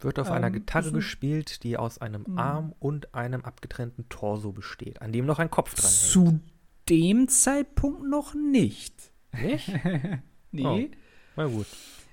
Wird 0.00 0.18
auf 0.18 0.28
Ähm, 0.28 0.34
einer 0.34 0.50
Gitarre 0.50 0.88
ist 0.88 0.94
gespielt, 0.94 1.62
die 1.62 1.76
aus 1.76 1.98
einem 1.98 2.24
Mhm. 2.26 2.38
Arm 2.38 2.74
und 2.78 3.14
einem 3.14 3.42
abgetrennten 3.42 4.08
Torso 4.08 4.52
besteht, 4.52 5.00
an 5.02 5.12
dem 5.12 5.24
noch 5.26 5.38
ein 5.38 5.50
Kopf 5.50 5.74
dran 5.74 5.84
hängt. 5.90 5.94
Zu 5.94 6.40
dem 6.88 7.28
Zeitpunkt 7.28 8.02
noch 8.08 8.34
nicht. 8.34 9.12
Nicht? 9.32 9.70
Nee, 10.52 10.90
Na 11.36 11.46
gut. 11.46 11.66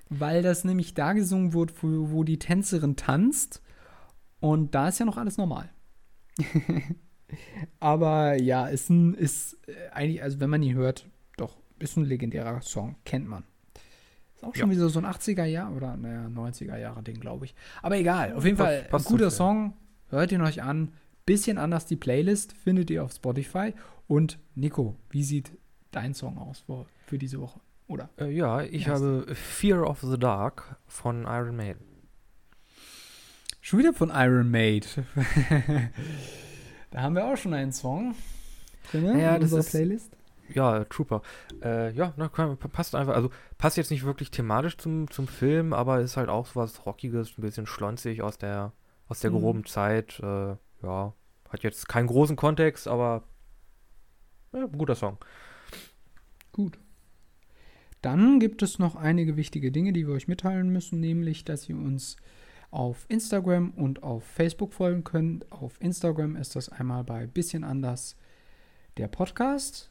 weil 0.10 0.42
das 0.44 0.64
nämlich 0.64 0.94
da 0.94 1.14
gesungen 1.14 1.54
wird, 1.54 1.82
wo, 1.82 2.12
wo 2.12 2.24
die 2.24 2.40
Tänzerin 2.40 2.96
tanzt. 2.96 3.62
Und 4.40 4.76
da 4.76 4.90
ist 4.90 5.00
ja 5.00 5.06
noch 5.06 5.18
alles 5.18 5.38
normal. 5.38 5.70
Aber 7.80 8.36
ja, 8.42 8.68
ist 8.68 8.90
ein, 8.90 9.14
ist 9.14 9.58
äh, 9.68 9.90
eigentlich, 9.92 10.22
also 10.22 10.40
wenn 10.40 10.50
man 10.50 10.62
ihn 10.62 10.76
hört, 10.76 11.08
doch, 11.38 11.58
ist 11.80 11.98
ein 11.98 12.06
legendärer 12.06 12.62
Song, 12.62 12.96
kennt 13.06 13.28
man. 13.28 13.44
Ist 14.36 14.44
auch 14.44 14.56
schon 14.56 14.70
Ja. 14.70 14.76
wieder 14.76 14.90
so 14.90 15.00
ein 15.00 15.06
80er 15.06 15.46
Jahr 15.46 15.74
oder, 15.76 15.96
naja, 15.98 16.28
90er 16.28 16.78
Jahre 16.78 17.02
Ding, 17.04 17.20
glaube 17.20 17.46
ich. 17.46 17.56
Aber 17.82 17.98
egal, 17.98 18.34
auf 18.34 18.46
jeden 18.46 18.58
Fall 18.58 18.88
ein 18.92 19.04
guter. 19.04 19.32
Song, 19.32 19.74
hört 20.10 20.32
ihn 20.32 20.42
euch 20.42 20.62
an. 20.62 20.94
Bisschen 21.26 21.58
anders 21.58 21.86
die 21.86 21.96
Playlist 21.96 22.54
findet 22.54 22.90
ihr 22.90 23.04
auf 23.04 23.14
Spotify. 23.14 23.74
Und 24.08 24.38
Nico, 24.56 24.98
wie 25.10 25.24
sieht 25.24 25.52
dein 25.92 26.14
Song 26.14 26.38
aus 26.38 26.60
für, 26.60 26.86
für 27.08 27.18
diese 27.18 27.40
Woche? 27.40 27.62
Oder? 27.88 28.10
Äh, 28.18 28.30
ja, 28.32 28.62
ich 28.62 28.86
Ja, 28.86 28.94
habe 28.94 29.34
Fear 29.36 29.88
of 29.88 30.02
the 30.02 30.18
Dark 30.18 30.78
von 30.88 31.24
Iron 31.24 31.56
Maiden. 31.56 31.86
Schon 33.62 33.80
wieder 33.80 33.94
von 33.94 34.10
Iron 34.14 34.50
Maid. 34.52 35.04
da 36.92 37.02
haben 37.02 37.16
wir 37.16 37.26
auch 37.26 37.38
schon 37.38 37.54
einen 37.54 37.72
Song 37.72 38.16
drin 38.92 39.18
Ja, 39.20 39.36
in 39.36 39.42
das 39.42 39.52
unserer 39.54 39.60
ist- 39.62 39.72
Playlist. 39.72 40.18
Ja, 40.50 40.84
Trooper. 40.84 41.22
Äh, 41.64 41.94
ja, 41.94 42.14
na, 42.18 42.28
passt 42.28 42.96
einfach. 42.96 43.16
Also 43.16 43.30
passt 43.58 43.78
jetzt 43.78 43.92
nicht 43.92 44.04
wirklich 44.04 44.30
thematisch 44.30 44.78
zum, 44.78 45.10
zum 45.10 45.28
Film, 45.28 45.72
aber 45.74 46.02
ist 46.02 46.18
halt 46.18 46.28
auch 46.30 46.46
so 46.46 46.60
was 46.60 46.86
Rockiges, 46.86 47.38
ein 47.38 47.42
bisschen 47.42 47.66
schlonzig 47.66 48.22
aus 48.22 48.38
der, 48.38 48.74
aus 49.08 49.22
der 49.22 49.32
Mhm. 49.32 49.40
groben 49.40 49.66
Zeit. 49.66 50.20
Äh, 50.20 50.56
ja, 50.84 51.14
hat 51.50 51.64
jetzt 51.64 51.88
keinen 51.88 52.08
großen 52.08 52.36
Kontext, 52.36 52.88
aber 52.90 53.24
ja, 54.52 54.66
guter 54.66 54.96
Song. 54.96 55.18
Gut. 56.52 56.78
Dann 58.04 58.40
gibt 58.40 58.62
es 58.62 58.78
noch 58.80 58.96
einige 58.96 59.38
wichtige 59.38 59.72
Dinge, 59.72 59.94
die 59.94 60.06
wir 60.06 60.14
euch 60.14 60.28
mitteilen 60.28 60.70
müssen, 60.70 61.00
nämlich, 61.00 61.46
dass 61.46 61.70
ihr 61.70 61.78
uns 61.78 62.18
auf 62.70 63.06
Instagram 63.08 63.72
und 63.72 64.04
auf 64.04 64.26
Facebook 64.26 64.74
folgen 64.74 65.06
könnt. 65.06 65.50
Auf 65.52 65.80
Instagram 65.80 66.36
ist 66.36 66.58
das 66.58 66.68
einmal 66.68 67.06
bei 67.06 67.28
bisschen 67.28 67.64
anders 67.64 68.18
der 68.98 69.08
Podcast. 69.08 69.90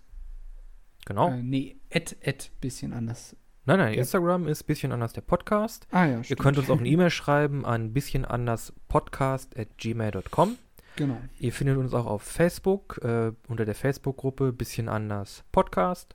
Genau. 1.06 1.30
Äh, 1.30 1.42
nee, 1.42 1.76
at, 1.90 2.14
at 2.22 2.50
bisschen 2.60 2.92
anders. 2.92 3.34
nein, 3.64 3.78
nein. 3.78 3.94
Instagram 3.94 4.46
ist 4.46 4.64
bisschen 4.64 4.92
anders 4.92 5.14
der 5.14 5.22
Podcast. 5.22 5.86
Ah 5.90 6.04
ja, 6.04 6.20
Ihr 6.28 6.36
könnt 6.36 6.58
uns 6.58 6.68
auch 6.68 6.80
eine 6.80 6.88
E-Mail 6.90 7.08
schreiben 7.08 7.64
an 7.64 7.94
bisschenanderspodcast.gmail.com. 7.94 10.58
Genau. 10.96 11.16
Ihr 11.38 11.52
findet 11.54 11.78
uns 11.78 11.94
auch 11.94 12.04
auf 12.04 12.22
Facebook 12.22 13.00
äh, 13.02 13.32
unter 13.48 13.64
der 13.64 13.74
Facebook-Gruppe 13.74 14.52
Bisschen 14.52 14.90
anders 14.90 15.44
Podcast. 15.50 16.14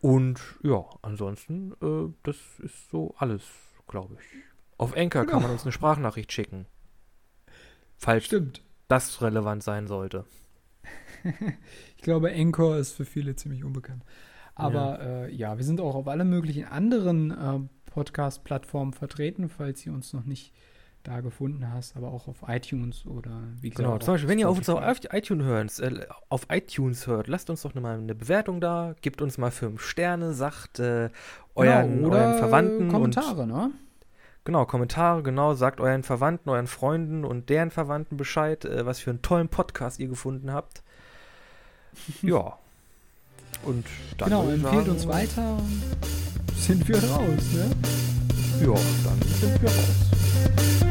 Und 0.00 0.40
ja, 0.62 0.84
ansonsten, 1.02 1.72
äh, 1.82 2.12
das 2.22 2.36
ist 2.60 2.90
so 2.90 3.14
alles, 3.18 3.42
glaube 3.88 4.14
ich. 4.14 4.20
Auf 4.76 4.96
Anchor 4.96 5.22
kann 5.22 5.36
Genau. 5.36 5.40
man 5.42 5.50
uns 5.50 5.62
eine 5.62 5.72
Sprachnachricht 5.72 6.32
schicken. 6.32 6.66
Falls 7.96 8.26
Stimmt. 8.26 8.62
das 8.86 9.20
relevant 9.22 9.62
sein 9.62 9.86
sollte. 9.86 10.24
Ich 11.96 12.02
glaube, 12.04 12.32
Anchor 12.32 12.76
ist 12.76 12.92
für 12.92 13.04
viele 13.04 13.34
ziemlich 13.34 13.64
unbekannt. 13.64 14.04
Aber 14.54 15.02
ja, 15.02 15.24
äh, 15.24 15.34
ja 15.34 15.58
wir 15.58 15.64
sind 15.64 15.80
auch 15.80 15.96
auf 15.96 16.06
alle 16.06 16.24
möglichen 16.24 16.64
anderen 16.64 17.32
äh, 17.32 17.90
Podcast-Plattformen 17.90 18.92
vertreten, 18.92 19.48
falls 19.48 19.84
ihr 19.84 19.92
uns 19.92 20.12
noch 20.12 20.24
nicht 20.24 20.54
da 21.08 21.20
gefunden 21.20 21.70
hast, 21.72 21.96
aber 21.96 22.08
auch 22.08 22.28
auf 22.28 22.36
iTunes 22.46 23.06
oder 23.06 23.30
wie 23.60 23.70
gesagt. 23.70 23.86
Genau, 23.86 23.98
zum 23.98 24.14
Beispiel, 24.14 24.28
wenn 24.28 24.38
ihr 24.38 24.48
auf 24.48 24.58
uns 24.58 24.68
auf 24.68 25.00
iTunes 25.10 25.46
hört, 25.46 25.80
äh, 25.80 26.06
auf 26.28 26.46
iTunes 26.50 27.06
hört, 27.06 27.28
lasst 27.28 27.48
uns 27.50 27.62
doch 27.62 27.74
mal 27.74 27.98
eine 27.98 28.14
Bewertung 28.14 28.60
da, 28.60 28.94
gebt 29.00 29.22
uns 29.22 29.38
mal 29.38 29.50
fünf 29.50 29.82
Sterne, 29.82 30.34
sagt 30.34 30.78
äh, 30.78 31.08
euren, 31.54 32.02
genau, 32.02 32.14
euren 32.14 32.38
Verwandten 32.38 32.82
und 32.84 32.92
Kommentare, 32.92 33.46
ne? 33.46 33.70
Genau, 34.44 34.64
Kommentare, 34.66 35.22
genau, 35.22 35.54
sagt 35.54 35.80
euren 35.80 36.02
Verwandten, 36.02 36.48
euren 36.50 36.66
Freunden 36.66 37.24
und 37.24 37.48
deren 37.48 37.70
Verwandten 37.70 38.16
Bescheid, 38.16 38.64
äh, 38.64 38.84
was 38.86 38.98
für 38.98 39.10
einen 39.10 39.22
tollen 39.22 39.48
Podcast 39.48 39.98
ihr 40.00 40.08
gefunden 40.08 40.52
habt. 40.52 40.82
ja. 42.22 42.58
Und 43.62 43.86
dann 44.18 44.28
Genau, 44.28 44.48
empfehlt 44.48 44.72
sagen, 44.72 44.90
uns 44.90 45.08
weiter 45.08 45.56
und 45.56 46.56
sind 46.56 46.86
wir 46.86 47.02
raus, 47.02 47.52
ne? 47.52 47.70
Ja, 48.60 48.74
dann 49.04 49.22
sind 49.22 49.62
wir 49.62 49.68
raus. 49.70 50.87